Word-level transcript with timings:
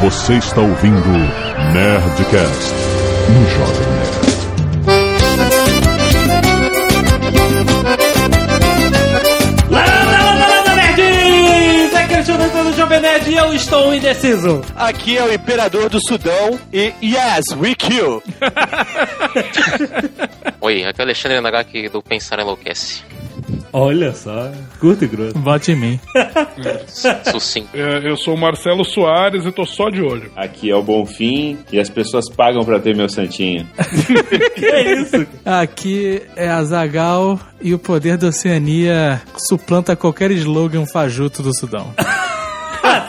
Você 0.00 0.34
está 0.34 0.60
ouvindo 0.60 1.08
Nerdcast 1.72 2.72
no 3.28 3.50
Jovem 3.50 3.88
Nerd. 3.88 4.18
É 12.70 12.72
Jovem 12.76 13.00
Nerd 13.00 13.28
e 13.28 13.36
eu 13.36 13.52
estou 13.52 13.92
indeciso. 13.92 14.62
Aqui 14.76 15.18
é 15.18 15.24
o 15.24 15.34
Imperador 15.34 15.88
do 15.88 15.98
Sudão 16.00 16.60
e 16.72 16.94
yes, 17.02 17.46
we 17.56 17.74
kill. 17.74 18.22
Oi, 20.60 20.84
aqui 20.84 21.00
é 21.00 21.02
o 21.02 21.06
Alexandre 21.06 21.40
Nagaki 21.40 21.88
do 21.88 22.00
Pensar 22.00 22.38
Enlouquece. 22.38 23.02
Olha 23.72 24.12
só, 24.14 24.50
curto 24.80 25.04
e 25.04 25.08
grosso. 25.08 25.38
Vote 25.38 25.72
em 25.72 25.76
mim. 25.76 26.00
Sucinto. 27.30 27.68
É, 27.74 28.08
Eu 28.08 28.16
sou 28.16 28.34
o 28.34 28.38
Marcelo 28.38 28.84
Soares 28.84 29.44
e 29.44 29.52
tô 29.52 29.64
só 29.66 29.88
de 29.90 30.00
olho. 30.02 30.30
Aqui 30.36 30.70
é 30.70 30.74
o 30.76 30.82
Bonfim 30.82 31.58
e 31.72 31.78
as 31.78 31.88
pessoas 31.90 32.28
pagam 32.30 32.64
pra 32.64 32.78
ter 32.80 32.94
meu 32.96 33.08
santinho. 33.08 33.66
Que 34.54 34.66
é 34.66 35.00
isso? 35.00 35.26
Aqui 35.44 36.22
é 36.36 36.48
a 36.48 36.62
Zagal 36.64 37.38
e 37.60 37.72
o 37.74 37.78
poder 37.78 38.16
da 38.16 38.28
Oceania 38.28 39.22
suplanta 39.48 39.94
qualquer 39.96 40.30
slogan 40.32 40.84
fajuto 40.86 41.42
do 41.42 41.56
Sudão. 41.56 41.92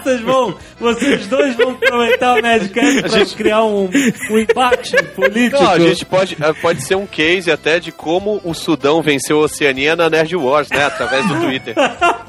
Vocês 0.03 0.21
vão, 0.21 0.55
vocês 0.79 1.27
dois 1.27 1.55
vão 1.55 1.71
aproveitar 1.71 2.37
o 2.37 2.41
Nerdcast 2.41 3.01
pra 3.01 3.25
criar 3.37 3.63
um, 3.63 3.89
um 4.31 4.39
embate 4.39 4.95
político. 5.15 5.63
Não, 5.63 5.71
a 5.71 5.79
gente 5.79 6.05
pode, 6.05 6.37
eh, 6.39 6.53
pode 6.61 6.81
ser 6.81 6.95
um 6.95 7.05
case 7.05 7.51
até 7.51 7.79
de 7.79 7.91
como 7.91 8.41
o 8.43 8.53
Sudão 8.53 9.01
venceu 9.01 9.39
a 9.39 9.45
Oceania 9.45 9.95
na 9.95 10.09
Nerd 10.09 10.35
Wars, 10.35 10.69
né? 10.69 10.85
Através 10.85 11.27
do 11.27 11.39
Twitter. 11.39 11.75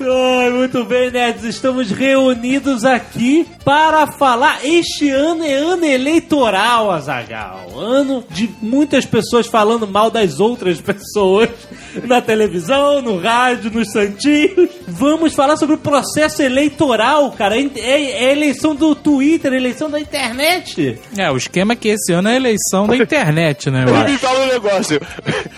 Ai, 0.00 0.50
muito 0.50 0.84
bem, 0.84 1.10
nerds. 1.10 1.44
Estamos 1.44 1.90
reunidos 1.90 2.84
aqui 2.84 3.46
para 3.64 4.06
falar. 4.06 4.64
Este 4.64 5.10
ano 5.10 5.44
é 5.44 5.54
ano 5.54 5.84
eleitoral, 5.84 6.90
Azagal. 6.90 7.66
Ano 7.76 8.24
de 8.30 8.48
muitas 8.60 9.04
pessoas 9.04 9.46
falando 9.46 9.86
mal 9.86 10.10
das 10.10 10.40
outras 10.40 10.80
pessoas 10.80 11.50
na 12.04 12.20
televisão, 12.20 13.02
no 13.02 13.18
rádio, 13.18 13.70
nos 13.70 13.90
santinhos. 13.90 14.70
Vamos 14.86 15.34
falar 15.34 15.56
sobre 15.56 15.74
o 15.74 15.78
processo 15.78 16.25
eleitoral, 16.44 17.30
cara. 17.32 17.56
É, 17.58 18.24
é 18.24 18.28
a 18.28 18.32
eleição 18.32 18.74
do 18.74 18.94
Twitter, 18.94 19.52
eleição 19.52 19.90
da 19.90 20.00
internet. 20.00 20.98
É, 21.16 21.30
o 21.30 21.36
esquema 21.36 21.72
é 21.72 21.76
que 21.76 21.88
esse 21.88 22.12
ano 22.12 22.28
é 22.28 22.32
a 22.32 22.36
eleição 22.36 22.86
da 22.86 22.96
internet, 22.96 23.70
né, 23.70 23.84
eu 23.86 24.10
me 24.10 24.18
fala 24.18 24.44
um 24.44 24.46
negócio. 24.48 25.00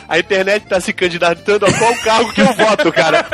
A 0.09 0.19
internet 0.19 0.67
tá 0.67 0.81
se 0.81 0.93
candidatando 0.93 1.67
a 1.67 1.73
qual 1.73 1.95
cargo 1.97 2.33
que 2.33 2.41
eu 2.41 2.53
voto, 2.53 2.93
cara. 2.93 3.27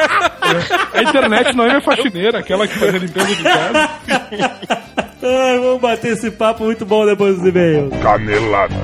A 0.93 1.03
internet 1.03 1.57
não 1.57 1.65
é 1.65 1.69
minha 1.69 1.81
faxineira, 1.81 2.39
aquela 2.39 2.67
que 2.67 2.79
faz 2.79 2.95
a 2.95 2.99
limpeza 2.99 3.35
de 3.35 3.43
casa. 3.43 3.91
Ai, 5.27 5.59
vamos 5.59 5.81
bater 5.81 6.13
esse 6.13 6.31
papo 6.31 6.65
muito 6.65 6.85
bom 6.85 7.07
depois 7.07 7.39
dos 7.39 7.49
e-mails. 7.49 7.91
Canelada. 8.03 8.75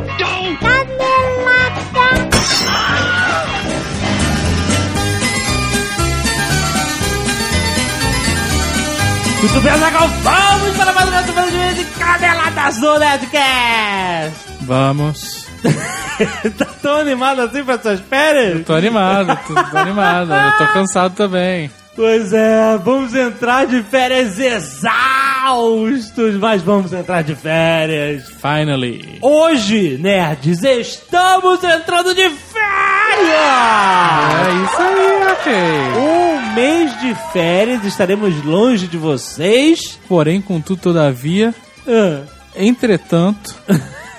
Muito 9.40 9.60
bem, 9.62 9.72
Azaghal, 9.72 10.06
vamos 10.08 10.76
para 10.76 10.92
mais 10.92 11.08
uma 11.08 11.22
semana 11.22 11.74
de 11.74 11.84
Caneladas 11.84 12.76
do 12.76 12.98
Nerdcast! 12.98 14.50
Vamos. 14.60 15.46
tá 16.58 16.66
tão 16.82 16.96
animado 16.98 17.40
assim 17.40 17.64
para 17.64 17.80
suas 17.80 18.00
férias? 18.00 18.66
Tô 18.66 18.74
animado, 18.74 19.38
tô, 19.46 19.54
tô 19.54 19.78
animado. 19.78 20.30
Eu 20.30 20.58
tô 20.58 20.72
cansado 20.74 21.14
também. 21.14 21.70
Pois 21.96 22.32
é, 22.32 22.78
vamos 22.78 23.14
entrar 23.14 23.66
de 23.66 23.82
férias 23.82 24.38
exaustos, 24.38 26.36
mas 26.36 26.62
vamos 26.62 26.92
entrar 26.92 27.22
de 27.22 27.34
férias. 27.34 28.24
Finally. 28.40 29.18
Hoje, 29.20 29.98
nerds, 29.98 30.62
estamos 30.62 31.62
entrando 31.64 32.14
de 32.14 32.30
férias! 32.30 32.60
É 34.46 34.52
isso 34.64 34.80
aí, 34.82 35.32
ok. 35.32 35.52
Um 36.00 36.54
mês 36.54 37.00
de 37.00 37.14
férias, 37.32 37.84
estaremos 37.84 38.44
longe 38.44 38.86
de 38.86 38.96
vocês. 38.96 39.98
Porém, 40.08 40.40
contudo, 40.40 40.80
todavia, 40.80 41.52
Ah, 41.86 42.22
entretanto, 42.54 43.54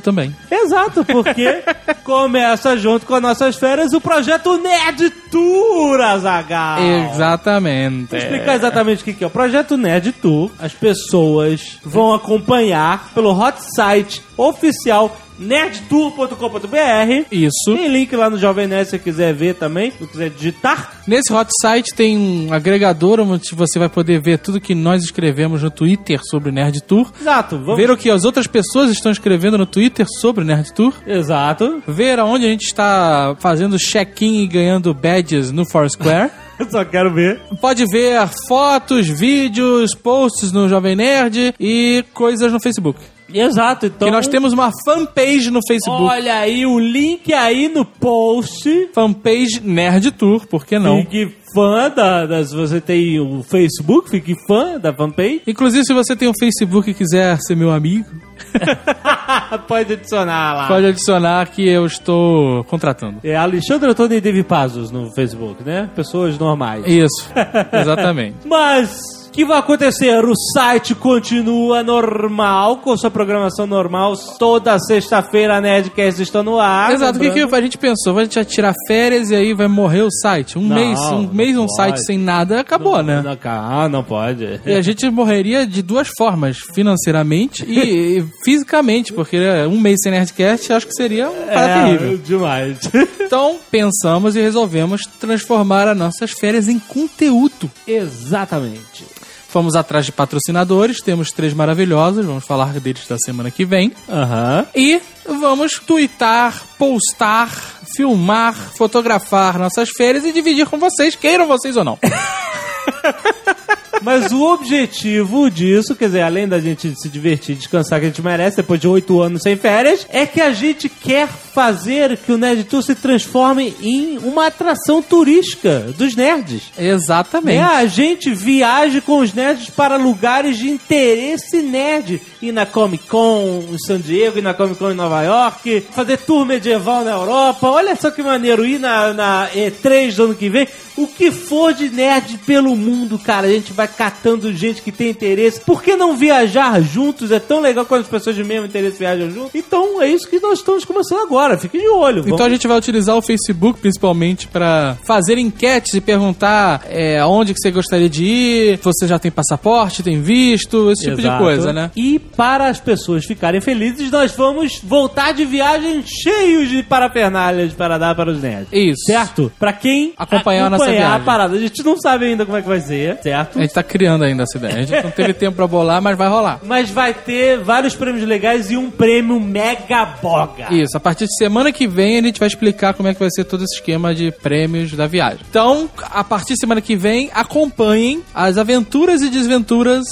também. 0.00 0.34
Exato, 0.50 1.04
porque 1.04 1.62
começa 2.04 2.76
junto 2.76 3.06
com 3.06 3.14
as 3.14 3.22
nossas 3.22 3.56
férias 3.56 3.92
o 3.92 4.00
projeto 4.00 4.58
Nerd 4.58 5.10
Tour, 5.30 6.00
Azaghal. 6.00 6.78
Exatamente. 6.80 8.10
Vou 8.10 8.18
explicar 8.18 8.54
exatamente 8.56 9.02
o 9.02 9.04
que 9.04 9.14
que 9.14 9.24
é 9.24 9.26
o 9.26 9.30
Projeto 9.30 9.76
Nerd 9.76 10.12
Tour. 10.12 10.50
As 10.58 10.72
pessoas 10.72 11.78
vão 11.84 12.14
acompanhar 12.14 13.10
pelo 13.14 13.32
hot 13.32 13.58
site 13.74 14.22
oficial 14.36 15.14
nerdtour.com.br. 15.40 17.26
Isso. 17.32 17.74
Tem 17.74 17.88
link 17.88 18.14
lá 18.14 18.28
no 18.28 18.38
Jovem 18.38 18.66
Nerd 18.66 18.84
se 18.84 18.90
você 18.90 18.98
quiser 18.98 19.32
ver 19.34 19.54
também, 19.54 19.90
se 19.90 20.06
quiser 20.06 20.30
digitar. 20.30 21.00
Nesse 21.06 21.32
hot 21.32 21.50
site 21.60 21.94
tem 21.94 22.16
um 22.16 22.52
agregador 22.52 23.20
onde 23.20 23.54
você 23.54 23.78
vai 23.78 23.88
poder 23.88 24.20
ver 24.20 24.38
tudo 24.38 24.60
que 24.60 24.74
nós 24.74 25.02
escrevemos 25.02 25.62
no 25.62 25.70
Twitter 25.70 26.20
sobre 26.22 26.52
Nerd 26.52 26.82
Tour. 26.82 27.10
Exato, 27.20 27.58
vamos. 27.58 27.76
Ver 27.76 27.90
o 27.90 27.96
que 27.96 28.10
as 28.10 28.24
outras 28.24 28.46
pessoas 28.46 28.90
estão 28.90 29.10
escrevendo 29.10 29.56
no 29.56 29.66
Twitter 29.66 30.06
sobre 30.20 30.44
Nerd 30.44 30.72
Tour. 30.74 30.92
Exato. 31.06 31.82
Ver 31.88 32.18
aonde 32.18 32.46
a 32.46 32.48
gente 32.48 32.66
está 32.66 33.34
fazendo 33.40 33.78
check-in 33.78 34.42
e 34.42 34.46
ganhando 34.46 34.92
badges 34.92 35.50
no 35.50 35.64
Foursquare. 35.64 36.30
Eu 36.58 36.68
só 36.70 36.84
quero 36.84 37.12
ver. 37.12 37.40
Pode 37.60 37.86
ver 37.86 38.20
fotos, 38.46 39.08
vídeos, 39.08 39.94
posts 39.94 40.52
no 40.52 40.68
Jovem 40.68 40.94
Nerd 40.94 41.54
e 41.58 42.04
coisas 42.12 42.52
no 42.52 42.60
Facebook. 42.60 43.00
Exato, 43.34 43.86
então. 43.86 44.08
Que 44.08 44.12
nós 44.12 44.26
temos 44.26 44.52
uma 44.52 44.70
fanpage 44.84 45.50
no 45.50 45.60
Facebook. 45.66 46.02
Olha 46.02 46.34
aí 46.36 46.64
o 46.66 46.78
link 46.78 47.32
aí 47.32 47.68
no 47.68 47.84
post. 47.84 48.88
Fanpage 48.94 49.60
Nerd 49.62 50.10
Tour, 50.12 50.46
por 50.46 50.64
que 50.66 50.78
não? 50.78 50.98
Fique 51.02 51.34
fã 51.54 51.90
da, 51.90 52.26
da. 52.26 52.44
Se 52.44 52.54
você 52.54 52.80
tem 52.80 53.18
o 53.20 53.42
Facebook, 53.42 54.10
fique 54.10 54.34
fã 54.46 54.78
da 54.78 54.92
fanpage. 54.92 55.42
Inclusive, 55.46 55.84
se 55.84 55.92
você 55.92 56.14
tem 56.16 56.28
um 56.28 56.34
Facebook 56.38 56.90
e 56.90 56.94
quiser 56.94 57.38
ser 57.40 57.54
meu 57.54 57.70
amigo, 57.70 58.06
Pode 59.66 59.92
adicionar 59.92 60.54
lá. 60.54 60.68
pode 60.68 60.86
adicionar 60.86 61.46
que 61.48 61.68
eu 61.68 61.86
estou 61.86 62.64
contratando. 62.64 63.18
É 63.22 63.36
Alexandre 63.36 63.90
Antônio 63.90 64.16
e 64.16 64.20
David 64.20 64.44
Pazos 64.44 64.90
no 64.90 65.12
Facebook, 65.14 65.62
né? 65.62 65.88
Pessoas 65.94 66.38
normais. 66.38 66.84
Isso, 66.86 67.30
exatamente. 67.72 68.36
Mas 68.46 69.19
o 69.30 69.32
que 69.32 69.44
vai 69.44 69.58
acontecer? 69.58 70.24
O 70.24 70.34
site 70.52 70.92
continua 70.94 71.84
normal, 71.84 72.78
com 72.78 72.96
sua 72.96 73.10
programação 73.12 73.64
normal. 73.64 74.14
Toda 74.38 74.76
sexta-feira 74.80 75.56
a 75.56 75.60
Nerdcast 75.60 76.20
está 76.20 76.42
no 76.42 76.58
ar. 76.58 76.92
Exato, 76.92 77.16
o 77.16 77.20
que, 77.22 77.30
que 77.30 77.54
a 77.54 77.60
gente 77.60 77.78
pensou? 77.78 78.12
Vai 78.12 78.26
tirar 78.26 78.74
férias 78.88 79.30
e 79.30 79.36
aí 79.36 79.54
vai 79.54 79.68
morrer 79.68 80.02
o 80.02 80.10
site? 80.10 80.58
Um 80.58 80.62
Não, 80.62 80.74
mês, 80.76 80.98
um 81.12 81.28
mês 81.32 81.56
um 81.56 81.60
pode. 81.66 81.76
site 81.76 82.04
sem 82.04 82.18
nada, 82.18 82.58
acabou, 82.60 82.96
Não, 82.98 83.04
né? 83.04 83.22
não, 83.22 83.38
Ah, 83.44 83.88
não 83.88 84.02
pode. 84.02 84.60
E 84.66 84.72
a 84.74 84.82
gente 84.82 85.08
morreria 85.08 85.64
de 85.64 85.80
duas 85.80 86.08
formas, 86.18 86.58
financeiramente 86.74 87.64
e, 87.64 87.78
e 88.18 88.26
fisicamente, 88.44 89.12
porque 89.12 89.38
né, 89.38 89.64
um 89.66 89.80
mês 89.80 89.98
sem 90.02 90.10
Nerdcast 90.10 90.72
acho 90.72 90.86
que 90.88 90.92
seria 90.94 91.30
um 91.30 91.46
cara 91.46 91.60
É, 91.60 91.84
terrível. 91.96 92.18
demais. 92.18 92.78
Então 93.30 93.58
pensamos 93.70 94.34
e 94.34 94.40
resolvemos 94.40 95.02
transformar 95.20 95.86
as 95.86 95.96
nossas 95.96 96.32
férias 96.32 96.66
em 96.66 96.80
conteúdo. 96.80 97.70
Exatamente. 97.86 99.04
Fomos 99.50 99.74
atrás 99.74 100.06
de 100.06 100.12
patrocinadores, 100.12 101.02
temos 101.02 101.32
três 101.32 101.52
maravilhosos, 101.52 102.24
vamos 102.24 102.44
falar 102.44 102.72
deles 102.74 103.06
da 103.08 103.18
semana 103.18 103.50
que 103.50 103.64
vem. 103.64 103.92
Aham. 104.08 104.64
E 104.74 105.00
vamos 105.40 105.72
twittar, 105.74 106.62
postar, 106.78 107.50
filmar, 107.96 108.54
fotografar 108.54 109.58
nossas 109.58 109.88
férias 109.90 110.24
e 110.24 110.32
dividir 110.32 110.66
com 110.66 110.78
vocês, 110.78 111.16
queiram 111.16 111.48
vocês 111.48 111.76
ou 111.76 111.82
não. 111.82 111.98
Mas 114.02 114.32
o 114.32 114.42
objetivo 114.42 115.50
disso, 115.50 115.94
quer 115.94 116.06
dizer, 116.06 116.22
além 116.22 116.48
da 116.48 116.58
gente 116.58 116.94
se 116.96 117.08
divertir, 117.08 117.56
descansar 117.56 118.00
que 118.00 118.06
a 118.06 118.08
gente 118.08 118.22
merece 118.22 118.56
depois 118.56 118.80
de 118.80 118.88
oito 118.88 119.20
anos 119.20 119.42
sem 119.42 119.56
férias, 119.56 120.06
é 120.10 120.26
que 120.26 120.40
a 120.40 120.52
gente 120.52 120.88
quer 120.88 121.28
fazer 121.28 122.16
que 122.16 122.32
o 122.32 122.38
Nerd 122.38 122.64
Tour 122.64 122.82
se 122.82 122.94
transforme 122.94 123.74
em 123.82 124.18
uma 124.18 124.46
atração 124.46 125.02
turística 125.02 125.80
dos 125.96 126.14
nerds. 126.14 126.62
Exatamente. 126.78 127.58
Né? 127.58 127.62
A 127.62 127.86
gente 127.86 128.32
viaje 128.32 129.00
com 129.00 129.20
os 129.20 129.32
nerds 129.32 129.70
para 129.70 129.96
lugares 129.96 130.58
de 130.58 130.68
interesse 130.68 131.62
nerd. 131.62 132.20
Ir 132.40 132.52
na 132.52 132.64
Comic 132.64 133.06
Con 133.06 133.64
em 133.70 133.78
San 133.78 134.00
Diego, 134.00 134.38
ir 134.38 134.42
na 134.42 134.54
Comic 134.54 134.78
Con 134.78 134.90
em 134.90 134.94
Nova 134.94 135.22
York, 135.22 135.86
fazer 135.92 136.18
tour 136.18 136.46
medieval 136.46 137.04
na 137.04 137.12
Europa. 137.12 137.68
Olha 137.68 137.94
só 137.96 138.10
que 138.10 138.22
maneiro, 138.22 138.64
ir 138.64 138.78
na, 138.78 139.12
na 139.12 139.48
E3 139.54 140.14
do 140.14 140.24
ano 140.24 140.34
que 140.34 140.48
vem. 140.48 140.68
O 140.96 141.06
que 141.06 141.30
for 141.30 141.72
de 141.72 141.88
nerd 141.88 142.38
pelo 142.44 142.76
mundo, 142.76 143.18
cara, 143.18 143.46
a 143.46 143.50
gente 143.50 143.72
vai 143.72 143.88
catando 143.96 144.52
gente 144.52 144.82
que 144.82 144.92
tem 144.92 145.10
interesse. 145.10 145.60
Por 145.60 145.82
que 145.82 145.96
não 145.96 146.16
viajar 146.16 146.80
juntos? 146.82 147.30
É 147.30 147.38
tão 147.38 147.60
legal 147.60 147.84
quando 147.84 148.02
as 148.02 148.08
pessoas 148.08 148.36
de 148.36 148.44
mesmo 148.44 148.66
interesse 148.66 148.98
viajam 148.98 149.30
juntos. 149.30 149.54
Então 149.54 150.00
é 150.00 150.08
isso 150.08 150.28
que 150.28 150.40
nós 150.40 150.58
estamos 150.58 150.84
começando 150.84 151.20
agora. 151.20 151.58
Fique 151.58 151.78
de 151.78 151.88
olho. 151.88 152.24
Então 152.26 152.46
a 152.46 152.50
gente 152.50 152.66
vai 152.66 152.76
utilizar 152.78 153.16
o 153.16 153.22
Facebook 153.22 153.80
principalmente 153.80 154.48
pra 154.48 154.96
fazer 155.04 155.38
enquetes 155.38 155.94
e 155.94 156.00
perguntar 156.00 156.82
é, 156.88 157.18
aonde 157.18 157.52
que 157.54 157.60
você 157.60 157.70
gostaria 157.70 158.08
de 158.08 158.24
ir, 158.24 158.78
se 158.78 158.84
você 158.84 159.06
já 159.06 159.18
tem 159.18 159.30
passaporte, 159.30 160.02
tem 160.02 160.20
visto, 160.22 160.90
esse 160.90 161.04
tipo 161.04 161.16
de 161.16 161.22
Exato. 161.22 161.42
coisa, 161.42 161.72
né? 161.72 161.90
E 161.96 162.18
para 162.18 162.68
as 162.68 162.80
pessoas 162.80 163.24
ficarem 163.24 163.60
felizes, 163.60 164.10
nós 164.10 164.32
vamos 164.32 164.80
voltar 164.82 165.32
de 165.32 165.44
viagem 165.44 166.02
cheios 166.06 166.68
de 166.68 166.82
parafernálias 166.82 167.72
para 167.72 167.98
dar 167.98 168.14
para 168.14 168.30
os 168.30 168.40
nerds. 168.40 168.68
Isso. 168.72 169.04
Certo? 169.06 169.52
Pra 169.58 169.72
quem 169.72 170.12
Acompanhar 170.16 170.66
a 170.66 170.70
nossa 170.70 170.84
acompanhar 170.84 171.06
viagem. 171.08 171.22
a 171.22 171.24
parada. 171.24 171.56
A 171.56 171.58
gente 171.60 171.82
não 171.84 171.98
sabe 172.00 172.26
ainda 172.26 172.44
como 172.44 172.56
é 172.56 172.62
que 172.62 172.68
vai 172.68 172.80
ser, 172.80 173.18
certo? 173.22 173.58
A 173.58 173.62
gente 173.62 173.74
tá 173.74 173.79
criando 173.82 174.24
ainda 174.24 174.42
essa 174.44 174.58
ideia. 174.58 174.76
A 174.76 174.82
gente 174.82 175.02
não 175.02 175.10
teve 175.10 175.34
tempo 175.34 175.56
pra 175.56 175.66
bolar, 175.66 176.00
mas 176.00 176.16
vai 176.16 176.28
rolar. 176.28 176.60
Mas 176.64 176.90
vai 176.90 177.14
ter 177.14 177.58
vários 177.58 177.94
prêmios 177.94 178.26
legais 178.26 178.70
e 178.70 178.76
um 178.76 178.90
prêmio 178.90 179.40
mega 179.40 180.04
boga. 180.22 180.68
Isso, 180.72 180.96
a 180.96 181.00
partir 181.00 181.26
de 181.26 181.36
semana 181.36 181.72
que 181.72 181.86
vem 181.86 182.18
a 182.18 182.22
gente 182.22 182.38
vai 182.38 182.48
explicar 182.48 182.94
como 182.94 183.08
é 183.08 183.14
que 183.14 183.20
vai 183.20 183.30
ser 183.30 183.44
todo 183.44 183.64
esse 183.64 183.76
esquema 183.76 184.14
de 184.14 184.30
prêmios 184.30 184.92
da 184.92 185.06
viagem. 185.06 185.40
Então, 185.48 185.88
a 186.00 186.24
partir 186.24 186.54
de 186.54 186.60
semana 186.60 186.80
que 186.80 186.96
vem, 186.96 187.30
acompanhem 187.34 188.22
as 188.34 188.58
aventuras 188.58 189.22
e 189.22 189.30
desventuras 189.30 190.04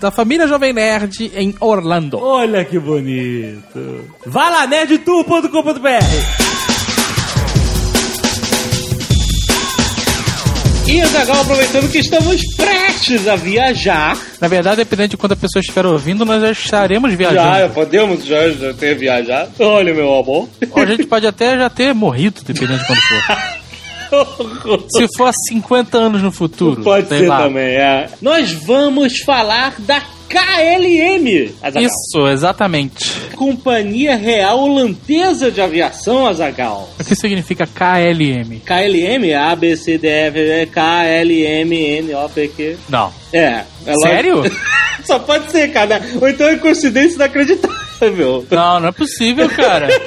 da 0.00 0.10
família 0.10 0.46
Jovem 0.46 0.72
Nerd 0.72 1.30
em 1.34 1.54
Orlando. 1.60 2.18
Olha 2.18 2.64
que 2.64 2.78
bonito. 2.78 4.04
Vá 4.26 4.48
lá, 4.48 4.66
nerdtour.com.br. 4.66 6.57
E 10.90 11.02
Azaghal, 11.02 11.42
aproveitando 11.42 11.90
que 11.92 11.98
estamos 11.98 12.40
prestes 12.56 13.28
a 13.28 13.36
viajar. 13.36 14.16
Na 14.40 14.48
verdade, 14.48 14.76
dependendo 14.76 15.10
de 15.10 15.16
quando 15.18 15.32
a 15.32 15.36
pessoa 15.36 15.60
estiver 15.60 15.84
ouvindo, 15.84 16.24
nós 16.24 16.40
já 16.40 16.50
estaremos 16.50 17.12
viajando. 17.12 17.74
podemos 17.74 18.24
já, 18.24 18.48
já 18.48 18.72
ter 18.72 18.96
viajado. 18.96 19.50
Olha, 19.60 19.92
meu 19.92 20.14
amor. 20.18 20.48
Ou 20.70 20.82
a 20.82 20.86
gente 20.86 21.06
pode 21.06 21.26
até 21.26 21.58
já 21.58 21.68
ter 21.68 21.92
morrido, 21.94 22.40
dependendo 22.42 22.78
de 22.78 22.86
quando 22.86 23.00
for. 23.00 23.58
Se 24.96 25.06
for 25.14 25.26
há 25.26 25.32
50 25.48 25.98
anos 25.98 26.22
no 26.22 26.32
futuro. 26.32 26.82
Pode 26.82 27.06
ser 27.08 27.28
lá. 27.28 27.42
também, 27.42 27.76
é. 27.76 28.08
Nós 28.22 28.50
vamos 28.52 29.18
falar 29.26 29.74
da 29.80 30.02
KLM. 30.28 31.54
Isso, 31.80 32.28
exatamente. 32.28 33.12
Companhia 33.34 34.16
Real 34.16 34.58
Holandesa 34.60 35.50
de 35.50 35.60
Aviação, 35.60 36.26
Azagal. 36.26 36.90
O 36.98 37.04
que 37.04 37.14
significa 37.14 37.66
KLM? 37.66 38.60
KLM, 38.60 39.34
A, 39.34 39.56
B, 39.56 39.76
C, 39.76 39.96
D, 39.96 40.06
F, 40.06 40.38
G, 40.38 40.66
K, 40.66 41.04
L, 41.04 41.42
M, 41.42 41.76
N, 41.76 42.14
O, 42.14 42.28
P, 42.28 42.48
Q. 42.48 42.76
Não. 42.88 43.12
É. 43.32 43.62
é 43.86 43.94
Sério? 44.02 44.42
Só 45.04 45.18
pode 45.18 45.50
ser, 45.50 45.72
cara. 45.72 46.02
Ou 46.20 46.28
então 46.28 46.46
é 46.48 46.56
coincidência 46.56 47.16
inacreditável. 47.16 47.77
Não, 48.54 48.80
não 48.80 48.88
é 48.88 48.92
possível, 48.92 49.48
cara. 49.48 49.88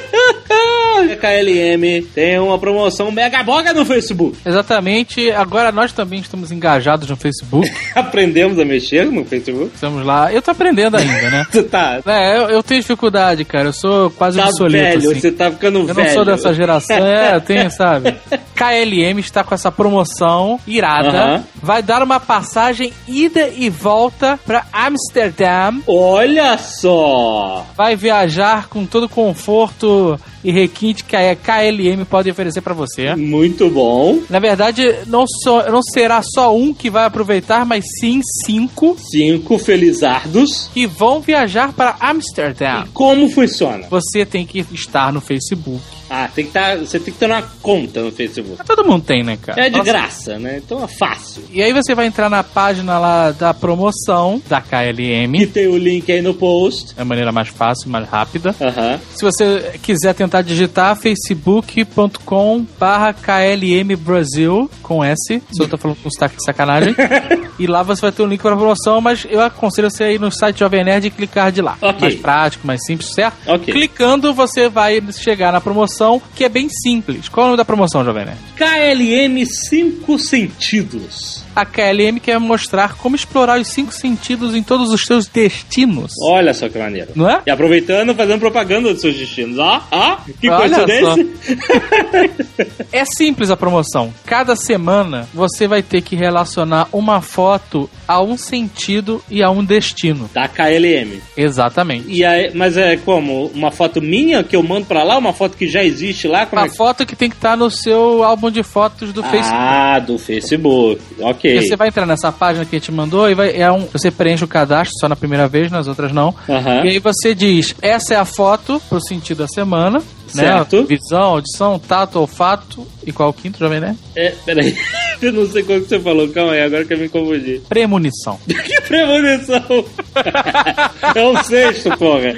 A 1.02 1.16
KLM 1.16 2.06
tem 2.14 2.38
uma 2.38 2.60
promoção 2.60 3.12
mega 3.12 3.42
boga 3.44 3.74
no 3.74 3.86
Facebook. 3.86 4.38
Exatamente. 4.46 5.32
Agora 5.32 5.72
nós 5.72 5.92
também 5.94 6.20
estamos 6.20 6.52
engajados 6.52 7.10
no 7.10 7.16
Facebook. 7.16 7.70
Aprendemos 7.96 8.60
a 8.60 8.66
mexer 8.66 9.06
no 9.06 9.26
Facebook. 9.26 9.72
Estamos 9.74 10.06
lá. 10.06 10.32
Eu 10.32 10.42
tô 10.42 10.52
aprendendo 10.52 10.98
ainda, 10.98 11.30
né? 11.30 11.48
Você 11.52 11.64
tá, 11.64 12.02
É, 12.06 12.38
eu, 12.38 12.50
eu 12.50 12.64
tenho 12.64 12.82
dificuldade, 12.82 13.44
cara. 13.46 13.70
Eu 13.70 13.74
sou 13.74 14.12
quase 14.12 14.38
tá 14.38 14.46
obsoleto, 14.46 15.00
velho, 15.00 15.12
assim. 15.12 15.20
você 15.22 15.32
tá 15.32 15.50
ficando 15.50 15.80
Eu 15.80 15.86
velho. 15.94 16.08
não 16.08 16.14
sou 16.14 16.26
dessa 16.26 16.54
geração. 16.54 16.98
É, 16.98 17.36
eu 17.36 17.42
tenho, 17.42 17.72
sabe? 17.72 18.16
KLM 18.62 19.20
está 19.20 19.44
com 19.44 19.56
essa 19.56 19.72
promoção 19.72 20.60
irada. 20.68 21.10
Aham. 21.10 21.44
Vai 21.62 21.82
dar 21.82 22.04
uma 22.04 22.20
passagem 22.20 22.94
ida 23.08 23.50
e 23.58 23.70
volta 23.70 24.40
pra 24.46 24.66
Amsterdã. 24.72 25.74
Olha 25.88 26.58
só! 26.58 27.66
Vai 27.76 27.96
viajar 27.96 28.68
com 28.68 28.86
todo 28.86 29.06
o 29.06 29.10
conforto 29.10 30.20
e 30.44 30.52
requinte 30.52 31.04
que 31.04 31.16
a 31.16 31.36
KLM 31.36 32.04
pode 32.06 32.30
oferecer 32.30 32.62
pra 32.62 32.74
você. 32.74 33.16
Muito 33.16 33.70
bom. 33.70 34.20
Na 34.30 34.40
verdade, 34.40 34.84
não, 35.08 35.26
só, 35.28 35.70
não 35.72 35.82
será 35.84 36.22
só 36.24 36.56
um 36.56 36.74
que 36.74 36.90
vai 36.90 37.06
aproveitar, 37.06 37.66
mas 37.66 37.84
sim 38.00 38.22
cinco 38.46 38.96
Cinco 39.00 39.58
felizardos. 39.60 40.70
que 40.74 40.86
vão 40.88 41.20
viajar 41.20 41.74
para 41.74 41.96
Amsterdã. 42.00 42.86
Como 42.94 43.30
funciona? 43.30 43.88
Você 43.90 44.26
tem 44.26 44.46
que 44.46 44.66
estar 44.72 45.12
no 45.14 45.22
Facebook. 45.22 45.82
Ah, 46.14 46.28
tem 46.34 46.46
que 46.46 46.52
tá, 46.52 46.76
você 46.76 47.00
tem 47.00 47.14
que 47.14 47.20
ter 47.20 47.28
uma 47.28 47.42
conta 47.62 48.02
no 48.02 48.12
Facebook. 48.12 48.56
Mas 48.58 48.68
Todo 48.68 48.84
mundo 48.86 49.04
tem, 49.06 49.24
né, 49.24 49.38
cara? 49.42 49.62
É 49.66 49.70
de 49.70 49.78
Nossa. 49.78 49.90
graça, 49.92 50.38
né? 50.38 50.58
Então 50.64 50.84
é 50.84 50.88
fácil. 50.88 51.44
E 51.50 51.64
aí 51.64 51.72
você 51.72 51.96
vai 51.96 52.06
entrar 52.06 52.30
na 52.30 52.44
página 52.44 53.00
lá 53.00 53.32
da 53.32 53.54
promoção 53.54 54.42
da 54.50 54.60
E 54.60 54.94
KLM. 54.94 55.48
tem 55.48 55.68
o 55.68 55.78
link 55.78 56.12
aí 56.12 56.22
no 56.22 56.34
post. 56.34 56.94
É 56.98 57.02
a 57.02 57.06
maneira 57.06 57.32
mais 57.32 57.48
fácil, 57.48 57.90
mais 57.90 58.08
rápida. 58.10 58.54
Aham. 58.60 59.00
Se 59.16 59.24
você 59.24 59.80
quiser 59.82 60.14
tentar 60.14 60.42
digitar, 60.42 60.98
facebook.com 60.98 62.66
barra 62.80 63.14
KLM 63.14 63.96
Brasil, 63.98 64.70
com 64.82 65.04
S. 65.04 65.42
Se 65.52 65.62
eu 65.62 65.68
tô 65.68 65.78
falando 65.78 65.98
com 66.04 66.10
sotaque 66.10 66.36
de 66.38 66.44
sacanagem. 66.44 66.96
e 67.58 67.68
lá 67.68 67.84
você 67.84 68.02
vai 68.02 68.12
ter 68.12 68.24
um 68.24 68.28
link 68.28 68.42
para 68.42 68.56
promoção, 68.56 69.00
mas 69.00 69.26
eu 69.30 69.40
aconselho 69.42 69.90
você 69.90 70.14
ir 70.14 70.20
no 70.20 70.32
site 70.32 70.60
Jovem 70.60 70.84
Nerd 70.84 71.08
e 71.08 71.12
clicar 71.12 71.52
de 71.52 71.62
lá. 71.62 71.78
Ok. 71.82 72.02
Mais 72.02 72.16
prático, 72.16 72.68
mais 72.68 72.84
simples, 72.86 73.14
certo? 73.14 73.38
Ok. 73.48 73.74
Clicando, 73.74 74.34
você 74.34 74.68
vai 74.68 75.02
chegar 75.12 75.52
na 75.52 75.62
promoção, 75.62 76.01
que 76.36 76.44
é 76.44 76.50
bem 76.50 76.68
simples. 76.70 77.30
Qual 77.30 77.44
é 77.44 77.46
o 77.46 77.48
nome 77.50 77.58
da 77.58 77.66
promoção, 77.66 78.04
Jovem 78.04 78.26
Nerd? 78.26 78.40
KLM 78.58 79.46
5 79.46 80.20
sentidos. 80.20 81.44
A 81.56 81.66
KLM 81.66 82.20
quer 82.20 82.40
mostrar 82.40 82.96
como 82.96 83.16
explorar 83.16 83.60
os 83.60 83.68
cinco 83.68 83.94
sentidos 83.94 84.56
em 84.56 84.64
todos 84.64 84.90
os 84.92 85.02
seus 85.04 85.28
destinos. 85.28 86.14
Olha 86.30 86.54
só 86.54 86.70
que 86.70 86.78
maneiro. 86.78 87.12
Não 87.16 87.30
é? 87.30 87.42
E 87.46 87.52
aproveitando, 87.52 88.14
fazendo 88.16 88.40
propaganda 88.40 88.92
dos 88.92 89.02
seus 89.02 89.16
destinos. 89.16 89.58
Ó, 89.60 89.82
ó, 89.92 90.18
que 90.40 90.50
Olha 90.50 90.76
coincidência. 90.86 91.28
É 92.92 93.06
simples 93.06 93.50
a 93.50 93.58
promoção. 93.58 94.14
Cada 94.26 94.56
semana 94.56 95.28
você 95.34 95.68
vai 95.68 95.82
ter 95.82 96.02
que 96.02 96.16
relacionar 96.16 96.88
uma 96.92 97.22
foto 97.22 97.90
a 98.08 98.22
um 98.22 98.38
sentido 98.38 99.24
e 99.30 99.42
a 99.42 99.50
um 99.50 99.64
destino. 99.64 100.30
da 100.34 100.48
KLM. 100.48 101.22
Exatamente. 101.38 102.06
E 102.10 102.24
aí, 102.26 102.52
mas 102.54 102.76
é 102.78 102.98
como? 102.98 103.48
Uma 103.54 103.72
foto 103.72 104.02
minha 104.02 104.44
que 104.44 104.56
eu 104.56 104.62
mando 104.64 104.86
pra 104.86 105.04
lá? 105.04 105.18
Uma 105.18 105.34
foto 105.34 105.58
que 105.58 105.68
já 105.68 105.84
existe 105.84 106.28
lá? 106.28 106.46
Como 106.46 106.62
Uma 106.62 106.68
é 106.68 106.70
que- 106.70 106.76
foto 106.78 107.06
que 107.06 107.16
tem 107.16 107.30
que 107.30 107.36
estar 107.36 107.56
no 107.56 107.70
seu 107.72 108.24
álbum 108.24 108.52
de 108.52 108.62
fotos 108.64 109.14
do 109.14 109.24
Facebook. 109.24 109.56
Ah, 109.58 110.00
do 110.00 110.18
Facebook. 110.18 111.02
Ok. 111.20 111.41
E 111.44 111.62
Você 111.62 111.76
vai 111.76 111.88
entrar 111.88 112.06
nessa 112.06 112.32
página 112.32 112.66
que 112.66 112.76
a 112.76 112.80
gente 112.80 112.92
mandou 112.92 113.30
e 113.30 113.34
vai, 113.34 113.56
é 113.56 113.72
um, 113.72 113.86
você 113.86 114.12
preenche 114.12 114.44
o 114.44 114.48
cadastro 114.48 114.94
só 115.00 115.10
na 115.10 115.16
primeira 115.16 115.48
vez, 115.48 115.72
nas 115.72 115.88
outras 115.88 116.12
não. 116.12 116.34
Aham. 116.48 116.86
E 116.86 116.90
aí 116.90 117.00
você 117.00 117.34
diz, 117.34 117.76
essa 117.82 118.14
é 118.14 118.18
a 118.18 118.26
foto 118.26 118.82
pro 118.90 119.02
sentido 119.02 119.40
da 119.40 119.48
semana. 119.48 120.02
Certo. 120.28 120.78
Né? 120.78 120.86
Visão, 120.88 121.24
audição, 121.24 121.78
tato, 121.78 122.20
olfato. 122.20 122.88
E 123.06 123.12
qual 123.12 123.30
o 123.30 123.34
quinto, 123.34 123.60
jovem 123.60 123.80
né? 123.80 123.98
É, 124.16 124.34
peraí. 124.46 124.76
Eu 125.22 125.34
não 125.34 125.46
sei 125.48 125.64
qual 125.64 125.80
que 125.80 125.88
você 125.88 126.00
falou. 126.00 126.28
Calma 126.30 126.54
aí, 126.54 126.62
agora 126.62 126.86
que 126.86 126.94
eu 126.94 126.98
me 126.98 127.10
confundi. 127.10 127.62
Premonição. 127.70 128.40
Que 128.48 128.82
premonição! 128.82 129.86
é 131.16 131.24
o 131.24 131.44
sexto, 131.44 131.96
porra. 131.98 132.36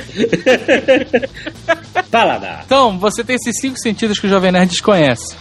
Paladar. 2.12 2.64
Então, 2.66 2.98
você 3.00 3.24
tem 3.24 3.36
esses 3.36 3.56
cinco 3.60 3.78
sentidos 3.80 4.20
que 4.20 4.28
o 4.28 4.30
Jovem 4.30 4.52
Nerd 4.52 4.70
desconhece. 4.70 5.36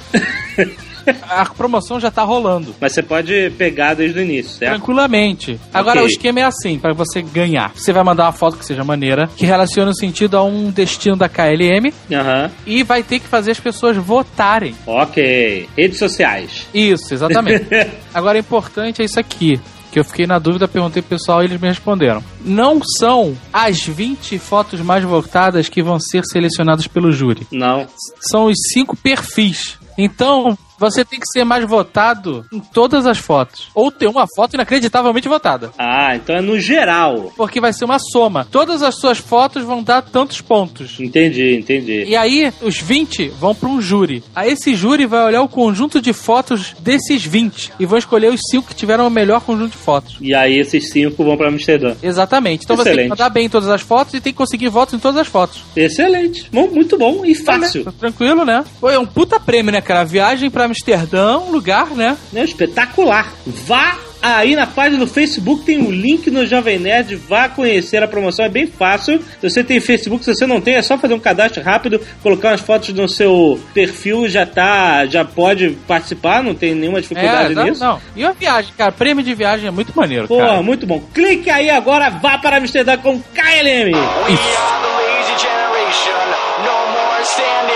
A 1.29 1.45
promoção 1.47 1.99
já 2.01 2.11
tá 2.11 2.23
rolando. 2.23 2.75
Mas 2.81 2.93
você 2.93 3.03
pode 3.03 3.51
pegar 3.57 3.95
desde 3.95 4.19
o 4.19 4.23
início, 4.23 4.59
certo? 4.59 4.73
Tranquilamente. 4.73 5.59
Agora, 5.73 6.03
o 6.03 6.07
esquema 6.07 6.41
é 6.41 6.45
assim, 6.45 6.79
para 6.79 6.93
você 6.93 7.23
ganhar. 7.23 7.73
Você 7.75 7.93
vai 7.93 8.03
mandar 8.05 8.25
uma 8.25 8.33
foto 8.33 8.57
que 8.57 8.65
seja 8.65 8.85
maneira, 8.85 9.29
que 9.37 9.47
relacione 9.47 9.91
o 9.91 9.95
sentido 9.95 10.37
a 10.37 10.43
um 10.45 10.71
destino 10.71 11.17
da 11.17 11.29
KLM 11.29 11.93
Aham. 12.13 12.51
e 12.67 12.83
vai 12.83 13.03
ter 13.03 13.19
que 13.19 13.27
fazer 13.27 13.53
as 13.53 13.61
pessoas 13.61 13.97
votarem. 13.97 14.75
Ok. 14.87 15.69
Redes 15.77 15.99
sociais. 15.99 16.67
Isso, 16.73 17.13
exatamente. 17.15 17.67
Agora, 18.13 18.37
o 18.37 18.41
importante 18.41 19.03
é 19.03 19.05
isso 19.05 19.19
aqui. 19.19 19.61
Que 19.91 19.99
eu 19.99 20.05
fiquei 20.05 20.27
na 20.27 20.39
dúvida, 20.39 20.67
perguntei 20.67 21.03
pro 21.03 21.11
pessoal 21.19 21.43
e 21.43 21.47
eles 21.47 21.61
me 21.61 21.69
responderam. 21.69 22.25
Não 22.43 22.81
são 22.99 23.37
as 23.53 23.83
20 23.83 24.39
fotos 24.39 24.81
mais 24.81 25.05
votadas 25.05 25.69
que 25.69 25.83
vão 25.83 26.01
ser 26.01 26.25
selecionadas 26.25 26.87
pelo 26.87 27.13
júri. 27.13 27.47
Não. 27.53 27.87
São 28.31 28.47
os 28.47 28.57
cinco 28.73 28.97
perfis. 28.97 29.79
Então, 29.99 30.57
você 30.91 31.05
tem 31.05 31.19
que 31.19 31.27
ser 31.27 31.45
mais 31.45 31.65
votado 31.65 32.45
em 32.53 32.61
todas 32.61 33.07
as 33.07 33.19
fotos. 33.19 33.69
Ou 33.75 33.91
ter 33.91 34.07
uma 34.07 34.27
foto 34.37 34.55
inacreditavelmente 34.55 35.29
votada. 35.29 35.71
Ah, 35.79 36.15
então 36.17 36.37
é 36.37 36.41
no 36.41 36.59
geral. 36.59 37.33
Porque 37.37 37.61
vai 37.61 37.73
ser 37.73 37.85
uma 37.85 37.99
soma. 37.99 38.47
Todas 38.51 38.83
as 38.83 38.97
suas 38.97 39.19
fotos 39.19 39.63
vão 39.65 39.83
dar 39.83 40.03
tantos 40.03 40.41
pontos. 40.41 40.99
Entendi, 41.01 41.55
entendi. 41.57 42.05
E 42.05 42.17
aí, 42.17 42.53
os 42.61 42.79
20 42.79 43.29
vão 43.29 43.55
para 43.55 43.69
um 43.69 43.81
júri. 43.81 44.23
Aí, 44.35 44.53
esse 44.53 44.75
júri 44.75 45.07
vai 45.07 45.25
olhar 45.25 45.43
o 45.43 45.49
conjunto 45.49 46.01
de 46.01 46.13
fotos 46.13 46.75
desses 46.81 47.25
20 47.25 47.73
e 47.79 47.87
vão 47.87 47.99
escolher 47.99 48.33
os 48.33 48.41
5 48.51 48.69
que 48.69 48.75
tiveram 48.75 49.07
o 49.07 49.11
melhor 49.11 49.41
conjunto 49.41 49.73
de 49.73 49.77
fotos. 49.77 50.17
E 50.21 50.35
aí 50.35 50.59
esses 50.59 50.91
cinco 50.91 51.25
vão 51.25 51.37
pra 51.37 51.49
Amsterdã. 51.49 51.95
Exatamente. 52.03 52.65
Então 52.65 52.77
você 52.77 52.85
tem 52.85 52.93
que 52.93 53.01
Excelente. 53.01 53.11
mandar 53.11 53.31
bem 53.31 53.47
em 53.47 53.49
todas 53.49 53.69
as 53.69 53.83
fotos 53.83 54.15
e 54.15 54.21
tem 54.21 54.33
que 54.33 54.37
conseguir 54.37 54.69
votos 54.69 54.95
em 54.95 54.99
todas 54.99 55.21
as 55.21 55.27
fotos. 55.29 55.63
Excelente. 55.77 56.49
Bom, 56.53 56.69
muito 56.69 56.97
bom 56.97 57.25
e 57.25 57.35
fácil. 57.35 57.85
Tá 57.85 57.93
tranquilo, 57.93 58.45
né? 58.45 58.65
Pô, 58.81 58.91
é 58.91 58.99
um 58.99 59.07
puta 59.07 59.39
prêmio, 59.39 59.73
né, 59.73 59.81
cara? 59.81 60.05
Viagem 60.05 60.51
pra 60.51 60.69
Amsterdã, 60.73 61.39
um 61.39 61.53
lugar, 61.53 61.91
né? 61.91 62.17
Né? 62.33 62.45
Espetacular. 62.45 63.33
Vá 63.47 63.99
aí 64.23 64.55
na 64.55 64.67
página 64.67 64.99
do 64.99 65.07
Facebook 65.07 65.65
tem 65.65 65.85
o 65.85 65.91
link 65.91 66.31
no 66.31 66.47
Jovem 66.47 66.79
Nerd, 66.79 67.17
vá 67.17 67.49
conhecer 67.49 68.03
a 68.03 68.09
promoção, 68.09 68.45
é 68.45 68.49
bem 68.49 68.67
fácil. 68.69 69.21
Se 69.41 69.51
você 69.51 69.65
tem 69.65 69.81
Facebook, 69.81 70.25
se 70.25 70.33
você 70.33 70.47
não 70.47 70.61
tem, 70.61 70.75
é 70.75 70.83
só 70.83 70.97
fazer 70.97 71.13
um 71.13 71.19
cadastro 71.19 71.63
rápido, 71.63 72.01
colocar 72.23 72.51
umas 72.51 72.61
fotos 72.61 72.91
no 72.91 73.09
seu 73.09 73.61
perfil, 73.75 74.29
já 74.29 74.47
tá, 74.47 75.05
já 75.07 75.25
pode 75.25 75.71
participar, 75.89 76.43
não 76.43 76.55
tem 76.55 76.75
nenhuma 76.75 77.01
dificuldade 77.01 77.55
não, 77.55 77.65
nisso. 77.65 77.83
não. 77.83 78.01
E 78.15 78.25
a 78.25 78.31
viagem, 78.33 78.73
cara, 78.79 78.93
prêmio 78.93 79.25
de 79.25 79.35
viagem 79.35 79.67
é 79.67 79.71
muito 79.73 79.93
maneiro, 79.95 80.29
Pô, 80.29 80.39
cara. 80.39 80.63
muito 80.63 80.87
bom. 80.87 81.03
Clique 81.13 81.51
aí 81.51 81.69
agora, 81.69 82.09
vá 82.09 82.39
para 82.39 82.59
Amsterdã 82.59 82.97
com 82.97 83.21
KLM. 83.21 83.91
We 83.93 83.99
are 83.99 84.83
the 84.83 84.93
lazy 84.99 85.37
generation, 85.43 86.31
no 86.65 86.93
more 86.93 87.23
standing 87.25 87.72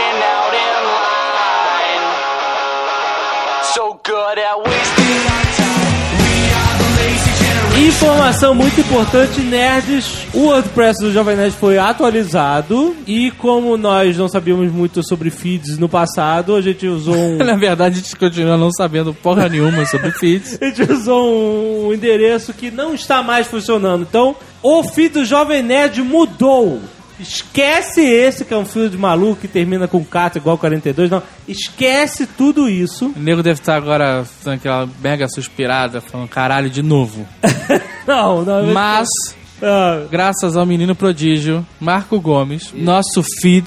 Informação 7.76 8.54
muito 8.54 8.80
importante, 8.80 9.40
nerds. 9.40 10.28
O 10.32 10.44
WordPress 10.44 11.00
do 11.02 11.12
Jovem 11.12 11.34
Nerd 11.34 11.56
foi 11.56 11.76
atualizado 11.76 12.94
e 13.04 13.32
como 13.32 13.76
nós 13.76 14.16
não 14.16 14.28
sabíamos 14.28 14.70
muito 14.70 15.04
sobre 15.04 15.28
feeds 15.28 15.76
no 15.76 15.88
passado, 15.88 16.54
a 16.54 16.60
gente 16.60 16.86
usou 16.86 17.16
um 17.16 17.38
Na 17.42 17.56
verdade, 17.56 17.98
a 17.98 18.00
gente 18.00 18.14
continua 18.14 18.56
não 18.56 18.70
sabendo 18.70 19.12
porra 19.12 19.48
nenhuma 19.48 19.84
sobre 19.86 20.12
feeds. 20.12 20.56
a 20.62 20.66
gente 20.66 20.92
usou 20.92 21.88
um 21.88 21.92
endereço 21.92 22.52
que 22.52 22.70
não 22.70 22.94
está 22.94 23.24
mais 23.24 23.48
funcionando. 23.48 24.06
Então, 24.08 24.36
o 24.62 24.84
feed 24.84 25.14
do 25.14 25.24
Jovem 25.24 25.64
Nerd 25.64 26.00
mudou. 26.02 26.80
Esquece 27.18 28.00
esse 28.02 28.44
que 28.44 28.52
é 28.52 28.56
um 28.56 28.64
filho 28.66 28.90
de 28.90 28.98
maluco 28.98 29.40
que 29.40 29.48
termina 29.48 29.88
com 29.88 30.04
4 30.04 30.38
igual 30.38 30.58
42. 30.58 31.10
Não, 31.10 31.22
esquece 31.48 32.26
tudo 32.26 32.68
isso. 32.68 33.12
O 33.16 33.18
nego 33.18 33.42
deve 33.42 33.60
estar 33.60 33.76
agora 33.76 34.24
dando 34.44 34.54
aquela 34.54 34.88
mega 35.02 35.26
suspirada, 35.28 36.00
falando 36.00 36.28
caralho 36.28 36.68
de 36.70 36.82
novo. 36.82 37.26
Não, 38.06 38.44
não. 38.44 38.72
Mas, 38.72 39.08
Ah, 39.62 40.04
graças 40.10 40.56
ao 40.56 40.64
menino 40.66 40.94
prodígio, 40.94 41.66
Marco 41.80 42.20
Gomes, 42.20 42.72
nosso 42.74 43.22
feed 43.40 43.66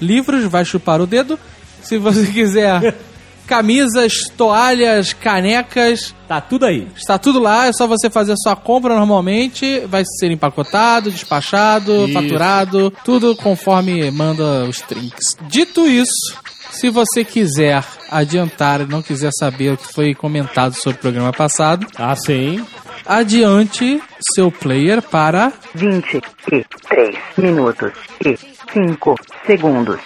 livros, 0.00 0.44
vai 0.44 0.64
chupar 0.64 1.00
o 1.00 1.06
dedo. 1.06 1.38
Se 1.80 1.96
você 1.96 2.26
quiser 2.26 2.96
camisas, 3.48 4.12
toalhas, 4.36 5.12
canecas, 5.14 6.14
Tá 6.28 6.40
tudo 6.42 6.66
aí. 6.66 6.86
está 6.94 7.16
tudo 7.18 7.40
lá. 7.40 7.66
É 7.66 7.72
só 7.72 7.86
você 7.86 8.10
fazer 8.10 8.32
a 8.32 8.36
sua 8.36 8.54
compra 8.54 8.94
normalmente. 8.94 9.80
Vai 9.86 10.02
ser 10.20 10.30
empacotado, 10.30 11.10
despachado, 11.10 12.04
Isso. 12.04 12.12
faturado, 12.12 12.92
tudo 13.02 13.34
conforme 13.34 14.10
manda 14.10 14.64
os 14.64 14.80
trinks. 14.82 15.34
Dito 15.48 15.86
isso, 15.86 16.36
se 16.70 16.90
você 16.90 17.24
quiser 17.24 17.82
adiantar 18.10 18.82
e 18.82 18.86
não 18.86 19.00
quiser 19.00 19.30
saber 19.38 19.72
o 19.72 19.76
que 19.78 19.90
foi 19.92 20.14
comentado 20.14 20.74
sobre 20.74 20.98
o 20.98 21.00
programa 21.02 21.32
passado, 21.32 21.86
Ah, 21.96 22.14
sim. 22.14 22.62
adiante 23.06 24.02
seu 24.34 24.52
player 24.52 25.00
para 25.00 25.50
23 25.74 27.16
minutos 27.38 27.92
e 28.24 28.36
5 28.72 29.14
segundos. 29.46 29.98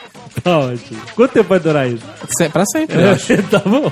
Tá 0.43 0.59
ótimo. 0.59 1.01
Quanto 1.15 1.33
tempo 1.33 1.49
vai 1.49 1.61
durar 1.61 1.89
isso? 1.89 2.05
se- 2.37 2.49
pra 2.49 2.65
sempre. 2.73 3.01
eu 3.01 3.11
acho. 3.11 3.43
tá 3.51 3.59
bom. 3.65 3.91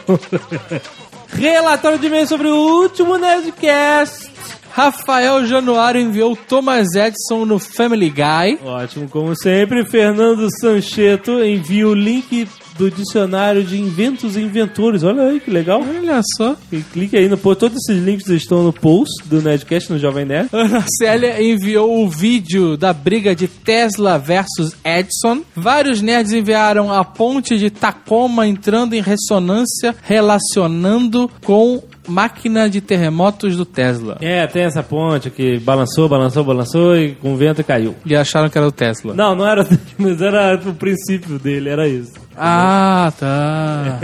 Relatório 1.35 1.99
de 1.99 2.07
e-mail 2.07 2.27
sobre 2.27 2.49
o 2.49 2.57
último 2.57 3.17
Nerdcast. 3.19 4.31
Rafael 4.73 5.45
Januário 5.47 6.01
enviou 6.01 6.37
Thomas 6.37 6.95
Edison 6.95 7.45
no 7.45 7.59
Family 7.59 8.09
Guy. 8.11 8.59
Ótimo, 8.65 9.09
como 9.09 9.35
sempre. 9.37 9.85
Fernando 9.85 10.49
Sancheto 10.61 11.43
envia 11.45 11.89
o 11.89 11.95
link 11.95 12.49
do 12.81 12.91
dicionário 12.91 13.63
de 13.63 13.79
inventos 13.79 14.37
e 14.37 14.41
inventores. 14.41 15.03
Olha 15.03 15.25
aí 15.25 15.39
que 15.39 15.51
legal. 15.51 15.83
Olha 15.83 16.23
só. 16.37 16.57
E 16.73 16.81
clique 16.81 17.15
aí 17.15 17.29
no 17.29 17.37
post. 17.37 17.61
Todos 17.61 17.77
esses 17.77 18.03
links 18.03 18.27
estão 18.29 18.63
no 18.63 18.73
post 18.73 19.23
do 19.29 19.43
Nerdcast 19.43 19.93
no 19.93 19.99
Jovem 19.99 20.25
Nerd. 20.25 20.49
Ana 20.53 20.83
Célia 20.99 21.43
enviou 21.43 22.03
o 22.03 22.09
vídeo 22.09 22.79
da 22.79 22.95
briga 22.95 23.35
de 23.35 23.47
Tesla 23.47 24.19
versus 24.19 24.75
Edison. 24.83 25.43
Vários 25.55 26.01
nerds 26.01 26.33
enviaram 26.33 26.91
a 26.91 27.05
ponte 27.05 27.59
de 27.59 27.69
Tacoma 27.69 28.47
entrando 28.47 28.95
em 28.95 29.03
ressonância 29.03 29.95
relacionando 30.03 31.31
com 31.45 31.83
máquina 32.09 32.69
de 32.69 32.81
terremotos 32.81 33.57
do 33.57 33.65
Tesla. 33.67 34.17
É, 34.21 34.47
tem 34.47 34.65
essa 34.65 34.83
ponte 34.83 35.31
que 35.31 35.59
balançou, 35.59 36.09
balançou, 36.09 36.45
balançou 36.45 36.97
e 36.97 37.15
com 37.15 37.37
vento 37.37 37.63
caiu. 37.63 37.95
E 38.07 38.17
acharam 38.17 38.49
que 38.49 38.57
era 38.57 38.67
o 38.67 38.73
Tesla. 38.73 39.15
Não, 39.15 39.35
não 39.35 39.47
era, 39.47 39.67
mas 39.99 40.21
era 40.21 40.59
o 40.67 40.75
princípio 40.75 41.39
dele, 41.39 41.69
era 41.69 41.87
isso. 41.87 42.13
Ah, 42.43 43.13
tá. 43.19 43.99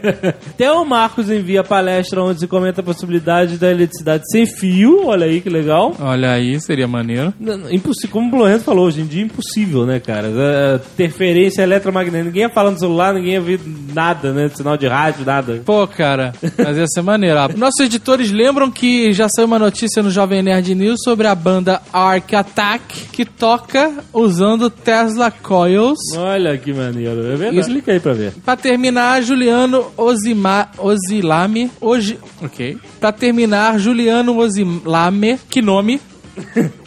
Theo 0.56 0.84
Marcos 0.84 1.28
envia 1.30 1.62
palestra 1.62 2.22
onde 2.22 2.40
se 2.40 2.46
comenta 2.46 2.80
a 2.80 2.84
possibilidade 2.84 3.58
da 3.58 3.70
eletricidade 3.70 4.24
sem 4.30 4.46
fio. 4.46 5.06
Olha 5.06 5.26
aí 5.26 5.40
que 5.40 5.50
legal. 5.50 5.94
Olha 6.00 6.30
aí, 6.32 6.58
seria 6.60 6.88
maneiro. 6.88 7.34
Impossível, 7.70 8.10
como 8.10 8.34
o 8.34 8.38
Lourenço 8.38 8.64
falou, 8.64 8.86
hoje 8.86 9.02
em 9.02 9.06
dia 9.06 9.22
é 9.22 9.26
impossível, 9.26 9.84
né, 9.84 10.00
cara? 10.00 10.28
É, 10.28 10.80
Interferência 10.94 11.62
eletromagnética. 11.62 12.24
Ninguém 12.24 12.42
ia 12.42 12.48
falar 12.50 12.70
no 12.70 12.78
celular, 12.78 13.12
ninguém 13.14 13.34
ia 13.34 13.40
ver 13.40 13.60
nada, 13.94 14.32
né? 14.32 14.48
Sinal 14.48 14.76
de 14.76 14.86
rádio, 14.86 15.24
nada. 15.26 15.60
Pô, 15.64 15.86
cara, 15.86 16.32
mas 16.58 16.76
ia 16.76 16.86
ser 16.86 17.02
maneiro. 17.02 17.38
Ah, 17.38 17.48
Nossos 17.56 17.80
editores 17.80 18.30
lembram 18.30 18.70
que 18.70 19.12
já 19.12 19.28
saiu 19.28 19.46
uma 19.46 19.58
notícia 19.58 20.02
no 20.02 20.10
Jovem 20.10 20.42
Nerd 20.42 20.74
News 20.74 21.00
sobre 21.04 21.26
a 21.26 21.34
banda 21.34 21.82
Arc 21.92 22.32
Attack, 22.34 23.08
que 23.12 23.24
toca 23.24 23.92
usando 24.12 24.70
Tesla 24.70 25.30
Coils. 25.30 25.98
Olha 26.16 26.56
que 26.56 26.72
maneiro. 26.72 27.20
É 27.26 27.36
verdade. 27.36 27.58
Isso- 27.60 27.81
Clica 27.82 27.92
aí 27.92 28.00
pra 28.00 28.12
ver. 28.12 28.32
Pra 28.44 28.56
terminar, 28.56 29.20
Juliano 29.22 29.90
Ozima, 29.96 30.68
Ozilame. 30.78 31.68
Hoje. 31.80 32.16
Ok. 32.40 32.78
Pra 33.00 33.10
terminar, 33.10 33.78
Juliano 33.78 34.36
Ozilame. 34.38 35.38
Que 35.50 35.60
nome? 35.60 36.00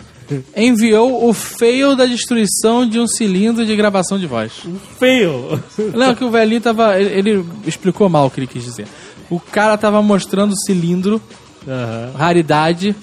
enviou 0.55 1.27
o 1.29 1.33
fail 1.33 1.95
da 1.95 2.05
destruição 2.05 2.87
de 2.87 2.99
um 2.99 3.07
cilindro 3.07 3.65
de 3.65 3.75
gravação 3.75 4.17
de 4.17 4.25
voz. 4.25 4.53
Feio. 4.97 5.61
Não, 5.93 6.15
que 6.15 6.23
o 6.23 6.31
velhinho 6.31 6.61
tava. 6.61 6.99
Ele, 6.99 7.31
ele 7.31 7.45
explicou 7.67 8.07
mal 8.07 8.27
o 8.27 8.31
que 8.31 8.39
ele 8.39 8.47
quis 8.47 8.63
dizer. 8.63 8.87
O 9.29 9.39
cara 9.39 9.77
tava 9.77 10.01
mostrando 10.01 10.53
o 10.53 10.57
cilindro, 10.65 11.21
Aham. 11.67 12.11
raridade, 12.17 12.95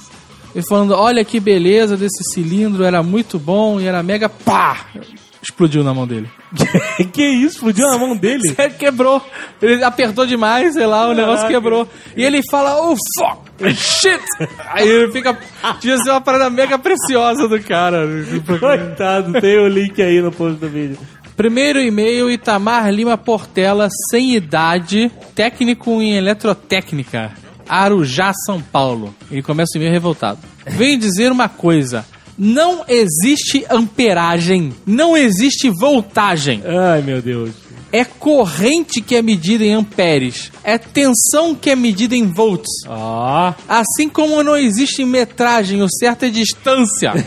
e 0.55 0.63
falando: 0.67 0.95
olha 0.95 1.25
que 1.25 1.39
beleza 1.39 1.97
desse 1.97 2.25
cilindro, 2.33 2.85
era 2.85 3.03
muito 3.03 3.39
bom 3.39 3.79
e 3.81 3.87
era 3.87 4.03
mega. 4.03 4.29
pá! 4.31 4.87
Explodiu 5.43 5.83
na 5.83 5.93
mão 5.93 6.07
dele. 6.07 6.31
que 7.13 7.23
isso? 7.23 7.57
Explodiu 7.57 7.89
na 7.89 7.99
mão 7.99 8.17
dele? 8.17 8.55
Ele 8.57 8.75
quebrou. 8.75 9.21
Ele 9.61 9.83
apertou 9.83 10.25
demais, 10.25 10.75
sei 10.75 10.87
lá, 10.87 11.09
o 11.09 11.15
negócio 11.15 11.49
quebrou. 11.49 11.89
E 12.17 12.23
ele 12.23 12.41
fala, 12.49 12.81
oh 12.81 12.95
fuck, 13.19 13.75
shit! 13.75 14.23
Aí 14.69 14.89
ele 14.89 15.11
fica. 15.11 15.37
Devia 15.81 15.99
ser 15.99 16.11
uma 16.11 16.21
parada 16.21 16.49
mega 16.49 16.79
preciosa 16.79 17.49
do 17.49 17.61
cara. 17.61 18.07
Coitado, 18.61 19.33
tem 19.41 19.59
o 19.59 19.67
link 19.67 20.01
aí 20.01 20.21
no 20.21 20.31
post 20.31 20.61
do 20.61 20.69
vídeo. 20.69 20.99
Primeiro 21.37 21.81
e-mail, 21.81 22.31
Itamar 22.31 22.89
Lima 22.93 23.19
Portela, 23.19 23.89
sem 24.11 24.37
idade, 24.37 25.11
técnico 25.35 25.91
em 26.01 26.15
eletrotécnica, 26.15 27.33
Arujá, 27.69 28.33
São 28.47 28.61
Paulo. 28.61 29.15
Ele 29.31 29.43
começa 29.43 29.71
o 29.75 29.79
e-mail 29.79 29.93
revoltado. 29.93 30.39
Vem 30.67 30.99
dizer 30.99 31.33
uma 31.33 31.49
coisa. 31.49 32.05
Não 32.39 32.85
existe 32.89 33.65
amperagem, 33.71 34.73
não 34.87 35.17
existe 35.17 35.71
voltagem. 35.71 36.63
Ai, 36.65 37.03
meu 37.03 37.21
Deus. 37.21 37.51
É 37.93 38.05
corrente 38.05 39.01
que 39.03 39.15
é 39.15 39.21
medida 39.23 39.63
em 39.65 39.75
amperes, 39.75 40.51
é 40.65 40.79
tensão 40.79 41.55
que 41.55 41.69
é 41.71 41.77
medida 41.77 42.17
em 42.17 42.27
volts. 42.33 42.71
Ó. 42.89 43.53
Assim 43.69 44.09
como 44.09 44.43
não 44.43 44.57
existe 44.57 45.05
metragem, 45.05 45.83
o 45.83 45.89
certo 45.91 46.25
é 46.25 46.31
distância. 46.31 47.13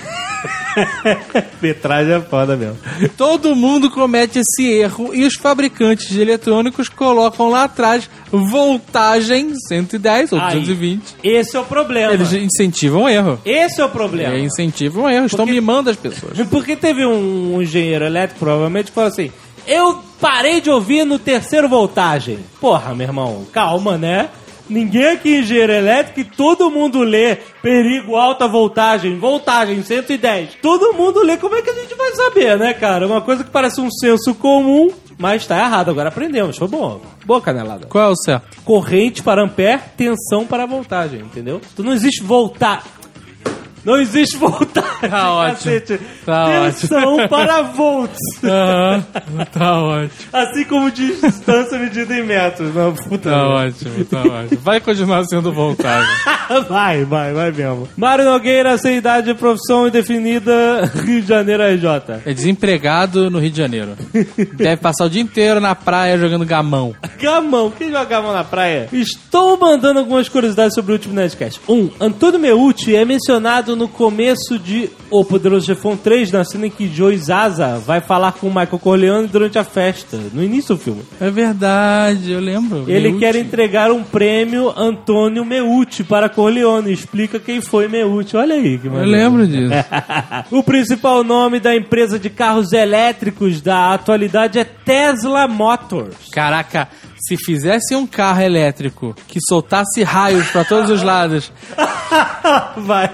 Metragem 1.61 2.13
é 2.15 2.21
foda 2.21 2.55
mesmo. 2.55 2.77
Todo 3.17 3.55
mundo 3.55 3.89
comete 3.89 4.39
esse 4.39 4.67
erro 4.67 5.13
e 5.13 5.23
os 5.23 5.35
fabricantes 5.35 6.09
de 6.09 6.19
eletrônicos 6.21 6.89
colocam 6.89 7.49
lá 7.49 7.63
atrás 7.63 8.09
voltagem 8.31 9.53
110 9.67 10.33
ou 10.33 10.39
Aí. 10.39 10.59
220. 10.59 11.15
Esse 11.23 11.55
é 11.55 11.59
o 11.59 11.63
problema. 11.65 12.13
Eles 12.13 12.33
incentivam 12.33 13.03
o 13.03 13.09
erro. 13.09 13.39
Esse 13.45 13.79
é 13.81 13.85
o 13.85 13.89
problema. 13.89 14.35
É, 14.35 14.39
incentivam 14.39 15.03
o 15.05 15.09
erro. 15.09 15.25
Estão 15.25 15.45
Porque- 15.45 15.59
mimando 15.59 15.89
as 15.89 15.95
pessoas. 15.95 16.37
Porque 16.49 16.75
teve 16.75 17.05
um, 17.05 17.55
um 17.55 17.61
engenheiro 17.61 18.05
elétrico, 18.05 18.39
provavelmente, 18.39 18.87
que 18.87 18.91
falou 18.91 19.09
assim: 19.09 19.31
Eu 19.67 20.03
parei 20.19 20.61
de 20.61 20.69
ouvir 20.69 21.05
no 21.05 21.17
terceiro 21.17 21.67
voltagem. 21.67 22.39
Porra, 22.59 22.93
meu 22.93 23.07
irmão, 23.07 23.45
calma, 23.51 23.97
né? 23.97 24.29
Ninguém 24.67 25.05
aqui 25.07 25.35
é 25.35 25.39
engenheiro 25.39 25.73
elétrico 25.73 26.19
e 26.19 26.23
todo 26.23 26.71
mundo 26.71 27.03
lê 27.03 27.35
perigo, 27.61 28.15
alta 28.15 28.47
voltagem, 28.47 29.17
voltagem 29.19 29.83
110. 29.83 30.55
Todo 30.61 30.93
mundo 30.93 31.21
lê. 31.21 31.37
Como 31.37 31.55
é 31.55 31.61
que 31.61 31.69
a 31.69 31.73
gente 31.73 31.93
vai 31.93 32.11
saber, 32.13 32.57
né, 32.57 32.73
cara? 32.73 33.05
Uma 33.05 33.21
coisa 33.21 33.43
que 33.43 33.51
parece 33.51 33.79
um 33.79 33.91
senso 33.91 34.33
comum, 34.33 34.89
mas 35.19 35.45
tá 35.45 35.59
errado. 35.59 35.91
Agora 35.91 36.09
aprendemos. 36.09 36.57
Foi 36.57 36.67
bom. 36.67 36.99
Boa 37.25 37.41
canelada. 37.41 37.85
Qual 37.87 38.09
é 38.09 38.11
o 38.11 38.15
certo? 38.15 38.57
Corrente 38.63 39.21
para 39.21 39.43
ampere, 39.43 39.81
tensão 39.95 40.45
para 40.47 40.65
voltagem, 40.65 41.19
entendeu? 41.19 41.61
Então 41.71 41.85
não 41.85 41.93
existe 41.93 42.23
voltar. 42.23 42.83
Não 43.85 43.97
existe 43.97 44.35
voltagem, 44.37 45.09
Tá 45.09 45.31
ótimo. 45.31 45.55
cacete. 45.73 45.99
Tá 46.25 46.45
tensão 46.49 47.27
para 47.27 47.61
volts. 47.61 48.17
Aham, 48.43 49.05
tá 49.51 49.79
ótimo. 49.81 50.09
Assim 50.33 50.63
como 50.65 50.89
de 50.91 51.15
distância 51.21 51.77
medida 51.77 52.13
em 52.17 52.23
metros. 52.25 52.73
Não, 52.73 52.93
puta 52.93 53.29
Tá 53.29 53.35
merda. 53.37 53.49
ótimo, 53.49 54.05
tá 54.05 54.19
ótimo. 54.21 54.61
Vai 54.61 54.79
continuar 54.79 55.23
sendo 55.25 55.53
voltagem. 55.53 56.09
vai, 56.67 57.05
vai, 57.05 57.33
vai 57.33 57.51
mesmo. 57.51 57.87
Mário 57.95 58.25
Nogueira, 58.25 58.77
sem 58.77 58.97
idade, 58.97 59.33
profissão 59.35 59.87
indefinida, 59.87 60.91
Rio 61.05 61.21
de 61.21 61.27
Janeiro 61.27 61.63
RJ. 61.63 62.21
É 62.25 62.33
desempregado 62.33 63.29
no 63.29 63.39
Rio 63.39 63.51
de 63.51 63.57
Janeiro. 63.57 63.91
Deve 64.55 64.77
passar 64.77 65.05
o 65.05 65.09
dia 65.09 65.21
inteiro 65.21 65.59
na 65.59 65.75
praia 65.75 66.17
jogando 66.17 66.45
gamão. 66.45 66.95
Gamão, 67.21 67.69
quem 67.71 67.89
joga 67.91 68.05
gamão 68.05 68.33
na 68.33 68.43
praia? 68.43 68.89
Estou 68.91 69.57
mandando 69.57 69.99
algumas 69.99 70.27
curiosidades 70.29 70.73
sobre 70.73 70.91
o 70.91 70.95
último 70.95 71.13
Nerdcast. 71.13 71.59
Um, 71.69 71.89
Antônio 71.99 72.39
Meucci 72.39 72.95
é 72.95 73.05
mencionado 73.05 73.74
no 73.75 73.87
começo 73.87 74.57
de 74.57 74.89
O 75.09 75.23
Poderoso 75.23 75.65
Chefão 75.65 75.95
3, 75.97 76.31
na 76.31 76.43
cena 76.43 76.67
em 76.67 76.69
que 76.69 76.87
Joe 76.87 77.17
Zaza 77.17 77.77
vai 77.79 78.01
falar 78.01 78.31
com 78.33 78.47
o 78.47 78.49
Michael 78.49 78.79
Corleone 78.79 79.27
durante 79.27 79.57
a 79.59 79.63
festa, 79.63 80.17
no 80.33 80.43
início 80.43 80.75
do 80.75 80.81
filme. 80.81 81.01
É 81.19 81.29
verdade, 81.29 82.31
eu 82.31 82.39
lembro. 82.39 82.85
Ele 82.87 83.09
Meucci. 83.09 83.19
quer 83.19 83.35
entregar 83.35 83.91
um 83.91 84.03
prêmio 84.03 84.73
Antônio 84.75 85.43
Meucci 85.45 86.03
para 86.03 86.29
Corleone. 86.29 86.91
Explica 86.91 87.39
quem 87.39 87.61
foi 87.61 87.87
Meucci. 87.87 88.35
Olha 88.37 88.55
aí 88.55 88.77
que 88.77 88.87
Eu 88.87 88.91
maneiro. 88.93 89.11
lembro 89.11 89.47
disso. 89.47 89.73
o 90.51 90.63
principal 90.63 91.23
nome 91.23 91.59
da 91.59 91.75
empresa 91.75 92.17
de 92.17 92.29
carros 92.29 92.71
elétricos 92.73 93.61
da 93.61 93.93
atualidade 93.93 94.59
é 94.59 94.63
Tesla 94.63 95.47
Motors. 95.47 96.15
Caraca, 96.31 96.87
se 97.17 97.37
fizesse 97.37 97.95
um 97.95 98.05
carro 98.05 98.41
elétrico 98.41 99.15
que 99.27 99.39
soltasse 99.47 100.03
raios 100.03 100.47
pra 100.47 100.63
todos 100.63 100.89
os 100.91 101.01
lados, 101.01 101.51
Vai. 102.77 103.09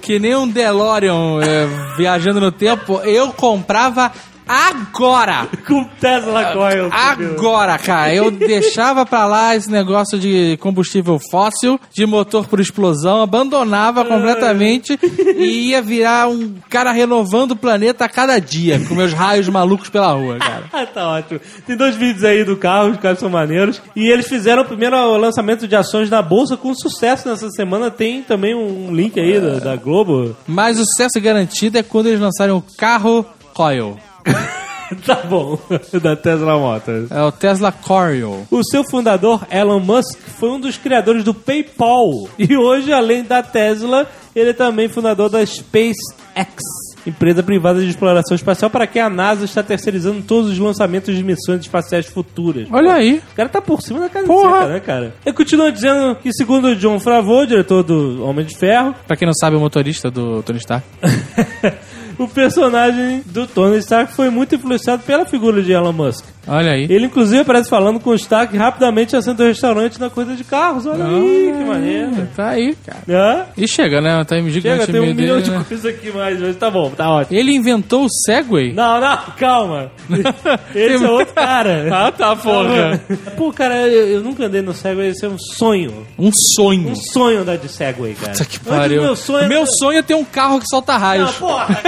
que 0.00 0.18
nem 0.18 0.34
um 0.34 0.48
DeLorean 0.48 1.40
é, 1.42 1.66
viajando 1.96 2.40
no 2.40 2.52
tempo, 2.52 3.00
eu 3.00 3.32
comprava 3.32 4.12
agora! 4.46 5.48
Com 5.66 5.84
Tesla 6.00 6.52
Coil. 6.52 6.88
Agora, 6.92 7.78
cara, 7.78 8.14
eu 8.14 8.30
deixava 8.30 9.04
pra 9.04 9.26
lá 9.26 9.56
esse 9.56 9.70
negócio 9.70 10.18
de 10.18 10.56
combustível 10.60 11.18
fóssil, 11.30 11.80
de 11.92 12.06
motor 12.06 12.46
por 12.46 12.60
explosão, 12.60 13.22
abandonava 13.22 14.04
completamente 14.04 14.98
e 15.36 15.70
ia 15.70 15.82
virar 15.82 16.28
um 16.28 16.54
cara 16.68 16.92
renovando 16.92 17.52
o 17.52 17.56
planeta 17.56 18.04
a 18.04 18.08
cada 18.08 18.38
dia, 18.38 18.80
com 18.88 18.94
meus 18.94 19.12
raios 19.12 19.48
malucos 19.48 19.88
pela 19.88 20.12
rua, 20.12 20.38
cara. 20.38 20.66
Ah, 20.76 20.84
tá 20.84 21.08
ótimo. 21.08 21.40
Tem 21.66 21.74
dois 21.74 21.96
vídeos 21.96 22.22
aí 22.22 22.44
do 22.44 22.54
carro, 22.54 22.90
os 22.90 22.98
caras 22.98 23.18
são 23.18 23.30
maneiros. 23.30 23.80
E 23.94 24.10
eles 24.10 24.28
fizeram 24.28 24.62
o 24.62 24.64
primeiro 24.66 25.16
lançamento 25.16 25.66
de 25.66 25.74
ações 25.74 26.10
na 26.10 26.20
bolsa 26.20 26.54
com 26.54 26.74
sucesso 26.74 27.26
nessa 27.26 27.48
semana. 27.50 27.90
Tem 27.90 28.22
também 28.22 28.54
um 28.54 28.94
link 28.94 29.18
aí 29.18 29.40
da, 29.40 29.58
da 29.58 29.76
Globo. 29.76 30.36
Mas 30.46 30.78
o 30.78 30.84
sucesso 30.84 31.18
garantido 31.18 31.78
é 31.78 31.82
quando 31.82 32.08
eles 32.08 32.20
lançarem 32.20 32.54
o 32.54 32.62
carro 32.76 33.24
Coil. 33.56 33.96
tá 35.06 35.22
bom. 35.28 35.58
da 36.02 36.16
Tesla 36.16 36.58
Motors. 36.58 37.10
É 37.10 37.22
o 37.22 37.32
Tesla 37.32 37.72
Coil. 37.72 38.46
O 38.50 38.62
seu 38.64 38.84
fundador, 38.84 39.46
Elon 39.50 39.80
Musk, 39.80 40.18
foi 40.38 40.50
um 40.50 40.60
dos 40.60 40.76
criadores 40.76 41.24
do 41.24 41.34
PayPal. 41.34 42.28
E 42.38 42.56
hoje, 42.56 42.92
além 42.92 43.24
da 43.24 43.42
Tesla, 43.42 44.08
ele 44.34 44.50
é 44.50 44.52
também 44.52 44.88
fundador 44.88 45.28
da 45.28 45.44
SpaceX, 45.44 46.62
empresa 47.06 47.42
privada 47.42 47.80
de 47.80 47.88
exploração 47.88 48.34
espacial 48.34 48.70
para 48.70 48.86
quem 48.86 49.00
a 49.00 49.08
NASA 49.08 49.44
está 49.44 49.62
terceirizando 49.62 50.22
todos 50.22 50.50
os 50.50 50.58
lançamentos 50.58 51.14
de 51.14 51.22
missões 51.22 51.60
espaciais 51.60 52.06
futuras. 52.06 52.68
Olha 52.70 52.92
aí. 52.94 53.22
O 53.32 53.34
cara 53.34 53.48
tá 53.48 53.60
por 53.60 53.80
cima 53.80 54.00
da 54.00 54.08
seca, 54.08 54.66
né, 54.66 54.80
cara? 54.80 55.14
Ele 55.24 55.34
continua 55.34 55.72
dizendo 55.72 56.16
que, 56.16 56.32
segundo 56.32 56.68
o 56.68 56.76
John 56.76 57.00
Favreau, 57.00 57.46
diretor 57.46 57.82
do 57.82 58.24
Homem 58.24 58.44
de 58.44 58.56
Ferro, 58.56 58.94
Pra 59.06 59.16
quem 59.16 59.26
não 59.26 59.34
sabe, 59.34 59.56
o 59.56 59.60
motorista 59.60 60.10
do 60.10 60.42
Tony 60.42 60.58
Stark. 60.58 60.86
o 62.18 62.28
personagem 62.28 63.22
do 63.26 63.46
Tony 63.46 63.78
Stark 63.78 64.12
foi 64.12 64.30
muito 64.30 64.54
influenciado 64.54 65.02
pela 65.02 65.24
figura 65.26 65.62
de 65.62 65.72
Elon 65.72 65.92
Musk. 65.92 66.24
Olha 66.48 66.72
aí. 66.72 66.84
Ele, 66.84 67.06
inclusive, 67.06 67.40
aparece 67.40 67.68
falando 67.68 67.98
com 67.98 68.10
o 68.10 68.14
Stark 68.14 68.56
rapidamente 68.56 69.16
acende 69.16 69.42
o 69.42 69.46
restaurante 69.46 69.98
na 69.98 70.08
coisa 70.08 70.36
de 70.36 70.44
carros. 70.44 70.86
Olha 70.86 71.04
aí, 71.04 71.54
que 71.58 71.64
maneiro. 71.64 72.28
Tá 72.36 72.50
aí, 72.50 72.76
cara. 72.86 72.98
Hã? 73.08 73.46
E 73.56 73.66
chega, 73.66 74.00
né? 74.00 74.22
Tá 74.24 74.36
gigante 74.36 74.62
Chega, 74.62 74.86
tem 74.86 75.00
um 75.00 75.12
milhão 75.12 75.36
dele, 75.36 75.42
de 75.42 75.50
né? 75.50 75.64
coisas 75.66 75.86
aqui 75.86 76.12
mais, 76.12 76.40
mas 76.40 76.54
tá 76.56 76.70
bom, 76.70 76.90
tá 76.90 77.10
ótimo. 77.10 77.36
Ele 77.36 77.52
inventou 77.52 78.04
o 78.04 78.08
Segway? 78.08 78.72
Não, 78.72 79.00
não, 79.00 79.18
calma. 79.36 79.90
Esse 80.72 81.04
é 81.04 81.10
outro 81.10 81.34
cara. 81.34 81.88
Ah, 81.92 82.12
tá, 82.12 82.36
porra. 82.36 83.00
Pô, 83.36 83.52
cara, 83.52 83.88
eu, 83.88 84.08
eu 84.18 84.20
nunca 84.22 84.46
andei 84.46 84.62
no 84.62 84.72
Segway, 84.72 85.08
esse 85.08 85.24
é 85.24 85.28
um 85.28 85.38
sonho. 85.38 86.06
Um 86.16 86.30
sonho. 86.54 86.90
Um 86.90 86.94
sonho 86.94 87.40
andar 87.40 87.58
de 87.58 87.68
Segway, 87.68 88.14
cara. 88.14 88.32
Puta 88.32 88.44
que 88.44 88.60
pariu. 88.60 89.02
Meu 89.02 89.16
sonho, 89.16 89.48
Meu 89.48 89.66
sonho 89.66 89.98
é 89.98 90.02
ter 90.02 90.14
um 90.14 90.24
carro 90.24 90.60
que 90.60 90.66
solta 90.70 90.92
Não, 90.92 91.00
raios. 91.00 91.32
porra. 91.32 91.82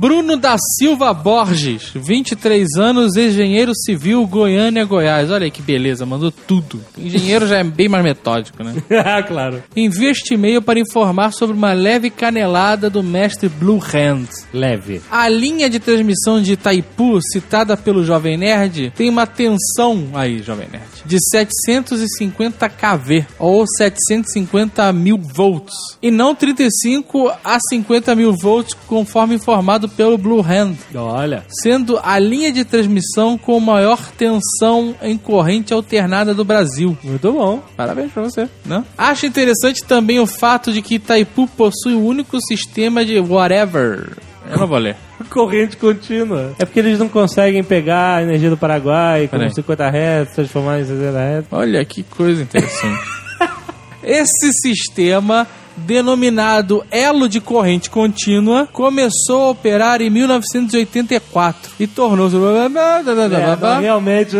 Bruno 0.00 0.36
da 0.36 0.56
Silva 0.78 1.12
Borges, 1.12 1.90
23 1.94 2.76
anos, 2.78 3.16
engenheiro 3.16 3.72
civil, 3.74 4.26
Goiânia, 4.26 4.84
Goiás. 4.84 5.30
Olha 5.30 5.44
aí 5.44 5.50
que 5.50 5.60
beleza, 5.60 6.06
mandou 6.06 6.30
tudo. 6.30 6.80
Engenheiro 6.96 7.46
já 7.46 7.58
é 7.58 7.64
bem 7.64 7.88
mais 7.88 8.04
metódico, 8.04 8.62
né? 8.62 8.74
ah, 9.04 9.22
claro. 9.22 9.62
Envia 9.76 10.10
este 10.10 10.34
e-mail 10.34 10.62
para 10.62 10.78
informar 10.78 11.32
sobre 11.32 11.56
uma 11.56 11.72
leve 11.72 12.08
canelada 12.08 12.88
do 12.88 13.02
mestre 13.02 13.48
Blue 13.48 13.78
Hand. 13.78 14.28
Leve. 14.54 15.02
A 15.10 15.28
linha 15.28 15.68
de 15.68 15.78
transmissão 15.78 16.40
de 16.40 16.52
Itaipu, 16.52 17.20
citada 17.20 17.76
pelo 17.76 18.04
Jovem 18.04 18.36
Nerd, 18.36 18.92
tem 18.96 19.10
uma 19.10 19.26
tensão 19.26 20.10
aí, 20.14 20.38
Jovem 20.38 20.68
Nerd, 20.70 20.89
de 21.04 21.18
750 21.30 22.68
kV 22.68 23.26
ou 23.38 23.64
750 23.66 24.92
mil 24.92 25.18
volts 25.18 25.74
e 26.02 26.10
não 26.10 26.34
35 26.34 27.30
a 27.44 27.58
50 27.68 28.14
mil 28.14 28.32
volts, 28.32 28.74
conforme 28.86 29.34
informado 29.34 29.88
pelo 29.88 30.18
Blue 30.18 30.40
Hand, 30.40 30.74
Olha. 30.94 31.44
sendo 31.48 31.98
a 32.02 32.18
linha 32.18 32.52
de 32.52 32.64
transmissão 32.64 33.36
com 33.36 33.58
maior 33.60 33.98
tensão 34.16 34.94
em 35.02 35.16
corrente 35.16 35.72
alternada 35.72 36.34
do 36.34 36.44
Brasil. 36.44 36.96
Muito 37.02 37.32
bom. 37.32 37.62
Parabéns 37.76 38.12
pra 38.12 38.22
você, 38.22 38.48
né? 38.64 38.84
Acho 38.96 39.26
interessante 39.26 39.84
também 39.84 40.18
o 40.18 40.26
fato 40.26 40.72
de 40.72 40.82
que 40.82 40.96
Itaipu 40.96 41.46
possui 41.48 41.94
o 41.94 42.04
único 42.04 42.38
sistema 42.40 43.04
de 43.04 43.18
whatever. 43.18 44.16
Eu 44.48 44.58
não 44.58 44.66
vou 44.66 44.78
ler. 44.78 44.96
Corrente 45.28 45.76
contínua. 45.76 46.52
É 46.58 46.64
porque 46.64 46.80
eles 46.80 46.98
não 46.98 47.08
conseguem 47.08 47.62
pegar 47.62 48.16
a 48.16 48.22
energia 48.22 48.50
do 48.50 48.56
Paraguai 48.56 49.28
com 49.28 49.36
Peraí. 49.36 49.54
50 49.54 49.88
Hz, 49.88 50.34
transformar 50.34 50.80
em 50.80 50.84
60 50.84 51.18
Hz. 51.18 51.46
Olha 51.50 51.84
que 51.84 52.02
coisa 52.02 52.42
interessante. 52.42 53.02
Esse 54.02 54.50
sistema, 54.62 55.46
denominado 55.76 56.84
elo 56.90 57.28
de 57.28 57.40
corrente 57.40 57.90
contínua, 57.90 58.66
começou 58.72 59.42
a 59.42 59.50
operar 59.50 60.00
em 60.00 60.08
1984 60.10 61.72
e 61.78 61.86
tornou-se. 61.86 62.36
É, 62.36 63.80
realmente. 63.80 64.36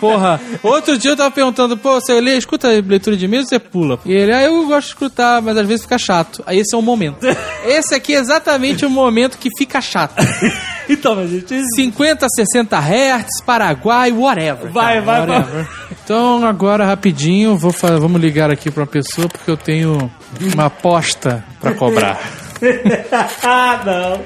Porra, 0.00 0.40
outro 0.62 0.98
dia 0.98 1.12
eu 1.12 1.16
tava 1.16 1.30
perguntando, 1.30 1.76
pô, 1.76 1.94
você 2.00 2.20
lê, 2.20 2.36
escuta 2.36 2.68
a 2.68 2.70
leitura 2.72 3.16
de 3.16 3.26
ou 3.26 3.44
você 3.44 3.58
pula? 3.58 3.98
E 4.04 4.12
ele, 4.12 4.32
ah, 4.32 4.42
eu 4.42 4.66
gosto 4.66 4.88
de 4.88 4.92
escutar, 4.92 5.40
mas 5.40 5.56
às 5.56 5.66
vezes 5.66 5.82
fica 5.82 5.98
chato. 5.98 6.42
Aí 6.46 6.58
esse 6.58 6.74
é 6.74 6.78
o 6.78 6.82
momento. 6.82 7.18
Esse 7.64 7.94
aqui 7.94 8.14
é 8.14 8.18
exatamente 8.18 8.86
o 8.86 8.90
momento 8.90 9.36
que 9.36 9.50
fica 9.56 9.80
chato. 9.80 10.14
Então, 10.88 11.14
mas 11.14 11.30
gente. 11.30 11.54
50, 11.76 12.26
60 12.28 12.76
Hz, 12.76 13.44
Paraguai, 13.46 14.10
whatever. 14.10 14.72
Vai, 14.72 15.00
vai, 15.00 15.24
vai. 15.24 15.38
whatever. 15.38 15.68
Então, 16.02 16.44
agora, 16.44 16.84
rapidinho, 16.84 17.56
vou 17.56 17.70
vamos 17.70 18.20
ligar 18.20 18.50
aqui 18.50 18.72
pra 18.72 18.82
uma 18.82 18.88
pessoa, 18.88 19.28
porque 19.28 19.48
eu 19.48 19.56
tenho 19.56 20.10
uma 20.52 20.64
aposta 20.64 21.44
pra 21.60 21.74
cobrar. 21.74 22.18
ah, 23.44 23.80
não. 23.86 24.20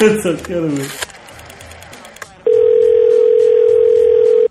Eu 0.00 0.22
só 0.22 0.34
quero 0.42 0.68
ver. 0.68 0.90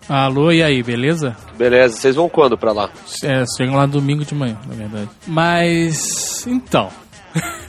Alô, 0.09 0.51
e 0.51 0.61
aí, 0.61 0.83
beleza? 0.83 1.35
Beleza, 1.57 1.95
vocês 1.95 2.15
vão 2.15 2.27
quando 2.27 2.57
pra 2.57 2.71
lá? 2.71 2.89
É, 3.23 3.43
chegam 3.57 3.75
lá 3.75 3.85
domingo 3.85 4.25
de 4.25 4.35
manhã, 4.35 4.57
na 4.67 4.75
verdade. 4.75 5.09
Mas, 5.27 6.45
então... 6.45 6.89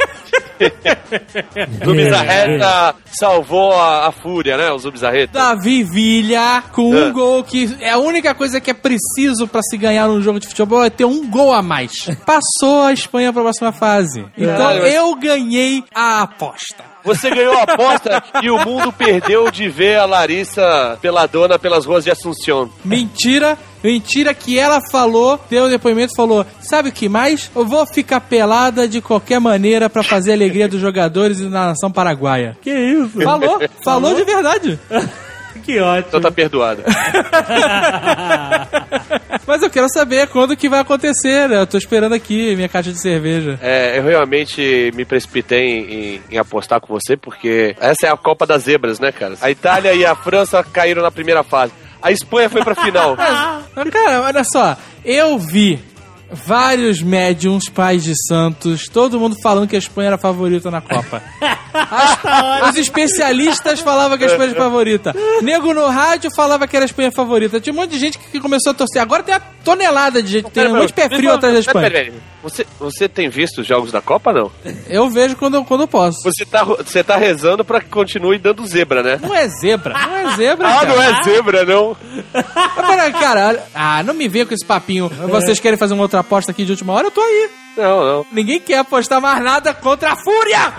Zubizarreta 1.85 2.95
salvou 3.07 3.73
a, 3.73 4.09
a 4.09 4.13
fúria, 4.13 4.57
né? 4.57 4.71
O 4.71 4.79
Zubizarreta. 4.79 5.33
Davi 5.33 5.83
Villa 5.85 6.63
com 6.73 6.91
um 6.91 7.09
Ah. 7.09 7.11
gol 7.11 7.45
que 7.45 7.77
é 7.81 7.91
a 7.91 7.99
única 7.99 8.35
coisa 8.35 8.61
que 8.61 8.71
é 8.71 8.75
preciso 8.75 9.47
pra 9.49 9.63
se 9.63 9.77
ganhar 9.77 10.09
num 10.09 10.21
jogo 10.23 10.41
de 10.41 10.47
futebol 10.47 10.83
é 10.85 10.91
ter 10.91 11.05
um 11.05 11.29
gol 11.31 11.53
a 11.53 11.63
mais. 11.63 11.93
Passou 12.27 12.83
a 12.83 12.93
Espanha 12.93 13.33
pra 13.33 13.43
próxima 13.43 13.73
fase. 13.73 14.25
Então 14.37 14.69
Ah, 14.69 14.75
mas- 14.81 14.95
eu 14.95 15.15
ganhei 15.17 15.85
a 15.95 16.23
aposta. 16.23 16.85
Você 17.05 17.29
ganhou 17.29 17.53
a 17.59 17.63
aposta 17.65 18.23
e 18.43 18.51
o 18.51 18.59
mundo 18.65 18.91
perdeu 18.91 19.51
de 19.51 19.69
ver 19.69 19.99
a 19.99 20.07
Larissa 20.07 20.99
peladona 21.03 21.59
pelas 21.59 21.85
ruas 21.85 22.03
de 22.03 22.11
Assunção. 22.11 22.71
Mentira, 22.83 23.59
mentira 23.85 24.33
que 24.35 24.59
ela 24.59 24.81
falou, 24.91 25.39
deu 25.51 25.65
o 25.65 25.69
depoimento 25.69 26.13
e 26.13 26.17
falou: 26.17 26.45
Sabe 26.61 26.89
o 26.89 26.93
que 26.93 27.09
mais? 27.09 27.51
Eu 27.55 27.65
vou 27.67 27.87
ficar 27.87 28.21
pelada 28.21 28.89
de 28.89 29.01
qualquer 29.01 29.39
maneira 29.39 29.89
pra 29.91 30.03
fazer 30.03 30.33
a 30.33 30.35
alegria 30.35 30.67
dos 30.67 30.81
jogadores 30.81 31.39
e 31.41 31.45
da 31.45 31.67
nação 31.67 31.93
paraguaia. 31.93 32.57
Que 32.63 32.71
isso? 32.73 33.21
Falou, 33.23 33.61
falou 33.85 34.15
de 34.15 34.25
verdade. 34.25 34.79
Que 35.65 35.79
ótimo. 35.81 36.07
Então 36.09 36.21
tá 36.21 36.31
perdoada. 36.33 36.83
Mas 39.47 39.63
eu 39.63 39.71
quero 39.71 39.89
saber 39.89 40.27
quando 40.29 40.57
que 40.57 40.69
vai 40.69 40.81
acontecer. 40.81 41.49
né? 41.49 41.61
Eu 41.61 41.67
tô 41.67 41.77
esperando 41.79 42.15
aqui 42.15 42.55
minha 42.57 42.69
caixa 42.69 42.93
de 42.93 43.01
cerveja. 43.01 43.59
É, 43.63 43.99
eu 43.99 44.03
realmente 44.03 44.91
me 44.95 45.05
precipitei 45.05 45.67
em, 45.67 45.95
em- 46.17 46.21
em 46.33 46.39
apostar 46.39 46.81
com 46.81 46.93
você, 46.93 47.17
porque 47.17 47.75
essa 47.81 48.07
é 48.07 48.11
a 48.11 48.17
Copa 48.17 48.47
das 48.47 48.65
Zebras, 48.65 48.99
né, 48.99 49.13
cara? 49.13 49.35
A 49.41 49.51
Itália 49.51 49.95
e 49.95 50.05
a 50.05 50.15
França 50.15 50.63
caíram 50.63 51.03
na 51.03 51.11
primeira 51.11 51.43
fase. 51.43 51.73
A 52.05 52.13
Espanha 52.13 52.49
foi 52.51 52.63
pra 52.63 52.75
final. 52.75 53.17
Mas, 53.75 53.91
Cara, 53.91 54.23
olha 54.23 54.45
só, 54.45 54.77
eu 55.05 55.39
vi 55.39 55.83
vários 56.31 57.01
médiums, 57.01 57.69
pais 57.69 58.03
de 58.03 58.13
santos, 58.29 58.89
todo 58.89 59.19
mundo 59.21 59.37
falando 59.43 59.69
que 59.69 59.77
a 59.77 59.79
Espanha 59.79 60.09
era 60.09 60.17
a 60.17 60.19
favorita 60.19 60.71
na 60.71 60.81
Copa. 60.81 61.23
As- 61.73 62.71
os 62.71 62.77
especialistas 62.77 63.81
falavam 63.81 64.17
que 64.19 64.25
a 64.25 64.27
Espanha 64.29 64.51
era 64.51 64.59
a 64.61 64.65
favorita. 64.65 65.15
Nego 65.43 65.73
no 65.73 65.87
rádio 65.89 66.31
falava 66.35 66.67
que 66.67 66.77
era 66.77 66.85
a 66.85 66.87
Espanha 66.87 67.11
favorita. 67.13 67.61
Tinha 67.61 67.73
um 67.73 67.77
monte 67.77 67.91
de 67.91 67.99
gente 67.99 68.19
que 68.19 68.41
começou 68.41 68.71
a 68.73 68.75
torcer. 68.75 69.01
Agora 69.01 69.23
tem 69.23 69.35
uma 69.35 69.43
tonelada 69.65 70.23
de 70.23 70.31
gente, 70.33 70.51
tem 70.51 70.65
um 70.69 70.77
monte 70.77 70.89
de 70.89 70.95
pé 70.95 71.09
frio 71.09 71.33
atrás 71.33 71.55
da 71.55 71.61
Espanha. 71.61 71.87
Você, 72.45 72.67
você 72.79 73.09
tem 73.09 73.29
visto 73.29 73.63
os 73.63 73.67
jogos 73.67 73.91
da 73.91 74.01
Copa, 74.01 74.33
não? 74.33 74.53
Eu 74.87 75.09
vejo 75.11 75.35
quando, 75.35 75.55
eu- 75.55 75.65
quando 75.65 75.81
eu 75.81 75.89
posso. 75.89 76.19
Você 76.23 76.45
tá, 76.45 76.63
você 76.63 77.03
tá 77.03 77.17
rezando 77.17 77.65
pra 77.65 77.81
que 77.81 77.89
continue 77.89 78.39
dando 78.39 78.65
zebra, 78.67 79.03
né? 79.03 79.19
Não 79.21 79.35
é 79.35 79.49
zebra, 79.49 79.95
não 79.95 80.17
é 80.17 80.37
zebra, 80.37 80.69
Ah, 80.69 80.81
cara. 80.81 80.87
não 80.95 81.03
é 81.03 81.23
zebra, 81.25 81.65
não. 81.65 81.97
Mas, 82.33 82.87
pera, 82.87 83.13
cara, 83.13 83.49
olha- 83.49 83.63
ah, 83.75 84.03
não 84.03 84.15
me 84.15 84.29
venha 84.29 84.45
com 84.47 84.53
esse 84.55 84.65
papinho. 84.65 85.09
Vocês 85.09 85.59
querem 85.59 85.79
fazer 85.79 85.95
uma 85.95 86.03
outra 86.03 86.21
aposta 86.21 86.51
aqui 86.53 86.65
de 86.65 86.73
última 86.73 86.93
hora? 86.93 87.07
Eu 87.07 87.11
tô 87.11 87.21
aí. 87.21 87.49
Não, 87.77 88.05
não. 88.05 88.27
Ninguém 88.33 88.61
quer 88.61 88.79
apostar 88.79 89.21
mais 89.21 89.43
nada 89.43 89.75
contra 89.75 90.13
a 90.13 90.17
Fúria! 90.17 90.73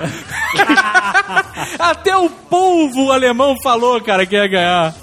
Até 1.79 2.15
o 2.15 2.29
polvo 2.29 3.11
alemão 3.11 3.55
falou, 3.61 3.99
cara, 4.01 4.25
que 4.25 4.35
ia 4.35 4.47
ganhar. 4.47 4.93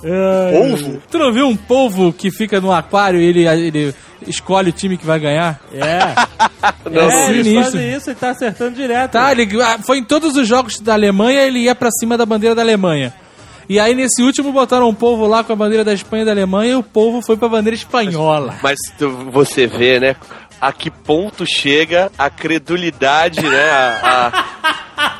Polvo? 0.52 1.02
Tu 1.10 1.18
não 1.18 1.32
viu 1.32 1.46
um 1.46 1.56
polvo 1.56 2.12
que 2.12 2.30
fica 2.30 2.60
no 2.60 2.72
aquário 2.72 3.20
e 3.20 3.24
ele, 3.24 3.46
ele 3.46 3.94
escolhe 4.26 4.70
o 4.70 4.72
time 4.72 4.96
que 4.96 5.06
vai 5.06 5.18
ganhar? 5.18 5.60
É. 5.72 6.42
Não, 6.88 7.10
é, 7.10 7.30
eles 7.30 7.46
sinistro. 7.46 7.72
fazem 7.72 7.92
isso 7.94 8.10
e 8.10 8.14
tá 8.14 8.30
acertando 8.30 8.76
direto. 8.76 9.12
Tá, 9.12 9.32
ele 9.32 9.48
ah, 9.60 9.78
foi 9.84 9.98
em 9.98 10.04
todos 10.04 10.36
os 10.36 10.46
jogos 10.46 10.78
da 10.80 10.92
Alemanha, 10.94 11.42
ele 11.42 11.60
ia 11.60 11.74
pra 11.74 11.90
cima 11.90 12.16
da 12.16 12.24
bandeira 12.26 12.54
da 12.54 12.62
Alemanha. 12.62 13.12
E 13.68 13.80
aí, 13.80 13.94
nesse 13.94 14.22
último, 14.22 14.52
botaram 14.52 14.88
um 14.88 14.94
polvo 14.94 15.26
lá 15.26 15.42
com 15.42 15.52
a 15.52 15.56
bandeira 15.56 15.84
da 15.84 15.92
Espanha 15.94 16.22
e 16.22 16.26
da 16.26 16.32
Alemanha 16.32 16.72
e 16.72 16.76
o 16.76 16.82
polvo 16.82 17.22
foi 17.22 17.36
pra 17.36 17.48
bandeira 17.48 17.74
espanhola. 17.76 18.56
Mas 18.62 18.78
tu- 18.98 19.10
você 19.30 19.66
vê, 19.66 19.98
né? 19.98 20.16
A 20.62 20.72
que 20.72 20.90
ponto 20.90 21.44
chega 21.44 22.10
a 22.16 22.30
credulidade, 22.30 23.42
né? 23.42 23.70
a- 23.70 24.28
a- 24.32 24.52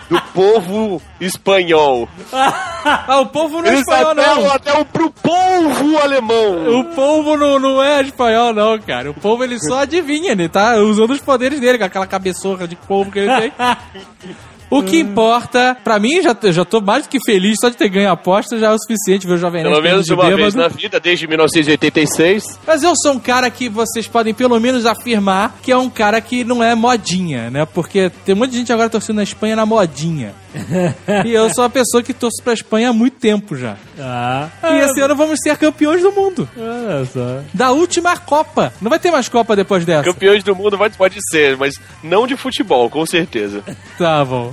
do 0.08 0.20
povo 0.34 1.02
espanhol. 1.20 2.08
Ah, 2.32 3.18
o 3.20 3.26
polvo 3.26 3.58
não 3.60 3.66
é 3.66 3.68
Eles 3.72 3.80
espanhol, 3.80 4.14
não. 4.14 4.52
até 4.52 4.72
o 4.78 4.84
pro 4.84 5.10
povo 5.10 5.98
alemão. 5.98 6.80
O 6.80 6.84
polvo 6.94 7.36
não, 7.36 7.58
não 7.58 7.82
é 7.82 8.00
espanhol, 8.02 8.52
não, 8.52 8.78
cara. 8.78 9.10
O 9.10 9.14
polvo 9.14 9.42
ele 9.42 9.58
só 9.58 9.80
adivinha, 9.80 10.32
ele 10.32 10.48
tá 10.48 10.76
usando 10.76 11.10
os 11.12 11.20
poderes 11.20 11.58
dele, 11.58 11.78
com 11.78 11.84
aquela 11.84 12.06
cabeçorra 12.06 12.68
de 12.68 12.76
polvo 12.76 13.10
que 13.10 13.18
ele 13.20 13.34
tem. 13.40 13.52
O 14.72 14.82
que 14.82 15.00
importa, 15.00 15.76
pra 15.84 15.98
mim, 15.98 16.22
já, 16.22 16.34
eu 16.42 16.52
já 16.52 16.64
tô 16.64 16.80
mais 16.80 17.04
do 17.04 17.10
que 17.10 17.18
feliz 17.24 17.56
só 17.60 17.68
de 17.68 17.76
ter 17.76 17.90
ganho 17.90 18.08
a 18.08 18.12
aposta, 18.12 18.58
já 18.58 18.68
é 18.68 18.70
o 18.70 18.78
suficiente 18.78 19.26
ver 19.26 19.34
o 19.34 19.36
Jovem 19.36 19.62
Nerd 19.62 19.74
Pelo 19.74 19.84
menos 19.84 20.06
de 20.06 20.14
uma 20.14 20.24
bêbado. 20.24 20.42
vez 20.42 20.54
na 20.54 20.68
vida, 20.68 20.98
desde 20.98 21.26
1986. 21.28 22.58
Mas 22.66 22.82
eu 22.82 22.94
sou 22.96 23.12
um 23.12 23.18
cara 23.18 23.50
que 23.50 23.68
vocês 23.68 24.08
podem 24.08 24.32
pelo 24.32 24.58
menos 24.58 24.86
afirmar 24.86 25.58
que 25.62 25.70
é 25.70 25.76
um 25.76 25.90
cara 25.90 26.20
que 26.20 26.42
não 26.42 26.62
é 26.62 26.74
modinha, 26.74 27.50
né? 27.50 27.66
Porque 27.66 28.10
tem 28.24 28.34
muita 28.34 28.54
gente 28.56 28.72
agora 28.72 28.88
torcendo 28.88 29.16
na 29.16 29.22
Espanha 29.22 29.56
na 29.56 29.66
modinha. 29.66 30.34
e 31.24 31.32
eu 31.32 31.48
sou 31.54 31.64
uma 31.64 31.70
pessoa 31.70 32.02
que 32.02 32.12
torço 32.12 32.42
pra 32.42 32.52
Espanha 32.52 32.90
há 32.90 32.92
muito 32.92 33.16
tempo 33.18 33.56
já. 33.56 33.76
Ah, 33.98 34.48
E 34.64 34.78
esse 34.80 35.00
ano 35.00 35.14
vamos 35.16 35.38
ser 35.42 35.56
campeões 35.56 36.02
do 36.02 36.12
mundo. 36.12 36.48
olha 36.56 37.04
só. 37.06 37.40
Da 37.54 37.70
última 37.70 38.16
Copa. 38.16 38.72
Não 38.80 38.90
vai 38.90 38.98
ter 38.98 39.10
mais 39.10 39.28
Copa 39.28 39.56
depois 39.56 39.84
dessa. 39.84 40.04
Campeões 40.04 40.42
do 40.44 40.54
mundo 40.54 40.78
pode, 40.96 41.18
ser, 41.30 41.56
mas 41.56 41.74
não 42.02 42.26
de 42.26 42.36
futebol, 42.36 42.88
com 42.90 43.04
certeza. 43.06 43.62
Tá 43.98 44.24
bom. 44.24 44.52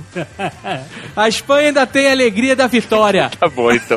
A 1.16 1.28
Espanha 1.28 1.68
ainda 1.68 1.86
tem 1.86 2.06
a 2.08 2.12
alegria 2.12 2.54
da 2.54 2.66
vitória. 2.66 3.30
Tá 3.40 3.48
bom, 3.48 3.72
então. 3.72 3.96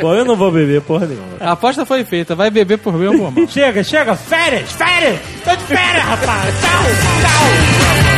Bom, 0.00 0.14
eu 0.14 0.24
não 0.24 0.36
vou 0.36 0.50
beber 0.50 0.82
porra 0.82 1.06
nenhuma. 1.06 1.36
A 1.40 1.52
aposta 1.52 1.86
foi 1.86 2.04
feita. 2.04 2.34
Vai 2.34 2.50
beber 2.50 2.78
por 2.78 2.92
bem 2.92 3.08
ou 3.08 3.14
por 3.18 3.32
mal. 3.32 3.48
Chega, 3.48 3.82
chega, 3.82 4.14
férias, 4.16 4.70
férias! 4.72 5.18
Tô 5.44 5.54
de 5.56 5.62
férias, 5.64 6.04
rapaz! 6.04 6.54
Tchau, 6.60 6.82
tchau! 7.22 8.11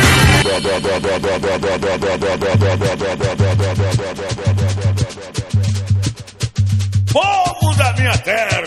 Povo 7.11 7.75
da 7.75 7.93
minha 7.93 8.17
terra, 8.19 8.63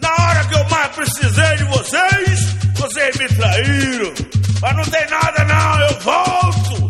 na 0.00 0.08
hora 0.10 0.44
que 0.44 0.54
eu 0.54 0.68
mais 0.70 0.88
precisei 0.88 1.56
de 1.56 1.64
vocês, 1.64 2.54
vocês 2.76 3.16
me 3.18 3.28
traíram. 3.28 4.14
Mas 4.62 4.76
não 4.76 4.84
tem 4.84 5.06
nada 5.10 5.44
não, 5.44 5.80
eu 5.80 6.00
volto. 6.00 6.88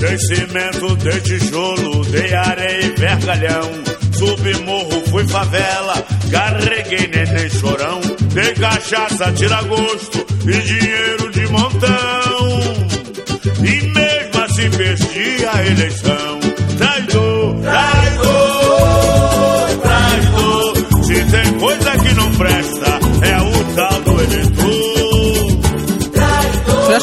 Dei 0.00 0.18
cimento, 0.18 0.96
dei 0.96 1.20
tijolo, 1.20 2.04
dei 2.04 2.34
areia 2.34 2.84
e 2.84 2.90
vergalhão. 2.90 3.98
Subi 4.18 4.52
morro, 4.64 5.00
fui 5.10 5.24
favela, 5.28 5.94
carreguei 6.32 7.06
neném 7.06 7.48
chorão. 7.50 8.00
Dei 8.34 8.52
cachaça, 8.54 9.32
tira 9.32 9.62
gosto 9.62 10.26
e 10.44 10.60
dinheiro 10.60 11.30
de 11.30 11.46
montão. 11.46 12.58
E 13.58 13.86
mesmo 13.86 14.44
assim 14.44 14.70
perdi 14.70 15.46
a 15.46 15.66
eleição. 15.66 16.40
Traidor, 16.78 17.60
traidor, 17.60 18.67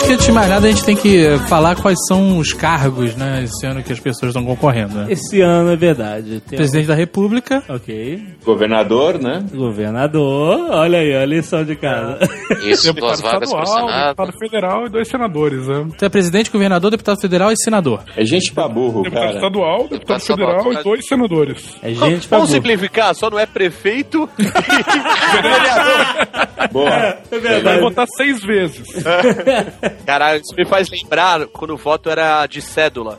que 0.06 0.12
antes 0.13 0.26
de 0.26 0.32
mais 0.32 0.50
nada 0.50 0.68
a 0.68 0.70
gente 0.70 0.84
tem 0.84 0.96
que 0.96 1.38
falar 1.48 1.76
quais 1.76 1.98
são 2.08 2.38
os 2.38 2.54
cargos, 2.54 3.15
né, 3.15 3.44
esse 3.44 3.65
ano 3.65 3.82
que 3.84 3.91
as 3.91 4.00
pessoas 4.00 4.30
estão 4.30 4.46
concorrendo. 4.46 4.96
Né? 4.96 5.08
Esse 5.10 5.41
ano 5.41 5.72
é 5.72 5.76
verdade. 5.76 6.41
Tem 6.41 6.58
Presidente 6.58 6.88
da 6.88 6.96
República, 6.96 7.63
Ok. 7.70 8.24
Governador, 8.44 9.20
né? 9.20 9.44
Governador. 9.54 10.68
Olha 10.72 11.00
aí, 11.00 11.15
a 11.15 11.26
lição 11.26 11.63
de 11.63 11.76
casa. 11.76 12.20
Isso, 12.63 12.94
Deputado 12.94 13.20
duas 13.20 13.22
vagas 13.22 13.50
Senado. 13.50 14.08
deputado 14.10 14.34
federal 14.39 14.86
e 14.86 14.89
dois 14.89 15.08
senadores, 15.08 15.68
né? 15.68 15.86
você 15.98 16.06
é 16.06 16.10
presidente, 16.10 16.52
governador, 16.52 16.91
deputado 16.91 17.20
federal 17.20 17.52
e 17.52 17.56
senador. 17.58 18.02
É 18.15 18.24
gente 18.26 18.54
pra 18.54 18.68
burro, 18.68 19.04
Deputado 19.04 19.24
cara. 19.24 19.36
estadual, 19.36 19.78
deputado 19.88 20.20
Deputado 20.20 20.22
federal 20.22 20.74
e 20.74 20.84
dois 20.84 21.08
senadores. 21.08 21.76
É 21.82 21.89
gente 21.89 22.28
pra 22.28 22.38
Vamos 22.38 22.52
burro. 22.52 22.62
simplificar, 22.62 23.15
só 23.15 23.30
não 23.30 23.39
é 23.39 23.46
prefeito 23.46 24.30
e 24.38 25.41
vereador. 25.41 26.72
Boa. 26.72 26.89
É 27.32 27.62
Vai 27.63 27.80
votar 27.80 28.06
seis 28.15 28.41
vezes. 28.44 28.86
Caralho, 30.06 30.41
isso 30.41 30.56
me 30.56 30.65
faz 30.65 30.89
lembrar 30.89 31.48
quando 31.48 31.72
o 31.72 31.78
voto 31.78 32.10
era 32.10 32.46
de 32.48 32.62
cédula. 32.62 33.18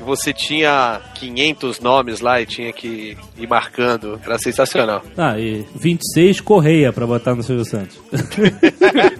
E 0.00 0.02
você 0.02 0.32
tinha 0.32 1.00
500 1.14 1.80
nomes 1.80 2.20
lá 2.20 2.40
e 2.40 2.46
tinha 2.46 2.72
que 2.72 3.16
ir 3.36 3.46
marcando. 3.48 4.20
Era 4.24 4.38
sensacional. 4.38 5.02
Ah, 5.16 5.38
e 5.38 5.64
26 5.74 6.40
Correia 6.40 6.92
pra 6.92 7.06
botar 7.06 7.34
no 7.34 7.42
Silvio 7.42 7.64
Santos. 7.64 7.98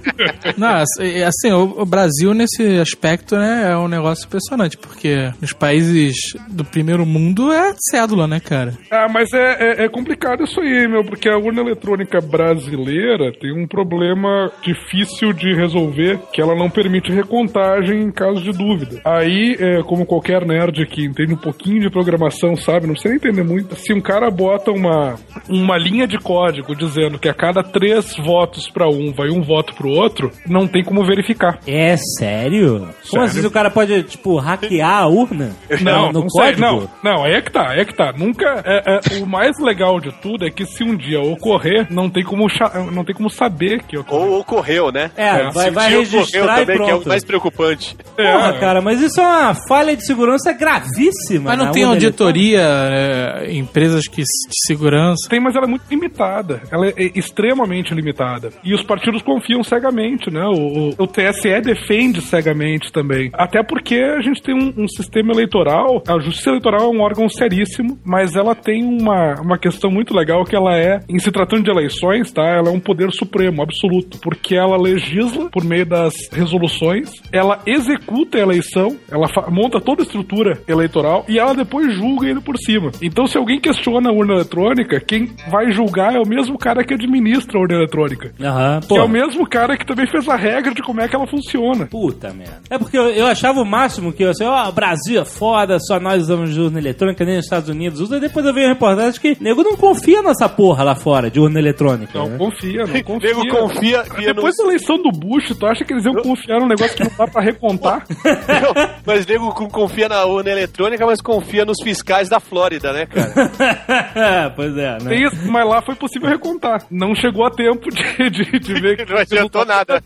Não, 0.56 0.76
assim, 0.76 1.22
assim, 1.22 1.52
o, 1.52 1.84
Brasil 1.84 2.34
nesse 2.34 2.78
aspecto, 2.80 3.36
né, 3.36 3.70
é 3.72 3.76
um 3.76 3.88
negócio 3.88 4.26
impressionante, 4.26 4.76
porque 4.76 5.30
nos 5.40 5.52
países 5.52 6.14
do 6.48 6.64
primeiro 6.64 7.04
mundo 7.04 7.52
é 7.52 7.74
cédula, 7.90 8.26
né, 8.26 8.40
cara? 8.40 8.74
Ah, 8.90 9.08
mas 9.08 9.32
é, 9.32 9.82
é, 9.82 9.84
é 9.84 9.88
complicado 9.88 10.44
isso 10.44 10.60
aí, 10.60 10.86
meu, 10.88 11.04
porque 11.04 11.28
a 11.28 11.36
urna 11.36 11.60
eletrônica 11.60 12.20
brasileira 12.20 13.32
tem 13.32 13.52
um 13.52 13.66
problema 13.66 14.50
difícil 14.62 15.32
de 15.32 15.54
resolver, 15.54 16.18
que 16.32 16.40
ela 16.40 16.54
não 16.54 16.70
permite 16.70 17.12
recontagem 17.12 18.02
em 18.02 18.10
caso 18.10 18.42
de 18.42 18.52
dúvida. 18.52 19.00
Aí, 19.04 19.56
é, 19.58 19.82
como 19.82 20.06
qualquer 20.06 20.44
nerd 20.46 20.86
que 20.86 21.04
entende 21.04 21.34
um 21.34 21.38
pouquinho 21.38 21.80
de 21.80 21.90
programação 21.90 22.56
sabe, 22.56 22.86
não 22.86 22.94
precisa 22.94 23.14
entender 23.14 23.42
muito, 23.42 23.76
se 23.76 23.92
um 23.92 24.00
cara 24.00 24.30
bota 24.30 24.70
uma, 24.70 25.16
uma 25.48 25.76
linha 25.76 26.06
de 26.06 26.18
código 26.18 26.74
dizendo 26.74 27.18
que 27.18 27.28
a 27.28 27.34
cada 27.34 27.62
três 27.62 28.16
votos 28.16 28.68
pra 28.70 28.88
um 28.88 29.12
vai 29.12 29.30
um 29.30 29.42
voto 29.42 29.74
pro 29.74 29.91
outro, 29.92 30.30
não 30.46 30.66
tem 30.66 30.82
como 30.84 31.04
verificar. 31.04 31.58
É 31.66 31.96
sério? 32.18 32.88
Como 33.10 33.22
assim 33.22 33.44
o 33.46 33.50
cara 33.50 33.70
pode, 33.70 34.02
tipo, 34.04 34.36
hackear 34.38 35.02
a 35.02 35.06
urna? 35.06 35.52
Não, 35.82 36.12
no 36.12 36.20
não 36.22 36.28
sei, 36.30 36.54
código? 36.54 36.60
não, 36.60 36.88
não, 37.02 37.24
aí 37.24 37.34
é 37.34 37.40
que 37.42 37.50
tá, 37.52 37.70
aí 37.70 37.80
é 37.80 37.84
que 37.84 37.94
tá. 37.94 38.12
Nunca. 38.16 38.62
É, 38.64 38.94
é- 38.96 39.22
o 39.22 39.26
mais 39.26 39.58
legal 39.58 40.00
de 40.00 40.12
tudo 40.20 40.46
é 40.46 40.50
que 40.50 40.64
se 40.66 40.82
um 40.84 40.96
dia 40.96 41.20
ocorrer, 41.20 41.86
não 41.90 42.08
tem 42.10 42.24
como, 42.24 42.46
não 42.92 43.04
tem 43.04 43.14
como 43.14 43.28
saber 43.30 43.82
que 43.82 43.96
ocorreu. 43.98 44.30
Ou 44.32 44.40
ocorreu, 44.40 44.90
né? 44.92 45.10
É, 45.16 45.50
vai, 45.50 45.64
Se 45.66 45.70
vai 45.70 45.86
tinha 45.88 45.98
registrar 46.00 46.22
ocorreu 46.22 46.44
e 46.44 46.66
também, 46.66 46.76
que 46.76 46.82
é 46.82 46.84
o 46.84 46.88
pronto. 46.96 47.08
mais 47.08 47.24
preocupante. 47.24 47.96
Porra, 48.16 48.58
cara, 48.58 48.80
mas 48.80 49.00
isso 49.00 49.20
é 49.20 49.26
uma 49.26 49.54
falha 49.68 49.96
de 49.96 50.04
segurança 50.06 50.52
gravíssima. 50.52 51.50
Mas 51.50 51.58
não 51.58 51.66
na 51.66 51.70
tem 51.72 51.84
auditoria, 51.84 52.60
é, 52.62 53.52
empresas 53.52 54.06
que, 54.06 54.22
de 54.22 54.66
segurança. 54.66 55.28
Tem, 55.28 55.40
mas 55.40 55.54
ela 55.54 55.66
é 55.66 55.68
muito 55.68 55.84
limitada. 55.90 56.62
Ela 56.70 56.88
é 56.88 56.94
extremamente 57.14 57.94
limitada. 57.94 58.50
E 58.64 58.74
os 58.74 58.82
partidos 58.82 59.22
confiam 59.22 59.62
cegamente, 59.62 59.81
né? 60.30 60.44
O, 60.46 60.90
o- 61.02 61.06
TSE 61.06 61.60
defende 61.60 62.20
cegamente 62.22 62.90
também. 62.92 63.30
Até 63.34 63.62
porque 63.62 63.96
a 63.96 64.20
gente 64.20 64.42
tem 64.42 64.54
um, 64.54 64.72
um 64.84 64.88
sistema 64.88 65.32
eleitoral. 65.32 66.02
A 66.08 66.18
justiça 66.20 66.50
eleitoral 66.50 66.82
é 66.82 66.88
um 66.88 67.00
órgão 67.00 67.28
seríssimo, 67.28 67.98
mas 68.04 68.34
ela 68.34 68.54
tem 68.54 68.82
uma, 68.84 69.40
uma 69.40 69.58
questão 69.58 69.90
muito 69.90 70.14
legal 70.14 70.44
que 70.44 70.56
ela 70.56 70.76
é, 70.76 71.00
em 71.08 71.18
se 71.18 71.30
tratando 71.30 71.64
de 71.64 71.70
eleições, 71.70 72.30
tá? 72.32 72.42
Ela 72.42 72.68
é 72.68 72.72
um 72.72 72.80
poder 72.80 73.10
supremo, 73.12 73.62
absoluto. 73.62 74.18
Porque 74.20 74.54
ela 74.54 74.76
legisla 74.80 75.50
por 75.50 75.64
meio 75.64 75.84
das 75.86 76.14
resoluções, 76.32 77.10
ela 77.32 77.60
executa 77.66 78.38
a 78.38 78.40
eleição, 78.40 78.96
ela 79.10 79.26
monta 79.50 79.80
toda 79.80 80.02
a 80.02 80.04
estrutura 80.04 80.60
eleitoral 80.68 81.24
e 81.28 81.38
ela 81.38 81.54
depois 81.54 81.94
julga 81.94 82.28
ele 82.28 82.40
por 82.40 82.56
cima. 82.56 82.90
Então, 83.02 83.26
se 83.26 83.36
alguém 83.36 83.60
questiona 83.60 84.10
a 84.10 84.12
urna 84.12 84.34
eletrônica, 84.34 85.00
quem 85.00 85.30
vai 85.50 85.70
julgar 85.72 86.14
é 86.14 86.18
o 86.20 86.26
mesmo 86.28 86.58
cara 86.58 86.84
que 86.84 86.94
administra 86.94 87.58
a 87.58 87.62
urna 87.62 87.74
eletrônica. 87.76 88.32
Aham, 88.40 88.80
Que 88.80 88.88
pô. 88.88 88.96
é 88.98 89.02
o 89.02 89.08
mesmo 89.08 89.46
cara 89.48 89.71
que 89.76 89.86
também 89.86 90.06
fez 90.06 90.28
a 90.28 90.36
regra 90.36 90.74
de 90.74 90.82
como 90.82 91.00
é 91.00 91.08
que 91.08 91.16
ela 91.16 91.26
funciona. 91.26 91.86
Puta 91.86 92.32
merda. 92.32 92.62
É 92.70 92.78
porque 92.78 92.96
eu, 92.96 93.10
eu 93.10 93.26
achava 93.26 93.60
o 93.60 93.64
máximo 93.64 94.12
que 94.12 94.24
assim, 94.24 94.44
ó, 94.44 94.68
o 94.68 94.72
Brasil 94.72 95.20
é 95.20 95.24
foda, 95.24 95.78
só 95.78 95.98
nós 95.98 96.22
usamos 96.22 96.52
de 96.52 96.60
urna 96.60 96.78
eletrônica, 96.78 97.24
nem 97.24 97.38
os 97.38 97.44
Estados 97.44 97.68
Unidos 97.68 98.00
usa. 98.00 98.16
E 98.16 98.20
depois 98.20 98.44
eu 98.44 98.54
vi 98.54 98.64
a 98.64 98.68
reportagem 98.68 99.20
que 99.20 99.36
nego 99.40 99.62
não 99.62 99.76
confia 99.76 100.22
nessa 100.22 100.48
porra 100.48 100.84
lá 100.84 100.94
fora 100.94 101.30
de 101.30 101.40
urna 101.40 101.58
eletrônica. 101.58 102.18
Não 102.18 102.28
né? 102.28 102.38
confia, 102.38 102.86
não 102.86 103.02
confia. 103.02 103.28
Nego 103.28 103.48
confia. 103.48 104.04
confia 104.04 104.34
Depois 104.34 104.56
da 104.56 104.64
eleição 104.64 104.96
do 104.96 105.10
Bush, 105.10 105.54
tu 105.58 105.66
acha 105.66 105.84
que 105.84 105.92
eles 105.92 106.04
iam 106.04 106.14
confiar 106.14 106.60
num 106.60 106.68
negócio 106.68 106.96
que 106.96 107.04
não 107.04 107.12
dá 107.16 107.26
pra 107.26 107.42
recontar? 107.42 108.04
Não, 108.52 108.74
mas 109.04 109.26
nego 109.26 109.52
confia 109.52 110.08
na 110.08 110.24
urna 110.24 110.50
eletrônica, 110.50 111.04
mas 111.04 111.20
confia 111.20 111.64
nos 111.64 111.82
fiscais 111.82 112.28
da 112.28 112.38
Flórida, 112.40 112.92
né, 112.92 113.06
cara? 113.06 114.50
pois 114.54 114.76
é, 114.76 114.98
né? 115.02 115.08
Tem 115.08 115.24
isso, 115.24 115.36
mas 115.50 115.66
lá 115.66 115.82
foi 115.82 115.94
possível 115.94 116.28
recontar. 116.28 116.84
Não 116.90 117.14
chegou 117.14 117.44
a 117.44 117.50
tempo 117.50 117.88
de, 117.90 118.30
de, 118.30 118.58
de 118.58 118.74
ver 118.80 118.96
que 118.96 119.12
Não 119.12 119.20
adiantou 119.20 119.61
nada. 119.64 120.02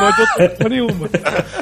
não 0.00 0.08
adiantou 0.08 0.68
nenhuma. 0.68 1.10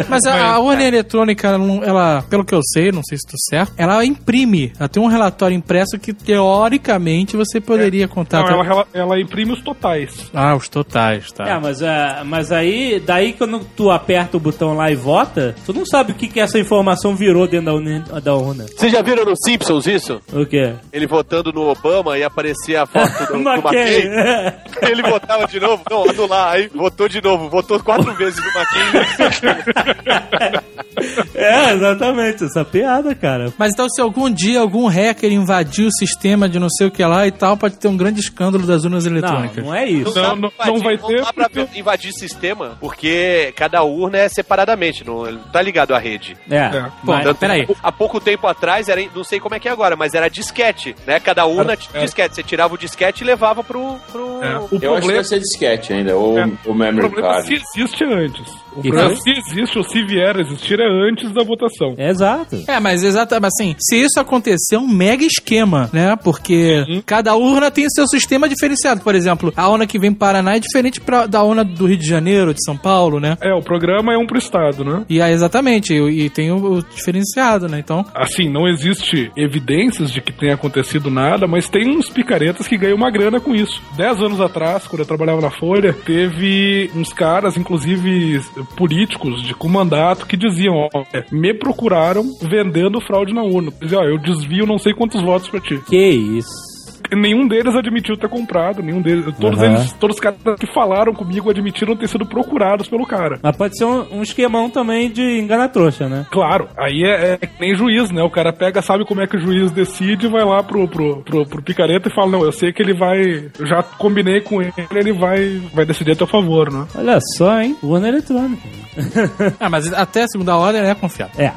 Mas 0.08 0.24
a, 0.24 0.54
a 0.54 0.58
urna 0.58 0.84
eletrônica, 0.84 1.48
ela, 1.84 2.22
pelo 2.28 2.44
que 2.44 2.54
eu 2.54 2.60
sei, 2.62 2.92
não 2.92 3.02
sei 3.02 3.18
se 3.18 3.26
estou 3.26 3.38
certo, 3.48 3.72
ela 3.76 4.04
imprime. 4.04 4.72
Ela 4.78 4.88
tem 4.88 5.02
um 5.02 5.06
relatório 5.06 5.56
impresso 5.56 5.98
que, 5.98 6.12
teoricamente, 6.12 7.36
você 7.36 7.60
poderia 7.60 8.08
contar. 8.08 8.42
Não, 8.42 8.48
ela, 8.48 8.64
ela, 8.64 8.86
ela 8.92 9.20
imprime 9.20 9.52
os 9.52 9.62
totais. 9.62 10.30
Ah, 10.34 10.54
os 10.54 10.68
totais, 10.68 11.30
tá. 11.32 11.48
É, 11.48 11.58
mas, 11.58 11.82
é, 11.82 12.22
mas 12.24 12.52
aí, 12.52 13.00
daí 13.00 13.32
quando 13.32 13.60
tu 13.76 13.90
aperta 13.90 14.36
o 14.36 14.40
botão 14.40 14.74
lá 14.74 14.90
e 14.90 14.94
vota, 14.94 15.54
tu 15.64 15.72
não 15.72 15.84
sabe 15.84 16.12
o 16.12 16.14
que, 16.14 16.28
que 16.28 16.40
essa 16.40 16.58
informação 16.58 17.14
virou 17.14 17.46
dentro 17.46 17.66
da 17.66 17.74
urna. 17.74 18.04
Da 18.22 18.34
urna. 18.34 18.66
Vocês 18.66 18.92
já 18.92 19.02
viram 19.02 19.24
no 19.24 19.34
Simpsons 19.36 19.86
isso? 19.86 20.20
O 20.32 20.46
quê? 20.46 20.74
Ele 20.92 21.06
votando 21.06 21.52
no 21.52 21.68
Obama 21.68 22.18
e 22.18 22.24
aparecia 22.24 22.82
a 22.82 22.86
foto 22.86 23.26
do, 23.26 23.32
do 23.42 23.48
McCain. 23.48 24.06
McCain. 24.06 24.90
Ele 24.90 25.02
votava 25.02 25.46
de 25.46 25.60
novo. 25.60 25.82
Não, 25.90 26.08
anular. 26.08 26.52
Aí 26.54 26.70
votou 26.74 27.08
de 27.08 27.22
novo. 27.22 27.29
Votou 27.48 27.82
quatro 27.82 28.12
vezes 28.14 28.38
no 28.38 28.60
McCain. 28.60 30.60
é, 31.34 31.72
exatamente, 31.72 32.44
essa 32.44 32.64
piada, 32.64 33.14
cara. 33.14 33.52
Mas 33.58 33.72
então, 33.72 33.88
se 33.88 34.00
algum 34.00 34.30
dia 34.30 34.60
algum 34.60 34.86
hacker 34.86 35.32
invadir 35.32 35.86
o 35.86 35.92
sistema 35.92 36.48
de 36.48 36.58
não 36.58 36.68
sei 36.68 36.88
o 36.88 36.90
que 36.90 37.04
lá 37.04 37.26
e 37.26 37.30
tal, 37.30 37.56
pode 37.56 37.76
ter 37.76 37.88
um 37.88 37.96
grande 37.96 38.20
escândalo 38.20 38.66
das 38.66 38.84
urnas 38.84 39.06
eletrônicas. 39.06 39.56
Não, 39.56 39.64
não 39.66 39.74
é 39.74 39.86
isso. 39.86 40.14
Não, 40.14 40.36
não, 40.36 40.52
não 40.66 40.78
vai 40.78 40.98
ter. 40.98 41.22
dá 41.22 41.32
pra 41.32 41.48
invadir 41.74 42.12
sistema, 42.12 42.76
porque 42.80 43.52
cada 43.56 43.82
urna 43.82 44.18
é 44.18 44.28
separadamente, 44.28 45.06
não 45.06 45.24
não 45.24 45.38
tá 45.38 45.62
ligado 45.62 45.94
à 45.94 45.98
rede. 45.98 46.36
É, 46.50 46.56
É. 46.56 46.82
Bom, 47.02 47.12
mas- 47.12 47.24
Tanto 47.24 47.38
peraí. 47.38 47.66
Há 47.82 47.92
pouco 47.92 48.20
tempo 48.20 48.46
atrás, 48.46 48.88
era, 48.88 49.00
não 49.14 49.24
sei 49.24 49.40
como 49.40 49.54
é 49.54 49.60
que 49.60 49.68
é 49.68 49.72
agora, 49.72 49.96
mas 49.96 50.14
era 50.14 50.28
disquete, 50.28 50.94
né? 51.06 51.18
Cada 51.20 51.44
urna 51.46 51.76
tinha 51.76 52.00
É. 52.00 52.04
disquete. 52.04 52.34
Você 52.34 52.42
tirava 52.42 52.74
o 52.74 52.78
disquete 52.78 53.22
e 53.22 53.26
levava 53.26 53.62
pro... 53.64 53.96
pro... 54.10 54.42
É. 54.42 54.48
O 54.48 54.50
Eu 54.50 54.58
acho 54.58 54.68
que 54.68 54.78
problema, 54.78 55.14
vai 55.14 55.24
ser 55.24 55.38
disquete 55.40 55.92
ainda, 55.92 56.16
ou 56.16 56.38
É. 56.38 56.46
o 56.64 56.70
o 56.70 56.74
memory 56.74 57.08
problema 57.10 57.42
se 57.42 57.54
existe 57.54 58.04
antes. 58.04 58.48
O 58.74 58.86
é 58.86 59.14
foi? 59.14 59.16
se 59.16 59.30
existe 59.30 59.78
ou 59.78 59.84
se 59.84 60.02
vier 60.04 60.36
a 60.36 60.40
existir 60.40 60.80
é 60.80 60.86
antes 60.86 61.30
da 61.32 61.44
votação. 61.44 61.94
Exato. 61.98 62.62
É, 62.66 62.80
mas 62.80 63.02
exatamente 63.02 63.40
assim, 63.46 63.74
se 63.78 63.96
isso 63.96 64.18
acontecer, 64.18 64.76
é 64.76 64.78
um 64.78 64.88
mega 64.88 65.24
esquema, 65.24 65.90
né? 65.92 66.16
Porque 66.16 66.84
cada 67.04 67.34
urna 67.34 67.70
tem 67.70 67.88
seu 67.90 68.06
sistema 68.06 68.48
diferenciado. 68.48 69.00
Por 69.00 69.14
exemplo, 69.14 69.52
a 69.56 69.68
urna 69.68 69.86
que 69.86 69.98
vem 69.98 70.12
para 70.12 70.30
Paraná 70.30 70.54
é 70.54 70.60
diferente 70.60 71.00
pra, 71.00 71.26
da 71.26 71.42
urna 71.42 71.64
do 71.64 71.86
Rio 71.86 71.96
de 71.96 72.06
Janeiro, 72.06 72.54
de 72.54 72.64
São 72.64 72.76
Paulo, 72.76 73.18
né? 73.18 73.36
É, 73.40 73.52
o 73.52 73.60
programa 73.62 74.14
é 74.14 74.16
um 74.16 74.26
pro 74.26 74.38
Estado, 74.38 74.84
né? 74.84 75.04
E 75.08 75.20
aí, 75.20 75.32
exatamente, 75.32 75.92
e, 75.92 76.26
e 76.26 76.30
tem 76.30 76.52
o, 76.52 76.74
o 76.74 76.82
diferenciado, 76.82 77.68
né? 77.68 77.80
Então, 77.80 78.04
Assim, 78.14 78.48
não 78.48 78.68
existe 78.68 79.30
evidências 79.36 80.12
de 80.12 80.20
que 80.20 80.32
tenha 80.32 80.54
acontecido 80.54 81.10
nada, 81.10 81.48
mas 81.48 81.68
tem 81.68 81.88
uns 81.88 82.08
picaretas 82.08 82.68
que 82.68 82.76
ganham 82.76 82.96
uma 82.96 83.10
grana 83.10 83.40
com 83.40 83.54
isso. 83.54 83.82
Dez 83.96 84.20
anos 84.20 84.40
atrás, 84.40 84.86
quando 84.86 85.00
eu 85.00 85.06
trabalhava 85.06 85.40
na 85.40 85.50
Folha, 85.50 85.92
teve 85.92 86.90
uns 86.94 87.12
caras, 87.12 87.56
inclusive 87.56 88.40
políticos 88.76 89.42
de 89.42 89.54
com 89.54 89.68
mandato, 89.68 90.26
que 90.26 90.36
diziam: 90.36 90.74
ó, 90.74 91.04
é, 91.12 91.24
me 91.30 91.54
procuraram 91.54 92.22
vendendo 92.40 93.00
fraude 93.00 93.34
na 93.34 93.42
urna. 93.42 93.72
Diziam, 93.80 94.02
ó, 94.02 94.04
eu 94.04 94.18
desvio 94.18 94.66
não 94.66 94.78
sei 94.78 94.94
quantos 94.94 95.22
votos 95.22 95.48
pra 95.48 95.60
ti. 95.60 95.78
Que 95.88 96.10
isso. 96.10 96.69
Nenhum 97.14 97.46
deles 97.48 97.74
admitiu 97.74 98.16
ter 98.16 98.28
comprado, 98.28 98.82
nenhum 98.82 99.00
deles. 99.00 99.24
Todos 99.38 99.60
Aham. 99.60 99.72
eles, 99.74 99.92
todos 99.94 100.16
os 100.16 100.20
caras 100.20 100.38
que 100.58 100.72
falaram 100.72 101.12
comigo 101.12 101.50
admitiram 101.50 101.96
ter 101.96 102.08
sido 102.08 102.26
procurados 102.26 102.88
pelo 102.88 103.06
cara. 103.06 103.38
Mas 103.42 103.56
pode 103.56 103.76
ser 103.76 103.84
um, 103.84 104.18
um 104.18 104.22
esquemão 104.22 104.70
também 104.70 105.10
de 105.10 105.40
enganar 105.40 105.68
trouxa, 105.68 106.08
né? 106.08 106.26
Claro, 106.30 106.68
aí 106.76 107.02
é, 107.04 107.32
é 107.34 107.36
que 107.46 107.60
nem 107.60 107.74
juiz, 107.74 108.10
né? 108.10 108.22
O 108.22 108.30
cara 108.30 108.52
pega, 108.52 108.82
sabe 108.82 109.04
como 109.06 109.20
é 109.20 109.26
que 109.26 109.36
o 109.36 109.40
juiz 109.40 109.70
decide, 109.70 110.28
vai 110.28 110.44
lá 110.44 110.62
pro, 110.62 110.86
pro, 110.88 111.22
pro, 111.22 111.46
pro 111.46 111.62
picareta 111.62 112.08
e 112.08 112.14
fala: 112.14 112.30
Não, 112.30 112.44
eu 112.44 112.52
sei 112.52 112.72
que 112.72 112.82
ele 112.82 112.94
vai. 112.94 113.50
Eu 113.58 113.66
já 113.66 113.82
combinei 113.82 114.40
com 114.40 114.60
ele, 114.60 114.72
ele 114.94 115.12
vai, 115.12 115.60
vai 115.74 115.84
decidir 115.84 116.12
a 116.12 116.16
teu 116.16 116.26
favor, 116.26 116.72
né? 116.72 116.86
Olha 116.94 117.18
só, 117.36 117.60
hein? 117.60 117.76
Urna 117.82 118.08
eletrônica. 118.08 118.62
ah, 119.58 119.68
mas 119.70 119.92
até 119.92 120.24
a 120.24 120.28
segunda 120.28 120.56
ordem 120.56 120.82
é 120.82 120.94
confiável. 120.94 121.34
É. 121.38 121.52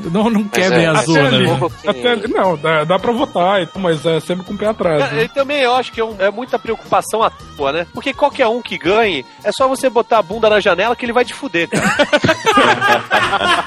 Não, 0.12 0.30
não 0.30 0.44
quebrem 0.44 0.84
é, 0.84 0.88
as 0.88 1.00
Até 1.00 1.10
urnas. 1.10 1.34
ali, 1.34 1.46
né? 1.46 1.68
até 1.86 2.28
não, 2.28 2.56
dá, 2.56 2.84
dá 2.84 2.98
pra 2.98 3.12
votar, 3.12 3.68
mas 3.76 4.04
é 4.06 4.18
sempre 4.20 4.39
com 4.42 4.54
o 4.54 4.58
pé 4.58 4.68
atrás. 4.68 5.12
Né? 5.12 5.24
e 5.24 5.28
também 5.28 5.60
eu 5.60 5.74
acho 5.74 5.92
que 5.92 6.00
é, 6.00 6.04
um- 6.04 6.16
é 6.18 6.30
muita 6.30 6.58
preocupação 6.58 7.22
à 7.22 7.30
toa, 7.30 7.72
né? 7.72 7.86
Porque 7.92 8.12
qualquer 8.14 8.46
um 8.48 8.60
que 8.62 8.76
ganhe, 8.78 9.24
é 9.44 9.50
só 9.52 9.66
você 9.68 9.88
botar 9.90 10.18
a 10.18 10.22
bunda 10.22 10.48
na 10.50 10.60
janela 10.60 10.94
que 10.96 11.04
ele 11.04 11.12
vai 11.12 11.24
te 11.24 11.34
fuder, 11.34 11.68
cara. 11.68 11.86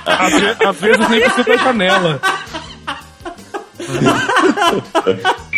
Às, 0.06 0.34
ve- 0.40 0.66
às 0.68 0.76
vezes 0.82 1.10
nem 1.10 1.20
precisa 1.22 1.44
da 1.44 1.58
janela. 1.58 2.22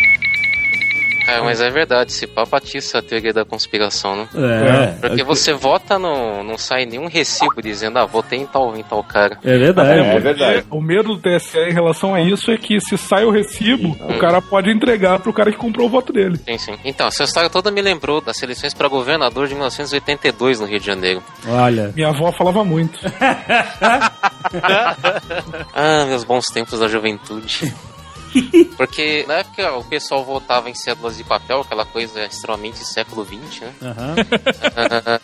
É, 1.26 1.40
mas 1.40 1.60
é 1.60 1.70
verdade, 1.70 2.12
se 2.12 2.26
papatiça 2.26 2.98
a 2.98 3.02
teoria 3.02 3.32
da 3.32 3.44
conspiração, 3.44 4.16
né? 4.16 4.28
É. 4.34 5.08
Porque 5.08 5.22
você 5.22 5.52
vota, 5.52 5.98
no, 5.98 6.42
não 6.42 6.56
sai 6.56 6.84
nenhum 6.86 7.08
recibo 7.08 7.60
dizendo, 7.60 7.98
ah, 7.98 8.06
votei 8.06 8.38
em 8.38 8.46
tal, 8.46 8.76
em 8.76 8.82
tal 8.82 9.02
cara. 9.02 9.38
É 9.44 9.58
verdade. 9.58 10.00
É 10.00 10.20
verdade. 10.20 10.66
O 10.70 10.80
medo 10.80 11.16
do 11.16 11.20
TSE 11.20 11.58
em 11.58 11.72
relação 11.72 12.14
a 12.14 12.20
isso 12.20 12.50
é 12.50 12.56
que 12.56 12.80
se 12.80 12.96
sai 12.96 13.24
o 13.24 13.30
recibo, 13.30 13.96
o 14.08 14.18
cara 14.18 14.40
pode 14.40 14.70
entregar 14.70 15.18
pro 15.18 15.32
cara 15.32 15.50
que 15.50 15.58
comprou 15.58 15.86
o 15.86 15.90
voto 15.90 16.12
dele. 16.12 16.38
Sim, 16.44 16.58
sim. 16.58 16.78
Então, 16.84 17.08
essa 17.08 17.24
história 17.24 17.50
toda 17.50 17.70
me 17.70 17.82
lembrou 17.82 18.20
das 18.20 18.42
eleições 18.42 18.74
para 18.74 18.88
governador 18.88 19.48
de 19.48 19.54
1982 19.54 20.60
no 20.60 20.66
Rio 20.66 20.80
de 20.80 20.86
Janeiro. 20.86 21.22
Olha. 21.48 21.92
Minha 21.94 22.08
avó 22.08 22.32
falava 22.32 22.64
muito. 22.64 22.98
Ah, 25.74 26.04
meus 26.06 26.24
bons 26.24 26.46
tempos 26.46 26.78
da 26.78 26.88
juventude. 26.88 27.74
Porque 28.76 29.24
na 29.26 29.34
época 29.34 29.72
o 29.78 29.84
pessoal 29.84 30.24
votava 30.24 30.68
em 30.70 30.74
cédulas 30.74 31.16
de 31.16 31.24
papel, 31.24 31.60
aquela 31.60 31.84
coisa 31.84 32.24
extremamente 32.24 32.78
século 32.84 33.24
XX, 33.24 33.60
né? 33.60 33.72
Aham. 33.82 34.14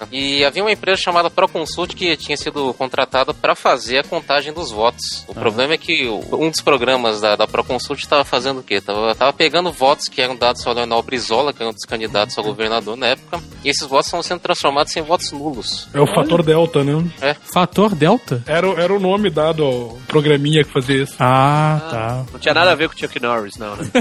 e 0.11 0.45
havia 0.45 0.62
uma 0.62 0.73
empresa 0.73 1.01
chamada 1.03 1.31
Proconsult 1.31 1.95
que 1.95 2.17
tinha 2.17 2.37
sido 2.37 2.73
contratada 2.75 3.33
para 3.35 3.55
fazer 3.55 3.99
a 3.99 4.05
contagem 4.05 4.53
dos 4.53 4.71
votos. 4.71 5.25
O 5.29 5.35
problema 5.35 5.75
é 5.75 5.79
que 5.79 6.09
um 6.09 6.51
dos 6.51 6.61
programas 6.61 7.21
da, 7.21 7.37
da 7.37 7.47
Proconsult 7.47 8.01
estava 8.03 8.25
fazendo 8.25 8.61
o 8.61 8.62
quê? 8.62 8.81
Tava, 8.81 9.15
tava 9.15 9.33
pegando 9.33 9.71
votos 9.73 10.09
que 10.09 10.21
eram 10.21 10.37
dados 10.37 10.67
ao 10.67 10.75
Leonel 10.75 11.03
Brizola, 11.03 11.53
que 11.53 11.62
era 11.62 11.71
um 11.71 11.75
dos 11.75 11.85
candidatos 11.85 12.38
a 12.38 12.43
governador 12.43 12.97
na 12.97 13.09
época, 13.09 13.41
e 13.65 13.69
esses 13.69 13.87
votos 13.87 14.07
estão 14.07 14.23
sendo 14.23 14.41
transformados 14.41 14.97
em 14.97 15.03
votos 15.03 15.31
nulos. 15.33 15.88
É 15.93 16.01
o 16.01 16.07
fator 16.07 16.43
delta, 16.43 16.83
né? 16.85 17.37
Fator 17.53 17.95
Delta? 17.95 18.43
Era, 18.47 18.69
o- 18.69 18.79
era 18.79 18.93
o 18.93 18.99
nome 19.01 19.31
dado 19.31 19.65
ao 19.65 19.99
programinha 20.07 20.65
que 20.65 20.73
fazia 20.73 21.03
isso. 21.03 21.15
Ah, 21.19 21.81
tá. 21.91 22.25
Não 22.33 22.38
tinha 22.41 22.55
nada 22.55 22.73
a 22.73 22.75
ver 22.75 22.88
com 22.88 22.95
o 22.95 22.97
Chuck 23.03 23.21
Norris, 23.21 23.57
não, 23.57 23.77
né? 23.77 23.85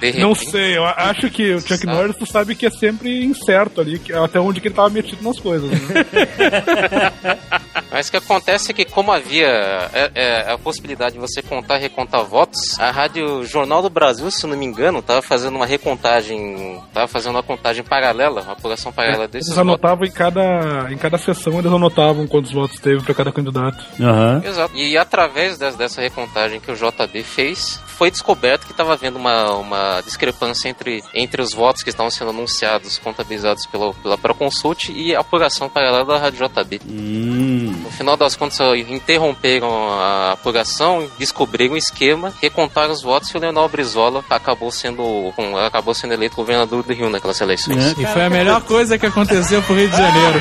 De 0.00 0.18
Não 0.18 0.32
repente- 0.32 0.50
sei, 0.50 0.76
eu 0.76 0.84
acho 0.84 1.28
que 1.30 1.54
o 1.54 1.60
Chuck 1.60 1.78
Sabe. 1.78 1.86
Norris, 1.92 2.16
tu 2.16 2.26
sabe 2.26 2.54
que 2.54 2.66
é 2.66 2.70
sempre 2.70 3.24
incerto 3.24 3.80
ali, 3.80 3.98
que- 3.98 4.12
até 4.12 4.38
onde 4.40 4.60
que 4.60 4.68
ele 4.68 4.74
tava 4.74 4.90
metido 4.90 5.22
nas 5.22 5.38
coisas, 5.38 5.70
né? 5.70 5.78
Mas 7.90 8.08
o 8.08 8.10
que 8.10 8.16
acontece 8.18 8.70
é 8.70 8.74
que, 8.74 8.84
como 8.84 9.10
havia 9.10 9.46
é, 9.92 10.10
é, 10.14 10.52
a 10.52 10.58
possibilidade 10.58 11.14
de 11.14 11.18
você 11.20 11.40
contar 11.42 11.78
e 11.78 11.80
recontar 11.82 12.22
votos, 12.24 12.78
a 12.78 12.90
Rádio 12.90 13.44
Jornal 13.44 13.80
do 13.82 13.88
Brasil, 13.88 14.30
se 14.30 14.46
não 14.46 14.56
me 14.56 14.66
engano, 14.66 14.98
estava 14.98 15.22
fazendo 15.22 15.56
uma 15.56 15.64
recontagem, 15.66 16.76
estava 16.88 17.08
fazendo 17.08 17.34
uma 17.36 17.42
contagem 17.42 17.82
paralela, 17.82 18.42
uma 18.42 18.52
apuração 18.52 18.92
paralela 18.92 19.26
desses 19.26 19.48
Eles 19.48 19.56
votos. 19.56 19.70
anotavam 19.72 20.04
em 20.06 20.10
cada, 20.10 20.86
em 20.92 20.98
cada 20.98 21.18
sessão, 21.18 21.58
eles 21.58 21.72
anotavam 21.72 22.26
quantos 22.26 22.52
votos 22.52 22.78
teve 22.78 23.02
pra 23.02 23.14
cada 23.14 23.32
candidato. 23.32 23.84
Aham. 24.00 24.42
Exato. 24.44 24.76
E 24.76 24.96
através 24.96 25.58
des- 25.58 25.76
dessa 25.76 26.00
recontagem 26.00 26.60
que 26.60 26.70
o 26.70 26.76
JB 26.76 27.22
fez, 27.22 27.80
foi 27.98 28.10
descoberto 28.12 28.64
que 28.64 28.70
estava 28.70 28.92
havendo 28.92 29.18
uma, 29.18 29.54
uma 29.54 30.00
discrepância 30.02 30.68
entre, 30.68 31.02
entre 31.12 31.42
os 31.42 31.52
votos 31.52 31.82
que 31.82 31.90
estavam 31.90 32.10
sendo 32.12 32.30
anunciados, 32.30 32.96
contabilizados 32.96 33.66
pela, 33.66 33.92
pela 33.92 34.16
Proconsult 34.16 34.90
e 34.90 35.16
a 35.16 35.20
apuração 35.20 35.68
paralela 35.68 36.04
da 36.04 36.16
Rádio 36.16 36.48
JB. 36.48 36.80
Hum. 36.88 37.74
No 37.82 37.90
final 37.90 38.16
das 38.16 38.36
contas, 38.36 38.56
interromperam 38.88 39.90
a 39.90 40.32
apuração, 40.32 41.10
descobriram 41.18 41.74
o 41.74 41.76
esquema, 41.76 42.32
recontaram 42.40 42.92
os 42.92 43.02
votos 43.02 43.30
e 43.30 43.36
o 43.36 43.40
Leonel 43.40 43.68
Brizola 43.68 44.24
acabou 44.30 44.70
sendo, 44.70 45.34
acabou 45.66 45.92
sendo 45.92 46.14
eleito 46.14 46.36
governador 46.36 46.84
do 46.84 46.92
Rio 46.92 47.10
naquelas 47.10 47.40
eleições. 47.40 47.84
É, 47.84 48.00
E 48.00 48.06
foi 48.06 48.24
a 48.24 48.30
melhor 48.30 48.62
coisa 48.62 48.96
que 48.96 49.06
aconteceu 49.06 49.60
pro 49.62 49.74
Rio 49.74 49.90
de 49.90 49.96
Janeiro. 49.96 50.40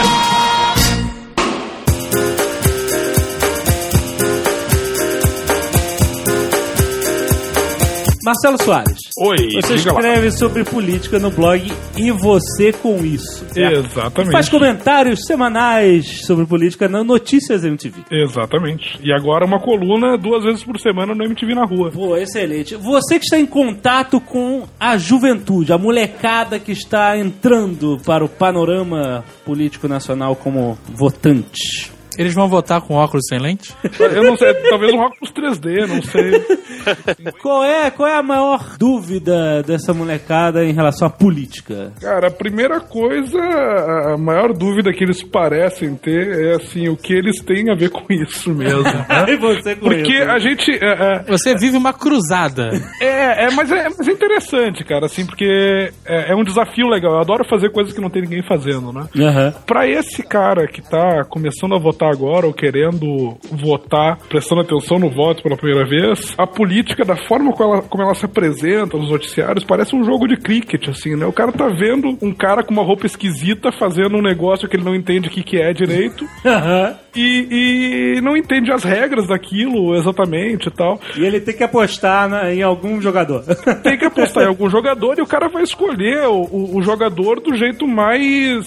Marcelo 8.25 8.57
Soares. 8.63 8.99
Oi, 9.19 9.37
Você 9.61 9.75
diga 9.77 9.93
lá. 9.93 9.99
escreve 10.01 10.31
sobre 10.31 10.65
política 10.65 11.19
no 11.19 11.31
blog 11.31 11.73
E 11.97 12.11
Você 12.13 12.73
Com 12.73 13.05
Isso. 13.05 13.45
certo? 13.53 13.87
Exatamente. 13.87 14.33
Faz 14.33 14.49
comentários 14.49 15.21
semanais 15.27 16.25
sobre 16.25 16.47
política 16.47 16.89
na 16.89 17.03
Notícias 17.03 17.65
MTV. 17.65 18.03
Exatamente. 18.11 18.99
E 19.03 19.13
agora 19.13 19.45
uma 19.45 19.61
coluna 19.61 20.17
duas 20.17 20.45
vezes 20.45 20.63
por 20.63 20.79
semana 20.79 21.15
no 21.15 21.25
MTV 21.25 21.55
na 21.55 21.65
rua. 21.65 21.91
Pô, 21.91 22.17
excelente. 22.17 22.77
Você 22.77 23.19
que 23.19 23.25
está 23.25 23.39
em 23.39 23.47
contato 23.47 24.21
com 24.21 24.65
a 24.79 24.97
juventude, 24.97 25.73
a 25.73 25.79
molecada 25.79 26.59
que 26.59 26.73
está 26.73 27.17
entrando 27.19 27.99
para 28.05 28.25
o 28.25 28.29
panorama 28.29 29.25
político 29.45 29.89
nacional 29.89 30.37
como 30.37 30.79
votante. 30.95 31.91
Eles 32.18 32.35
vão 32.35 32.48
votar 32.48 32.81
com 32.81 32.94
óculos 32.94 33.27
sem 33.29 33.38
lente? 33.38 33.75
Eu 33.98 34.22
não 34.25 34.37
sei, 34.37 34.53
talvez 34.68 34.92
um 34.92 34.98
óculos 35.01 35.33
3D, 35.33 35.87
não 35.87 36.03
sei. 36.03 37.33
Qual 37.40 37.64
é, 37.64 37.90
qual 37.90 38.09
é 38.09 38.16
a 38.16 38.22
maior 38.22 38.77
dúvida 38.79 39.62
dessa 39.62 39.92
molecada 39.94 40.64
em 40.64 40.72
relação 40.72 41.07
à 41.07 41.11
política? 41.11 41.92
Cara, 42.01 42.29
a 42.29 42.31
primeira 42.31 42.81
coisa, 42.81 43.38
a 43.38 44.16
maior 44.16 44.53
dúvida 44.53 44.92
que 44.92 45.05
eles 45.05 45.22
parecem 45.22 45.94
ter 45.94 46.38
é 46.53 46.55
assim, 46.57 46.88
o 46.88 46.96
que 46.96 47.12
eles 47.12 47.40
têm 47.42 47.70
a 47.70 47.75
ver 47.75 47.90
com 47.90 48.05
isso 48.12 48.51
mesmo. 48.53 48.83
E 49.29 49.37
você 49.37 49.75
com 49.77 49.88
Porque 49.88 50.12
isso? 50.12 50.31
a 50.31 50.38
gente. 50.38 50.70
É, 50.72 51.22
Você 51.29 51.55
vive 51.57 51.77
uma 51.77 51.92
cruzada. 51.92 52.70
é, 53.01 53.44
é, 53.46 53.51
mas 53.53 53.70
é, 53.70 53.88
mas 53.96 54.09
é 54.09 54.11
interessante, 54.12 54.85
cara, 54.85 55.07
assim, 55.07 55.25
porque 55.25 55.90
é, 56.05 56.33
é 56.33 56.35
um 56.35 56.42
desafio 56.44 56.88
legal. 56.88 57.12
Eu 57.14 57.20
adoro 57.20 57.44
fazer 57.48 57.70
coisas 57.70 57.92
que 57.94 58.01
não 58.01 58.11
tem 58.11 58.22
ninguém 58.22 58.42
fazendo, 58.42 58.92
né? 58.92 59.07
Aham. 59.16 59.55
Pra 59.66 59.87
esse 59.87 60.22
cara 60.22 60.66
que 60.66 60.83
tá 60.83 61.25
começando 61.29 61.75
a 61.75 61.79
votar 61.79 62.02
agora 62.11 62.47
ou 62.47 62.53
querendo 62.53 63.37
votar, 63.51 64.19
prestando 64.29 64.62
atenção 64.62 64.99
no 64.99 65.11
voto 65.11 65.43
pela 65.43 65.57
primeira 65.57 65.85
vez, 65.88 66.35
a 66.38 66.47
política, 66.47 67.05
da 67.05 67.17
forma 67.17 67.53
como 67.53 67.73
ela, 67.75 67.83
como 67.83 68.03
ela 68.03 68.15
se 68.15 68.25
apresenta 68.25 68.97
nos 68.97 69.11
noticiários, 69.11 69.65
parece 69.65 69.95
um 69.95 70.05
jogo 70.05 70.27
de 70.27 70.37
cricket, 70.37 70.88
assim, 70.88 71.17
né? 71.17 71.27
O 71.27 71.33
cara 71.33 71.53
tá 71.53 71.69
vendo 71.69 72.17
um 72.23 72.33
cara 72.33 72.62
com 72.62 72.73
uma 72.73 72.83
roupa 72.85 73.07
esquisita 73.07 73.71
fazendo 73.73 74.17
um 74.17 74.23
negócio 74.23 74.69
que 74.69 74.77
ele 74.77 74.85
não 74.85 74.95
entende 74.95 75.29
o 75.29 75.31
que, 75.31 75.43
que 75.43 75.57
é 75.61 75.73
direito 75.73 76.25
e, 77.15 78.17
e 78.17 78.21
não 78.21 78.37
entende 78.37 78.73
as 78.73 78.85
regras 78.85 79.27
daquilo 79.29 79.95
exatamente 79.97 80.69
e 80.69 80.71
tal. 80.71 81.01
E 81.17 81.25
ele 81.25 81.41
tem 81.41 81.55
que 81.57 81.62
apostar 81.65 82.29
na- 82.29 82.53
em 82.53 82.62
algum 82.62 83.01
jogador. 83.01 83.43
Tem 83.83 83.99
que 83.99 84.05
apostar 84.05 84.45
em 84.45 84.49
algum 84.49 84.69
jogador 84.69 85.19
e 85.19 85.23
o 85.23 85.27
cara 85.27 85.49
vai 85.49 85.62
escolher 85.62 86.27
o, 86.27 86.43
o- 86.43 86.77
o 86.79 86.83
jogador 86.83 87.41
do 87.41 87.55
jeito 87.55 87.87
mais 87.87 88.65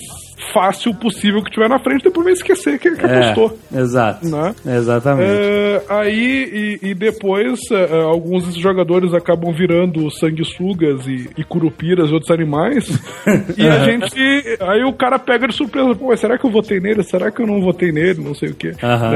fácil 0.54 0.93
possível 0.93 1.43
que 1.43 1.52
tiver 1.52 1.69
na 1.69 1.80
frente, 1.80 2.04
depois 2.04 2.26
vai 2.26 2.34
esquecer 2.34 2.80
que, 2.80 2.91
que 2.91 3.06
apostou. 3.06 3.58
É, 3.74 3.80
exato. 3.80 4.28
Né? 4.28 4.56
Exatamente. 4.65 5.30
É, 5.30 5.82
aí, 5.89 6.80
e, 6.82 6.89
e 6.89 6.93
depois, 6.93 7.60
é, 7.71 8.02
alguns 8.04 8.45
desses 8.45 8.62
jogadores 8.62 9.13
acabam 9.13 9.54
virando 9.54 10.10
sanguessugas 10.12 11.08
e, 11.08 11.30
e 11.38 11.43
curupiras 11.43 12.10
e 12.10 12.13
outros 12.13 12.32
animais. 12.32 12.88
e 13.58 13.67
a 13.67 13.80
gente. 13.86 14.15
Aí 14.62 14.84
o 14.84 14.93
cara 14.93 15.17
pega 15.19 15.48
de 15.48 15.56
surpresa: 15.56 15.95
pô, 15.95 16.08
mas 16.08 16.19
será 16.19 16.38
que 16.38 16.45
eu 16.45 16.52
votei 16.52 16.80
nele? 16.80 17.04
Será 17.04 17.32
que 17.32 17.41
eu 17.41 17.48
não 17.48 17.62
votei 17.62 17.91
nele? 17.91 18.24
Não 18.24 18.34
sei 18.34 18.50
o 18.50 18.56
quê. 18.56 18.74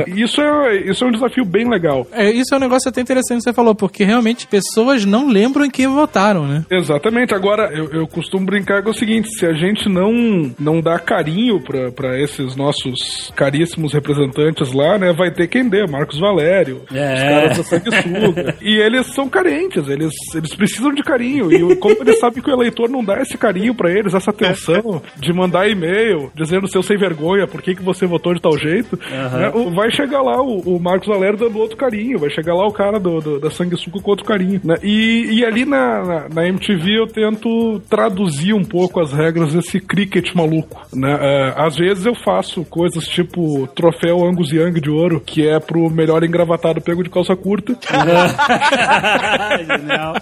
E 0.08 0.22
Isso 0.22 0.42
é, 0.42 0.76
isso 0.78 1.04
é 1.04 1.08
um 1.08 1.12
desafio 1.12 1.46
bem 1.46 1.70
legal. 1.70 2.08
É, 2.12 2.30
isso 2.30 2.54
é 2.54 2.58
um 2.58 2.62
negócio 2.62 2.90
até 2.90 3.02
interessante 3.02 3.40
que 3.40 3.44
você 3.44 3.54
falou, 3.54 3.76
porque 3.76 4.04
realmente 4.04 4.48
pessoas 4.48 5.06
não 5.06 5.28
lembram 5.28 5.66
em 5.66 5.70
quem 5.70 5.88
votaram, 5.88 6.48
né? 6.48 6.66
Exatamente. 6.70 7.34
Agora, 7.34 7.72
eu, 7.74 7.90
eu 7.92 8.08
costumo 8.08 8.46
brincar 8.46 8.84
com 8.84 8.92
o 8.92 8.94
seguinte: 8.94 9.30
se 9.30 9.46
a 9.46 9.54
gente 9.54 9.90
não, 9.90 10.52
não 10.60 10.82
dá 10.82 11.00
carinho 11.10 11.60
pra- 11.60 11.92
pra 11.92 12.20
esses 12.22 12.56
nossos 12.56 13.32
caríssimos 13.36 13.94
representantes 13.94 14.72
lá, 14.74 15.00
né, 15.00 15.12
vai 15.12 15.32
ter 15.32 15.48
quem 15.48 15.68
dê, 15.68 15.88
Marcos 15.88 16.20
Valério, 16.20 16.84
É. 16.94 17.14
os 17.16 17.24
caras 17.24 17.58
da 17.58 17.64
sanguessuga. 17.64 18.56
e 18.62 18.78
eles 18.78 19.08
são 19.08 19.28
carentes, 19.28 19.88
eles, 19.88 20.14
eles 20.36 20.54
precisam 20.56 20.94
de 20.94 21.02
carinho. 21.02 21.52
E 21.52 21.76
como 21.78 21.96
eles 22.02 22.20
sabem 22.20 22.44
que 22.44 22.50
o 22.50 22.54
eleitor 22.54 22.88
não 22.90 23.04
dá 23.04 23.20
esse 23.22 23.38
carinho 23.38 23.74
pra 23.74 23.92
eles, 23.92 24.14
essa 24.14 24.30
atenção 24.30 25.02
de 25.20 25.34
mandar 25.34 25.68
e-mail 25.68 26.32
dizendo 26.36 26.68
seu 26.68 26.84
sem 26.84 26.98
vergonha, 26.98 27.48
por 27.48 27.62
que, 27.62 27.74
que 27.74 27.82
você 27.82 28.06
votou 28.06 28.34
de 28.36 28.42
tal 28.42 28.56
jeito, 28.58 28.98
né, 29.10 29.52
o- 29.56 29.72
vai 29.72 29.90
chegar 29.92 30.22
lá 30.22 30.40
o, 30.42 30.76
o 30.76 30.80
Marcos 30.80 31.08
Valério 31.08 31.40
dando 31.40 31.58
outro 31.58 31.76
carinho, 31.78 32.20
vai 32.20 32.30
chegar 32.30 32.54
lá 32.54 32.68
o 32.68 32.72
cara 32.72 33.00
do, 33.00 33.20
do- 33.20 33.40
da 33.40 33.50
sanguessuga 33.50 34.00
com 34.00 34.12
outro 34.12 34.26
carinho. 34.26 34.62
Né? 34.64 34.76
E, 34.84 35.40
e 35.40 35.46
ali 35.46 35.66
na, 35.66 36.04
na, 36.06 36.30
na 36.30 36.48
MTV 36.48 37.00
eu 37.00 37.08
tento 37.08 37.82
traduzir 37.90 38.54
um 38.54 38.64
pouco 38.64 39.00
as 39.00 39.12
regras 39.12 39.54
desse 39.54 39.80
cricket 39.80 40.34
maluco. 40.36 40.86
Né? 41.00 41.18
É, 41.22 41.54
às 41.56 41.78
vezes 41.78 42.06
eu 42.06 42.14
faço 42.14 42.66
coisas 42.66 43.06
tipo 43.06 43.68
troféu 43.68 44.26
Angus 44.26 44.52
Young 44.52 44.82
de 44.82 44.90
ouro, 44.90 45.22
que 45.22 45.48
é 45.48 45.58
pro 45.60 45.90
melhor 45.90 46.24
engravatado 46.24 46.82
pego 46.82 47.04
de 47.04 47.10
calça 47.10 47.36
curta. 47.36 47.74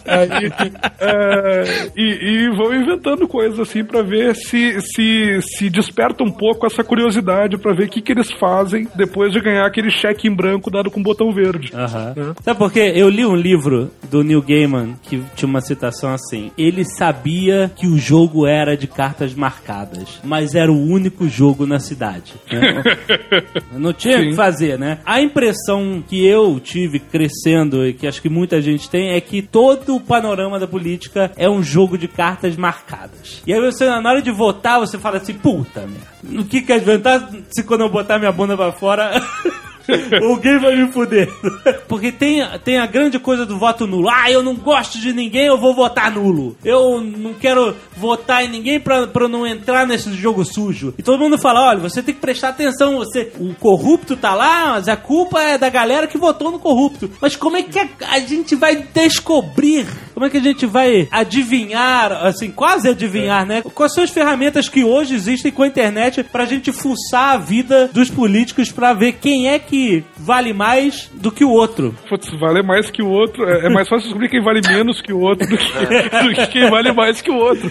Aí, 0.06 0.52
é, 1.00 1.92
e, 1.96 2.04
e 2.04 2.50
vão 2.56 2.74
inventando 2.74 3.28
coisas 3.28 3.60
assim 3.60 3.84
pra 3.84 4.02
ver 4.04 4.36
se, 4.36 4.80
se, 4.82 5.42
se 5.42 5.70
desperta 5.70 6.24
um 6.24 6.32
pouco 6.32 6.66
essa 6.66 6.84
curiosidade 6.84 7.58
pra 7.58 7.74
ver 7.74 7.86
o 7.86 7.90
que, 7.90 8.02
que 8.02 8.12
eles 8.12 8.32
fazem 8.34 8.88
depois 8.96 9.32
de 9.32 9.42
ganhar 9.42 9.66
aquele 9.66 9.90
cheque 9.90 10.28
em 10.28 10.36
branco 10.36 10.70
dado 10.70 10.92
com 10.92 11.02
botão 11.02 11.32
verde. 11.32 11.72
Aham. 11.74 12.36
Sabe 12.44 12.60
por 12.60 12.72
quê? 12.72 12.92
Eu 12.96 13.10
li 13.10 13.26
um 13.26 13.36
livro 13.36 13.90
do 14.10 14.24
Neil 14.24 14.42
Gaiman 14.42 14.96
que 15.04 15.24
tinha 15.36 15.50
uma 15.50 15.62
citação 15.62 16.14
assim: 16.14 16.52
ele 16.58 16.84
sabia 16.86 17.72
que 17.76 17.88
o 17.88 17.98
jogo 17.98 18.46
era 18.46 18.78
de 18.78 18.88
cartas 18.88 19.34
marcadas, 19.34 20.20
mas 20.24 20.56
era 20.56 20.67
o 20.70 20.78
único 20.78 21.28
jogo 21.28 21.66
na 21.66 21.80
cidade. 21.80 22.34
né? 22.52 22.84
Não 23.74 23.94
tinha 23.94 24.20
o 24.20 24.22
que 24.22 24.36
fazer, 24.36 24.78
né? 24.78 25.00
A 25.06 25.22
impressão 25.22 26.04
que 26.08 26.26
eu 26.26 26.60
tive 26.60 27.00
crescendo 27.00 27.86
e 27.86 27.94
que 27.94 28.08
acho 28.08 28.22
que 28.22 28.30
muita 28.30 28.62
gente 28.62 28.90
tem 28.90 29.12
é 29.12 29.22
que 29.22 29.42
todo 29.42 29.96
o 29.96 30.00
panorama 30.00 30.60
da 30.60 30.68
política 30.68 31.32
é 31.36 31.50
um 31.50 31.62
jogo 31.62 31.98
de 31.98 32.08
cartas 32.08 32.56
marcadas. 32.56 33.42
E 33.46 33.54
aí 33.54 33.60
você, 33.60 33.86
na 33.86 34.10
hora 34.10 34.22
de 34.22 34.32
votar, 34.32 34.80
você 34.80 34.98
fala 34.98 35.18
assim: 35.18 35.34
puta 35.34 35.82
merda, 35.82 36.42
o 36.42 36.46
que 36.46 36.62
que 36.62 36.74
adiantar 36.74 37.30
se 37.50 37.64
quando 37.64 37.82
eu 37.82 37.90
botar 37.90 38.20
minha 38.20 38.32
bunda 38.32 38.56
pra 38.56 38.72
fora. 38.72 39.12
Alguém 40.24 40.60
vai 40.60 40.76
me 40.76 40.92
fuder. 40.92 41.32
Porque 41.88 42.12
tem, 42.12 42.46
tem 42.64 42.78
a 42.78 42.86
grande 42.86 43.20
coisa 43.20 43.46
do 43.46 43.58
voto 43.58 43.88
nulo. 43.88 44.10
Ah, 44.10 44.30
eu 44.30 44.44
não 44.44 44.56
gosto 44.56 45.00
de 45.00 45.14
ninguém, 45.14 45.46
eu 45.46 45.58
vou 45.58 45.74
votar 45.74 46.12
nulo. 46.12 46.56
Eu 46.64 47.02
não 47.02 47.34
quero 47.34 47.76
votar 47.96 48.44
em 48.44 48.50
ninguém 48.50 48.80
pra, 48.80 49.08
pra 49.08 49.28
não 49.28 49.46
entrar 49.46 49.88
nesse 49.88 50.12
jogo 50.14 50.44
sujo. 50.44 50.94
E 50.98 51.04
todo 51.04 51.20
mundo 51.20 51.38
fala: 51.38 51.70
olha, 51.70 51.80
você 51.80 52.04
tem 52.04 52.14
que 52.14 52.22
prestar 52.22 52.50
atenção. 52.50 52.98
Você, 52.98 53.32
o 53.40 53.54
corrupto 53.56 54.16
tá 54.16 54.34
lá, 54.34 54.72
mas 54.72 54.88
a 54.88 54.96
culpa 54.96 55.42
é 55.42 55.58
da 55.58 55.70
galera 55.70 56.08
que 56.08 56.18
votou 56.18 56.52
no 56.52 56.60
corrupto. 56.60 57.10
Mas 57.22 57.36
como 57.36 57.58
é 57.58 57.64
que 57.64 57.80
a, 57.80 57.88
a 58.12 58.20
gente 58.20 58.56
vai 58.56 58.76
descobrir? 58.94 59.88
Como 60.14 60.26
é 60.26 60.30
que 60.30 60.38
a 60.38 60.42
gente 60.42 60.66
vai 60.66 61.08
adivinhar, 61.12 62.12
assim, 62.26 62.50
quase 62.50 62.90
adivinhar, 62.90 63.46
né? 63.46 63.62
Quais 63.62 63.94
são 63.94 64.04
as 64.04 64.10
ferramentas 64.10 64.68
que 64.68 64.84
hoje 64.84 65.14
existem 65.14 65.52
com 65.52 65.64
a 65.64 65.68
internet 65.68 66.24
pra 66.24 66.46
gente 66.46 66.72
fuçar 66.72 67.36
a 67.36 67.38
vida 67.38 67.90
dos 67.94 68.10
políticos 68.10 68.72
pra 68.72 68.94
ver 68.94 69.14
quem 69.14 69.50
é 69.50 69.60
que 69.60 69.77
vale 70.18 70.54
mais 70.54 71.10
do 71.14 71.32
que 71.32 71.44
o 71.44 71.50
outro? 71.50 71.94
Putz, 72.10 72.30
vale 72.40 72.62
mais 72.62 72.90
que 72.90 73.02
o 73.02 73.10
outro. 73.10 73.48
É, 73.48 73.68
é 73.68 73.70
mais 73.70 73.88
fácil 73.88 74.06
descobrir 74.06 74.30
quem 74.30 74.42
vale 74.42 74.62
menos 74.68 75.02
que 75.02 75.14
o 75.14 75.20
outro 75.20 75.48
do 75.48 75.58
que, 75.58 75.72
do 76.24 76.34
que 76.34 76.48
quem 76.48 76.70
vale 76.70 76.92
mais 76.92 77.22
que 77.22 77.32
o 77.32 77.36
outro. 77.36 77.70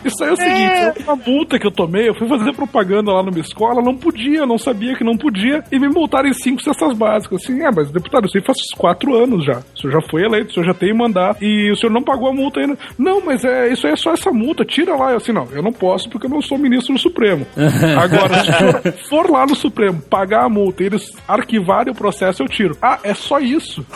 Isso 0.04 0.24
aí 0.24 0.30
é 0.30 0.32
o 0.32 0.36
seguinte, 0.36 0.59
uma 1.04 1.16
multa 1.16 1.58
que 1.58 1.66
eu 1.66 1.70
tomei, 1.70 2.08
eu 2.08 2.14
fui 2.14 2.28
fazer 2.28 2.52
propaganda 2.54 3.12
lá 3.12 3.22
numa 3.22 3.38
escola, 3.38 3.82
não 3.82 3.96
podia, 3.96 4.46
não 4.46 4.58
sabia 4.58 4.94
que 4.96 5.04
não 5.04 5.16
podia, 5.16 5.62
e 5.70 5.78
me 5.78 5.88
multaram 5.88 6.28
em 6.28 6.34
cinco 6.34 6.62
cestas 6.62 6.96
básicas. 6.96 7.42
Assim, 7.42 7.62
é, 7.62 7.70
mas 7.70 7.90
deputado, 7.90 8.26
isso 8.26 8.38
aí 8.38 8.44
faz 8.44 8.58
quatro 8.76 9.16
anos 9.16 9.44
já. 9.44 9.58
O 9.74 9.80
senhor 9.80 10.00
já 10.00 10.08
foi 10.08 10.22
eleito, 10.22 10.50
o 10.50 10.54
senhor 10.54 10.66
já 10.66 10.74
tem 10.74 10.94
mandato, 10.94 11.42
e 11.42 11.70
o 11.70 11.76
senhor 11.76 11.92
não 11.92 12.02
pagou 12.02 12.28
a 12.28 12.32
multa 12.32 12.60
ainda. 12.60 12.76
Não, 12.98 13.20
mas 13.20 13.44
é, 13.44 13.72
isso 13.72 13.86
aí 13.86 13.92
é 13.92 13.96
só 13.96 14.12
essa 14.12 14.30
multa, 14.30 14.64
tira 14.64 14.94
lá. 14.96 15.10
Eu 15.10 15.16
assim, 15.16 15.32
não, 15.32 15.48
eu 15.52 15.62
não 15.62 15.72
posso 15.72 16.08
porque 16.08 16.26
eu 16.26 16.30
não 16.30 16.42
sou 16.42 16.58
ministro 16.58 16.94
do 16.94 17.00
Supremo. 17.00 17.46
Agora, 17.56 18.42
se 18.42 18.50
o 18.50 18.58
senhor 18.58 18.82
for 19.08 19.30
lá 19.30 19.46
no 19.46 19.54
Supremo, 19.54 20.00
pagar 20.02 20.44
a 20.44 20.48
multa 20.48 20.82
e 20.82 20.86
eles 20.86 21.12
arquivarem 21.26 21.92
o 21.92 21.96
processo, 21.96 22.42
eu 22.42 22.48
tiro. 22.48 22.76
Ah, 22.80 22.98
é 23.02 23.14
só 23.14 23.38
isso. 23.38 23.84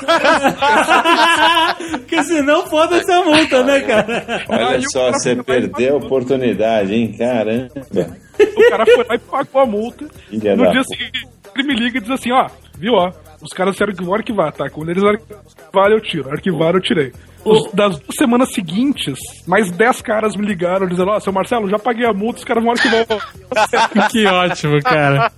Porque 1.90 2.22
senão 2.24 2.66
foda-se 2.66 3.10
a 3.10 3.24
multa, 3.24 3.62
né, 3.62 3.80
cara? 3.80 4.44
Olha 4.48 4.68
Aí 4.68 4.82
só, 4.90 5.06
cara 5.06 5.18
você 5.18 5.42
perdeu 5.42 5.94
a 5.94 5.98
oportunidade, 5.98 6.53
hein? 6.90 7.14
Caramba. 7.16 8.16
O 8.56 8.70
cara 8.70 8.84
foi 8.86 9.04
lá 9.08 9.14
e 9.14 9.18
pagou 9.18 9.62
a 9.62 9.66
multa. 9.66 10.06
Filha 10.28 10.56
no 10.56 10.70
dia 10.72 10.84
seguinte, 10.84 11.26
ele 11.56 11.68
me 11.68 11.74
liga 11.74 11.98
e 11.98 12.00
diz 12.00 12.10
assim, 12.10 12.32
ó, 12.32 12.48
viu, 12.78 12.94
ó, 12.94 13.12
os 13.40 13.50
caras 13.52 13.72
disseram 13.74 13.92
que 13.94 14.02
vão 14.04 14.14
arquivar, 14.14 14.52
tá? 14.52 14.68
Quando 14.70 14.90
eles 14.90 15.02
arquivaram, 15.04 15.94
eu 15.94 16.00
tiro. 16.00 16.30
Arquivaram, 16.30 16.78
eu 16.78 16.82
tirei. 16.82 17.12
Os- 17.44 17.70
das 17.72 17.98
duas 17.98 18.16
semanas 18.16 18.52
seguintes, 18.54 19.18
mais 19.46 19.70
10 19.70 20.00
caras 20.00 20.34
me 20.34 20.46
ligaram 20.46 20.86
dizendo, 20.86 21.10
ó, 21.10 21.20
seu 21.20 21.32
Marcelo, 21.32 21.68
já 21.68 21.78
paguei 21.78 22.06
a 22.06 22.12
multa, 22.12 22.38
os 22.38 22.44
caras 22.44 22.62
vão 22.64 22.72
arquivar. 22.72 23.06
que 24.10 24.26
ótimo, 24.26 24.82
cara. 24.82 25.30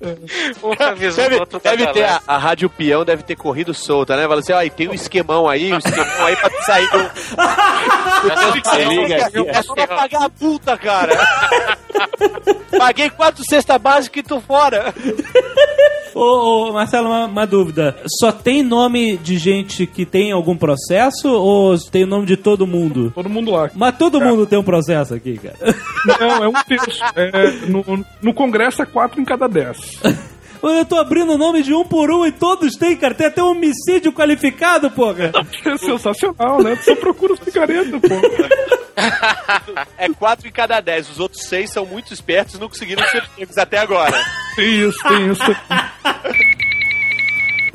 Deve, 0.00 1.40
outro 1.40 1.60
deve 1.60 1.86
ter 1.88 2.04
a, 2.04 2.20
a 2.26 2.38
Rádio 2.38 2.68
Peão 2.68 3.04
deve 3.04 3.22
ter 3.22 3.36
corrido 3.36 3.72
solta, 3.72 4.16
né? 4.16 4.22
Fala 4.26 4.40
assim, 4.40 4.52
ó, 4.52 4.62
e 4.62 4.70
tem 4.70 4.88
um 4.88 4.94
esquemão 4.94 5.48
aí, 5.48 5.72
um 5.72 5.78
esquemão 5.78 6.26
aí 6.26 6.36
pra 6.36 6.50
sair 6.62 6.90
do. 6.90 6.98
Aqui, 8.32 9.48
É 9.48 9.62
só 9.62 9.74
pra 9.74 9.86
pagar 9.86 10.24
a 10.24 10.30
multa, 10.40 10.76
cara. 10.76 11.12
Paguei 12.76 13.10
quatro 13.10 13.42
cesta 13.48 13.78
básica 13.78 14.18
e 14.18 14.22
tô 14.22 14.40
fora. 14.40 14.94
Ô, 16.14 16.68
ô, 16.68 16.72
Marcelo, 16.72 17.08
uma, 17.08 17.26
uma 17.26 17.46
dúvida. 17.46 17.96
Só 18.20 18.32
tem 18.32 18.62
nome 18.62 19.16
de 19.16 19.38
gente 19.38 19.86
que 19.86 20.04
tem 20.04 20.32
algum 20.32 20.56
processo 20.56 21.28
ou 21.28 21.78
tem 21.78 22.04
o 22.04 22.06
nome 22.06 22.26
de 22.26 22.36
todo 22.36 22.66
mundo? 22.66 23.12
Todo 23.14 23.28
mundo 23.28 23.50
lá. 23.50 23.70
Mas 23.74 23.96
todo 23.96 24.20
mundo 24.20 24.46
tem 24.46 24.58
um 24.58 24.64
processo 24.64 25.14
aqui, 25.14 25.38
cara. 25.38 25.56
Não, 26.20 26.44
é 26.44 26.48
um 26.48 26.52
terço. 26.52 27.02
É, 27.14 27.50
no, 27.66 28.04
no 28.20 28.34
Congresso 28.34 28.82
é 28.82 28.86
4 28.86 29.20
em 29.20 29.24
cada 29.24 29.48
10. 29.64 30.22
Eu 30.62 30.84
tô 30.84 30.96
abrindo 30.96 31.32
o 31.32 31.38
nome 31.38 31.60
de 31.60 31.74
um 31.74 31.84
por 31.84 32.08
um 32.08 32.24
e 32.24 32.30
todos 32.30 32.76
têm, 32.76 32.96
cara. 32.96 33.12
Tem 33.12 33.26
até 33.26 33.42
um 33.42 33.50
homicídio 33.50 34.12
qualificado, 34.12 34.88
porra. 34.92 35.32
É 35.64 35.76
sensacional, 35.76 36.62
né? 36.62 36.76
Só 36.84 36.94
procura 36.94 37.32
os 37.32 37.40
picaretas, 37.40 38.00
pô. 38.00 38.14
É 39.98 40.08
quatro 40.10 40.46
em 40.46 40.52
cada 40.52 40.80
dez. 40.80 41.10
Os 41.10 41.18
outros 41.18 41.42
seis 41.48 41.72
são 41.72 41.84
muito 41.84 42.14
espertos 42.14 42.54
e 42.54 42.60
não 42.60 42.68
conseguiram 42.68 43.04
ser 43.08 43.26
pegos 43.36 43.58
até 43.58 43.78
agora. 43.78 44.16
Tem 44.54 44.88
isso, 44.88 44.98
tem 45.08 45.32
isso. 45.32 45.42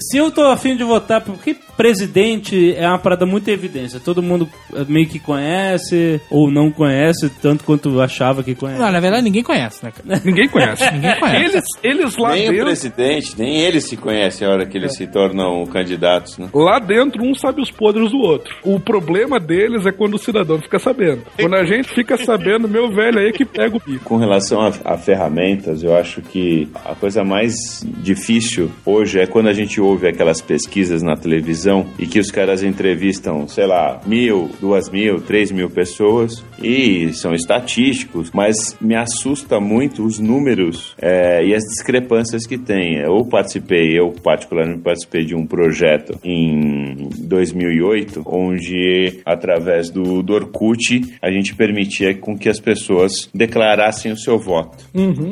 se 0.10 0.18
eu 0.18 0.32
tô 0.32 0.46
afim 0.46 0.76
de 0.76 0.84
votar, 0.84 1.22
porque 1.22 1.56
presidente 1.78 2.74
é 2.76 2.88
uma 2.88 2.98
parada 2.98 3.26
muito 3.26 3.48
evidência. 3.50 4.00
Todo 4.00 4.22
mundo 4.22 4.50
eh, 4.74 4.84
meio 4.88 5.08
que 5.08 5.20
conhece 5.20 6.20
ou 6.30 6.50
não 6.50 6.72
conhece, 6.72 7.30
tanto 7.42 7.64
quanto 7.64 8.02
achava 8.02 8.44
que 8.44 8.56
conhece. 8.56 8.82
Não, 8.82 8.92
na 8.92 9.00
verdade 9.00 9.24
ninguém 9.24 9.44
conhece, 9.44 9.86
né, 9.86 9.92
cara? 9.92 10.22
Ninguém 10.26 10.50
conhece. 10.50 10.92
Ninguém 10.92 11.20
conhece. 11.20 11.46
Eles, 11.46 11.66
eles 11.84 12.18
lá 12.18 12.32
nem 12.32 12.48
o 12.48 12.52
dentro. 12.52 12.66
presidente, 12.66 13.36
nem 13.38 13.62
eles 13.62 13.84
se 13.86 13.96
conhecem 13.96 14.48
a 14.48 14.52
hora 14.52 14.66
que 14.66 14.78
eles 14.78 14.96
se 14.96 15.06
tornam 15.08 15.66
candidatos, 15.68 16.38
né? 16.38 16.50
Lá 16.54 16.80
dentro, 16.80 17.24
um 17.24 17.36
sabe 17.36 17.62
os 17.62 17.70
podres 17.70 18.12
do 18.12 18.18
outro. 18.18 18.56
O 18.64 18.80
problema 18.80 19.40
deles 19.40 19.86
é 19.86 19.92
quando 19.92 20.16
o 20.16 20.18
cidadão 20.18 20.60
fica 20.60 20.80
sabendo. 20.80 21.24
Quando 21.40 21.56
a 21.56 21.66
gente 21.66 21.90
fica 21.90 22.18
sabendo, 22.18 22.68
meu 22.68 22.90
velho 22.90 23.20
aí 23.20 23.28
é 23.28 23.32
que 23.32 23.46
pega 23.46 23.76
o 23.76 23.82
bico. 23.86 24.06
Com 24.06 24.18
relação 24.18 24.62
a, 24.62 24.72
a 24.84 24.98
ferramentas, 24.98 25.84
eu 25.84 25.96
acho 25.96 26.22
que 26.22 26.68
a 26.84 26.96
coisa 26.96 27.24
mais 27.24 27.54
difícil 27.84 28.72
hoje 28.86 29.20
é 29.20 29.28
quando 29.28 29.48
a 29.48 29.54
gente 29.54 29.80
ouve 29.80 29.97
aquelas 30.06 30.42
pesquisas 30.42 31.02
na 31.02 31.16
televisão 31.16 31.88
e 31.98 32.06
que 32.06 32.20
os 32.20 32.30
caras 32.30 32.64
entrevistam, 32.64 33.48
sei 33.48 33.66
lá, 33.66 34.02
mil, 34.06 34.50
duas 34.60 34.90
mil, 34.90 35.22
três 35.22 35.52
mil 35.52 35.70
pessoas 35.70 36.44
e 36.62 37.14
são 37.14 37.34
estatísticos, 37.34 38.32
mas 38.34 38.78
me 38.80 38.96
assusta 38.96 39.60
muito 39.60 40.06
os 40.06 40.20
números 40.20 40.96
é, 41.02 41.46
e 41.46 41.54
as 41.54 41.64
discrepâncias 41.64 42.46
que 42.46 42.58
tem. 42.58 42.98
Eu 42.98 43.26
participei, 43.26 43.98
eu 43.98 44.14
particularmente 44.24 44.82
participei 44.82 45.26
de 45.26 45.36
um 45.36 45.46
projeto 45.46 46.20
em 46.24 47.10
2008, 47.20 48.24
onde 48.26 49.20
através 49.26 49.90
do, 49.90 50.22
do 50.22 50.34
Orkut 50.34 51.16
a 51.22 51.32
gente 51.32 51.56
permitia 51.56 52.16
com 52.16 52.38
que 52.38 52.50
as 52.50 52.60
pessoas 52.60 53.30
declarassem 53.34 54.12
o 54.12 54.18
seu 54.18 54.38
voto. 54.38 54.86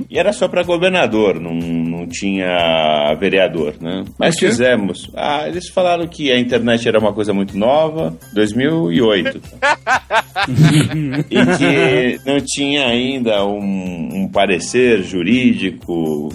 E 0.10 0.18
era 0.18 0.32
só 0.32 0.48
para 0.48 0.64
governador, 0.64 1.40
não, 1.40 1.54
não 1.54 2.08
tinha 2.08 3.16
vereador, 3.20 3.76
né? 3.82 4.04
Mas 4.18 4.36
quê? 4.40 4.46
Fizemos. 4.56 5.10
Ah, 5.14 5.48
eles 5.48 5.70
falaram 5.70 6.08
que 6.08 6.32
a 6.32 6.40
internet 6.40 6.88
era 6.88 7.00
uma 7.00 7.14
coisa 7.14 7.34
muito 7.34 7.58
nova, 7.58 8.18
2008. 8.34 9.42
e 11.30 11.46
que 11.58 12.20
não 12.26 12.40
tinha 12.42 12.88
ainda 12.88 13.46
um, 13.46 14.24
um 14.24 14.30
parecer 14.30 15.04
jurídico 15.04 16.30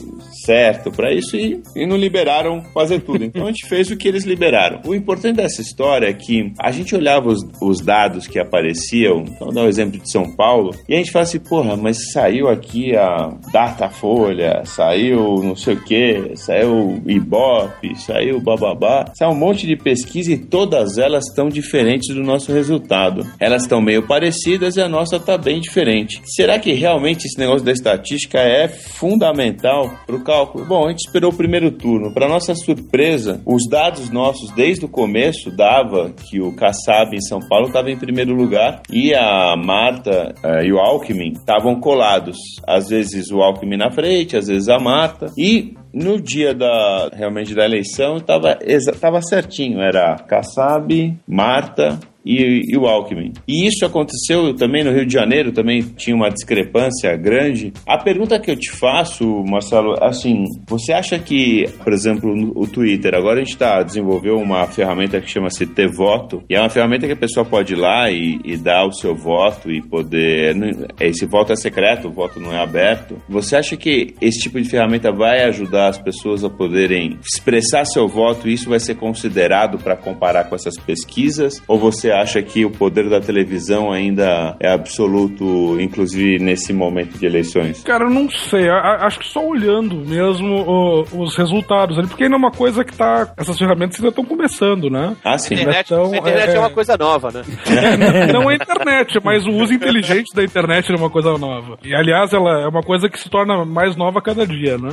certo 0.45 0.91
para 0.91 1.13
isso 1.13 1.37
e, 1.37 1.63
e 1.75 1.87
não 1.87 1.97
liberaram 1.97 2.63
fazer 2.73 3.01
tudo. 3.01 3.25
Então 3.25 3.45
a 3.45 3.47
gente 3.47 3.69
fez 3.69 3.91
o 3.91 3.97
que 3.97 4.09
eles 4.09 4.25
liberaram. 4.25 4.81
O 4.87 4.95
importante 4.95 5.37
dessa 5.37 5.61
história 5.61 6.09
é 6.09 6.13
que 6.13 6.53
a 6.59 6.71
gente 6.71 6.95
olhava 6.95 7.29
os, 7.29 7.41
os 7.61 7.81
dados 7.81 8.27
que 8.27 8.39
apareciam, 8.39 9.25
então 9.27 9.53
dar 9.53 9.65
o 9.65 9.69
exemplo 9.69 10.01
de 10.01 10.11
São 10.11 10.35
Paulo, 10.35 10.75
e 10.89 10.95
a 10.95 10.99
gente 10.99 11.11
fala 11.11 11.25
assim, 11.25 11.39
porra, 11.39 11.77
mas 11.77 12.13
saiu 12.13 12.49
aqui 12.49 12.97
a 12.97 13.33
Datafolha, 13.53 14.63
saiu 14.65 15.43
não 15.43 15.57
sei 15.57 15.75
o 15.75 15.85
que, 15.85 16.33
saiu 16.37 17.03
Ibope, 17.07 17.95
saiu 17.97 18.41
bababá, 18.41 19.13
saiu 19.15 19.31
um 19.31 19.37
monte 19.39 19.67
de 19.67 19.77
pesquisa 19.77 20.33
e 20.33 20.39
todas 20.39 20.99
elas 20.99 21.27
estão 21.29 21.49
diferentes 21.49 22.15
do 22.15 22.23
nosso 22.23 22.53
resultado. 22.53 23.27
Elas 23.39 23.63
estão 23.63 23.81
meio 23.81 24.07
parecidas 24.07 24.77
e 24.77 24.81
a 24.81 24.89
nossa 24.89 25.17
está 25.17 25.37
bem 25.37 25.61
diferente. 25.61 26.21
Será 26.25 26.59
que 26.59 26.73
realmente 26.73 27.27
esse 27.27 27.39
negócio 27.39 27.65
da 27.65 27.73
estatística 27.73 28.39
é 28.39 28.69
fundamental 28.69 29.91
para 30.07 30.17
o 30.17 30.25
cálculo? 30.31 30.65
Bom, 30.65 30.87
a 30.87 30.91
gente 30.91 31.07
esperou 31.07 31.33
o 31.33 31.37
primeiro 31.37 31.73
turno. 31.73 32.15
Para 32.15 32.29
nossa 32.29 32.55
surpresa, 32.55 33.41
os 33.45 33.69
dados 33.69 34.11
nossos 34.11 34.53
desde 34.53 34.85
o 34.85 34.89
começo 34.89 35.51
dava 35.51 36.11
que 36.11 36.41
o 36.41 36.55
Kassab 36.55 37.15
em 37.15 37.21
São 37.21 37.41
Paulo 37.41 37.67
estava 37.67 37.91
em 37.91 37.99
primeiro 37.99 38.33
lugar 38.33 38.81
e 38.91 39.13
a 39.13 39.57
Marta 39.57 40.35
eh, 40.43 40.67
e 40.67 40.73
o 40.73 40.79
Alckmin 40.79 41.33
estavam 41.33 41.81
colados. 41.81 42.37
Às 42.67 42.89
vezes 42.89 43.31
o 43.31 43.41
Alckmin 43.41 43.77
na 43.77 43.91
frente, 43.91 44.37
às 44.37 44.47
vezes 44.47 44.69
a 44.69 44.79
Marta. 44.79 45.27
E 45.37 45.75
no 45.93 46.21
dia 46.21 46.55
da 46.55 47.11
realmente 47.13 47.55
da 47.55 47.65
eleição 47.65 48.19
estava 48.19 48.57
tava 49.01 49.21
certinho, 49.23 49.81
era 49.81 50.15
Kassab, 50.17 51.17
Marta 51.27 51.99
e, 52.25 52.63
e 52.73 52.77
o 52.77 52.87
Alckmin. 52.87 53.33
E 53.47 53.67
isso 53.67 53.85
aconteceu 53.85 54.55
também 54.55 54.85
no 54.85 54.93
Rio 54.93 55.07
de 55.07 55.13
Janeiro, 55.13 55.53
também 55.53 55.83
tinha 55.83 56.15
uma 56.15 56.31
discrepância 56.31 57.17
grande. 57.17 57.73
A 57.87 57.99
pergunta 57.99 58.39
que 58.39 58.51
eu 58.51 58.57
te 58.57 58.71
faço, 58.71 59.45
Marcelo, 59.45 59.97
assim, 60.03 60.45
você 60.67 60.93
acha 60.93 61.19
que, 61.19 61.65
por 61.83 61.93
exemplo, 61.93 62.53
o 62.55 62.67
Twitter, 62.67 63.15
agora 63.15 63.41
a 63.41 63.45
gente 63.45 63.57
tá, 63.57 63.83
desenvolveu 63.83 64.37
uma 64.37 64.67
ferramenta 64.67 65.21
que 65.21 65.31
chama-se 65.31 65.67
T-Voto, 65.67 66.43
e 66.49 66.55
é 66.55 66.61
uma 66.61 66.69
ferramenta 66.69 67.07
que 67.07 67.13
a 67.13 67.17
pessoa 67.17 67.45
pode 67.45 67.73
ir 67.73 67.77
lá 67.77 68.11
e, 68.11 68.39
e 68.45 68.57
dar 68.57 68.87
o 68.87 68.93
seu 68.93 69.15
voto 69.15 69.71
e 69.71 69.83
poder. 69.83 70.57
Esse 71.01 71.27
voto 71.27 71.53
é 71.53 71.57
secreto, 71.57 72.09
o 72.09 72.13
voto 72.13 72.39
não 72.41 72.53
é 72.53 72.63
aberto. 72.63 73.21
Você 73.29 73.57
acha 73.57 73.77
que 73.77 74.15
esse 74.21 74.41
tipo 74.41 74.61
de 74.61 74.69
ferramenta 74.69 75.13
vai 75.13 75.45
ajudar 75.45 75.89
as 75.89 75.99
pessoas 75.99 76.45
a 76.45 76.51
poderem 76.51 77.19
expressar 77.23 77.85
seu 77.85 78.07
voto 78.09 78.49
e 78.49 78.53
isso 78.53 78.69
vai 78.69 78.81
ser 78.81 78.97
considerado 78.97 79.79
para 79.79 79.97
comparar 79.97 80.45
com 80.45 80.55
essas 80.55 80.77
pesquisas? 80.79 81.63
Ou 81.67 81.79
você 81.79 82.10
acha 82.11 82.43
que 82.43 82.65
o 82.65 82.71
poder 82.71 83.09
da 83.09 83.21
televisão 83.21 83.91
ainda 83.93 84.57
é 84.61 84.73
absoluto, 84.73 85.81
inclusive 85.81 86.39
nesse 86.43 86.73
momento 86.73 87.19
de 87.19 87.27
eleições? 87.27 87.83
Cara, 87.83 88.05
eu 88.05 88.11
não 88.11 88.29
sei. 88.31 88.69
A- 88.69 88.75
a- 88.79 89.07
acho 89.07 89.19
que 89.21 89.27
só 89.29 89.45
olhando 89.47 89.97
mesmo 89.97 90.55
o- 90.67 91.03
os 91.23 91.37
resultados 91.37 91.99
ali, 91.99 92.07
porque 92.09 92.25
ainda 92.25 92.37
é 92.37 92.39
uma 92.39 92.51
coisa 92.51 92.85
que 92.85 92.95
tá. 92.97 93.33
Essas 93.37 93.59
ferramentas 93.59 93.97
ainda 93.97 94.09
estão 94.09 94.25
começando, 94.25 94.89
né? 94.91 95.17
Ah, 95.25 95.39
sim. 95.39 95.55
Internet, 95.55 95.87
Então, 95.93 96.13
a 96.13 96.17
internet 96.17 96.51
é... 96.51 96.57
é- 96.57 96.59
uma 96.59 96.71
coisa 96.71 96.97
nova, 96.97 97.31
né? 97.33 97.43
Não 98.33 98.51
é 98.51 98.55
internet, 98.55 99.19
mas 99.25 99.47
o 99.47 99.51
uso 99.51 99.73
inteligente 99.73 100.35
da 100.35 100.43
internet 100.45 100.91
é 100.93 100.97
uma 100.97 101.11
coisa 101.11 101.37
nova. 101.39 101.79
E 101.85 101.95
aliás, 101.95 102.33
ela 102.33 102.63
é 102.63 102.67
uma 102.69 102.83
coisa 102.83 103.09
que 103.09 103.19
se 103.19 103.29
torna 103.29 103.65
mais 103.65 103.97
nova 103.97 104.19
a 104.19 104.23
cada 104.23 104.47
dia, 104.47 104.77
né? 104.79 104.91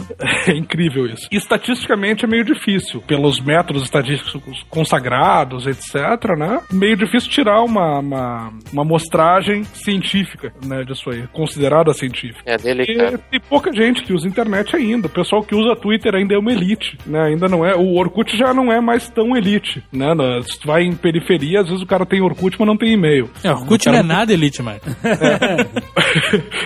É 0.47 0.51
incrível 0.55 1.05
isso. 1.05 1.28
E, 1.32 1.38
estatisticamente 1.38 2.26
é 2.26 2.28
meio 2.28 2.43
difícil, 2.43 3.01
pelos 3.01 3.39
métodos 3.39 3.84
estatísticos 3.84 4.63
consagrados, 4.70 5.65
etc, 5.68 5.95
né? 6.38 6.59
Meio 6.72 6.95
difícil 6.95 7.07
tirar 7.30 7.62
uma, 7.64 7.99
uma, 7.99 8.53
uma 8.72 8.82
amostragem 8.82 9.64
científica, 9.64 10.53
né, 10.66 10.84
disso 10.84 11.10
aí, 11.10 11.26
considerada 11.34 11.93
científica. 11.93 12.41
É 12.45 12.55
E 12.55 12.58
delicado. 12.58 13.20
tem 13.32 13.39
pouca 13.39 13.72
gente 13.74 14.03
que 14.03 14.14
usa 14.14 14.28
internet 14.28 14.76
ainda. 14.76 15.08
O 15.08 15.10
pessoal 15.10 15.43
que 15.43 15.55
usa 15.55 15.76
Twitter 15.76 16.14
ainda 16.16 16.36
é 16.36 16.38
uma 16.38 16.51
elite, 16.51 16.97
né? 17.05 17.28
Ainda 17.28 17.47
não 17.47 17.66
é. 17.66 17.76
O 17.76 17.95
Orkut 17.95 18.36
já 18.38 18.53
não 18.53 18.72
é 18.72 18.80
mais 18.82 19.10
tão 19.10 19.36
elite, 19.36 19.84
né? 19.91 20.08
Se 20.43 20.60
tu 20.60 20.68
vai 20.68 20.84
em 20.84 20.95
periferia, 20.95 21.62
às 21.62 21.68
vezes 21.68 21.82
o 21.84 21.88
cara 21.88 22.05
tem 22.05 22.22
Orkut, 22.22 22.55
mas 22.60 22.68
não 22.68 22.78
tem 22.78 22.93
e-mail. 22.93 23.30
É, 23.43 23.51
Orkut 23.51 23.86
não 23.88 23.95
é 23.95 24.03
nada 24.03 24.34
elite 24.34 24.62
mais. 24.62 24.82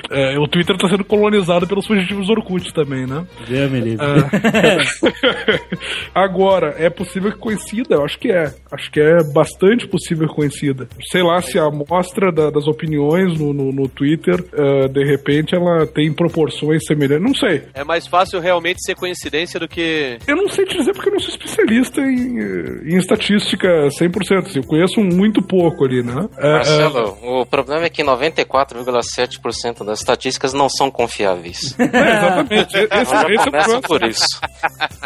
É, 0.09 0.37
o 0.37 0.47
Twitter 0.47 0.77
tá 0.77 0.89
sendo 0.89 1.03
colonizado 1.05 1.65
pelos 1.65 1.87
fugitivos 1.87 2.29
Orkut 2.29 2.73
também, 2.73 3.07
né? 3.07 3.25
Deus 3.47 3.71
me 3.71 3.79
livre. 3.79 4.05
Agora, 6.13 6.75
é 6.77 6.89
possível 6.89 7.31
que 7.31 7.37
coincida? 7.37 7.95
Eu 7.95 8.05
acho 8.05 8.19
que 8.19 8.31
é. 8.31 8.53
Acho 8.71 8.91
que 8.91 8.99
é 8.99 9.17
bastante 9.33 9.87
possível 9.87 10.27
coincida. 10.31 10.87
Sei 11.11 11.21
lá 11.21 11.41
se 11.41 11.57
a 11.59 11.63
amostra 11.65 12.31
da- 12.31 12.49
das 12.49 12.67
opiniões 12.67 13.37
no, 13.39 13.53
no, 13.53 13.71
no 13.71 13.87
Twitter, 13.87 14.43
eh, 14.53 14.87
de 14.87 15.03
repente, 15.03 15.55
ela 15.55 15.85
tem 15.87 16.11
proporções 16.13 16.83
semelhantes. 16.85 17.23
Não 17.25 17.35
sei. 17.35 17.63
É 17.73 17.83
mais 17.83 18.07
fácil 18.07 18.39
realmente 18.39 18.81
ser 18.83 18.95
coincidência 18.95 19.59
do 19.59 19.67
que. 19.67 20.17
Eu 20.27 20.35
não 20.35 20.47
sei 20.49 20.65
te 20.65 20.77
dizer 20.77 20.93
porque 20.93 21.09
eu 21.09 21.13
não 21.13 21.19
sou 21.19 21.29
especialista 21.29 22.01
em, 22.01 22.39
eh, 22.39 22.93
em 22.93 22.97
estatística 22.97 23.67
100%. 23.99 24.47
assim, 24.47 24.59
eu 24.59 24.63
conheço 24.65 24.99
muito 25.01 25.41
pouco 25.41 25.85
ali, 25.85 26.01
né? 26.03 26.27
É, 26.37 26.51
Marcelo, 26.53 27.17
o 27.21 27.45
problema 27.45 27.85
é 27.85 27.89
que 27.89 28.03
94,7% 28.03 29.83
das 29.85 29.99
estatísticas 29.99 30.53
não 30.53 30.69
são 30.69 30.89
confiáveis. 30.91 31.75
é, 31.79 31.83
é, 31.97 32.17
exatamente. 32.17 32.77
Esse, 32.77 32.85
esse 32.85 33.13
é 33.13 33.21
o 33.21 33.43
começa 33.45 33.51
problema. 33.51 33.81
por 33.87 34.03
isso. 34.03 34.25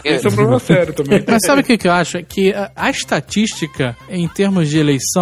Esse 0.03 0.25
é 0.25 0.29
um 0.29 0.33
problema 0.35 0.59
sério 0.59 0.93
também. 0.93 1.23
Mas 1.27 1.41
sabe 1.45 1.61
o 1.61 1.63
que, 1.63 1.77
que 1.77 1.87
eu 1.87 1.91
acho? 1.91 2.23
Que 2.23 2.53
a, 2.53 2.71
a 2.75 2.89
estatística, 2.89 3.95
em 4.09 4.27
termos 4.27 4.69
de 4.69 4.79
eleição, 4.79 5.14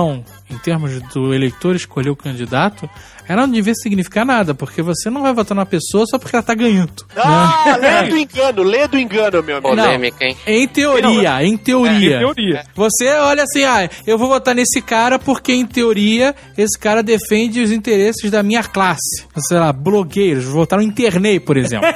em 0.49 0.57
termos 0.57 0.99
do 1.13 1.33
eleitor 1.33 1.75
escolher 1.75 2.09
o 2.09 2.15
candidato, 2.15 2.89
ela 3.27 3.47
não 3.47 3.53
devia 3.53 3.73
significar 3.75 4.25
nada, 4.25 4.53
porque 4.53 4.81
você 4.81 5.09
não 5.09 5.21
vai 5.21 5.33
votar 5.33 5.55
numa 5.55 5.65
pessoa 5.65 6.05
só 6.05 6.17
porque 6.19 6.35
ela 6.35 6.43
tá 6.43 6.53
ganhando. 6.53 7.05
Ah, 7.15 7.77
lê 7.81 8.09
do 8.09 8.17
engano, 8.17 8.63
lê 8.63 8.87
do 8.87 8.97
engano, 8.97 9.43
meu 9.43 9.57
amigo. 9.57 9.69
Polêmica, 9.75 10.25
hein? 10.25 10.37
Em 10.45 10.67
teoria, 10.67 11.43
em 11.43 11.57
teoria. 11.57 12.17
Em 12.17 12.19
teoria. 12.19 12.63
Você 12.75 13.07
olha 13.09 13.43
assim, 13.43 13.63
ah, 13.63 13.89
eu 14.05 14.17
vou 14.17 14.27
votar 14.27 14.55
nesse 14.55 14.81
cara 14.81 15.17
porque, 15.17 15.53
em 15.53 15.65
teoria, 15.65 16.35
esse 16.57 16.77
cara 16.77 17.01
defende 17.01 17.61
os 17.61 17.71
interesses 17.71 18.29
da 18.29 18.43
minha 18.43 18.63
classe. 18.63 19.25
Sei 19.37 19.57
lá, 19.57 19.71
blogueiros, 19.71 20.45
vou 20.45 20.55
votar 20.55 20.79
no 20.79 20.85
Internei, 20.85 21.39
por 21.39 21.57
exemplo. 21.57 21.87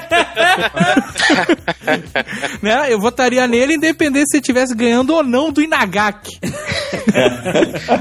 né? 2.62 2.92
Eu 2.92 3.00
votaria 3.00 3.48
nele 3.48 3.76
independente 3.76 4.30
se 4.30 4.38
ele 4.38 4.42
estivesse 4.42 4.76
ganhando 4.76 5.14
ou 5.14 5.24
não 5.24 5.52
do 5.52 5.62
Inagaki. 5.62 6.38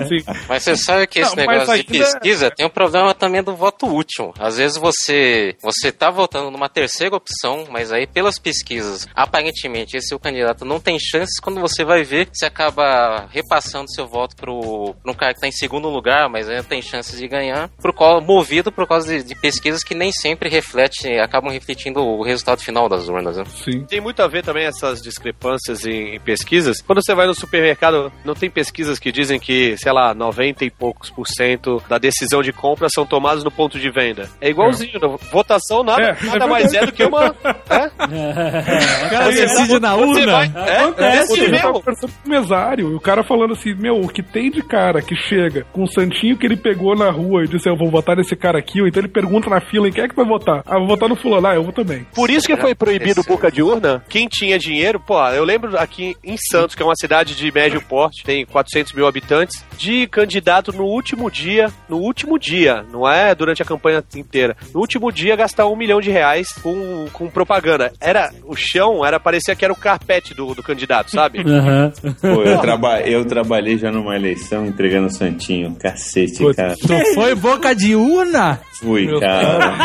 Sim. 0.08 0.24
Mas 0.48 0.62
você 0.62 0.76
sabe 0.76 1.06
que 1.06 1.20
esse 1.20 1.36
Não, 1.36 1.46
negócio 1.46 1.76
de 1.76 1.84
pesquisa 1.84 2.50
tem 2.50 2.66
um 2.66 2.70
problema 2.70 3.14
também 3.16 3.42
do 3.42 3.54
voto 3.54 3.86
útil. 3.86 4.32
Às 4.38 4.56
vezes 4.56 4.76
você 4.76 5.56
você 5.62 5.90
tá 5.90 6.10
votando 6.10 6.50
numa 6.50 6.68
terceira 6.68 7.16
opção, 7.16 7.66
mas 7.70 7.92
aí 7.92 8.06
pelas 8.06 8.38
pesquisas, 8.38 9.06
aparentemente 9.14 9.96
esse 9.96 10.08
seu 10.08 10.18
candidato 10.18 10.64
não 10.64 10.80
tem 10.80 10.98
chances. 10.98 11.40
Quando 11.40 11.60
você 11.60 11.84
vai 11.84 12.02
ver, 12.04 12.28
você 12.32 12.46
acaba 12.46 13.26
repassando 13.30 13.92
seu 13.92 14.06
voto 14.06 14.36
pro, 14.36 14.94
pro 15.02 15.14
cara 15.14 15.34
que 15.34 15.40
tá 15.40 15.48
em 15.48 15.52
segundo 15.52 15.88
lugar, 15.88 16.28
mas 16.28 16.48
ainda 16.48 16.62
tem 16.62 16.80
chances 16.80 17.18
de 17.18 17.26
ganhar, 17.26 17.68
por 17.80 17.92
qual, 17.92 18.20
movido 18.20 18.70
por 18.70 18.86
causa 18.86 19.08
de, 19.08 19.24
de 19.24 19.34
pesquisas 19.34 19.82
que 19.82 19.94
nem 19.94 20.12
sempre 20.12 20.48
refletem, 20.48 21.18
acabam 21.20 21.52
refletindo 21.52 22.00
o 22.00 22.22
resultado 22.22 22.36
resultado 22.36 22.60
final 22.60 22.88
das 22.88 23.08
urnas, 23.08 23.36
né? 23.36 23.44
Sim. 23.64 23.84
Tem 23.84 24.00
muito 24.00 24.22
a 24.22 24.28
ver 24.28 24.44
também 24.44 24.64
essas 24.64 25.02
discrepâncias 25.02 25.84
em, 25.84 26.14
em 26.14 26.20
pesquisas. 26.20 26.80
Quando 26.80 27.02
você 27.02 27.14
vai 27.14 27.26
no 27.26 27.34
supermercado, 27.34 28.12
não 28.24 28.34
tem 28.34 28.50
pesquisas 28.50 28.98
que 28.98 29.10
dizem 29.10 29.40
que, 29.40 29.76
sei 29.78 29.92
lá, 29.92 30.14
90 30.14 30.64
e 30.64 30.70
poucos 30.70 31.10
por 31.10 31.26
cento 31.26 31.82
da 31.88 31.98
decisão 31.98 32.42
de 32.42 32.52
compra 32.52 32.88
são 32.88 33.05
tomadas 33.06 33.42
no 33.44 33.50
ponto 33.50 33.78
de 33.78 33.90
venda. 33.90 34.28
É 34.40 34.48
igualzinho. 34.50 34.98
no- 35.00 35.16
Votação 35.30 35.82
nada, 35.82 36.02
É, 36.20 36.24
nada 36.26 36.44
é 36.44 36.48
mais 36.48 36.72
é 36.74 36.86
do 36.86 36.92
que 36.92 37.04
uma. 37.04 37.34
É? 37.68 39.06
O 39.06 39.10
cara 39.10 39.24
Você- 39.32 39.46
decide 39.46 39.80
na 39.80 39.94
urna. 39.94 40.26
vai, 40.32 40.52
é, 40.68 40.76
Acontece, 40.78 41.40
Eu 41.44 41.50
mesmo. 41.50 41.72
conversando 41.72 42.12
com 42.12 42.26
o 42.28 42.30
mesário, 42.30 42.90
e 42.92 42.94
o 42.94 43.00
cara 43.00 43.24
falando 43.24 43.52
assim, 43.52 43.74
meu, 43.74 44.00
o 44.00 44.08
que 44.08 44.22
tem 44.22 44.50
de 44.50 44.62
cara 44.62 45.02
que 45.02 45.14
chega 45.16 45.66
com 45.72 45.82
o 45.84 45.88
santinho 45.90 46.36
que 46.36 46.46
ele 46.46 46.56
pegou 46.56 46.94
na 46.96 47.10
rua 47.10 47.44
e 47.44 47.48
disse, 47.48 47.68
eu 47.68 47.76
vou 47.76 47.90
votar 47.90 48.16
nesse 48.16 48.36
cara 48.36 48.58
aqui, 48.58 48.80
ou 48.80 48.86
então 48.86 49.00
ele 49.02 49.08
pergunta 49.08 49.50
na 49.50 49.60
fila, 49.60 49.88
em 49.88 49.92
quem 49.92 50.04
é 50.04 50.08
que 50.08 50.14
vai 50.16 50.24
votar? 50.24 50.62
Ah, 50.66 50.78
vou 50.78 50.86
votar 50.86 51.08
no 51.08 51.16
fulano, 51.16 51.46
ah, 51.46 51.54
eu 51.54 51.62
vou 51.62 51.72
também. 51.72 52.06
Por 52.14 52.30
isso 52.30 52.46
que 52.46 52.56
foi 52.56 52.74
proibido 52.74 53.20
Esse- 53.20 53.28
boca 53.28 53.50
de 53.50 53.62
urna. 53.62 54.02
Quem 54.08 54.28
tinha 54.28 54.58
dinheiro, 54.58 55.00
pô, 55.00 55.18
eu 55.28 55.44
lembro 55.44 55.76
aqui 55.78 56.16
em 56.24 56.36
Santos, 56.50 56.74
que 56.74 56.82
é 56.82 56.86
uma 56.86 56.96
cidade 56.96 57.34
de 57.34 57.52
médio 57.52 57.80
porte, 57.82 58.22
tem 58.24 58.44
400 58.46 58.92
mil 58.92 59.06
habitantes, 59.06 59.64
de 59.76 60.06
candidato 60.06 60.72
no 60.72 60.84
último 60.84 61.30
dia, 61.30 61.66
no 61.88 61.98
último 61.98 62.38
dia, 62.38 62.84
não 62.96 63.08
é 63.08 63.34
durante 63.34 63.62
a 63.62 63.64
campanha 63.64 64.02
inteira, 64.14 64.56
no 64.72 64.80
último 64.80 65.12
dia 65.12 65.36
gastar 65.36 65.66
um 65.66 65.76
milhão 65.76 66.00
de 66.00 66.10
reais 66.10 66.52
com, 66.62 67.06
com 67.12 67.28
propaganda. 67.28 67.92
Era, 68.00 68.30
o 68.44 68.56
chão 68.56 69.04
era, 69.04 69.20
parecia 69.20 69.54
que 69.54 69.64
era 69.64 69.72
o 69.72 69.76
carpete 69.76 70.34
do, 70.34 70.54
do 70.54 70.62
candidato, 70.62 71.10
sabe? 71.10 71.40
Aham. 71.46 71.92
Pô, 72.20 72.42
eu, 72.42 72.58
traba 72.58 73.00
eu 73.00 73.24
trabalhei 73.24 73.76
já 73.76 73.90
numa 73.90 74.16
eleição 74.16 74.64
entregando 74.66 75.12
Santinho. 75.12 75.76
Cacete, 75.78 76.42
cara. 76.54 76.74
Tu 76.76 77.14
foi 77.14 77.34
boca 77.34 77.74
de 77.74 77.94
urna? 77.94 78.60
Fui, 78.80 79.06
Meu 79.06 79.20
cara. 79.20 79.76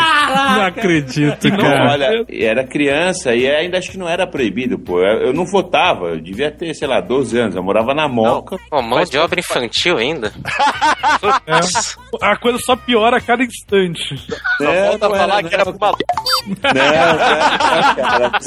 Não 0.56 0.62
acredito, 0.66 1.48
Não, 1.48 1.56
cara. 1.56 1.92
olha, 1.92 2.26
era 2.30 2.64
criança 2.66 3.34
e 3.34 3.48
ainda 3.48 3.78
acho 3.78 3.90
que 3.90 3.98
não 3.98 4.08
era 4.08 4.26
proibido, 4.26 4.78
pô. 4.78 5.00
Eu, 5.00 5.28
eu 5.28 5.32
não 5.32 5.44
votava, 5.46 6.08
eu 6.08 6.20
devia 6.20 6.50
ter, 6.50 6.74
sei 6.74 6.86
lá, 6.88 7.00
12 7.00 7.38
anos. 7.38 7.56
Eu 7.56 7.62
morava 7.62 7.94
na 7.94 8.06
Moca. 8.08 8.56
Pô, 8.70 8.82
mão 8.82 9.02
de 9.04 9.16
obra 9.18 9.40
infantil 9.40 9.96
ainda. 9.98 10.32
A 12.20 12.36
coisa 12.36 12.58
só 12.58 12.76
piora 12.76 13.16
a 13.16 13.20
cada 13.20 13.42
instante. 13.42 14.16
Só 14.58 14.64
É, 14.64 14.88
volta 14.88 15.06
a 15.06 15.08
não 15.08 15.16
falar 15.16 15.38
era, 15.38 15.48
que 15.48 15.54
era 15.54 15.64
não. 15.64 15.72
pro 15.72 15.80
maluco. 15.80 16.02
Não, 16.46 16.56
não, 16.74 17.96
cara. 17.96 18.38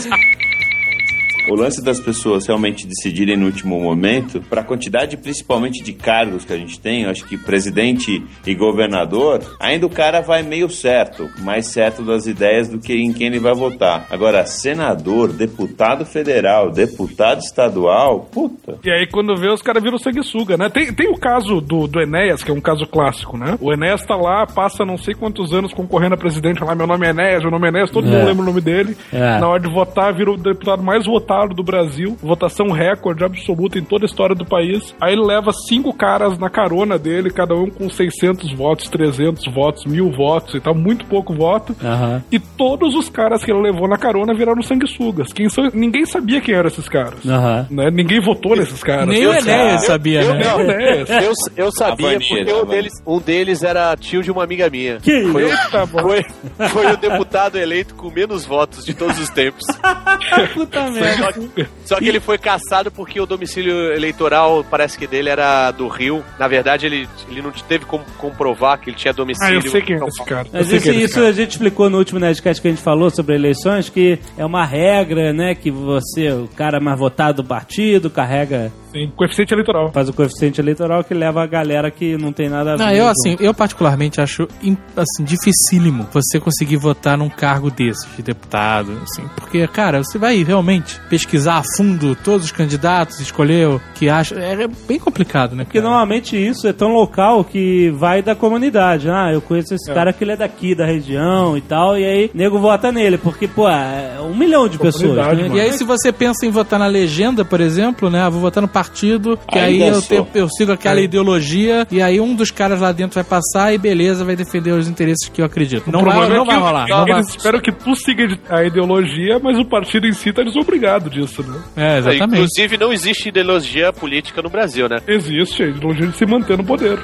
O 1.47 1.55
lance 1.55 1.83
das 1.83 1.99
pessoas 1.99 2.47
realmente 2.47 2.87
decidirem 2.87 3.37
no 3.37 3.45
último 3.45 3.79
momento, 3.79 4.41
para 4.49 4.61
a 4.61 4.63
quantidade 4.63 5.15
principalmente 5.15 5.83
de 5.83 5.93
cargos 5.93 6.43
que 6.43 6.51
a 6.51 6.57
gente 6.57 6.79
tem, 6.79 7.03
eu 7.03 7.09
acho 7.11 7.23
que 7.25 7.37
presidente 7.37 8.23
e 8.45 8.55
governador, 8.55 9.41
ainda 9.59 9.85
o 9.85 9.89
cara 9.89 10.21
vai 10.21 10.41
meio 10.41 10.69
certo, 10.69 11.29
mais 11.41 11.67
certo 11.67 12.01
das 12.03 12.25
ideias 12.25 12.67
do 12.67 12.79
que 12.79 12.93
em 12.95 13.13
quem 13.13 13.27
ele 13.27 13.39
vai 13.39 13.53
votar. 13.53 14.07
Agora, 14.09 14.43
senador, 14.45 15.31
deputado 15.31 16.03
federal, 16.05 16.71
deputado 16.71 17.39
estadual, 17.41 18.21
puta. 18.31 18.79
E 18.83 18.89
aí, 18.89 19.07
quando 19.07 19.35
vê, 19.37 19.47
os 19.49 19.61
caras 19.61 19.83
viram 19.83 19.99
sanguessuga, 19.99 20.57
né? 20.57 20.67
Tem, 20.69 20.91
tem 20.93 21.09
o 21.09 21.17
caso 21.17 21.61
do, 21.61 21.87
do 21.87 22.01
Enéas, 22.01 22.43
que 22.43 22.49
é 22.49 22.53
um 22.53 22.61
caso 22.61 22.87
clássico, 22.87 23.37
né? 23.37 23.55
O 23.61 23.71
Enéas 23.71 24.03
tá 24.03 24.15
lá, 24.15 24.47
passa 24.47 24.83
não 24.83 24.97
sei 24.97 25.13
quantos 25.13 25.53
anos 25.53 25.73
concorrendo 25.73 26.15
a 26.15 26.17
presidente, 26.17 26.63
lá, 26.63 26.73
meu 26.73 26.87
nome 26.87 27.05
é 27.05 27.11
Enéas, 27.11 27.41
meu 27.43 27.51
nome 27.51 27.67
é 27.67 27.69
Enéas, 27.69 27.91
todo 27.91 28.07
É. 28.07 28.11
mundo 28.11 28.25
lembra 28.25 28.41
o 28.43 28.45
nome 28.47 28.61
dele. 28.61 28.97
É. 29.13 29.39
Na 29.39 29.47
hora 29.47 29.59
de 29.61 29.69
votar, 29.69 30.11
vira 30.13 30.31
o 30.31 30.37
deputado 30.37 30.81
mais 30.81 31.05
votado 31.05 31.34
do 31.53 31.63
Brasil, 31.63 32.17
votação 32.21 32.67
recorde 32.71 33.23
absoluta 33.23 33.77
em 33.77 33.83
toda 33.83 34.05
a 34.05 34.07
história 34.07 34.35
do 34.35 34.45
país. 34.45 34.95
Aí 35.01 35.13
ele 35.13 35.23
leva 35.25 35.51
cinco 35.67 35.93
caras 35.93 36.37
na 36.37 36.49
carona 36.49 36.97
dele, 36.97 37.29
cada 37.29 37.53
um 37.55 37.69
com 37.69 37.89
600 37.89 38.53
votos, 38.53 38.87
300 38.89 39.45
votos, 39.53 39.85
mil 39.85 40.11
votos 40.11 40.55
e 40.55 40.59
tal, 40.59 40.73
muito 40.73 41.05
pouco 41.05 41.33
voto. 41.33 41.75
Aham. 41.83 42.23
E 42.31 42.39
todos 42.39 42.95
os 42.95 43.09
caras 43.09 43.43
que 43.43 43.51
ele 43.51 43.61
levou 43.61 43.87
na 43.87 43.97
carona 43.97 44.33
viraram 44.33 44.61
sanguessugas. 44.61 45.33
Quem 45.33 45.49
são, 45.49 45.69
ninguém 45.73 46.05
sabia 46.05 46.39
quem 46.41 46.55
eram 46.55 46.67
esses 46.69 46.87
caras. 46.87 47.25
Aham. 47.25 47.67
Né? 47.69 47.89
Ninguém 47.91 48.19
votou 48.21 48.55
nesses 48.55 48.83
caras. 48.83 49.07
Nem 49.07 49.25
o 49.27 49.33
Enéas 49.33 49.85
sabia, 49.85 50.21
eu- 50.21 50.33
né? 50.33 50.41
Enéas. 50.59 51.09
Eu, 51.09 51.33
eu 51.65 51.71
sabia 51.71 52.11
Vanilla, 52.19 52.19
porque 52.45 52.53
um 52.53 52.65
deles, 52.65 52.93
um 53.05 53.19
deles 53.19 53.63
era 53.63 53.95
tio 53.97 54.23
de 54.23 54.31
uma 54.31 54.43
amiga 54.43 54.69
minha. 54.69 54.97
Que 54.97 55.25
foi, 55.31 55.43
o, 55.45 55.49
Eita, 55.49 55.85
bom. 55.85 55.99
foi, 55.99 56.23
foi 56.69 56.91
o 56.93 56.97
deputado 56.97 57.57
eleito 57.57 57.95
com 57.95 58.09
menos 58.09 58.45
votos 58.45 58.85
de 58.85 58.93
todos 58.93 59.19
os 59.19 59.29
tempos. 59.29 59.65
Puta 60.53 60.89
merda. 60.91 61.24
Só 61.25 61.31
que, 61.31 61.67
só 61.85 61.95
que 61.97 62.07
ele 62.07 62.19
foi 62.19 62.37
caçado 62.37 62.91
porque 62.91 63.19
o 63.19 63.25
domicílio 63.25 63.93
eleitoral 63.93 64.65
parece 64.69 64.97
que 64.97 65.07
dele 65.07 65.29
era 65.29 65.71
do 65.71 65.87
Rio. 65.87 66.23
Na 66.39 66.47
verdade, 66.47 66.85
ele, 66.85 67.07
ele 67.29 67.41
não 67.41 67.51
teve 67.51 67.85
como 67.85 68.03
comprovar 68.17 68.79
que 68.79 68.89
ele 68.89 68.97
tinha 68.97 69.11
Ah, 69.11 69.15
domicílio. 69.15 69.55
eu 69.63 69.69
sei 69.71 69.81
quem 69.81 69.95
é 69.95 70.05
esse 70.05 70.23
cara. 70.25 70.47
Isso, 70.61 70.81
quem 70.81 70.95
é 70.97 71.03
isso 71.03 71.15
cara. 71.15 71.27
a 71.27 71.31
gente 71.31 71.51
explicou 71.51 71.89
no 71.89 71.97
último 71.97 72.19
Nerdcast 72.19 72.61
que 72.61 72.67
a 72.67 72.71
gente 72.71 72.83
falou 72.83 73.09
sobre 73.09 73.35
eleições, 73.35 73.89
que 73.89 74.19
é 74.37 74.45
uma 74.45 74.65
regra, 74.65 75.33
né? 75.33 75.55
Que 75.55 75.71
você, 75.71 76.29
o 76.31 76.47
cara 76.55 76.79
mais 76.79 76.97
votado 76.99 77.41
do 77.41 77.47
partido, 77.47 78.09
carrega, 78.09 78.71
Sim, 78.91 79.11
coeficiente 79.15 79.53
eleitoral. 79.53 79.91
faz 79.91 80.07
o 80.09 80.13
coeficiente 80.13 80.61
eleitoral 80.61 81.03
que 81.03 81.13
leva 81.13 81.43
a 81.43 81.47
galera 81.47 81.91
que 81.91 82.17
não 82.17 82.31
tem 82.31 82.49
nada 82.49 82.73
a 82.73 82.77
ver. 82.77 82.83
Não, 82.83 82.91
eu 82.91 83.07
assim, 83.07 83.35
eu 83.39 83.53
particularmente 83.53 84.21
acho 84.21 84.47
im- 84.63 84.77
assim, 84.95 85.23
dificílimo 85.23 86.07
você 86.13 86.39
conseguir 86.39 86.77
votar 86.77 87.17
num 87.17 87.29
cargo 87.29 87.69
desses, 87.69 88.07
de 88.15 88.23
deputado, 88.23 88.97
assim, 89.03 89.27
porque, 89.35 89.67
cara, 89.67 90.03
você 90.03 90.17
vai 90.17 90.43
realmente 90.43 90.99
pesquisar 91.15 91.59
a 91.59 91.63
fundo 91.77 92.13
todos 92.15 92.45
os 92.47 92.51
candidatos, 92.51 93.19
escolher 93.21 93.67
o 93.69 93.81
que 93.93 94.09
acha, 94.09 94.35
é 94.35 94.67
bem 94.87 94.99
complicado, 94.99 95.55
né? 95.55 95.63
Porque 95.63 95.79
cara? 95.79 95.89
normalmente 95.89 96.35
isso 96.35 96.67
é 96.67 96.73
tão 96.73 96.89
local 96.93 97.43
que 97.45 97.89
vai 97.91 98.21
da 98.21 98.35
comunidade. 98.35 99.09
Ah, 99.09 99.31
eu 99.31 99.39
conheço 99.41 99.73
esse 99.73 99.93
cara 99.93 100.11
que 100.11 100.23
ele 100.23 100.33
é 100.33 100.37
daqui, 100.37 100.75
da 100.75 100.85
região 100.85 101.57
e 101.57 101.61
tal, 101.61 101.97
e 101.97 102.03
aí 102.03 102.31
nego 102.33 102.59
vota 102.59 102.91
nele, 102.91 103.17
porque, 103.17 103.47
pô, 103.47 103.69
é 103.69 104.17
um 104.21 104.35
milhão 104.35 104.67
de 104.67 104.77
pessoas. 104.77 105.15
Né? 105.37 105.49
E 105.53 105.59
aí, 105.61 105.71
se 105.71 105.83
você 105.85 106.11
pensa 106.11 106.45
em 106.45 106.49
votar 106.49 106.77
na 106.79 106.87
legenda, 106.87 107.45
por 107.45 107.61
exemplo, 107.61 108.09
né? 108.09 108.21
ah, 108.21 108.29
Vou 108.29 108.41
votar 108.41 108.61
no 108.61 108.67
partido, 108.67 109.39
que 109.49 109.57
aí 109.57 109.81
Ainda 109.83 109.95
eu, 109.97 110.01
sou. 110.01 110.25
te- 110.25 110.37
eu 110.39 110.49
sigo 110.49 110.71
aquela 110.73 110.99
ideologia, 110.99 111.87
e 111.89 112.01
aí 112.01 112.19
um 112.19 112.35
dos 112.35 112.51
caras 112.51 112.81
lá 112.81 112.91
dentro 112.91 113.15
vai 113.15 113.23
passar 113.23 113.73
e 113.73 113.77
beleza, 113.77 114.25
vai 114.25 114.35
defender 114.35 114.71
os 114.71 114.87
interesses 114.89 115.29
que 115.29 115.41
eu 115.41 115.45
acredito. 115.45 115.89
Não 115.89 116.01
O 116.01 116.03
vai, 116.03 116.17
problema 116.17 116.35
não 116.35 116.43
é 116.43 116.55
vai 116.55 116.59
rolar. 116.59 116.87
Não 116.89 117.05
vai... 117.05 117.11
Eles 117.19 117.29
esperam 117.29 117.59
que 117.61 117.71
tu 117.71 117.95
siga 117.95 118.37
a 118.49 118.63
ideologia, 118.63 119.39
mas 119.41 119.57
o 119.57 119.65
partido 119.65 120.07
em 120.07 120.13
si 120.13 120.33
tá 120.33 120.43
desobrigado 120.43 121.04
disso, 121.09 121.43
né? 121.43 121.63
É, 121.75 121.97
exatamente. 121.99 122.33
Inclusive, 122.35 122.77
não 122.77 122.93
existe 122.93 123.29
ideologia 123.29 123.91
política 123.93 124.41
no 124.41 124.49
Brasil, 124.49 124.87
né? 124.89 124.97
Existe 125.07 125.63
a 125.63 125.67
ideologia 125.67 126.07
de 126.07 126.17
se 126.17 126.25
manter 126.25 126.57
no 126.57 126.63
poder. 126.63 126.99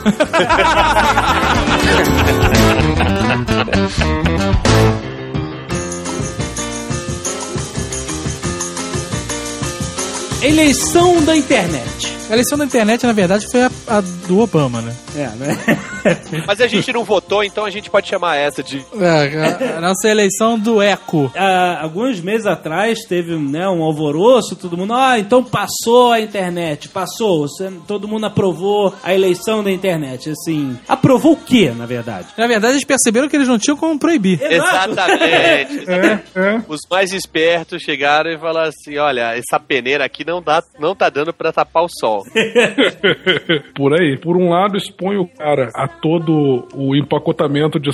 Eleição 10.43 11.23
da 11.23 11.35
internet. 11.35 12.20
A 12.31 12.33
eleição 12.33 12.57
da 12.57 12.63
internet, 12.63 13.05
na 13.05 13.11
verdade, 13.11 13.45
foi 13.51 13.61
a, 13.63 13.71
a 13.89 13.99
do 13.99 14.39
Obama, 14.39 14.81
né? 14.81 14.95
É, 15.17 15.27
né? 15.35 15.57
Mas 16.47 16.61
a 16.61 16.65
gente 16.67 16.91
não 16.93 17.03
votou, 17.03 17.43
então 17.43 17.65
a 17.65 17.69
gente 17.69 17.89
pode 17.89 18.07
chamar 18.07 18.37
essa 18.37 18.63
de. 18.63 18.83
É, 18.97 19.73
a, 19.73 19.77
a 19.77 19.81
nossa 19.81 20.07
eleição 20.07 20.57
do 20.57 20.81
Eco. 20.81 21.29
Há 21.35 21.81
alguns 21.83 22.21
meses 22.21 22.47
atrás 22.47 22.99
teve 22.99 23.35
né, 23.35 23.67
um 23.67 23.83
alvoroço, 23.83 24.55
todo 24.55 24.77
mundo, 24.77 24.93
ah, 24.93 25.19
então 25.19 25.43
passou 25.43 26.13
a 26.13 26.21
internet, 26.21 26.87
passou, 26.87 27.49
você- 27.49 27.69
todo 27.85 28.07
mundo 28.07 28.25
aprovou 28.25 28.95
a 29.03 29.13
eleição 29.13 29.61
da 29.61 29.69
internet. 29.69 30.29
Assim, 30.29 30.79
aprovou 30.87 31.33
o 31.33 31.37
quê, 31.37 31.73
na 31.75 31.85
verdade? 31.85 32.27
Na 32.37 32.47
verdade, 32.47 32.75
eles 32.75 32.85
perceberam 32.85 33.27
que 33.27 33.35
eles 33.35 33.49
não 33.49 33.59
tinham 33.59 33.75
como 33.75 33.99
proibir. 33.99 34.39
Exatamente. 34.41 35.81
É, 35.91 36.19
é. 36.35 36.61
Os 36.69 36.79
mais 36.89 37.11
espertos 37.11 37.81
chegaram 37.81 38.31
e 38.31 38.37
falaram 38.39 38.69
assim: 38.69 38.97
olha, 38.97 39.35
essa 39.35 39.59
peneira 39.59 40.05
aqui 40.05 40.25
não, 40.25 40.41
dá, 40.41 40.63
não 40.79 40.95
tá 40.95 41.09
dando 41.09 41.33
pra 41.33 41.51
tapar 41.51 41.83
o 41.83 41.89
sol. 41.89 42.20
Por 43.75 43.93
aí. 43.93 44.17
Por 44.17 44.37
um 44.37 44.49
lado, 44.49 44.77
expõe 44.77 45.17
o 45.17 45.27
cara 45.27 45.69
a 45.73 45.87
todo 45.87 46.67
o 46.73 46.95
empacotamento 46.95 47.79
de 47.79 47.91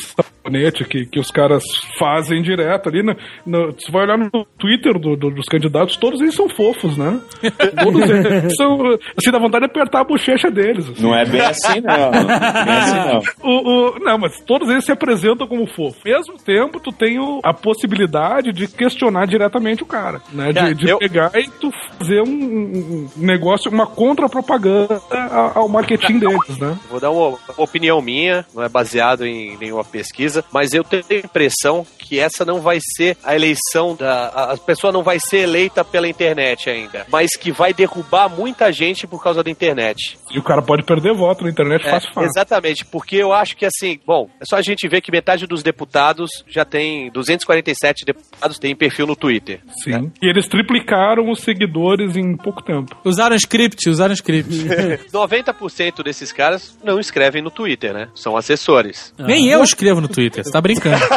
sabonete 0.47 0.85
que, 0.85 1.05
que 1.05 1.19
os 1.19 1.29
caras 1.29 1.63
fazem 1.99 2.41
direto 2.41 2.89
ali. 2.89 3.03
No, 3.03 3.15
no- 3.45 3.71
você 3.73 3.91
vai 3.91 4.03
olhar 4.03 4.17
no 4.17 4.45
Twitter 4.57 4.93
do- 4.97 5.15
do- 5.15 5.29
dos 5.31 5.45
candidatos, 5.45 5.95
todos 5.97 6.21
eles 6.21 6.35
são 6.35 6.49
fofos, 6.49 6.97
né? 6.97 7.19
Todos 7.83 8.09
eles 8.09 8.55
são. 8.55 8.79
Assim, 9.17 9.31
dá 9.31 9.39
vontade 9.39 9.65
de 9.65 9.71
apertar 9.71 10.01
a 10.01 10.03
bochecha 10.03 10.49
deles. 10.49 10.89
assim. 10.89 11.01
Não 11.03 11.15
é 11.15 11.25
bem 11.25 11.41
assim, 11.41 11.81
não. 11.81 12.11
Não 12.11 12.31
é 12.31 12.65
bem 12.65 12.75
assim, 12.75 12.95
não. 13.43 13.51
O, 13.51 13.69
o- 13.95 13.99
não, 13.99 14.17
mas 14.17 14.39
todos 14.41 14.69
eles 14.69 14.85
se 14.85 14.91
apresentam 14.91 15.47
como 15.47 15.67
fofo. 15.67 15.97
Ao 16.05 16.11
mesmo 16.13 16.37
tempo, 16.43 16.79
tu 16.79 16.91
tem 16.91 17.19
o- 17.19 17.39
a 17.43 17.53
possibilidade 17.53 18.51
de 18.51 18.67
questionar 18.67 19.25
diretamente 19.27 19.83
o 19.83 19.85
cara, 19.85 20.21
né? 20.31 20.47
De, 20.47 20.53
Cara, 20.53 20.75
de 20.75 20.89
eu- 20.89 20.97
pegar 20.99 21.31
e 21.35 21.47
tu 21.59 21.71
fazer 21.97 22.21
um, 22.21 22.27
um 22.27 23.09
negócio, 23.17 23.69
uma 23.71 23.85
contra-propaganda 23.85 25.01
a- 25.11 25.51
ao 25.55 25.67
marketing 25.67 26.19
deles, 26.19 26.57
né? 26.59 26.77
Vou 26.89 26.99
dar 26.99 27.11
uma 27.11 27.37
opinião 27.57 28.01
minha, 28.01 28.45
não 28.55 28.63
é 28.63 28.69
baseado 28.69 29.25
em 29.25 29.57
nenhuma 29.57 29.83
pesquisa, 29.83 30.36
mas 30.51 30.73
eu 30.73 30.83
tenho 30.83 31.03
a 31.09 31.13
impressão 31.15 31.85
que 31.97 32.19
essa 32.19 32.45
não 32.45 32.61
vai 32.61 32.79
ser 32.95 33.17
a 33.23 33.35
eleição 33.35 33.95
da. 33.95 34.27
A 34.29 34.47
a 34.53 34.57
pessoa 34.57 34.91
não 34.91 35.03
vai 35.03 35.19
ser 35.19 35.39
eleita 35.39 35.83
pela 35.83 36.07
internet 36.07 36.69
ainda, 36.69 37.05
mas 37.09 37.35
que 37.35 37.51
vai 37.51 37.73
derrubar 37.73 38.29
muita 38.29 38.71
gente 38.71 39.05
por 39.05 39.21
causa 39.21 39.43
da 39.43 39.49
internet. 39.49 40.17
E 40.31 40.39
o 40.39 40.43
cara 40.43 40.61
pode 40.61 40.83
perder 40.83 41.13
voto 41.13 41.43
na 41.43 41.49
internet 41.49 41.85
É, 41.85 41.89
fácil, 41.91 42.11
fácil. 42.13 42.29
exatamente, 42.29 42.85
porque 42.85 43.15
eu 43.15 43.31
acho 43.33 43.55
que 43.55 43.65
assim, 43.65 43.99
bom, 44.05 44.29
é 44.41 44.45
só 44.45 44.57
a 44.57 44.61
gente 44.61 44.87
ver 44.87 45.01
que 45.01 45.11
metade 45.11 45.47
dos 45.47 45.63
deputados 45.63 46.29
já 46.47 46.65
tem 46.65 47.09
247 47.11 48.05
deputados 48.05 48.59
tem 48.59 48.75
perfil 48.75 49.07
no 49.07 49.15
Twitter. 49.15 49.61
Sim. 49.83 50.11
E 50.21 50.27
eles 50.29 50.47
triplicaram 50.47 51.29
os 51.31 51.41
seguidores 51.41 52.15
em 52.15 52.35
pouco 52.35 52.61
tempo. 52.61 52.95
Usaram 53.05 53.35
script, 53.35 53.89
usaram 53.89 54.13
script. 54.13 54.49
90% 55.13 56.03
desses 56.03 56.31
caras 56.31 56.77
não 56.83 56.99
escrevem 56.99 57.41
no 57.41 57.49
Twitter, 57.51 57.93
né? 57.93 58.09
São 58.15 58.35
assessores. 58.35 59.13
Nem 59.17 59.49
eu 59.49 59.63
escrevo 59.63 60.01
no 60.01 60.07
Twitter, 60.07 60.43
você 60.43 60.51
tá 60.51 60.61
brincando. 60.61 60.97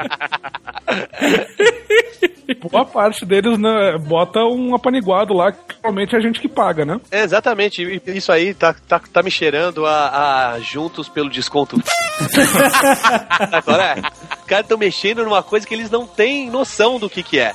Boa 2.70 2.84
parte 2.84 3.24
deles 3.24 3.58
né, 3.58 3.96
bota 3.98 4.40
um 4.40 4.74
apaniguado 4.74 5.32
lá, 5.32 5.52
que 5.52 5.76
realmente 5.82 6.14
é 6.14 6.18
a 6.18 6.20
gente 6.20 6.40
que 6.40 6.48
paga, 6.48 6.84
né? 6.84 7.00
É, 7.10 7.22
exatamente, 7.22 7.82
e 7.82 8.16
isso 8.16 8.32
aí 8.32 8.52
tá, 8.52 8.74
tá, 8.74 9.00
tá 9.00 9.22
me 9.22 9.30
cheirando 9.30 9.86
a, 9.86 10.52
a 10.52 10.60
juntos 10.60 11.08
pelo 11.08 11.30
desconto. 11.30 11.80
Agora 13.52 13.84
é, 13.84 14.00
os 14.00 14.44
caras 14.46 14.64
estão 14.64 14.76
mexendo 14.76 15.24
numa 15.24 15.42
coisa 15.42 15.66
que 15.66 15.72
eles 15.72 15.90
não 15.90 16.06
têm 16.06 16.50
noção 16.50 16.98
do 16.98 17.08
que 17.08 17.22
que 17.22 17.38
é. 17.38 17.54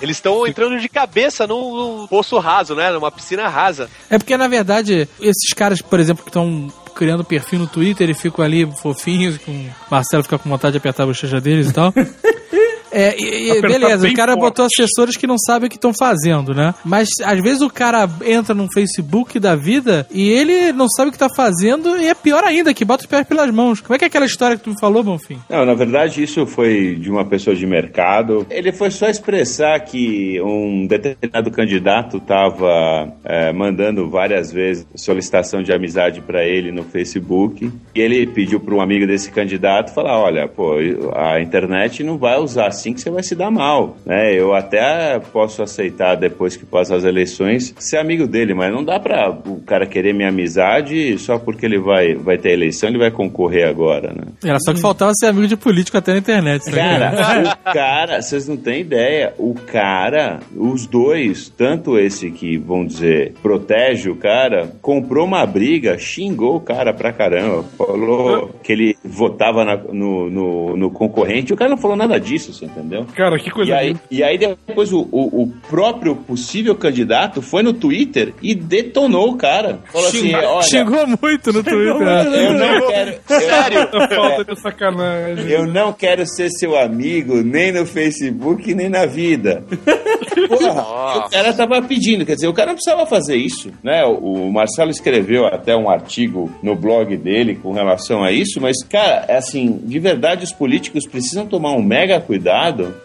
Eles 0.00 0.18
estão 0.18 0.46
entrando 0.46 0.78
de 0.78 0.88
cabeça 0.88 1.46
num, 1.46 1.76
num 1.76 2.06
poço 2.06 2.38
raso, 2.38 2.74
né? 2.74 2.90
Numa 2.90 3.10
piscina 3.10 3.48
rasa. 3.48 3.90
É 4.08 4.18
porque, 4.18 4.36
na 4.36 4.46
verdade, 4.46 5.08
esses 5.20 5.52
caras, 5.54 5.82
por 5.82 5.98
exemplo, 5.98 6.22
que 6.22 6.30
estão 6.30 6.70
criando 6.98 7.22
perfil 7.22 7.60
no 7.60 7.68
Twitter 7.68 8.10
e 8.10 8.14
ficam 8.14 8.44
ali 8.44 8.66
fofinhos, 8.82 9.38
com 9.38 9.70
Marcelo 9.88 10.24
fica 10.24 10.36
com 10.36 10.50
vontade 10.50 10.72
de 10.72 10.78
apertar 10.78 11.04
a 11.04 11.06
bochecha 11.06 11.40
deles 11.40 11.70
e 11.70 11.72
tal. 11.72 11.94
É, 12.98 13.16
e- 13.20 13.50
e 13.50 13.60
beleza, 13.60 14.08
o 14.08 14.14
cara 14.14 14.32
forte. 14.32 14.40
botou 14.44 14.66
assessores 14.66 15.16
que 15.16 15.26
não 15.26 15.36
sabem 15.38 15.66
o 15.66 15.70
que 15.70 15.76
estão 15.76 15.92
fazendo, 15.94 16.54
né? 16.54 16.74
Mas 16.84 17.08
às 17.24 17.40
vezes 17.40 17.60
o 17.62 17.70
cara 17.70 18.08
entra 18.24 18.54
num 18.54 18.68
Facebook 18.72 19.38
da 19.38 19.54
vida 19.54 20.06
e 20.10 20.28
ele 20.28 20.72
não 20.72 20.88
sabe 20.88 21.10
o 21.10 21.12
que 21.12 21.18
tá 21.18 21.28
fazendo 21.34 21.96
e 21.96 22.08
é 22.08 22.14
pior 22.14 22.42
ainda, 22.44 22.74
que 22.74 22.84
bota 22.84 23.02
os 23.02 23.06
pés 23.06 23.26
pelas 23.26 23.50
mãos. 23.52 23.80
Como 23.80 23.94
é 23.94 23.98
que 23.98 24.04
é 24.04 24.08
aquela 24.08 24.26
história 24.26 24.56
que 24.56 24.64
tu 24.64 24.70
me 24.70 24.80
falou, 24.80 25.02
Bonfim? 25.02 25.38
Não, 25.48 25.64
na 25.64 25.74
verdade 25.74 26.22
isso 26.22 26.46
foi 26.46 26.96
de 26.96 27.10
uma 27.10 27.24
pessoa 27.24 27.54
de 27.54 27.66
mercado. 27.66 28.46
Ele 28.50 28.72
foi 28.72 28.90
só 28.90 29.08
expressar 29.08 29.78
que 29.80 30.40
um 30.40 30.86
determinado 30.86 31.50
candidato 31.50 32.16
estava 32.16 33.12
mandando 33.54 34.08
várias 34.08 34.52
vezes 34.52 34.86
solicitação 34.94 35.62
de 35.62 35.72
amizade 35.72 36.20
para 36.20 36.44
ele 36.44 36.72
no 36.72 36.82
Facebook. 36.84 37.70
E 37.94 38.00
ele 38.00 38.26
pediu 38.26 38.60
para 38.60 38.74
um 38.74 38.80
amigo 38.80 39.06
desse 39.06 39.30
candidato 39.30 39.92
falar: 39.92 40.18
olha, 40.18 40.48
pô, 40.48 40.74
a 41.14 41.40
internet 41.40 42.02
não 42.02 42.18
vai 42.18 42.38
usar 42.38 42.66
assim 42.66 42.87
que 42.92 43.00
você 43.00 43.10
vai 43.10 43.22
se 43.22 43.34
dar 43.34 43.50
mal. 43.50 43.96
Né? 44.06 44.34
Eu 44.34 44.54
até 44.54 45.18
posso 45.32 45.62
aceitar 45.62 46.14
depois 46.16 46.56
que 46.56 46.64
passar 46.66 46.96
as 46.96 47.04
eleições 47.04 47.74
ser 47.78 47.98
amigo 47.98 48.26
dele, 48.26 48.54
mas 48.54 48.72
não 48.72 48.84
dá 48.84 48.98
para 49.00 49.30
o 49.46 49.60
cara 49.66 49.86
querer 49.86 50.12
minha 50.14 50.28
amizade 50.28 51.16
só 51.18 51.38
porque 51.38 51.64
ele 51.66 51.78
vai, 51.78 52.14
vai 52.14 52.38
ter 52.38 52.52
eleição, 52.52 52.88
ele 52.88 52.98
vai 52.98 53.10
concorrer 53.10 53.66
agora, 53.68 54.12
né? 54.12 54.24
Era 54.44 54.58
só 54.60 54.72
que 54.72 54.80
faltava 54.80 55.12
ser 55.14 55.26
amigo 55.26 55.46
de 55.46 55.56
político 55.56 55.96
até 55.96 56.12
na 56.12 56.18
internet. 56.18 56.64
sabe? 56.64 56.76
Cara, 56.76 57.58
o 57.70 57.72
cara, 57.72 58.22
vocês 58.22 58.48
não 58.48 58.56
têm 58.56 58.80
ideia. 58.80 59.34
O 59.38 59.54
cara, 59.54 60.40
os 60.56 60.86
dois, 60.86 61.48
tanto 61.48 61.98
esse 61.98 62.30
que, 62.30 62.56
vamos 62.56 62.94
dizer, 62.94 63.32
protege 63.42 64.10
o 64.10 64.16
cara, 64.16 64.70
comprou 64.82 65.24
uma 65.26 65.44
briga, 65.46 65.98
xingou 65.98 66.56
o 66.56 66.60
cara 66.60 66.92
pra 66.92 67.12
caramba. 67.12 67.64
Falou 67.76 68.48
que 68.62 68.72
ele 68.72 68.96
votava 69.04 69.64
na- 69.64 69.76
no, 69.76 70.30
no, 70.30 70.76
no 70.76 70.90
concorrente. 70.90 71.52
O 71.52 71.56
cara 71.56 71.70
não 71.70 71.76
falou 71.78 71.96
nada 71.96 72.18
disso, 72.18 72.52
você 72.52 72.66
entendeu? 72.70 73.06
Cara, 73.14 73.38
que 73.38 73.50
coisa 73.50 73.70
E 73.70 73.74
aí, 73.74 73.96
e 74.10 74.22
aí 74.22 74.38
depois 74.38 74.92
o, 74.92 75.08
o, 75.10 75.42
o 75.42 75.52
próprio 75.68 76.16
possível 76.16 76.74
candidato 76.74 77.42
foi 77.42 77.62
no 77.62 77.72
Twitter 77.72 78.32
e 78.40 78.54
detonou 78.54 79.32
o 79.32 79.36
cara. 79.36 79.80
Falou 79.92 80.08
assim, 80.08 80.34
olha... 80.34 80.62
Xingou 80.62 81.06
muito 81.06 81.52
no 81.52 81.62
Twitter. 81.62 81.98
né? 81.98 82.46
Eu 82.46 82.52
não 82.54 82.88
quero. 82.88 83.14
Sério? 83.26 83.88
Falta 83.90 84.44
de 84.44 84.60
sacanagem. 84.60 85.50
Eu 85.50 85.66
não 85.66 85.92
quero 85.92 86.26
ser 86.26 86.50
seu 86.50 86.78
amigo 86.78 87.42
nem 87.42 87.72
no 87.72 87.84
Facebook 87.84 88.74
nem 88.74 88.88
na 88.88 89.04
vida. 89.06 89.64
Porra, 90.48 91.18
o 91.18 91.30
cara 91.30 91.52
tava 91.52 91.82
pedindo, 91.82 92.24
quer 92.24 92.34
dizer, 92.34 92.48
o 92.48 92.54
cara 92.54 92.68
não 92.68 92.74
precisava 92.74 93.04
fazer 93.06 93.36
isso, 93.36 93.70
né? 93.82 94.04
O 94.04 94.28
o 94.28 94.52
Marcelo 94.52 94.90
escreveu 94.90 95.46
até 95.46 95.76
um 95.76 95.90
artigo 95.90 96.50
no 96.62 96.74
blog 96.74 97.16
dele 97.16 97.56
com 97.56 97.72
relação 97.72 98.22
a 98.22 98.30
isso, 98.32 98.60
mas, 98.60 98.76
cara, 98.84 99.24
é 99.28 99.36
assim, 99.36 99.80
de 99.84 99.98
verdade 99.98 100.44
os 100.44 100.52
políticos 100.52 101.06
precisam 101.06 101.46
tomar 101.46 101.72
um 101.72 101.82
mega 101.82 102.20
cuidado, 102.20 102.48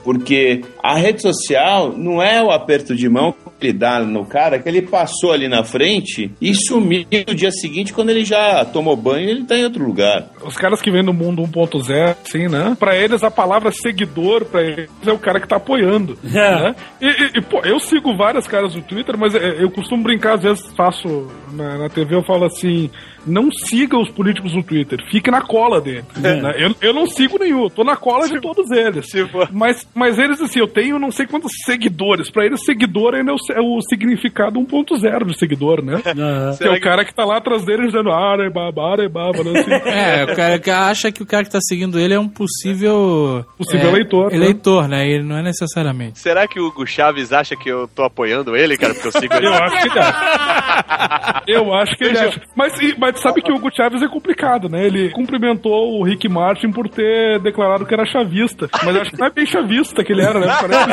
porque 0.03 0.61
a 0.81 0.95
rede 0.95 1.21
social 1.21 1.93
não 1.95 2.21
é 2.21 2.41
o 2.41 2.51
aperto 2.51 2.95
de 2.95 3.07
mão 3.09 3.33
que 3.59 3.67
ele 3.67 3.73
dá 3.77 3.99
no 4.01 4.25
cara, 4.25 4.59
que 4.59 4.67
ele 4.67 4.81
passou 4.81 5.31
ali 5.31 5.47
na 5.47 5.63
frente 5.63 6.29
e 6.41 6.53
sumiu 6.53 7.05
no 7.27 7.33
dia 7.33 7.51
seguinte 7.51 7.93
quando 7.93 8.09
ele 8.09 8.25
já 8.25 8.65
tomou 8.65 8.95
banho 8.95 9.27
e 9.27 9.31
ele 9.31 9.43
tá 9.45 9.55
em 9.57 9.63
outro 9.63 9.85
lugar. 9.85 10.27
Os 10.43 10.55
caras 10.57 10.81
que 10.81 10.91
vêm 10.91 11.03
do 11.03 11.13
mundo 11.13 11.41
1.0, 11.43 12.15
assim, 12.25 12.47
né? 12.49 12.75
Pra 12.77 12.95
eles, 12.97 13.23
a 13.23 13.31
palavra 13.31 13.71
seguidor, 13.71 14.43
pra 14.45 14.61
eles, 14.61 14.89
é 15.05 15.11
o 15.11 15.17
cara 15.19 15.39
que 15.39 15.47
tá 15.47 15.55
apoiando. 15.55 16.17
né? 16.23 16.75
E, 17.01 17.07
e- 17.07 17.31
e, 17.37 17.41
pô, 17.41 17.61
eu 17.63 17.79
sigo 17.79 18.15
vários 18.17 18.47
caras 18.47 18.75
no 18.75 18.81
Twitter, 18.81 19.17
mas 19.17 19.33
é, 19.35 19.63
eu 19.63 19.71
costumo 19.71 20.03
brincar, 20.03 20.33
às 20.35 20.41
vezes 20.43 20.65
faço 20.75 21.31
na, 21.53 21.77
na 21.77 21.89
TV, 21.89 22.15
eu 22.15 22.23
falo 22.23 22.45
assim. 22.45 22.89
Não 23.25 23.51
siga 23.51 23.97
os 23.97 24.09
políticos 24.09 24.53
no 24.53 24.63
Twitter, 24.63 24.99
fique 25.11 25.29
na 25.31 25.41
cola 25.41 25.79
dele. 25.81 26.03
né? 26.17 26.53
eu, 26.57 26.75
eu 26.81 26.93
não 26.93 27.05
sigo 27.07 27.37
nenhum, 27.39 27.69
tô 27.69 27.83
na 27.83 27.95
cola 27.95 28.27
de 28.27 28.39
todos 28.41 28.69
eles. 28.71 29.07
Mas, 29.51 29.87
mas 29.93 30.17
eles, 30.17 30.41
assim, 30.41 30.59
eu 30.59 30.67
tenho 30.67 30.99
não 30.99 31.11
sei 31.11 31.25
quantos 31.25 31.51
seguidores. 31.65 32.29
Pra 32.29 32.45
eles, 32.45 32.63
seguidor 32.65 33.15
ainda 33.15 33.31
é 33.31 33.33
o, 33.33 33.37
é 33.53 33.61
o 33.61 33.81
significado 33.81 34.59
1.0 34.59 35.25
de 35.25 35.37
seguidor, 35.37 35.83
né? 35.83 36.01
Que 36.57 36.67
é 36.67 36.71
o 36.71 36.81
cara 36.81 37.03
que 37.05 37.13
tá 37.13 37.25
lá 37.25 37.37
atrás 37.37 37.65
dele 37.65 37.87
dizendo 37.87 38.11
arebaba, 38.11 38.93
arebaba, 38.93 39.43
né? 39.43 39.59
Assim. 39.59 39.73
É, 39.93 40.23
o 40.23 40.35
cara 40.35 40.59
que 40.59 40.69
acha 40.69 41.11
que 41.11 41.21
o 41.21 41.25
cara 41.25 41.43
que 41.43 41.51
tá 41.51 41.59
seguindo 41.61 41.99
ele 41.99 42.13
é 42.13 42.19
um 42.19 42.27
possível. 42.27 43.45
Possível 43.57 43.87
é, 43.87 43.91
eleitor, 43.91 44.29
né? 44.31 44.35
Eleitor, 44.35 44.87
né? 44.87 45.07
E 45.07 45.21
não 45.23 45.37
é 45.37 45.43
necessariamente. 45.43 46.19
Será 46.19 46.47
que 46.47 46.59
o 46.59 46.67
Hugo 46.67 46.85
Chaves 46.85 47.31
acha 47.31 47.55
que 47.55 47.69
eu 47.69 47.87
tô 47.87 48.03
apoiando 48.03 48.55
ele, 48.55 48.77
cara, 48.77 48.93
porque 48.93 49.07
eu 49.07 49.11
sigo 49.11 49.33
ele? 49.33 49.47
Eu 49.47 49.53
acho 49.53 49.81
que 49.81 49.87
ele 49.89 49.99
acha. 49.99 51.43
Eu 51.47 51.73
acho 51.73 51.97
que 51.97 52.03
ele 52.03 52.17
acha. 52.17 52.41
Mas, 52.55 52.79
e- 52.79 52.95
mas 53.13 53.21
sabe 53.21 53.41
que 53.41 53.51
o 53.51 53.55
Hugo 53.55 53.69
é 53.69 54.07
complicado, 54.07 54.67
né? 54.67 54.85
Ele 54.85 55.09
cumprimentou 55.11 55.99
o 55.99 56.03
Rick 56.03 56.27
Martin 56.27 56.71
por 56.71 56.89
ter 56.89 57.39
declarado 57.39 57.85
que 57.85 57.93
era 57.93 58.05
chavista. 58.05 58.67
Mas 58.83 58.95
acho 58.95 59.11
que 59.11 59.19
não 59.19 59.27
é 59.27 59.29
bem 59.29 59.45
chavista 59.45 60.03
que 60.03 60.11
ele 60.11 60.23
era, 60.23 60.39
né? 60.39 60.47
Parece... 60.59 60.89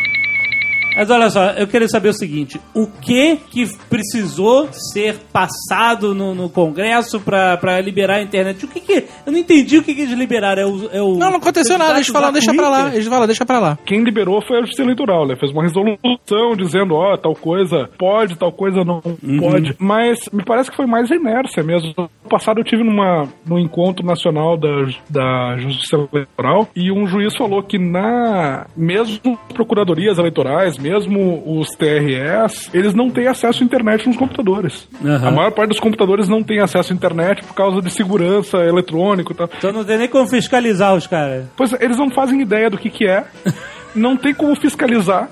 Mas 0.96 1.10
olha 1.10 1.30
só, 1.30 1.52
eu 1.52 1.68
queria 1.68 1.88
saber 1.88 2.10
o 2.10 2.14
seguinte: 2.14 2.60
o 2.74 2.88
que 2.88 3.38
que 3.50 3.68
precisou 3.90 4.70
ser 4.72 5.18
passado 5.32 6.14
no, 6.14 6.34
no 6.36 6.50
Congresso 6.50 7.20
pra, 7.20 7.58
pra 7.58 7.80
liberar 7.82 8.18
a 8.18 8.22
internet? 8.22 8.66
O 8.66 8.68
que 8.68 8.80
que. 8.80 9.06
Eu 9.26 9.32
não 9.32 9.40
entendi 9.40 9.78
o 9.78 9.84
que, 9.84 9.94
que 9.94 10.02
eles 10.02 10.18
liberaram. 10.18 10.62
É 10.62 10.66
o, 10.66 10.90
é 10.92 11.02
o 11.02 11.18
Não, 11.18 11.32
não 11.32 11.38
aconteceu 11.38 11.78
nada. 11.78 11.96
Eles 11.96 12.08
falam, 12.08 12.32
deixa 12.32 12.54
pra 12.54 12.70
lá. 12.70 12.94
Eles 12.94 13.08
falam, 13.08 13.28
deixa 13.28 13.46
pra 13.46 13.60
lá. 13.60 13.78
Quem 13.86 14.04
liberou 14.04 14.42
foi 14.46 14.58
a 14.58 14.62
Justiça 14.62 14.84
Eleitoral, 14.84 15.28
né? 15.28 15.36
Fez 15.36 15.52
uma 15.52 15.64
resolução 15.64 16.56
dizendo, 16.58 16.96
ó, 16.96 17.18
tal 17.18 17.34
coisa 17.36 17.90
pode, 17.98 18.36
tal 18.38 18.52
coisa 18.52 18.84
não 18.84 19.02
pode. 19.02 19.76
Mas 19.80 20.20
me 20.32 20.44
parece 20.44 20.70
que 20.70 20.78
foi 20.78 20.86
mais 20.86 21.10
inércia 21.10 21.64
mesmo. 21.64 21.94
No 21.98 22.30
passado 22.30 22.60
eu 22.60 22.64
tive 22.64 22.84
numa, 22.84 23.28
num 23.46 23.60
encontro 23.60 24.06
nacional 24.06 24.58
da, 24.58 24.70
da 25.10 25.58
Justiça 25.58 25.98
Eleitoral 26.12 26.68
e 26.76 26.92
um 26.92 27.06
juiz 27.08 27.36
falou 27.36 27.64
que 27.64 27.78
na 27.78 28.68
mesmo 28.76 29.38
procuradorias 29.54 30.18
eleitorais, 30.18 30.78
mesmo 30.84 31.42
os 31.46 31.70
TRS, 31.70 32.70
eles 32.74 32.94
não 32.94 33.10
têm 33.10 33.28
acesso 33.28 33.64
à 33.64 33.66
internet 33.66 34.06
nos 34.06 34.18
computadores. 34.18 34.88
Aham. 35.04 35.28
A 35.28 35.32
maior 35.32 35.52
parte 35.52 35.70
dos 35.70 35.80
computadores 35.80 36.28
não 36.28 36.44
tem 36.44 36.60
acesso 36.60 36.92
à 36.92 36.96
internet 36.96 37.44
por 37.44 37.56
causa 37.56 37.82
de 37.82 37.90
segurança 37.90 38.58
eletrônico 38.58 39.32
e 39.32 39.36
tal. 39.36 39.50
Então 39.58 39.72
não 39.72 39.84
tem 39.84 39.98
nem 39.98 40.10
como 40.10 40.28
fiscalizar 40.28 40.94
os 40.94 41.08
caras. 41.08 41.46
Pois 41.56 41.72
é, 41.74 41.78
eles 41.84 41.98
não 41.98 42.10
fazem 42.12 42.42
ideia 42.42 42.70
do 42.70 42.78
que 42.78 42.90
que 42.90 43.08
é. 43.08 43.26
Não 43.96 44.18
tem 44.18 44.34
como 44.34 44.56
fiscalizar. 44.56 45.30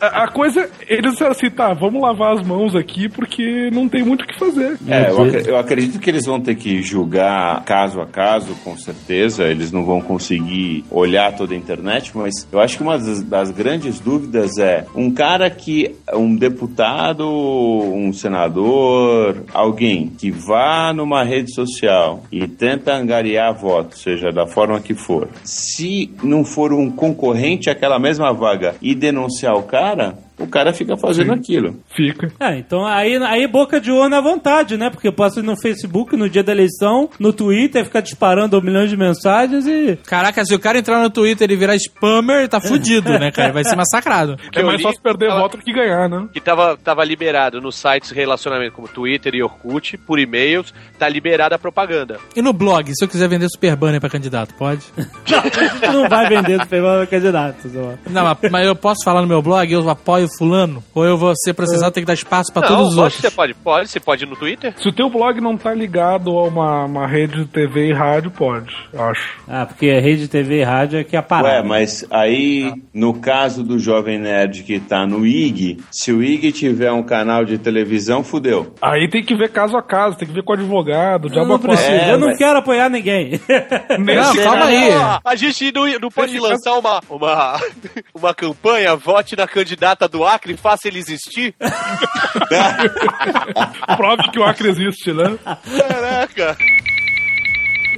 A, 0.00 0.24
a 0.24 0.28
coisa, 0.28 0.68
eles 0.88 1.12
disseram 1.12 1.30
assim, 1.32 1.50
tá, 1.50 1.72
vamos 1.74 2.00
lavar 2.02 2.34
as 2.38 2.46
mãos 2.46 2.74
aqui 2.74 3.08
porque 3.08 3.70
não 3.72 3.88
tem 3.88 4.02
muito 4.04 4.22
o 4.22 4.26
que 4.26 4.38
fazer. 4.38 4.76
É, 4.88 5.10
eu, 5.10 5.22
acre- 5.22 5.42
eu 5.46 5.56
acredito 5.58 5.98
que 6.00 6.08
eles 6.10 6.24
vão 6.24 6.40
ter 6.40 6.54
que 6.56 6.82
julgar 6.82 7.62
caso 7.64 8.00
a 8.00 8.06
caso, 8.06 8.54
com 8.64 8.76
certeza. 8.76 9.44
Eles 9.44 9.70
não 9.70 9.84
vão 9.84 10.00
conseguir 10.00 10.84
olhar 10.90 11.34
toda 11.36 11.54
a 11.54 11.56
internet, 11.56 12.10
mas 12.14 12.32
eu 12.50 12.58
acho 12.60 12.76
que 12.78 12.82
uma 12.82 12.98
das, 12.98 13.22
das 13.22 13.50
grandes 13.50 14.00
dúvidas 14.00 14.56
é 14.58 14.84
um 14.94 15.10
cara 15.10 15.48
que, 15.50 15.94
um 16.14 16.34
deputado, 16.34 17.28
um 17.28 18.12
senador, 18.12 19.44
alguém 19.52 20.08
que 20.08 20.30
vá 20.30 20.92
numa 20.92 21.22
rede 21.22 21.52
social 21.54 22.22
e 22.32 22.46
tenta 22.48 22.94
angariar 22.94 23.54
votos, 23.54 24.00
seja 24.02 24.30
da 24.32 24.46
forma 24.46 24.80
que 24.80 24.94
for, 24.94 25.28
se 25.44 26.10
não 26.22 26.44
for 26.44 26.72
um 26.72 26.90
concorrente 26.90 27.68
àquela 27.76 27.98
mesma 27.98 28.32
vaga 28.32 28.74
e 28.82 28.94
denunciar 28.94 29.54
o 29.54 29.62
cara, 29.62 30.18
o 30.38 30.46
cara 30.46 30.72
fica 30.72 30.96
fazendo 30.96 31.32
aquilo. 31.32 31.76
Fica. 31.94 32.32
É, 32.38 32.58
então 32.58 32.84
aí, 32.86 33.16
aí 33.16 33.46
boca 33.46 33.80
de 33.80 33.90
urna 33.90 34.18
à 34.18 34.20
vontade, 34.20 34.76
né? 34.76 34.90
Porque 34.90 35.08
eu 35.08 35.12
posso 35.12 35.40
ir 35.40 35.42
no 35.42 35.56
Facebook 35.60 36.16
no 36.16 36.28
dia 36.28 36.42
da 36.42 36.52
eleição, 36.52 37.08
no 37.18 37.32
Twitter, 37.32 37.84
ficar 37.84 38.00
disparando 38.00 38.58
um 38.58 38.62
milhão 38.62 38.86
de 38.86 38.96
mensagens 38.96 39.66
e. 39.66 39.96
Caraca, 40.06 40.44
se 40.44 40.54
o 40.54 40.58
cara 40.58 40.78
entrar 40.78 41.02
no 41.02 41.10
Twitter 41.10 41.50
e 41.50 41.56
virar 41.56 41.76
spammer, 41.76 42.48
tá 42.48 42.60
fudido, 42.60 43.10
né, 43.18 43.30
cara? 43.30 43.52
Vai 43.52 43.64
ser 43.64 43.76
massacrado. 43.76 44.36
É 44.56 44.62
mais 44.62 44.80
fácil 44.80 45.02
perder 45.02 45.28
Fala- 45.28 45.40
voto 45.42 45.58
do 45.58 45.62
que 45.62 45.72
ganhar, 45.72 46.08
né? 46.08 46.28
que 46.32 46.40
tava, 46.40 46.76
tava 46.78 47.04
liberado 47.04 47.60
nos 47.60 47.76
sites 47.76 48.10
relacionamento 48.10 48.72
como 48.72 48.88
Twitter 48.88 49.34
e 49.34 49.42
Orkut, 49.42 49.98
por 49.98 50.18
e-mails, 50.18 50.72
tá 50.98 51.08
liberada 51.08 51.56
a 51.56 51.58
propaganda. 51.58 52.18
E 52.34 52.40
no 52.40 52.52
blog, 52.52 52.90
se 52.94 53.04
eu 53.04 53.08
quiser 53.08 53.28
vender 53.28 53.48
super 53.50 53.76
banner 53.76 54.00
pra 54.00 54.08
candidato, 54.08 54.54
pode? 54.54 54.82
não 55.92 56.08
vai 56.08 56.28
vender 56.28 56.58
do 56.58 56.66
pegando 56.66 57.06
candidato. 57.06 57.68
só. 57.68 57.94
Não, 58.10 58.24
mas, 58.24 58.50
mas 58.50 58.66
eu 58.66 58.74
posso 58.74 59.04
falar 59.04 59.20
no 59.20 59.28
meu 59.28 59.42
blog, 59.42 59.70
eu 59.70 59.88
apoio 59.90 60.25
fulano? 60.28 60.82
Ou 60.94 61.04
eu 61.04 61.16
vou 61.16 61.32
ser 61.36 61.54
processado, 61.54 61.92
tem 61.92 62.02
que 62.02 62.06
dar 62.06 62.14
espaço 62.14 62.52
pra 62.52 62.62
não, 62.62 62.76
todos 62.76 62.92
os 62.92 62.98
outros? 62.98 63.20
você 63.20 63.30
pode. 63.30 63.54
Pode, 63.54 63.88
você 63.88 64.00
pode 64.00 64.24
ir 64.24 64.28
no 64.28 64.36
Twitter? 64.36 64.74
Se 64.78 64.88
o 64.88 64.92
teu 64.92 65.08
blog 65.10 65.40
não 65.40 65.56
tá 65.56 65.72
ligado 65.74 66.30
a 66.30 66.44
uma, 66.44 66.84
uma 66.84 67.06
rede 67.06 67.44
de 67.44 67.46
TV 67.46 67.88
e 67.88 67.92
rádio, 67.92 68.30
pode, 68.30 68.74
acho. 68.96 69.38
Ah, 69.48 69.66
porque 69.66 69.88
a 69.90 70.00
rede 70.00 70.28
TV 70.28 70.60
e 70.60 70.64
rádio 70.64 70.98
é 71.00 71.04
que 71.04 71.16
é 71.16 71.18
a 71.18 71.22
parada. 71.22 71.56
Ué, 71.56 71.62
mas 71.62 72.04
aí, 72.10 72.72
no 72.92 73.14
caso 73.14 73.62
do 73.62 73.78
Jovem 73.78 74.18
Nerd 74.18 74.62
que 74.62 74.78
tá 74.80 75.06
no 75.06 75.26
IG, 75.26 75.78
se 75.90 76.12
o 76.12 76.22
IG 76.22 76.52
tiver 76.52 76.92
um 76.92 77.02
canal 77.02 77.44
de 77.44 77.58
televisão, 77.58 78.22
fudeu. 78.22 78.74
Aí 78.80 79.08
tem 79.10 79.22
que 79.24 79.34
ver 79.34 79.50
caso 79.50 79.76
a 79.76 79.82
caso, 79.82 80.16
tem 80.16 80.28
que 80.28 80.34
ver 80.34 80.42
com 80.42 80.52
o 80.52 80.56
advogado, 80.56 81.28
Eu 81.28 81.30
diabo 81.32 81.58
não 81.66 81.74
É, 81.74 82.12
eu 82.12 82.18
não 82.18 82.28
mas- 82.28 82.38
quero 82.38 82.58
apoiar 82.58 82.88
ninguém. 82.88 83.40
Não, 83.98 84.36
calma 84.36 84.66
aí. 84.66 84.90
A 85.24 85.34
gente 85.34 85.72
não, 85.72 85.86
não 86.00 86.08
pode 86.10 86.38
lançar 86.38 86.74
uma, 86.78 87.00
uma, 87.08 87.60
uma 88.14 88.34
campanha, 88.34 88.94
vote 88.96 89.36
na 89.36 89.46
candidata 89.46 90.08
do 90.08 90.15
Acre 90.24 90.54
e 90.54 90.56
faça 90.56 90.88
ele 90.88 90.98
existir? 90.98 91.54
Prove 93.96 94.30
que 94.32 94.38
o 94.38 94.44
Acre 94.44 94.68
existe, 94.68 95.12
né? 95.12 95.36
Caraca! 95.44 96.56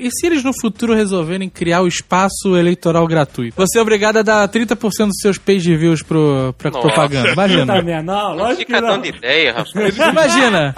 E 0.01 0.11
se 0.11 0.26
eles 0.26 0.42
no 0.44 0.53
futuro 0.61 0.94
resolverem 0.94 1.49
criar 1.49 1.80
o 1.82 1.88
espaço 1.88 2.57
eleitoral 2.57 3.07
gratuito? 3.07 3.55
Você 3.57 3.78
é 3.78 3.82
obrigado 3.82 4.18
a 4.18 4.22
dar 4.22 4.49
30% 4.49 4.76
dos 5.07 5.18
seus 5.20 5.38
page 5.38 5.76
views 5.76 6.03
pro, 6.03 6.55
pra 6.59 6.70
Nossa. 6.70 6.86
propaganda. 6.86 7.30
Imagina. 7.32 7.82
não, 8.03 8.03
Não 8.03 8.34
lógico 8.36 8.59
que 8.59 8.66
fica 8.66 8.80
não. 8.80 8.88
dando 8.88 9.07
ideia, 9.07 9.53
rapaz. 9.53 9.96
Imagina. 9.96 10.74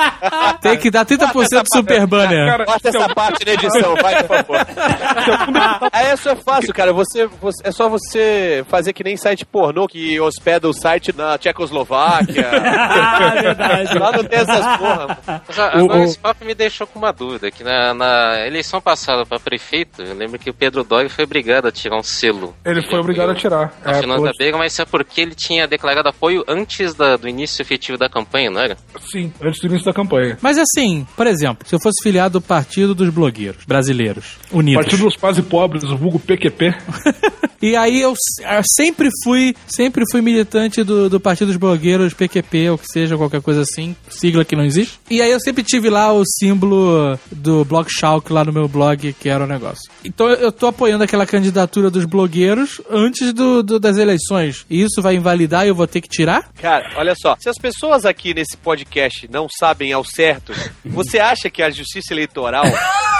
Tem 0.61 0.77
que 0.79 0.91
dar 0.91 1.05
30% 1.07 1.33
do 1.33 1.67
super 1.77 2.07
banner. 2.07 2.47
Cara, 2.51 2.65
Bota 2.65 2.89
essa 2.89 3.09
parte 3.15 3.45
na 3.47 3.53
edição, 3.53 3.95
vai, 4.01 4.23
por 4.25 4.37
favor. 4.37 4.57
Aí 5.93 6.13
isso 6.15 6.29
é 6.29 6.37
fácil, 6.37 6.73
cara. 6.75 6.93
Você, 6.93 7.27
você- 7.41 7.63
é 7.65 7.73
só 7.73 7.89
você 7.89 8.65
fazer 8.69 8.93
que 8.93 9.05
nem 9.05 9.17
site 9.17 9.45
pornô 9.45 9.87
que 9.87 10.19
hospeda 10.21 10.69
o 10.69 10.73
site 10.73 11.15
na 11.17 11.37
Tchecoslováquia. 11.39 12.51
Ah, 12.81 13.31
verdade. 13.41 13.99
Lá 13.99 14.13
não 14.13 14.25
tem 14.25 14.39
essas 14.39 14.77
porra. 14.79 15.19
Mas, 15.47 15.59
agora 15.59 16.05
esse 16.05 16.19
papo 16.19 16.45
me 16.45 16.55
deixou 16.55 16.87
com 16.87 16.99
uma 16.99 17.13
dúvida, 17.13 17.51
que 17.51 17.63
na, 17.63 17.93
na 17.95 18.47
eleição 18.47 18.81
passada 18.81 19.10
para 19.27 19.39
prefeito, 19.41 20.03
eu 20.03 20.15
lembro 20.15 20.39
que 20.39 20.51
o 20.51 20.55
Pedro 20.55 20.83
Dói 20.85 21.09
foi 21.09 21.25
obrigado 21.25 21.67
a 21.67 21.73
tirar 21.73 21.99
um 21.99 22.03
selo. 22.03 22.55
Ele 22.65 22.83
foi 22.83 22.99
obrigado 22.99 23.31
a 23.31 23.35
tirar. 23.35 23.73
A 23.85 23.93
É, 23.93 24.03
pô, 24.03 24.31
Veiga, 24.39 24.57
mas 24.59 24.73
isso 24.73 24.83
é 24.83 24.85
porque 24.85 25.21
ele 25.21 25.35
tinha 25.35 25.67
declarado 25.67 26.09
apoio 26.09 26.45
antes 26.49 26.95
da- 26.95 27.17
do 27.17 27.29
início 27.29 27.63
efetivo 27.63 27.99
da 27.99 28.09
campanha, 28.09 28.51
não 28.51 28.61
era? 28.61 28.77
sim, 29.11 29.33
antes 29.43 29.61
do 29.61 29.67
início 29.67 29.85
da 29.87 29.93
campanha. 29.93 30.39
Mas 30.41 30.57
assim, 30.59 31.07
por 31.17 31.27
exemplo, 31.27 31.67
se 31.69 31.75
eu 31.75 31.81
fosse 31.81 32.03
filiado 32.03 32.39
do 32.39 32.41
Partido 32.41 32.95
dos 32.95 33.11
Blogueiros 33.11 33.65
Brasileiros 33.65 34.39
Unidos. 34.53 34.85
Partido 34.85 35.05
dos 35.05 35.17
Quase 35.17 35.43
Pobres, 35.43 35.83
o 35.85 35.97
vulgo 35.97 36.19
PQP. 36.19 36.75
E 37.63 37.77
aí 37.77 38.01
eu, 38.01 38.15
eu 38.41 38.63
sempre 38.75 39.11
fui, 39.23 39.55
sempre 39.67 40.03
fui 40.11 40.23
militante 40.23 40.83
do, 40.83 41.11
do 41.11 41.21
Partido 41.21 41.49
dos 41.49 41.59
Blogueiros, 41.59 42.15
PQP, 42.15 42.71
ou 42.71 42.79
que 42.79 42.87
seja, 42.91 43.19
qualquer 43.19 43.43
coisa 43.43 43.61
assim, 43.61 43.95
sigla 44.09 44.47
que 44.47 44.57
não 44.57 44.65
existe. 44.65 44.99
E 45.11 45.21
aí 45.21 45.31
eu 45.31 45.39
sempre 45.39 45.63
tive 45.63 45.91
lá 45.91 46.11
o 46.11 46.23
símbolo 46.25 47.19
do 47.31 47.63
Blog 47.67 47.87
Shalk 47.91 48.33
lá 48.33 48.47
no 48.47 48.53
meu 48.53 48.67
blog, 48.67 49.00
que 49.01 49.29
era 49.29 49.45
o 49.45 49.47
negócio. 49.47 49.91
Então 50.05 50.29
eu- 50.29 50.53
tô 50.53 50.67
apoiando 50.67 51.05
aquela 51.05 51.27
candidatura 51.27 51.91
dos 51.91 52.05
blogueiros 52.05 52.81
antes 52.91 53.33
do, 53.33 53.63
do- 53.63 53.81
das 53.81 53.97
eleições. 53.97 54.65
E 54.69 54.83
isso 54.83 55.01
vai 55.01 55.15
invalidar 55.15 55.65
e 55.65 55.69
eu 55.69 55.75
vou 55.75 55.87
ter 55.87 56.01
que 56.01 56.09
tirar? 56.09 56.49
Cara, 56.61 56.91
olha 56.97 57.15
só. 57.21 57.37
Se 57.41 57.49
as 57.49 57.57
pessoas 57.57 58.05
aqui 58.05 58.35
nesse 58.35 58.57
podcast 58.57 59.29
não 59.31 59.47
sabem 59.49 59.93
ao 59.93 60.05
certo, 60.05 60.53
você 60.85 61.19
acha 61.19 61.49
que 61.49 61.63
a 61.63 61.71
justiça 61.71 62.13
eleitoral, 62.13 62.65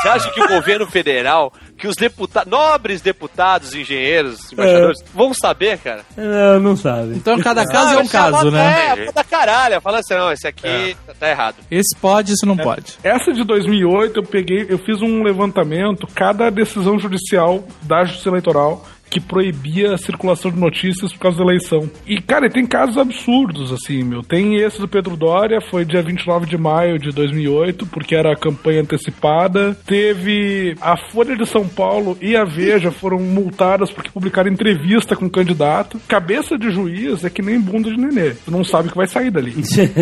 você 0.03 0.09
acha 0.09 0.31
que 0.33 0.41
o 0.43 0.49
governo 0.49 0.87
federal, 0.87 1.53
que 1.79 1.89
os 1.89 1.97
deputados, 1.97 2.51
nobres 2.51 3.01
deputados, 3.01 3.75
engenheiros, 3.75 4.53
embaixadores, 4.53 4.99
vão 5.15 5.33
saber, 5.33 5.79
cara? 5.79 6.05
Não, 6.17 6.61
não 6.61 6.77
sabe. 6.77 7.15
Então 7.15 7.39
cada 7.41 7.65
caso 7.65 7.95
é 7.95 7.99
um 7.99 8.07
caso, 8.09 8.51
né? 8.51 9.07
É, 9.07 9.13
da 9.13 9.25
caralho. 9.25 9.81
Fala 9.81 10.01
assim, 10.01 10.15
não, 10.15 10.31
esse 10.31 10.47
aqui 10.47 10.95
tá 11.19 11.31
errado. 11.31 11.57
Esse 11.71 11.97
pode, 11.99 12.33
esse 12.33 12.45
não 12.45 12.57
pode. 12.57 12.99
Essa 13.03 13.33
de 13.33 13.45
2008 13.45 14.19
eu 14.21 14.23
peguei, 14.25 14.67
eu 14.69 14.79
fiz 14.79 15.01
um 15.01 15.23
levantamento, 15.23 15.70
cada 16.15 16.51
decisão 16.51 16.99
judicial 16.99 17.65
da 17.83 18.05
Justiça 18.05 18.29
Eleitoral 18.29 18.85
que 19.11 19.21
proibia 19.21 19.93
a 19.93 19.99
circulação 19.99 20.53
de 20.53 20.59
notícias 20.59 21.13
por 21.13 21.19
causa 21.19 21.39
da 21.39 21.45
eleição. 21.45 21.91
E, 22.07 22.23
cara, 22.23 22.49
tem 22.49 22.65
casos 22.65 22.97
absurdos, 22.97 23.73
assim, 23.73 24.05
meu. 24.05 24.23
Tem 24.23 24.57
esse 24.57 24.81
do 24.81 24.87
Pedro 24.87 25.17
Dória, 25.17 25.61
foi 25.61 25.85
dia 25.85 26.01
29 26.01 26.47
de 26.47 26.57
maio 26.57 26.99
de 26.99 27.11
2008, 27.11 27.87
porque 27.87 28.15
era 28.15 28.33
a 28.33 28.37
campanha 28.37 28.83
antecipada. 28.83 29.77
Teve 29.85 30.77
a 30.81 30.97
Folha 30.97 31.37
de 31.37 31.45
São 31.45 31.67
Paulo 31.67 32.17
e 32.21 32.37
a 32.37 32.45
Veja 32.45 32.93
foram 32.93 33.19
multadas 33.19 33.91
porque 33.91 34.11
publicaram 34.11 34.51
entrevista 34.51 35.17
com 35.17 35.27
o 35.27 35.31
candidato. 35.31 36.01
Cabeça 36.07 36.57
de 36.57 36.71
juiz 36.71 37.25
é 37.25 37.31
que 37.31 37.43
nem 37.43 37.61
bunda 37.61 37.91
de 37.91 37.97
nenê. 37.97 38.35
Tu 38.45 38.51
não 38.51 38.63
sabe 38.63 38.89
o 38.89 38.91
que 38.93 38.97
vai 38.97 39.09
sair 39.09 39.31
dali. 39.31 39.55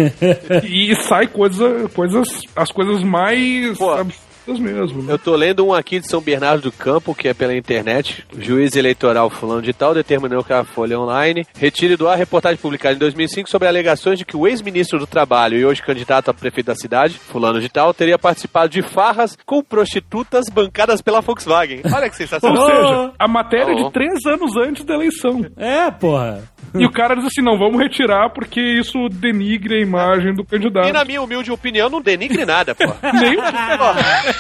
e 0.69 0.95
sai 0.97 1.27
coisa, 1.27 1.89
coisas, 1.95 2.43
as 2.55 2.71
coisas 2.71 3.03
mais 3.03 3.79
Pô. 3.79 3.91
absurdas 3.91 4.28
mesmo. 4.59 5.03
né? 5.03 5.13
Eu 5.13 5.19
tô 5.19 5.35
lendo 5.35 5.67
um 5.67 5.73
aqui 5.75 6.01
de 6.01 6.09
São 6.09 6.21
Bernardo 6.21 6.63
do 6.63 6.73
Campo, 6.73 7.15
que 7.15 7.29
é 7.29 7.35
pela 7.35 7.55
internet. 7.57 8.25
O 8.37 8.41
juiz 8.41 8.77
eleitoral 8.77 9.29
fulano 9.29 9.61
de 9.63 9.73
tal 9.73 9.93
determinou 9.95 10.45
que 10.45 10.53
a 10.53 10.65
Folha 10.65 10.99
Online 10.99 11.45
retire 11.59 11.97
do 11.97 12.07
ar 12.09 12.15
a 12.15 12.17
reportagem 12.17 12.59
publicada 12.59 12.95
em 12.95 12.99
2005 12.99 13.49
sobre 13.51 13.69
alegações 13.69 14.19
de 14.19 14.25
que 14.25 14.37
o 14.37 14.47
ex-ministro 14.47 14.99
do 14.99 15.07
Trabalho 15.07 15.59
e 15.59 15.65
hoje 15.65 15.83
candidato 15.83 16.31
a 16.31 16.35
prefeito 16.35 16.67
da 16.69 16.75
cidade, 16.75 17.19
fulano 17.19 17.61
de 17.61 17.69
tal, 17.69 17.93
teria 17.93 18.19
participado 18.19 18.69
de 18.69 18.83
farras 18.83 19.37
com 19.45 19.63
prostitutas 19.63 20.47
bancadas 20.49 21.01
pela 21.03 21.21
Volkswagen. 21.21 21.83
Olha 21.85 22.09
que 22.09 22.15
Ou 22.23 22.27
sensacional. 22.29 22.67
seja, 22.67 23.13
a 23.19 23.29
matéria 23.29 23.75
Oh. 23.75 23.85
de 23.87 23.93
três 23.93 24.25
anos 24.27 24.57
antes 24.57 24.85
da 24.85 24.95
eleição. 24.95 25.45
É, 25.57 25.91
porra. 25.91 26.43
E 26.75 26.85
o 26.85 26.91
cara 26.91 27.15
diz 27.17 27.25
assim: 27.25 27.43
não, 27.43 27.59
vamos 27.59 27.79
retirar 27.81 28.31
porque 28.31 28.61
isso 28.61 29.09
denigre 29.11 29.77
a 29.77 29.81
imagem 29.81 30.35
do 30.35 30.43
E 30.43 30.47
candidato. 30.47 30.93
na 30.93 31.05
minha 31.05 31.23
humilde 31.23 31.51
opinião, 31.51 31.89
não 31.89 32.01
denigre 32.01 32.45
nada, 32.45 32.75
pô. 32.75 32.85
Nem 33.19 33.37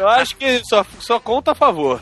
Eu 0.00 0.08
acho 0.08 0.36
que 0.36 0.60
só, 0.68 0.84
só 1.00 1.18
conta 1.20 1.52
a 1.52 1.54
favor. 1.54 2.00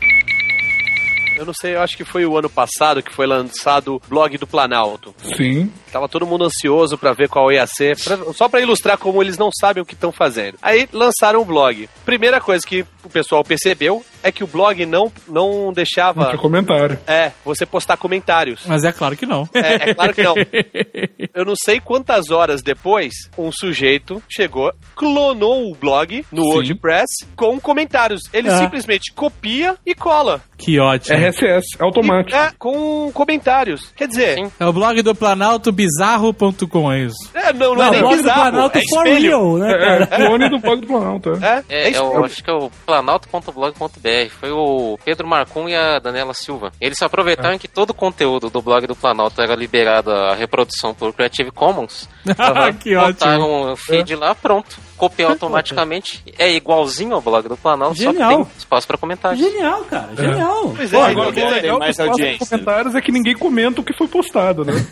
Eu 1.36 1.46
não 1.46 1.54
sei, 1.54 1.76
eu 1.76 1.80
acho 1.82 1.96
que 1.96 2.04
foi 2.04 2.26
o 2.26 2.36
ano 2.36 2.50
passado 2.50 3.00
que 3.00 3.12
foi 3.14 3.24
lançado 3.24 3.94
o 3.94 4.02
blog 4.08 4.36
do 4.36 4.46
Planalto. 4.46 5.14
Sim. 5.36 5.72
Tava 5.92 6.08
todo 6.08 6.26
mundo 6.26 6.44
ansioso 6.44 6.98
pra 6.98 7.12
ver 7.12 7.28
qual 7.28 7.52
ia 7.52 7.64
ser, 7.64 7.96
pra- 8.02 8.32
só 8.34 8.48
pra 8.48 8.60
ilustrar 8.60 8.98
como 8.98 9.22
eles 9.22 9.38
não 9.38 9.48
sabem 9.52 9.80
o 9.80 9.86
que 9.86 9.94
estão 9.94 10.10
fazendo. 10.10 10.58
Aí 10.60 10.88
lançaram 10.92 11.40
o 11.40 11.44
blog. 11.44 11.88
Primeira 12.04 12.40
coisa 12.40 12.66
que 12.66 12.84
o 13.04 13.08
pessoal 13.08 13.44
percebeu 13.44 14.04
é 14.22 14.30
que 14.32 14.42
o 14.44 14.46
blog 14.46 14.84
não, 14.86 15.10
não 15.28 15.66
Não 15.66 15.72
deixava. 15.72 16.26
tinha 16.26 16.38
comentário. 16.38 16.98
É, 17.06 17.32
você 17.44 17.64
postar 17.66 17.96
comentários. 17.96 18.62
Mas 18.66 18.84
é 18.84 18.92
claro 18.92 19.16
que 19.16 19.24
não. 19.26 19.48
É, 19.54 19.90
é 19.90 19.94
claro 19.94 20.14
que 20.14 20.22
não. 20.22 20.34
Eu 21.34 21.44
não 21.44 21.54
sei 21.56 21.80
quantas 21.80 22.30
horas 22.30 22.62
depois, 22.62 23.12
um 23.36 23.50
sujeito 23.52 24.22
chegou, 24.28 24.72
clonou 24.96 25.70
o 25.70 25.74
blog 25.74 26.24
no 26.32 26.42
Sim. 26.42 26.48
WordPress 26.48 27.06
com 27.36 27.58
comentários. 27.60 28.22
Ele 28.32 28.48
Ah. 28.48 28.58
simplesmente 28.58 29.12
copia 29.12 29.76
e 29.86 29.94
cola. 29.94 30.40
Que 30.56 30.78
ótimo. 30.80 31.16
RSS, 31.16 31.66
automático. 31.78 32.36
E- 32.36 32.40
é, 32.40 32.50
com 32.58 33.10
comentários. 33.12 33.92
Quer 33.96 34.08
dizer, 34.08 34.34
Sim. 34.36 34.50
É 34.58 34.66
o 34.66 34.72
blog 34.72 35.00
do 35.02 35.14
Planalto 35.14 35.70
bizarro.com, 35.70 36.92
é 36.92 37.00
isso. 37.04 37.30
é, 37.34 37.52
não, 37.52 37.74
não, 37.74 37.76
Não, 37.76 37.84
é 37.84 37.88
o 37.88 37.90
nem 37.92 38.00
blog 38.00 38.16
do 38.16 38.22
bizarro, 38.22 38.40
Planalto 38.50 38.78
é 38.78 38.82
for 38.90 39.06
espelho. 39.06 39.28
real, 39.28 39.58
né, 39.58 39.72
É, 39.72 40.02
é 40.02 40.06
clone 40.26 40.48
do 40.50 40.58
blog 40.58 40.80
do 40.80 40.86
Planalto. 40.86 41.30
É. 41.44 41.64
É, 41.68 41.88
É, 41.88 41.90
é 41.92 41.98
eu 41.98 42.24
acho 42.24 42.42
que 42.42 42.50
é 42.50 42.54
o 42.54 42.70
planalto.blog.br. 42.86 44.07
Foi 44.40 44.50
o 44.50 44.98
Pedro 45.04 45.26
Marcum 45.26 45.68
e 45.68 45.74
a 45.74 45.98
Daniela 45.98 46.34
Silva. 46.34 46.72
Eles 46.80 47.00
aproveitaram 47.02 47.58
que 47.58 47.68
todo 47.68 47.90
o 47.90 47.94
conteúdo 47.94 48.48
do 48.50 48.62
blog 48.62 48.86
do 48.86 48.96
Planalto 48.96 49.40
era 49.40 49.54
liberado 49.54 50.10
a 50.10 50.34
reprodução 50.34 50.94
por 50.94 51.12
Creative 51.12 51.50
Commons. 51.50 52.08
que 52.80 52.94
ótimo. 52.94 53.12
Botaram 53.12 53.72
o 53.72 53.76
feed 53.76 54.14
lá, 54.14 54.34
pronto. 54.34 54.76
Copiou 54.96 55.30
automaticamente. 55.30 56.24
É 56.36 56.50
igualzinho 56.50 57.14
ao 57.14 57.20
blog 57.20 57.48
do 57.48 57.56
Planalto, 57.56 57.96
só 57.96 58.10
Genial. 58.10 58.30
que 58.30 58.36
tem 58.36 58.46
espaço 58.58 58.86
para 58.86 58.98
comentários. 58.98 59.40
Genial, 59.40 59.84
cara. 59.84 60.08
Genial. 60.16 60.74
Pois 60.76 60.90
Pô, 60.90 60.96
é, 60.96 61.10
agora 61.10 61.28
o 61.28 61.32
que 61.32 61.40
é 61.40 61.50
legal 61.50 61.78
mais 61.78 62.00
audiência. 62.00 62.46
comentários 62.46 62.94
é 62.96 63.00
que 63.00 63.12
ninguém 63.12 63.36
comenta 63.36 63.80
o 63.80 63.84
que 63.84 63.92
foi 63.92 64.08
postado, 64.08 64.64
né? 64.64 64.72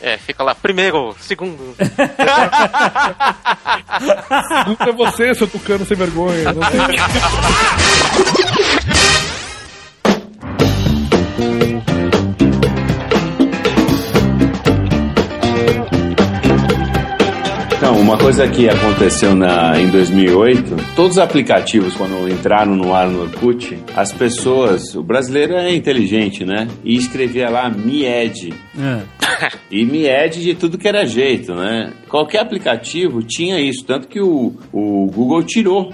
É, 0.00 0.16
fica 0.16 0.42
lá, 0.42 0.54
primeiro, 0.54 1.14
segundo. 1.20 1.74
Não 4.66 4.76
é 4.88 4.92
você, 4.92 5.34
seu 5.34 5.46
tucano 5.46 5.84
sem 5.84 5.96
vergonha. 5.96 6.52
Não 6.52 6.62
tem... 6.70 6.80
Então, 17.90 17.98
uma 17.98 18.18
coisa 18.18 18.46
que 18.46 18.68
aconteceu 18.68 19.34
na, 19.34 19.80
em 19.80 19.88
2008, 19.88 20.76
todos 20.94 21.12
os 21.12 21.18
aplicativos, 21.18 21.94
quando 21.96 22.28
entraram 22.28 22.76
no 22.76 22.94
ar 22.94 23.08
no 23.08 23.22
Orkut, 23.22 23.76
as 23.96 24.12
pessoas, 24.12 24.94
o 24.94 25.02
brasileiro 25.02 25.54
é 25.54 25.74
inteligente, 25.74 26.44
né? 26.44 26.68
E 26.84 26.94
escrevia 26.94 27.48
lá 27.48 27.70
MIED. 27.70 28.52
É. 28.78 29.19
E 29.70 29.84
Mied 29.84 30.40
de 30.42 30.54
tudo 30.54 30.76
que 30.76 30.88
era 30.88 31.06
jeito, 31.06 31.54
né? 31.54 31.92
Qualquer 32.08 32.40
aplicativo 32.40 33.22
tinha 33.22 33.60
isso, 33.60 33.84
tanto 33.84 34.08
que 34.08 34.20
o, 34.20 34.52
o 34.72 35.06
Google 35.06 35.42
tirou. 35.44 35.92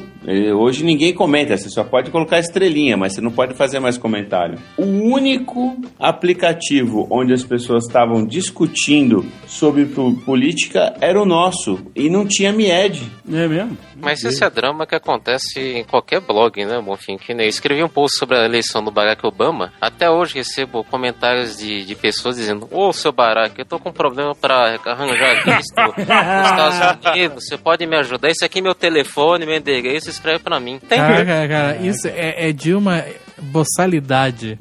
Hoje 0.59 0.83
ninguém 0.83 1.15
comenta, 1.15 1.57
você 1.57 1.69
só 1.69 1.85
pode 1.85 2.11
colocar 2.11 2.41
estrelinha, 2.41 2.97
mas 2.97 3.13
você 3.15 3.21
não 3.21 3.31
pode 3.31 3.55
fazer 3.55 3.79
mais 3.79 3.97
comentário. 3.97 4.59
O 4.77 4.83
único 4.85 5.77
aplicativo 6.01 7.07
onde 7.11 7.33
as 7.33 7.45
pessoas 7.45 7.85
estavam 7.87 8.27
discutindo 8.27 9.25
sobre 9.47 9.85
po- 9.87 10.15
política 10.25 10.95
era 11.01 11.21
o 11.21 11.25
nosso, 11.25 11.79
e 11.95 12.11
não 12.11 12.27
tinha 12.27 12.53
Mied. 12.53 13.03
É 13.33 13.47
mesmo? 13.47 13.79
Mas 14.01 14.23
esse 14.25 14.45
é 14.45 14.51
drama 14.51 14.87
que 14.87 14.95
acontece 14.95 15.61
em 15.61 15.85
qualquer 15.85 16.21
blog, 16.21 16.65
né, 16.65 16.81
Bonfim? 16.85 17.17
Que 17.17 17.33
nem 17.33 17.47
eu 17.47 17.51
escrevi 17.51 17.83
um 17.83 17.89
post 17.89 18.19
sobre 18.19 18.37
a 18.37 18.45
eleição 18.45 18.83
do 18.85 18.91
Barack 18.91 19.25
Obama. 19.25 19.73
Até 19.81 20.11
hoje 20.11 20.35
recebo 20.35 20.85
comentários 20.85 21.57
de, 21.57 21.85
de 21.85 21.95
pessoas 21.95 22.37
dizendo: 22.37 22.69
Ô, 22.71 22.93
seu 22.93 23.13
Barack, 23.13 23.26
eu 23.57 23.65
tô 23.65 23.79
com 23.79 23.91
um 23.91 23.93
problema 23.93 24.35
pra 24.35 24.79
arranjar 24.85 25.45
visto 25.45 25.75
nos 25.99 26.75
Estados 26.75 27.07
Unidos. 27.07 27.45
Você 27.49 27.57
pode 27.59 27.87
me 27.87 27.97
ajudar? 27.97 28.29
Esse 28.29 28.45
aqui 28.45 28.59
é 28.59 28.63
meu 28.63 28.75
telefone, 28.75 29.47
meu 29.47 29.57
endereço, 29.57 30.09
escreve 30.09 30.41
pra 30.41 30.61
mim. 30.61 30.79
Tem. 30.79 30.99
Cara, 30.99 31.25
cara, 31.25 31.49
cara, 31.49 31.77
isso 31.77 32.07
é, 32.09 32.49
é 32.49 32.53
de 32.53 32.75
uma 32.75 33.05
boçalidade 33.39 34.59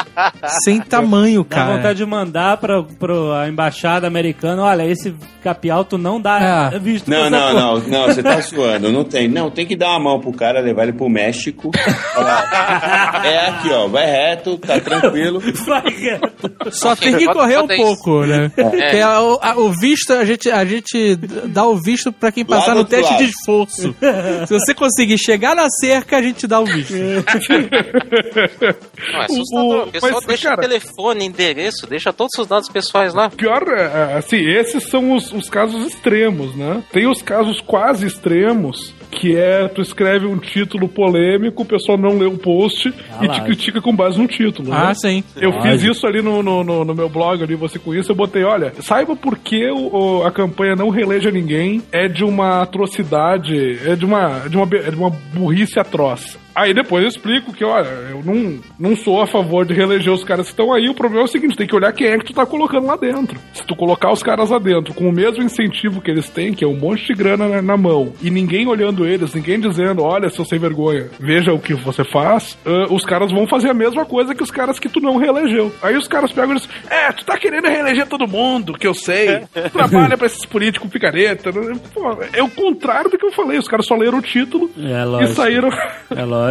sem 0.64 0.80
tamanho, 0.80 1.42
Dá 1.48 1.56
cara. 1.56 1.76
vontade 1.76 1.98
de 1.98 2.06
mandar 2.06 2.56
pra, 2.58 2.82
pra 2.82 3.48
embaixada 3.48 4.06
americana, 4.06 4.62
olha, 4.62 4.84
esse 4.86 5.14
capial 5.42 5.84
tu 5.84 5.98
não 5.98 6.20
dá 6.20 6.70
É. 6.72 6.78
visto. 6.78 7.08
Não, 7.10 7.28
não, 7.28 7.52
não, 7.52 7.78
não, 7.80 8.06
você 8.06 8.22
tá 8.22 8.40
suando, 8.42 8.90
não 8.92 9.04
tem. 9.04 9.28
Não, 9.28 9.50
tem 9.50 9.66
que 9.66 9.76
dar 9.76 9.90
uma 9.90 10.00
mão 10.00 10.20
pro 10.20 10.32
cara, 10.32 10.60
levar 10.60 10.84
ele 10.84 10.92
pro 10.92 11.08
México. 11.08 11.70
É 13.24 13.48
aqui, 13.48 13.70
ó, 13.70 13.88
vai 13.88 14.06
reto, 14.06 14.56
tá 14.58 14.78
tranquilo. 14.80 15.40
Vai, 15.66 15.82
cara. 15.82 16.32
Só 16.70 16.94
tem 16.96 17.16
que 17.16 17.26
correr 17.26 17.58
um 17.58 17.66
pouco, 17.66 18.24
né? 18.26 18.50
É. 18.56 18.98
É 19.00 19.08
o, 19.18 19.38
a- 19.40 19.56
o 19.56 19.70
visto, 19.72 20.12
a 20.12 20.24
gente, 20.24 20.50
a 20.50 20.64
gente 20.64 21.16
dá 21.46 21.64
o 21.66 21.76
visto 21.76 22.12
pra 22.12 22.30
quem 22.32 22.44
passar 22.44 22.72
no 22.72 22.78
outro 22.78 22.96
teste 22.96 23.12
lado. 23.12 23.24
de 23.24 23.30
esforço. 23.30 23.94
Se 24.46 24.52
você 24.52 24.74
conseguir 24.74 25.18
chegar 25.18 25.54
na 25.54 25.68
cerca, 25.70 26.16
a 26.18 26.22
gente 26.22 26.46
dá 26.46 26.60
o 26.60 26.64
visto. 26.66 26.94
Não, 29.12 29.20
é 29.20 29.24
assustador. 29.24 29.88
O- 29.88 29.90
pessoal 29.92 30.12
mas, 30.14 30.26
deixa 30.26 30.48
cara- 30.50 30.62
telefone, 30.62 31.24
endereço, 31.26 31.86
deixa 31.86 32.12
todos 32.12 32.32
os 32.38 32.46
dados 32.46 32.68
pessoais 32.68 33.14
lá. 33.14 33.30
Pior, 33.30 33.62
é, 33.68 34.12
é, 34.12 34.16
assim, 34.18 34.36
esses 34.38 34.84
são 34.84 35.14
os, 35.14 35.32
os 35.32 35.48
casos 35.48 35.86
extremos, 35.86 36.54
né? 36.56 36.82
Tem 36.92 37.06
os 37.06 37.22
casos 37.22 37.60
quase 37.60 38.06
extremos, 38.06 38.94
que 39.10 39.36
é 39.36 39.68
tu 39.68 39.80
escreve 39.80 40.26
um 40.26 40.38
título 40.38 40.88
polêmico, 40.88 41.62
o 41.62 41.66
pessoal 41.66 41.96
não 41.98 42.18
lê 42.18 42.26
o 42.26 42.36
post 42.38 42.88
e 42.88 42.92
te 43.20 43.26
lá. 43.28 43.40
critica 43.40 43.80
com 43.80 43.94
base 43.94 44.18
no 44.18 44.26
título. 44.26 44.70
né? 44.70 44.76
Ah, 44.88 44.94
sim. 44.94 45.22
Eu 45.36 45.52
fiz 45.62 45.82
isso 45.82 46.06
ali 46.06 46.20
no, 46.22 46.42
no, 46.42 46.64
no- 46.64 46.84
no 46.84 46.94
meu 46.94 47.08
blog, 47.08 47.42
ali, 47.42 47.54
você 47.54 47.78
com 47.78 47.94
isso, 47.94 48.10
eu 48.12 48.16
botei, 48.16 48.42
olha, 48.44 48.72
saiba 48.80 49.14
por 49.14 49.38
que 49.38 49.70
o- 49.70 50.18
o- 50.20 50.26
a 50.26 50.32
campanha 50.32 50.74
não 50.74 50.88
reeleja 50.88 51.30
ninguém, 51.30 51.82
é 51.92 52.08
de 52.08 52.24
uma 52.24 52.62
atrocidade, 52.62 53.78
é 53.88 53.94
de 53.96 54.04
uma, 54.04 54.40
de 54.48 54.56
uma, 54.56 54.64
é 54.76 54.90
de 54.90 54.96
uma 54.96 55.10
burrice 55.10 55.78
atroz. 55.78 56.38
Aí 56.54 56.72
depois 56.72 57.02
eu 57.02 57.08
explico 57.08 57.52
que, 57.52 57.64
olha, 57.64 57.88
eu 57.88 58.22
não, 58.24 58.60
não 58.78 58.96
sou 58.96 59.20
a 59.20 59.26
favor 59.26 59.66
de 59.66 59.74
reeleger 59.74 60.12
os 60.12 60.24
caras 60.24 60.46
que 60.46 60.52
estão 60.52 60.72
aí. 60.72 60.88
O 60.88 60.94
problema 60.94 61.22
é 61.22 61.24
o 61.24 61.28
seguinte: 61.28 61.56
tem 61.56 61.66
que 61.66 61.74
olhar 61.74 61.92
quem 61.92 62.06
é 62.08 62.18
que 62.18 62.26
tu 62.26 62.32
tá 62.32 62.46
colocando 62.46 62.86
lá 62.86 62.96
dentro. 62.96 63.38
Se 63.52 63.66
tu 63.66 63.74
colocar 63.74 64.12
os 64.12 64.22
caras 64.22 64.50
lá 64.50 64.58
dentro 64.58 64.94
com 64.94 65.08
o 65.08 65.12
mesmo 65.12 65.42
incentivo 65.42 66.00
que 66.00 66.10
eles 66.10 66.28
têm, 66.28 66.54
que 66.54 66.64
é 66.64 66.68
um 66.68 66.76
monte 66.76 67.06
de 67.06 67.14
grana 67.14 67.48
na, 67.48 67.62
na 67.62 67.76
mão, 67.76 68.12
e 68.22 68.30
ninguém 68.30 68.66
olhando 68.66 69.06
eles, 69.06 69.34
ninguém 69.34 69.58
dizendo, 69.58 70.02
olha, 70.02 70.30
seu 70.30 70.44
sem 70.44 70.58
vergonha, 70.58 71.08
veja 71.18 71.52
o 71.52 71.58
que 71.58 71.74
você 71.74 72.04
faz, 72.04 72.56
ah, 72.64 72.86
os 72.90 73.04
caras 73.04 73.32
vão 73.32 73.46
fazer 73.46 73.70
a 73.70 73.74
mesma 73.74 74.04
coisa 74.04 74.34
que 74.34 74.42
os 74.42 74.50
caras 74.50 74.78
que 74.78 74.88
tu 74.88 75.00
não 75.00 75.16
reelegeu. 75.16 75.72
Aí 75.82 75.96
os 75.96 76.06
caras 76.06 76.32
pegam 76.32 76.52
e 76.52 76.56
dizem, 76.56 76.70
é, 76.88 77.12
tu 77.12 77.24
tá 77.24 77.36
querendo 77.36 77.66
reeleger 77.66 78.06
todo 78.06 78.28
mundo, 78.28 78.74
que 78.74 78.86
eu 78.86 78.94
sei. 78.94 79.44
Trabalha 79.72 80.16
pra 80.16 80.26
esses 80.26 80.44
políticos 80.46 80.90
picareta. 80.90 81.50
Pô, 81.92 82.18
é 82.32 82.42
o 82.42 82.50
contrário 82.50 83.10
do 83.10 83.18
que 83.18 83.26
eu 83.26 83.32
falei. 83.32 83.58
Os 83.58 83.68
caras 83.68 83.86
só 83.86 83.96
leram 83.96 84.18
o 84.18 84.22
título 84.22 84.70
É 84.78 85.24
e 85.24 85.28
saíram. 85.28 85.68
É 86.14 86.24
lógico. 86.24 86.43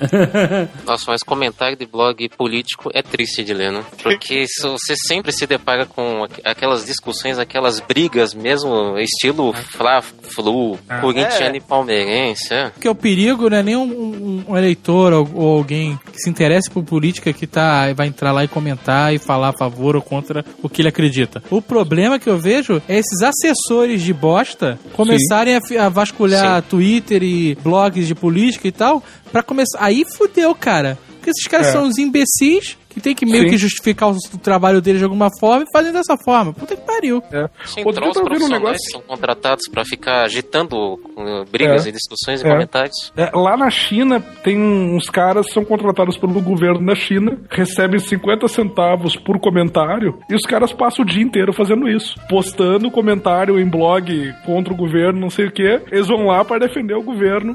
Nossa, 0.86 1.04
mas 1.08 1.22
comentário 1.22 1.76
de 1.76 1.86
blog 1.86 2.28
político 2.36 2.90
é 2.94 3.02
triste 3.02 3.42
de 3.44 3.52
ler, 3.54 3.72
né? 3.72 3.84
Porque 4.02 4.46
se 4.46 4.62
você 4.66 4.94
sempre 5.06 5.32
se 5.32 5.46
depara 5.46 5.86
com 5.86 6.24
aqu- 6.24 6.40
aquelas 6.44 6.84
discussões, 6.84 7.38
aquelas 7.38 7.80
brigas 7.80 8.34
mesmo, 8.34 8.98
estilo 8.98 9.52
Fla-Flu, 9.52 10.78
corintiano 11.00 11.56
e 11.56 11.60
palmeirense, 11.60 12.52
é. 12.52 12.70
Porque 12.70 12.88
o 12.88 12.94
perigo 12.94 13.48
não 13.50 13.56
é 13.56 13.62
nem 13.62 13.76
um, 13.76 14.44
um- 14.48 14.56
eleitor 14.56 15.12
ou, 15.12 15.28
ou 15.34 15.56
alguém 15.58 15.98
que 16.12 16.18
se 16.18 16.30
interesse 16.30 16.70
por 16.70 16.82
política 16.84 17.32
que 17.32 17.46
tá, 17.46 17.92
vai 17.94 18.06
entrar 18.08 18.32
lá 18.32 18.44
e 18.44 18.48
comentar 18.48 19.14
e 19.14 19.18
falar 19.18 19.48
a 19.48 19.52
favor 19.52 19.96
ou 19.96 20.02
contra 20.02 20.44
o 20.62 20.68
que 20.68 20.82
ele 20.82 20.88
acredita. 20.88 21.42
O 21.50 21.60
problema 21.62 22.18
que 22.18 22.28
eu 22.28 22.38
vejo 22.38 22.82
é 22.88 22.98
esses 22.98 23.22
assessores 23.22 24.02
de 24.02 24.12
bosta 24.12 24.78
começarem 24.94 25.56
a, 25.56 25.86
a 25.86 25.88
vasculhar 25.88 26.62
Twitter 26.62 27.22
e 27.22 27.54
blogs 27.56 28.06
de 28.06 28.14
política 28.14 28.68
e 28.68 28.72
tal, 28.72 29.02
pra 29.32 29.42
começar. 29.42 29.78
Aí 29.80 30.04
fudeu, 30.04 30.54
cara. 30.54 30.98
Porque 31.16 31.30
esses 31.30 31.46
caras 31.46 31.68
É. 31.68 31.72
são 31.72 31.86
os 31.86 31.98
imbecis 31.98 32.76
que 32.90 33.00
tem 33.00 33.14
que 33.14 33.24
meio 33.24 33.44
Sim. 33.44 33.50
que 33.50 33.56
justificar 33.58 34.10
o, 34.10 34.12
o 34.34 34.38
trabalho 34.38 34.80
deles 34.82 34.98
de 34.98 35.04
alguma 35.04 35.28
forma 35.40 35.64
e 35.64 35.72
fazem 35.72 35.92
dessa 35.92 36.16
forma. 36.24 36.52
Puta 36.52 36.76
que 36.76 36.82
pariu. 36.82 37.22
É. 37.32 37.48
Sim, 37.64 37.82
Outro 37.84 38.02
trolls 38.02 38.14
tava 38.14 38.28
vendo 38.28 38.44
um 38.44 38.48
profissionais 38.48 38.62
negócio. 38.62 38.90
são 38.90 39.00
contratados 39.02 39.64
pra 39.70 39.84
ficar 39.84 40.22
agitando 40.24 40.76
uh, 40.76 41.44
brigas 41.50 41.86
É. 41.86 41.88
e 41.88 41.92
discussões 41.92 42.42
e 42.42 42.46
É. 42.46 42.50
comentários. 42.50 43.12
É, 43.16 43.30
lá 43.34 43.56
na 43.56 43.70
China, 43.70 44.20
tem 44.42 44.58
uns 44.60 45.08
caras 45.08 45.46
que 45.46 45.52
são 45.52 45.64
contratados 45.64 46.16
pelo 46.18 46.40
governo 46.42 46.84
da 46.84 46.94
China, 46.94 47.38
recebem 47.50 47.98
50 47.98 48.46
centavos 48.48 49.16
por 49.16 49.38
comentário, 49.40 50.18
e 50.28 50.34
os 50.34 50.42
caras 50.42 50.72
passam 50.72 51.04
o 51.04 51.08
dia 51.08 51.22
inteiro 51.22 51.52
fazendo 51.52 51.88
isso. 51.88 52.14
Postando 52.28 52.90
comentário 52.90 53.58
em 53.58 53.68
blog 53.68 54.32
contra 54.44 54.72
o 54.72 54.76
governo, 54.76 55.20
não 55.20 55.30
sei 55.30 55.46
o 55.46 55.52
quê. 55.52 55.80
Eles 55.92 56.08
vão 56.08 56.26
lá 56.26 56.44
para 56.44 56.66
defender 56.66 56.94
o 56.94 57.02
governo. 57.02 57.54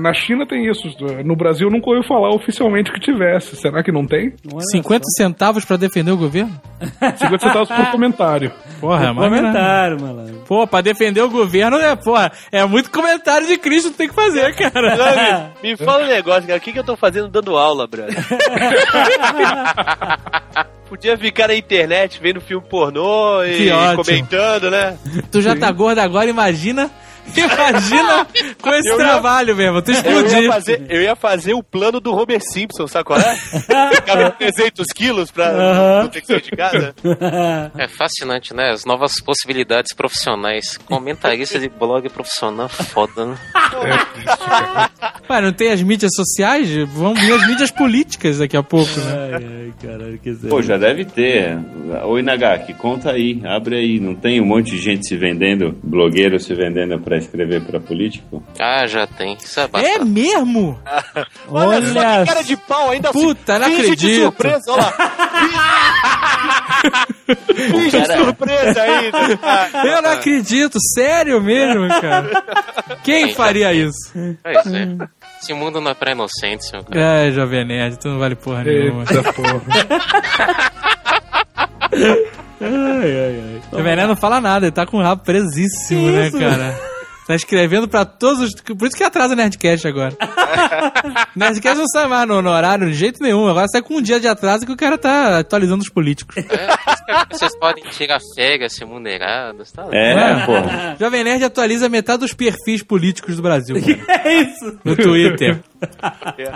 Na 0.00 0.12
China 0.12 0.46
tem 0.46 0.66
isso. 0.70 0.88
No 1.24 1.36
Brasil 1.36 1.68
nunca 1.70 1.88
ouviu 1.90 2.02
falar 2.06 2.30
oficialmente 2.34 2.90
que 2.92 3.00
tivesse. 3.00 3.56
Será 3.56 3.82
que 3.82 3.92
não 3.92 4.06
tem? 4.06 4.32
Olha 4.52 4.62
50 4.70 5.04
centavos 5.16 5.64
pra 5.64 5.76
defender 5.76 6.10
o 6.10 6.16
governo? 6.16 6.60
50 7.16 7.38
centavos 7.38 7.68
por 7.68 7.86
comentário. 7.92 8.52
Porra, 8.80 9.06
só. 9.06 9.14
Comentário, 9.14 10.00
malandro. 10.00 10.42
Pô, 10.46 10.66
pra 10.66 10.80
defender 10.80 11.20
o 11.20 11.30
governo, 11.30 11.76
é, 11.78 11.94
porra, 11.96 12.32
é 12.50 12.64
muito 12.64 12.90
comentário 12.90 13.46
de 13.46 13.56
Cristo 13.58 13.90
que 13.90 13.96
tem 13.98 14.08
que 14.08 14.14
fazer, 14.14 14.54
cara. 14.56 14.96
Não, 14.96 15.50
me, 15.62 15.70
me 15.70 15.76
fala 15.76 16.04
um 16.04 16.08
negócio, 16.08 16.46
cara. 16.46 16.58
O 16.58 16.60
que, 16.60 16.72
que 16.72 16.78
eu 16.78 16.84
tô 16.84 16.96
fazendo 16.96 17.28
dando 17.28 17.56
aula, 17.56 17.86
brother? 17.86 18.16
Podia 20.88 21.16
ficar 21.16 21.46
na 21.48 21.54
internet 21.54 22.18
vendo 22.20 22.40
filme 22.40 22.66
pornô 22.68 23.44
e 23.44 23.70
comentando, 23.94 24.70
né? 24.72 24.98
Tu 25.30 25.40
já 25.40 25.54
tá 25.54 25.70
gordo 25.70 26.00
agora, 26.00 26.28
imagina. 26.28 26.90
Imagina 27.36 28.26
com 28.60 28.70
esse 28.70 28.88
Eu 28.88 28.98
ia- 28.98 29.04
trabalho 29.06 29.56
mesmo, 29.56 29.82
tu 29.82 29.90
Eu 29.90 29.94
ia, 29.94 30.00
explodir. 30.26 30.48
fazer, 30.50 30.86
eu 30.88 31.02
ia 31.02 31.16
fazer 31.16 31.54
o 31.54 31.62
plano 31.62 32.00
do 32.00 32.14
Homer 32.14 32.40
Simpson, 32.40 32.86
sabe 32.86 33.04
qual 33.04 33.18
é? 33.20 33.36
Ficava 33.94 34.30
com 34.30 34.38
300 34.38 34.86
quilos 34.94 35.30
pra 35.30 35.48
Aham. 35.48 36.02
não 36.02 36.08
ter 36.08 36.20
que 36.20 36.26
sair 36.26 36.42
de 36.42 36.50
casa. 36.50 36.94
É 37.78 37.88
fascinante, 37.88 38.54
né? 38.54 38.70
As 38.70 38.84
novas 38.84 39.20
possibilidades 39.24 39.94
profissionais. 39.94 40.76
Comentarista 40.78 41.58
de 41.58 41.68
blog 41.68 42.08
profissional, 42.08 42.68
foda, 42.68 43.26
né? 43.26 43.36
Pai, 45.26 45.40
não 45.42 45.52
tem 45.52 45.70
as 45.72 45.82
mídias 45.82 46.10
sociais? 46.14 46.68
Vão 46.88 47.14
vir 47.14 47.32
as 47.32 47.46
mídias 47.46 47.70
políticas 47.70 48.38
daqui 48.38 48.56
a 48.56 48.62
pouco, 48.62 48.90
né? 49.00 49.30
Ai, 49.34 49.44
ai, 49.44 49.72
caralho, 49.82 50.18
que. 50.18 50.32
Pô, 50.48 50.60
já 50.62 50.76
deve 50.76 51.04
ter. 51.04 51.58
Oi, 52.04 52.22
Nagaki, 52.22 52.74
conta 52.74 53.12
aí, 53.12 53.40
abre 53.44 53.76
aí. 53.76 54.00
Não 54.00 54.14
tem 54.14 54.40
um 54.40 54.46
monte 54.46 54.70
de 54.72 54.78
gente 54.78 55.06
se 55.06 55.16
vendendo, 55.16 55.76
blogueiro 55.82 56.38
se 56.38 56.54
vendendo 56.54 56.98
pra 57.00 57.16
escrever 57.20 57.62
pra 57.62 57.78
político? 57.80 58.42
Ah, 58.58 58.86
já 58.86 59.06
tem. 59.06 59.36
Isso 59.42 59.60
é 59.60 59.68
É 59.74 59.98
mesmo? 60.04 60.78
Olha, 61.48 61.86
só 61.86 61.98
Olha 62.00 62.20
que 62.24 62.28
cara 62.28 62.42
de 62.42 62.56
pau 62.56 62.90
ainda 62.90 63.12
Puta, 63.12 63.58
não 63.58 63.66
finge 63.66 63.82
de 63.82 63.86
acredito. 63.92 64.22
surpresa, 64.22 64.72
olha 64.72 64.82
lá. 64.82 64.92
Finge 67.54 67.90
de 67.90 68.06
cara- 68.06 68.24
surpresa 68.24 68.82
ainda. 68.82 69.18
Eu 69.88 70.02
não 70.02 70.10
acredito, 70.12 70.78
sério 70.94 71.40
mesmo, 71.40 71.88
cara. 72.00 72.30
Quem 73.04 73.34
faria 73.34 73.72
isso? 73.72 74.12
É. 74.44 74.52
Esse 75.40 75.54
mundo 75.54 75.80
não 75.80 75.90
é 75.90 75.94
pra 75.94 76.12
inocentes, 76.12 76.70
meu 76.72 76.84
cara. 76.84 77.00
É, 77.26 77.30
Jovem 77.32 77.64
Nerd, 77.66 77.98
tu 77.98 78.08
não 78.08 78.18
vale 78.18 78.34
porra 78.34 78.64
nenhuma. 78.64 79.04
Eita 79.10 79.32
porra. 79.32 79.60
Ai, 82.60 82.60
ai, 82.60 83.42
ai. 83.42 83.60
Jovem 83.72 83.96
Nerd 83.96 84.08
não 84.08 84.16
fala 84.16 84.40
nada, 84.40 84.66
ele 84.66 84.72
tá 84.74 84.86
com 84.86 84.98
o 84.98 85.02
rabo 85.02 85.22
presíssimo, 85.22 86.00
Que 86.06 86.10
né, 86.10 86.28
isso? 86.28 86.38
cara? 86.38 86.78
Tá 87.30 87.36
escrevendo 87.36 87.86
pra 87.86 88.04
todos 88.04 88.40
os. 88.40 88.50
Por 88.60 88.88
isso 88.88 88.96
que 88.96 89.04
atrasa 89.04 89.34
o 89.34 89.36
Nerdcast 89.36 89.86
agora. 89.86 90.16
Nerdcast 91.36 91.78
não 91.78 91.86
sai 91.86 92.08
mais 92.08 92.26
no, 92.26 92.42
no 92.42 92.50
horário 92.50 92.88
de 92.88 92.94
jeito 92.94 93.22
nenhum. 93.22 93.46
Agora 93.46 93.68
sai 93.68 93.82
com 93.82 93.98
um 93.98 94.02
dia 94.02 94.18
de 94.18 94.26
atraso 94.26 94.66
que 94.66 94.72
o 94.72 94.76
cara 94.76 94.98
tá 94.98 95.38
atualizando 95.38 95.80
os 95.80 95.88
políticos. 95.88 96.36
É, 96.38 96.44
vocês 97.32 97.56
podem 97.56 97.84
tirar 97.90 98.18
férias 98.34 98.76
remuneradas, 98.76 99.70
tá? 99.70 99.86
É, 99.92 100.44
pô. 100.44 100.54
Jovem 100.98 101.22
Nerd 101.22 101.44
atualiza 101.44 101.88
metade 101.88 102.18
dos 102.18 102.34
perfis 102.34 102.82
políticos 102.82 103.36
do 103.36 103.42
Brasil. 103.42 103.76
cara. 104.04 104.28
É 104.28 104.40
isso. 104.40 104.80
No 104.84 104.96
Twitter. 104.96 105.60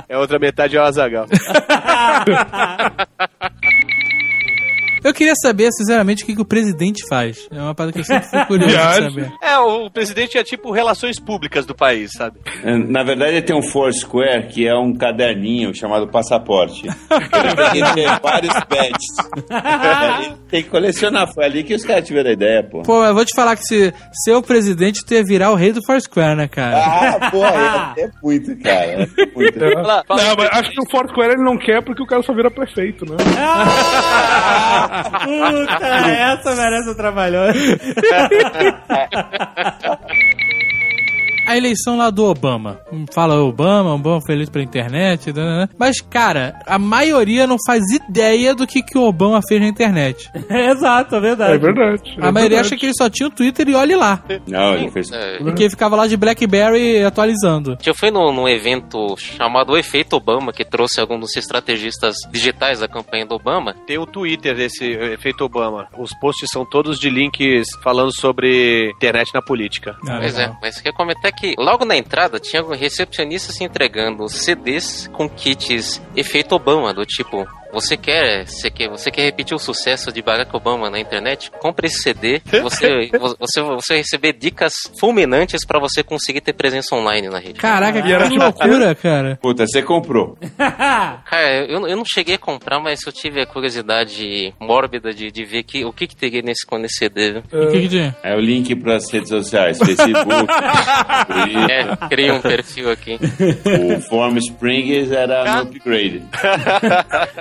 É 0.09 0.19
outra 0.19 0.41
metade 0.41 0.77
é 0.77 0.81
o 0.81 0.83
Azagal. 0.83 1.27
Eu 5.05 5.13
queria 5.13 5.35
saber, 5.37 5.71
sinceramente, 5.73 6.23
o 6.25 6.27
que, 6.27 6.35
que 6.35 6.41
o 6.41 6.45
presidente 6.47 7.07
faz. 7.09 7.47
É 7.51 7.61
uma 7.61 7.75
parada 7.75 7.93
que 7.93 8.01
eu 8.01 8.05
sempre 8.05 8.29
fui 8.29 8.45
curioso 8.47 8.75
de 8.75 8.83
saber. 9.11 9.33
É, 9.43 9.59
o 9.59 9.91
presidente 9.91 10.39
é 10.39 10.43
tipo 10.43 10.73
relações 10.73 11.21
públicas 11.21 11.67
do 11.67 11.75
país, 11.75 12.11
sabe? 12.17 12.39
Na 12.89 13.03
verdade, 13.05 13.43
tem 13.43 13.55
um 13.55 13.63
Foursquare 13.63 14.49
que 14.49 14.67
é 14.67 14.75
um 14.75 14.95
caderninho 14.95 15.75
chamado 15.75 16.09
passaporte. 16.09 16.87
Ele 16.89 17.93
tem 17.95 18.07
vários 18.23 18.55
pets. 18.65 19.07
Ele 20.25 20.37
tem 20.49 20.63
que 20.63 20.71
colecionar. 20.71 21.33
Foi 21.35 21.45
ali 21.45 21.63
que 21.63 21.75
os 21.75 21.85
caras 21.85 22.07
tiveram 22.07 22.31
a 22.31 22.33
ideia, 22.33 22.63
pô. 22.63 22.83
Pô, 22.83 23.05
eu 23.05 23.15
vou 23.15 23.25
te 23.25 23.35
falar 23.35 23.57
que 23.57 23.65
se 23.65 23.93
ser 24.25 24.33
o 24.33 24.43
presidente, 24.43 25.05
tu 25.05 25.13
ia 25.15 25.23
virar 25.23 25.51
o 25.51 25.55
rei 25.55 25.73
do 25.73 25.81
Foursquare, 25.85 26.35
né, 26.37 26.49
cara? 26.49 26.79
Ah, 26.79 27.31
pô, 27.31 27.45
é, 27.45 27.95
é 28.05 28.11
muito, 28.23 28.57
cara. 28.63 28.85
É 28.85 29.07
muito. 29.35 29.59
Fala- 29.59 30.05
fala 30.07 30.23
Não, 30.25 30.35
mas 30.37 30.49
acho 30.53 30.71
que 30.71 30.81
o 30.81 30.91
Foursquare 30.91 31.33
ele 31.35 31.43
não 31.45 31.59
quer 31.59 31.85
porque 31.85 32.03
o 32.03 32.07
cara 32.07 32.23
só 32.23 32.33
vira 32.33 32.51
prefeito, 32.51 33.05
né? 33.05 33.17
Puta, 35.03 35.87
essa 36.11 36.55
merece 36.55 36.91
um. 36.95 37.53
A 41.47 41.57
eleição 41.57 41.97
lá 41.97 42.11
do 42.11 42.25
Obama. 42.25 42.81
Hum, 42.93 43.05
Fala 43.13 43.41
Obama, 43.43 43.95
Obama 43.95 44.21
foi 44.25 44.35
eleito 44.35 44.51
pela 44.53 44.65
internet. 44.65 45.33
né? 45.33 45.69
Mas, 45.79 46.01
cara, 46.01 46.59
a 46.67 46.79
maioria 46.79 47.47
não 47.47 47.57
faz 47.67 47.83
ideia 47.91 48.55
do 48.55 48.67
que, 48.67 48.83
que 48.83 48.97
o 48.97 49.03
Obama 49.03 49.41
fez 49.47 49.61
na 49.61 49.69
internet. 49.69 50.31
É, 50.55 50.71
exato, 50.71 51.17
é 51.17 51.21
verdade. 51.21 51.55
É 51.55 51.59
verdade. 51.59 52.17
A 52.21 52.31
maioria 52.31 52.61
acha 52.61 52.77
que 52.77 52.87
ele 52.87 52.93
só 52.97 53.09
tinha 53.11 53.27
o 53.29 53.31
Twitter 53.31 53.69
e 53.69 53.75
olhe 53.75 53.97
lá. 53.97 54.23
Não, 54.47 54.75
ele 54.75 54.91
fez. 54.91 55.11
É, 55.11 55.39
E 55.43 55.53
que 55.53 55.63
ele 55.65 55.71
ficava 55.71 55.97
lá 55.97 56.07
de 56.07 56.17
Blackberry 56.17 57.03
atualizando. 57.03 57.77
Eu 57.85 57.95
fui 57.95 58.11
num, 58.11 58.33
num 58.33 58.47
evento 58.49 59.17
chamado 59.19 59.73
O 59.73 59.77
Efeito 59.77 60.15
Obama, 60.17 60.53
que 60.53 60.65
trouxe 60.65 61.01
alguns 61.01 61.21
dos 61.21 61.37
estrategistas 61.37 62.15
digitais 62.31 62.81
da 62.81 62.87
campanha 62.89 63.27
do 63.27 63.35
Obama. 63.35 63.75
Tem 63.87 63.99
o 63.99 64.07
Twitter 64.07 64.55
desse 64.55 64.85
efeito 64.85 65.45
Obama. 65.45 65.89
Os 65.99 66.13
posts 66.21 66.49
são 66.53 66.65
todos 66.65 66.99
de 67.01 67.11
links 67.11 67.67
falando 67.83 68.13
sobre 68.15 68.91
internet 68.97 69.31
na 69.35 69.43
política. 69.43 69.97
Ah, 70.07 70.19
Pois 70.21 70.39
é, 70.39 70.53
mas 70.63 70.81
quer 70.81 70.93
comentar 70.93 71.33
que 71.37 71.55
logo 71.59 71.85
na 71.85 71.97
entrada 71.97 72.39
tinha 72.39 72.65
um 72.65 72.75
recepcionista 72.75 73.53
se 73.53 73.65
entregando 73.65 74.29
CDs 74.29 75.09
com 75.13 75.29
kits 75.29 76.01
efeito 76.17 76.55
Obama, 76.55 76.95
do 76.95 77.05
tipo. 77.05 77.47
Você 77.75 77.97
quer, 77.97 78.47
você 78.47 78.71
quer, 78.71 78.89
você 78.89 79.11
quer 79.11 79.23
repetir 79.25 79.55
o 79.55 79.59
sucesso 79.59 80.13
de 80.13 80.23
Barack 80.23 80.55
Obama 80.57 80.89
na 80.89 80.99
internet? 80.99 81.51
Compre 81.61 81.89
esse 81.89 82.03
CD. 82.03 82.41
Você, 82.65 83.11
você, 83.39 83.61
você 83.63 83.89
vai 83.95 83.99
receber 83.99 84.33
dicas 84.33 84.73
fulminantes 84.99 85.67
pra 85.67 85.79
você 85.79 86.03
conseguir 86.03 86.41
ter 86.41 86.53
presença 86.53 86.95
online 86.95 87.29
na 87.29 87.39
rede. 87.39 87.59
Caraca, 87.59 88.01
que 88.01 88.09
tipo- 88.29 88.43
loucura, 88.43 88.95
cara. 88.95 89.39
Puta, 89.43 89.67
você 89.67 89.83
comprou. 89.83 90.39
Cara, 90.57 91.67
eu, 91.69 91.87
eu 91.87 91.97
não 91.97 92.05
cheguei 92.05 92.37
a 92.37 92.39
comprar, 92.39 92.81
mas 92.81 93.01
eu 93.07 93.13
tive 93.13 93.41
a 93.41 93.47
curiosidade 93.47 94.55
mórbida 94.61 95.13
de, 95.13 95.31
de 95.31 95.45
ver 95.45 95.63
que, 95.65 95.85
o 95.85 95.93
que, 95.93 96.07
que 96.07 96.17
teria 96.17 96.43
nesse, 96.43 96.65
nesse 96.79 96.97
CD. 96.97 97.33
viu? 97.33 97.43
O 97.53 97.71
que 97.73 97.81
que 97.83 97.89
tinha? 97.89 98.17
É 98.23 98.35
o 98.35 98.41
link 98.41 98.75
pras 98.77 99.11
redes 99.11 99.29
sociais, 99.29 99.79
Facebook. 99.79 100.25
É, 101.71 102.09
criei 102.09 102.31
um 102.31 102.41
perfil 102.41 102.91
aqui. 102.91 103.19
O 103.97 104.01
Form 104.03 104.37
Springs 104.39 105.11
era 105.11 105.45
no 105.57 105.63
upgrade. 105.63 106.23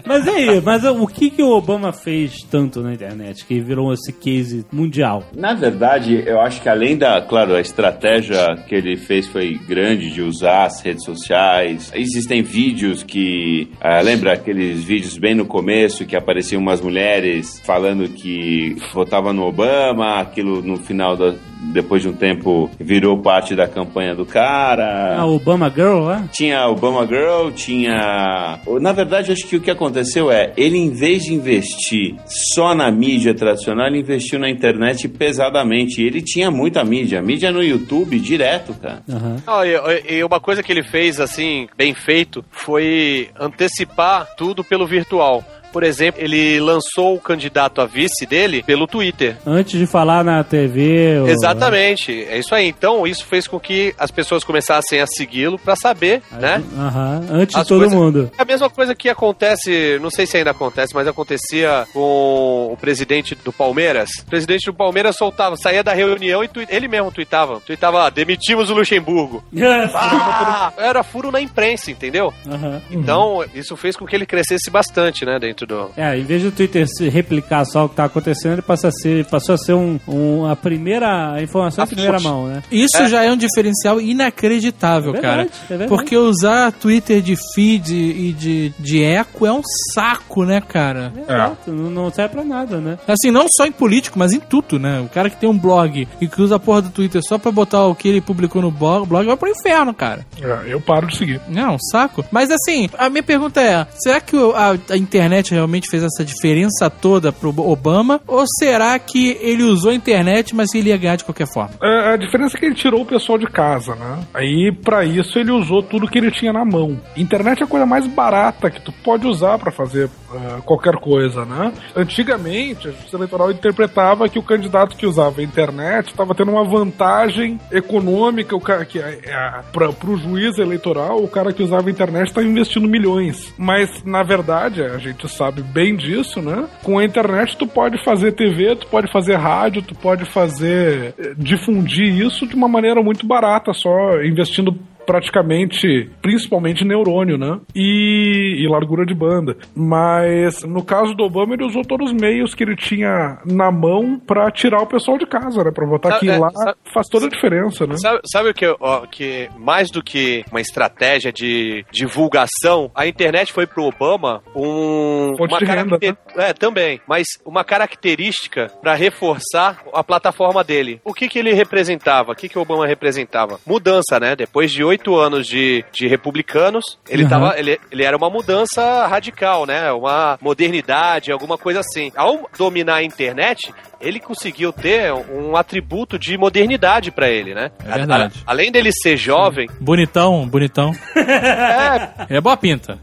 Mas 0.06 0.23
aí, 0.28 0.62
mas 0.62 0.84
o 0.84 1.08
que, 1.08 1.30
que 1.30 1.44
o 1.44 1.50
Obama 1.50 1.92
fez 1.92 2.44
tanto 2.50 2.82
na 2.82 2.94
internet 2.94 3.46
que 3.46 3.60
virou 3.60 3.94
esse 3.94 4.12
case 4.12 4.66
mundial? 4.72 5.24
Na 5.36 5.54
verdade, 5.54 6.24
eu 6.26 6.40
acho 6.40 6.62
que 6.62 6.70
além 6.70 6.98
da, 6.98 7.22
claro, 7.22 7.56
a 7.56 7.62
estratégia 7.62 8.56
que 8.68 8.76
ele 8.76 8.98
fez 8.98 9.28
foi 9.28 9.58
grande 9.68 10.12
de 10.12 10.22
usar 10.22 10.66
as 10.66 10.82
redes 10.82 11.04
sociais. 11.04 11.92
Existem 11.94 12.42
vídeos 12.42 13.04
que, 13.04 13.70
ah, 13.82 14.02
lembra 14.02 14.34
aqueles 14.34 14.84
vídeos 14.84 15.18
bem 15.18 15.36
no 15.36 15.46
começo 15.46 16.06
que 16.06 16.16
apareciam 16.16 16.62
umas 16.62 16.82
mulheres 16.82 17.62
falando 17.66 18.08
que 18.10 18.76
votavam 18.94 19.34
no 19.34 19.44
Obama, 19.44 20.20
aquilo 20.20 20.62
no 20.62 20.78
final 20.78 21.16
da, 21.16 21.34
depois 21.72 22.02
de 22.02 22.10
um 22.10 22.14
tempo 22.14 22.70
virou 22.80 23.18
parte 23.18 23.56
da 23.56 23.68
campanha 23.68 24.16
do 24.16 24.26
cara. 24.26 25.18
A 25.18 25.26
Obama 25.26 25.70
Girl, 25.70 26.08
né? 26.08 26.28
Tinha 26.32 26.68
Obama 26.68 27.06
Girl, 27.06 27.52
tinha. 27.52 28.60
Na 28.82 28.92
verdade, 28.92 29.32
acho 29.32 29.48
que 29.48 29.56
o 29.56 29.62
que 29.62 29.72
aconteceu 29.72 30.32
é, 30.32 30.52
ele 30.58 30.78
em 30.78 30.92
vez 30.92 31.24
de 31.24 31.34
investir 31.34 32.16
só 32.26 32.76
na 32.76 32.92
mídia 32.92 33.34
tradicional, 33.34 33.88
ele 33.88 34.00
investiu 34.00 34.40
na 34.40 34.50
internet 34.50 35.08
pesadamente. 35.08 36.02
E 36.02 36.06
ele 36.06 36.22
tinha 36.22 36.52
muita 36.52 36.84
mídia, 36.84 37.22
mídia 37.22 37.52
no 37.52 37.64
YouTube 37.64 38.20
direto, 38.20 38.74
cara. 38.74 39.04
Aham. 39.10 39.38
Não, 39.46 39.66
e, 39.66 40.18
e 40.18 40.24
uma 40.24 40.40
coisa 40.40 40.62
que 40.62 40.72
ele 40.72 40.84
fez, 40.84 41.20
assim, 41.20 41.68
bem 41.78 41.94
feito, 41.94 42.44
foi 42.52 43.30
antecipar 43.40 44.28
tudo 44.36 44.64
pelo 44.64 44.88
virtual. 44.88 45.44
Por 45.74 45.84
exemplo, 45.84 46.22
ele 46.24 46.60
lançou 46.60 47.16
o 47.16 47.20
candidato 47.20 47.82
a 47.82 47.86
vice 47.86 48.26
dele 48.26 48.64
pelo 48.64 48.88
Twitter. 48.88 49.36
Antes 49.46 49.78
de 49.80 49.86
falar 49.86 50.24
na 50.24 50.42
TV. 50.44 51.20
ou- 51.20 51.28
Exatamente, 51.28 52.12
é 52.30 52.38
isso 52.38 52.54
aí. 52.56 52.68
Então, 52.70 53.06
isso 53.08 53.26
fez 53.26 53.48
com 53.48 53.60
que 53.60 53.94
as 53.98 54.12
pessoas 54.12 54.44
começassem 54.44 55.02
a 55.02 55.08
segui-lo 55.08 55.58
pra 55.60 55.76
saber, 55.76 56.22
né? 56.40 56.64
Aham, 56.78 57.26
antes 57.32 57.56
As 57.56 57.64
de 57.64 57.70
todo 57.70 57.90
mundo. 57.90 58.32
É 58.38 58.42
a 58.42 58.46
mesma 58.46 58.70
coisa 58.70 58.94
que 58.96 59.10
acontece, 59.10 59.98
não 60.02 60.10
sei 60.12 60.26
se 60.28 60.38
ainda 60.38 60.52
acontece, 60.52 60.94
mas 60.94 61.08
acontecia 61.08 61.86
com 61.92 62.70
o 62.72 62.78
presidente 62.80 63.36
do 63.36 63.52
Palmeiras. 63.52 64.10
O 64.22 64.26
presidente 64.30 64.66
do 64.68 64.74
Palmeiras 64.74 65.16
soltava, 65.18 65.56
saía 65.58 65.84
da 65.84 65.94
reunião 65.94 66.44
e 66.44 66.50
ele 66.70 66.88
mesmo 66.88 67.12
tweetava. 67.12 67.60
Tweetava, 67.62 68.06
"Ah, 68.06 68.10
demitimos 68.12 68.70
o 68.70 68.76
Luxemburgo. 68.76 69.44
Ah, 69.96 70.72
era 70.78 71.04
furo 71.04 71.32
na 71.32 71.42
imprensa, 71.42 71.90
entendeu? 71.92 72.34
Aham. 72.48 72.82
Então, 72.92 73.44
isso 73.56 73.76
fez 73.76 73.96
com 73.96 74.06
que 74.06 74.16
ele 74.16 74.26
crescesse 74.26 74.70
bastante, 74.70 75.26
né, 75.26 75.40
dentro 75.40 75.63
do... 75.66 75.90
É, 75.98 76.18
em 76.18 76.24
vez 76.24 76.42
do 76.44 76.52
Twitter 76.52 76.88
se 76.88 77.10
replicar 77.10 77.66
só 77.66 77.86
o 77.86 77.90
que 77.90 77.96
tá 77.96 78.06
acontecendo, 78.06 78.54
ele 78.54 78.62
passa 78.62 78.88
a 78.88 78.92
ser, 78.92 79.26
passou 79.26 79.56
a 79.56 79.58
ser 79.58 79.74
um, 79.74 80.00
um- 80.08 80.46
a 80.46 80.56
primeira 80.56 81.42
informação 81.42 81.84
A 81.84 81.86
em 81.86 81.90
primeira 81.90 82.20
fonte. 82.20 82.24
mão, 82.28 82.48
né? 82.48 82.64
Isso 82.72 83.08
já 83.08 83.24
é 83.24 83.32
um 83.32 83.38
diferencial 83.38 84.00
inacreditável, 84.02 85.10
É 85.12 85.14
verdade, 85.14 85.36
cara. 85.50 85.50
é 85.64 85.68
verdade. 85.68 85.90
Porque 85.90 86.18
usar 86.18 86.72
Twitter 86.72 87.22
de 87.22 87.36
feed 87.54 87.94
e 87.94 88.32
de, 88.34 88.70
de 88.80 89.04
eco 89.04 89.46
é 89.46 89.52
um 89.54 89.62
saco, 89.94 90.44
né, 90.46 90.62
cara? 90.62 91.14
Exato, 91.18 91.72
não, 91.72 91.90
não 91.90 92.12
serve 92.12 92.34
pra 92.36 92.44
nada, 92.44 92.78
né? 92.78 92.98
Assim, 93.08 93.32
não 93.32 93.46
só 93.56 93.66
em 93.66 93.72
político, 93.72 94.18
mas 94.20 94.34
em 94.34 94.40
tudo, 94.40 94.80
né? 94.80 95.02
O 95.02 95.10
cara 95.10 95.30
que 95.30 95.38
tem 95.38 95.50
um 95.50 95.58
blog 95.58 96.08
e 96.20 96.28
que 96.28 96.42
usa 96.42 96.56
a 96.56 96.60
porra 96.60 96.82
do 96.84 96.90
Twitter 96.90 97.22
só 97.28 97.38
pra 97.38 97.52
botar 97.52 97.86
o 97.86 97.96
que 97.96 98.08
ele 98.08 98.22
publicou 98.22 98.62
no 98.62 98.72
blog, 98.72 99.08
blog 99.08 99.26
vai 99.26 99.38
pro 99.38 99.50
inferno, 99.50 99.94
cara. 99.94 100.26
É, 100.42 100.74
eu 100.74 100.82
paro 100.82 101.08
de 101.08 101.18
seguir. 101.18 101.42
Não, 101.48 101.76
um 101.76 101.80
saco. 101.80 102.26
Mas 102.32 102.50
assim, 102.52 102.90
a 102.98 103.10
minha 103.10 103.24
pergunta 103.24 103.62
é: 103.62 103.86
será 103.96 104.20
que 104.20 104.36
a, 104.36 104.94
a 104.94 104.98
internet 104.98 105.53
realmente 105.54 105.90
fez 105.90 106.04
essa 106.04 106.24
diferença 106.24 106.90
toda 106.90 107.32
pro 107.32 107.54
Obama? 107.60 108.22
Ou 108.28 108.44
será 108.60 108.98
que 109.00 109.38
ele 109.42 109.64
usou 109.64 109.92
a 109.92 109.96
internet, 109.96 110.56
mas 110.56 110.74
ele 110.74 110.90
ia 110.90 110.98
ganhar 110.98 111.16
de 111.16 111.24
qualquer 111.24 111.48
forma? 111.48 111.76
É, 111.82 112.14
a 112.14 112.18
diferença 112.18 112.58
é 112.58 112.60
que 112.60 112.66
ele 112.66 112.76
tirou 112.76 113.02
o 113.02 113.06
pessoal 113.06 113.38
de 113.38 113.48
casa, 113.48 113.96
né? 113.96 114.20
Aí, 114.34 114.72
pra 114.84 115.06
isso, 115.06 115.38
ele 115.38 115.52
usou 115.52 115.82
tudo 115.84 116.08
que 116.08 116.18
ele 116.18 116.32
tinha 116.32 116.54
na 116.54 116.66
mão. 116.66 117.00
Internet 117.16 117.62
é 117.62 117.66
a 117.66 117.68
coisa 117.68 117.86
mais 117.86 118.08
barata 118.08 118.70
que 118.70 118.82
tu 118.82 118.92
pode 119.04 119.28
usar 119.28 119.58
pra 119.58 119.72
fazer 119.72 120.10
é, 120.34 120.62
qualquer 120.62 120.96
coisa, 120.96 121.46
né? 121.46 121.72
Antigamente, 121.96 122.88
a 122.88 122.92
justiça 122.92 123.18
eleitoral 123.18 123.52
interpretava 123.52 124.28
que 124.28 124.40
o 124.40 124.44
candidato 124.44 124.96
que 124.96 125.06
usava 125.06 125.42
a 125.42 125.44
internet 125.44 126.08
estava 126.08 126.34
tendo 126.34 126.52
uma 126.52 126.64
vantagem 126.64 127.60
econômica, 127.72 128.56
o 128.56 128.62
cara 128.62 128.86
que 128.86 129.00
é, 129.00 129.20
é, 129.24 129.62
pra, 129.72 129.92
pro 129.92 130.18
juiz 130.18 130.58
eleitoral, 130.58 131.24
o 131.24 131.28
cara 131.28 131.54
que 131.54 131.64
usava 131.64 131.88
a 131.88 131.92
internet 131.92 132.28
está 132.28 132.42
investindo 132.42 132.88
milhões. 132.88 133.54
Mas, 133.58 134.04
na 134.04 134.24
verdade, 134.24 134.82
a 134.82 134.98
gente 134.98 135.28
sabe 135.30 135.43
bem 135.52 135.96
disso, 135.96 136.42
né? 136.42 136.68
Com 136.84 137.00
a 137.00 137.06
internet 137.06 137.58
tu 137.58 137.68
pode 137.68 138.04
fazer 138.04 138.32
TV, 138.34 138.76
tu 138.76 138.88
pode 138.88 139.12
fazer 139.12 139.36
rádio, 139.36 139.82
tu 139.82 139.96
pode 139.96 140.26
fazer 140.26 141.14
eh, 141.18 141.34
difundir 141.38 142.26
isso 142.26 142.48
de 142.48 142.56
uma 142.56 142.68
maneira 142.68 143.02
muito 143.02 143.26
barata, 143.26 143.74
só 143.74 144.22
investindo 144.24 144.78
praticamente, 145.06 146.10
principalmente 146.22 146.84
neurônio, 146.86 147.38
né? 147.38 147.60
E, 147.76 148.64
e 148.64 148.68
largura 148.68 149.06
de 149.06 149.14
banda. 149.14 149.58
Mas 149.76 150.64
no 150.64 150.84
caso 150.84 151.14
do 151.14 151.24
Obama, 151.24 151.54
ele 151.54 151.66
usou 151.66 151.84
todos 151.84 152.12
os 152.12 152.14
meios 152.22 152.54
que 152.54 152.64
ele 152.64 152.76
tinha 152.76 153.38
na 153.46 153.72
mão 153.72 154.20
pra 154.20 154.50
tirar 154.52 154.82
o 154.82 154.88
pessoal 154.88 155.18
de 155.18 155.26
casa, 155.26 155.64
né? 155.64 155.72
Pra 155.74 155.86
votar 155.88 156.14
Sabe- 156.14 156.26
que 156.26 156.32
é, 156.32 156.38
lá 156.38 156.50
sabe- 156.52 156.78
faz 156.94 157.08
toda 157.08 157.26
a 157.26 157.30
diferença, 157.30 157.86
né? 157.88 157.96
Sabe, 157.98 158.20
sabe 158.26 158.50
o 158.50 158.54
que, 158.54 158.66
ó, 158.80 159.06
que 159.08 159.50
mais 159.58 159.90
do 159.92 160.04
que 160.04 160.44
uma 160.52 160.62
estratégia 160.62 161.32
de 161.32 161.86
divulgação, 161.92 162.92
a 162.96 163.08
internet 163.08 163.52
foi 163.52 163.66
pro 163.68 163.84
Obama 163.86 164.42
um 164.56 165.34
Fonte 165.38 165.52
uma 165.54 165.60
de 165.60 165.66
renda, 165.66 166.00
caracter- 166.00 166.18
é 166.38 166.54
também, 166.54 167.00
mas 167.08 167.26
uma 167.46 167.64
característica 167.64 168.68
para 168.82 168.94
reforçar 168.94 169.84
a 169.94 170.04
plataforma 170.04 170.64
dele. 170.64 171.00
O 171.04 171.14
que 171.14 171.28
que 171.28 171.40
ele 171.40 171.54
representava? 171.54 172.32
O 172.32 172.36
que 172.36 172.50
que 172.50 172.58
o 172.58 172.62
Obama 172.62 172.86
representava? 172.86 173.60
Mudança, 173.66 174.20
né? 174.20 174.36
Depois 174.36 174.72
de 174.72 174.84
oito 174.84 174.93
anos 175.16 175.48
de, 175.48 175.84
de 175.92 176.08
republicanos, 176.08 176.98
ele 177.10 177.24
Uhum. 177.24 177.30
tava, 177.30 177.58
ele, 177.60 177.80
ele 177.92 178.04
era 178.04 178.16
uma 178.18 178.30
mudança 178.30 179.08
radical, 179.08 179.66
né? 179.66 179.92
Uma 179.92 180.38
modernidade, 180.42 181.32
alguma 181.32 181.58
coisa 181.58 181.80
assim. 181.80 182.12
Ao 182.16 182.50
dominar 182.58 182.96
a 182.96 183.04
internet, 183.04 183.74
ele 184.02 184.20
conseguiu 184.20 184.72
ter 184.74 185.12
um 185.14 185.56
atributo 185.56 186.18
de 186.20 186.38
modernidade 186.38 187.12
pra 187.12 187.30
ele, 187.30 187.54
né? 187.54 187.72
É 187.86 187.92
verdade. 187.94 188.44
A- 188.46 188.52
além 188.52 188.72
dele 188.72 188.92
ser 188.92 189.18
jovem, 189.18 189.68
Bonitão, 189.80 190.48
bonitão. 190.48 190.92
é, 191.16 192.36
É 192.38 192.42
boa 192.42 192.58
pinta. 192.58 193.00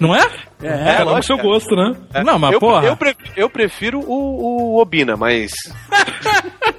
Não 0.00 0.14
é? 0.14 0.20
é, 0.62 0.96
com 0.96 1.04
lógico, 1.04 1.22
seu 1.24 1.36
cara. 1.36 1.48
gosto, 1.48 1.74
né? 1.76 1.96
É. 2.14 2.22
Não, 2.24 2.38
mas 2.38 2.52
eu, 2.52 2.60
porra. 2.60 2.86
Eu, 2.86 2.96
pre- 2.96 3.16
eu 3.36 3.50
prefiro 3.50 4.00
o, 4.00 4.74
o 4.76 4.80
Obina, 4.80 5.16
mas. 5.16 5.52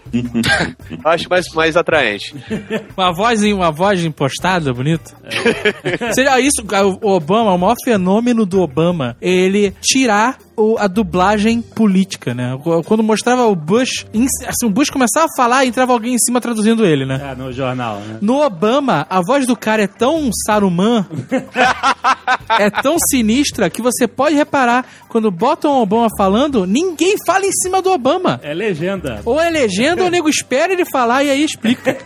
Acho 1.04 1.30
mais, 1.30 1.46
mais 1.54 1.78
atraente. 1.78 2.36
Uma 2.98 3.14
voz, 3.14 3.42
uma 3.44 3.72
voz 3.72 4.04
impostada, 4.04 4.74
bonita. 4.74 5.16
Seja 6.14 6.40
isso, 6.40 6.64
o 7.02 7.12
Obama, 7.12 7.54
o 7.54 7.58
maior 7.58 7.76
fenômeno 7.84 8.46
do 8.46 8.62
Obama, 8.62 9.16
ele 9.22 9.74
tirar 9.82 10.38
o- 10.60 10.78
a 10.78 10.88
dublagem 10.88 11.62
política, 11.62 12.34
né? 12.34 12.58
Quando 12.86 13.02
mostrava 13.04 13.46
o 13.48 13.56
Bush, 13.56 14.06
em- 14.14 14.26
assim, 14.48 14.66
o 14.66 14.70
Bush 14.70 14.90
começava 14.90 15.26
a 15.26 15.36
falar 15.36 15.66
e 15.66 15.70
entrava 15.70 15.94
alguém 15.94 16.14
em 16.16 16.20
cima 16.20 16.40
traduzindo 16.42 16.86
ele, 16.86 17.06
né? 17.06 17.32
É, 17.32 17.36
no 17.36 17.52
jornal, 17.52 17.98
né? 18.00 18.18
No 18.22 18.42
Obama, 18.42 19.06
a 19.10 19.22
voz 19.22 19.46
do 19.48 19.56
cara 19.56 19.84
é 19.84 19.88
tão 19.88 20.30
Saruman, 20.46 21.06
é 22.60 22.70
tão 22.70 22.98
sinistra, 23.12 23.70
que 23.70 23.82
você 23.82 24.08
pode 24.08 24.36
reparar, 24.36 24.86
quando 25.08 25.32
botam 25.32 25.72
o 25.72 25.82
Obama 25.82 26.08
falando, 26.18 26.66
ninguém 26.66 27.16
fala 27.26 27.46
em 27.46 27.52
cima 27.52 27.82
do 27.82 27.92
Obama. 27.92 28.40
É 28.44 28.54
legenda. 28.54 29.22
Ou 29.26 29.40
é 29.40 29.50
legenda, 29.50 30.02
ou 30.02 30.08
o 30.08 30.12
nego 30.12 30.30
espera 30.30 30.74
ele 30.74 30.86
falar 30.86 31.24
e 31.24 31.30
aí 31.30 31.44
explica. 31.44 31.98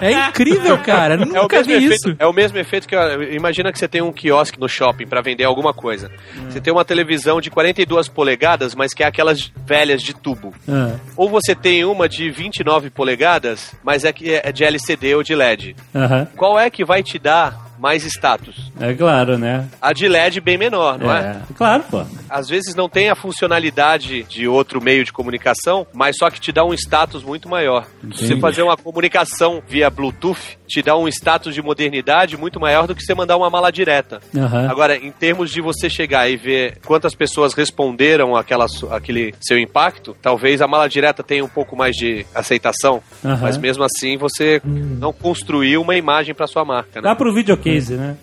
É 0.00 0.28
incrível, 0.28 0.78
cara. 0.78 1.14
É 1.14 1.18
o, 1.18 1.26
Nunca 1.42 1.56
mesmo 1.58 1.72
vi 1.72 1.84
efeito, 1.86 2.08
isso. 2.10 2.16
é 2.18 2.26
o 2.26 2.32
mesmo 2.32 2.58
efeito 2.58 2.86
que. 2.88 2.94
Imagina 3.34 3.72
que 3.72 3.78
você 3.78 3.88
tem 3.88 4.02
um 4.02 4.12
quiosque 4.12 4.58
no 4.58 4.68
shopping 4.68 5.06
pra 5.06 5.20
vender 5.20 5.44
alguma 5.44 5.72
coisa. 5.72 6.10
Você 6.48 6.60
tem 6.60 6.72
uma 6.72 6.84
televisão 6.84 7.40
de 7.40 7.50
42 7.50 7.95
polegadas, 8.08 8.74
mas 8.74 8.92
que 8.92 9.02
é 9.02 9.06
aquelas 9.06 9.50
velhas 9.66 10.02
de 10.02 10.14
tubo. 10.14 10.52
Ah, 10.68 10.94
Ou 11.16 11.28
você 11.28 11.54
tem 11.54 11.84
uma 11.84 12.08
de 12.08 12.30
29 12.30 12.90
polegadas, 12.90 13.74
mas 13.82 14.04
é 14.04 14.12
que 14.12 14.34
é 14.34 14.52
de 14.52 14.64
LCD 14.64 15.14
ou 15.14 15.22
de 15.22 15.34
LED. 15.34 15.74
Aham. 15.94 16.26
Qual 16.36 16.58
é 16.58 16.68
que 16.70 16.84
vai 16.84 17.02
te 17.02 17.18
dar 17.18 17.65
mais 17.78 18.04
status? 18.04 18.70
É 18.80 18.92
claro, 18.94 19.38
né? 19.38 19.66
A 19.80 19.92
de 19.92 20.08
LED 20.08 20.40
bem 20.40 20.56
menor, 20.58 20.98
não 20.98 21.12
é? 21.14 21.20
É. 21.50 21.54
Claro, 21.54 21.84
pô. 21.90 22.02
Às 22.28 22.48
vezes 22.48 22.74
não 22.74 22.88
tem 22.88 23.08
a 23.08 23.14
funcionalidade 23.14 24.22
de 24.24 24.46
outro 24.48 24.80
meio 24.82 25.04
de 25.04 25.12
comunicação, 25.12 25.86
mas 25.92 26.16
só 26.18 26.28
que 26.30 26.40
te 26.40 26.52
dá 26.52 26.64
um 26.64 26.74
status 26.74 27.22
muito 27.22 27.48
maior. 27.48 27.86
Se 28.14 28.26
você 28.26 28.36
fazer 28.40 28.62
uma 28.62 28.76
comunicação 28.76 29.62
via 29.66 29.88
Bluetooth, 29.88 30.58
te 30.66 30.82
dá 30.82 30.96
um 30.96 31.06
status 31.08 31.54
de 31.54 31.62
modernidade 31.62 32.36
muito 32.36 32.58
maior 32.60 32.86
do 32.86 32.94
que 32.94 33.02
você 33.02 33.14
mandar 33.14 33.36
uma 33.36 33.48
mala 33.48 33.70
direta. 33.70 34.20
Aham. 34.36 34.68
Agora, 34.68 34.96
em 34.96 35.12
termos 35.12 35.50
de 35.50 35.60
você 35.60 35.88
chegar 35.88 36.28
e 36.28 36.36
ver 36.36 36.78
quantas 36.84 37.14
pessoas 37.14 37.54
responderam 37.54 38.34
àquela, 38.36 38.66
su- 38.68 38.92
àquele 38.92 39.34
seu 39.40 39.58
impacto, 39.58 40.16
talvez 40.20 40.60
a 40.60 40.66
mala 40.66 40.88
direta 40.88 41.22
tenha 41.22 41.44
um 41.44 41.48
pouco 41.48 41.76
mais 41.76 41.94
de 41.94 42.26
aceitação, 42.34 43.00
Aham. 43.24 43.38
mas 43.42 43.56
mesmo 43.56 43.84
assim 43.84 44.16
você 44.16 44.60
não 44.64 45.12
construiu 45.12 45.80
uma 45.82 45.94
imagem 45.96 46.34
para 46.34 46.46
sua 46.46 46.64
marca. 46.64 47.00
Né? 47.00 47.02
Dá 47.02 47.14
pro 47.14 47.32
videocase, 47.70 47.94
né? 47.94 48.16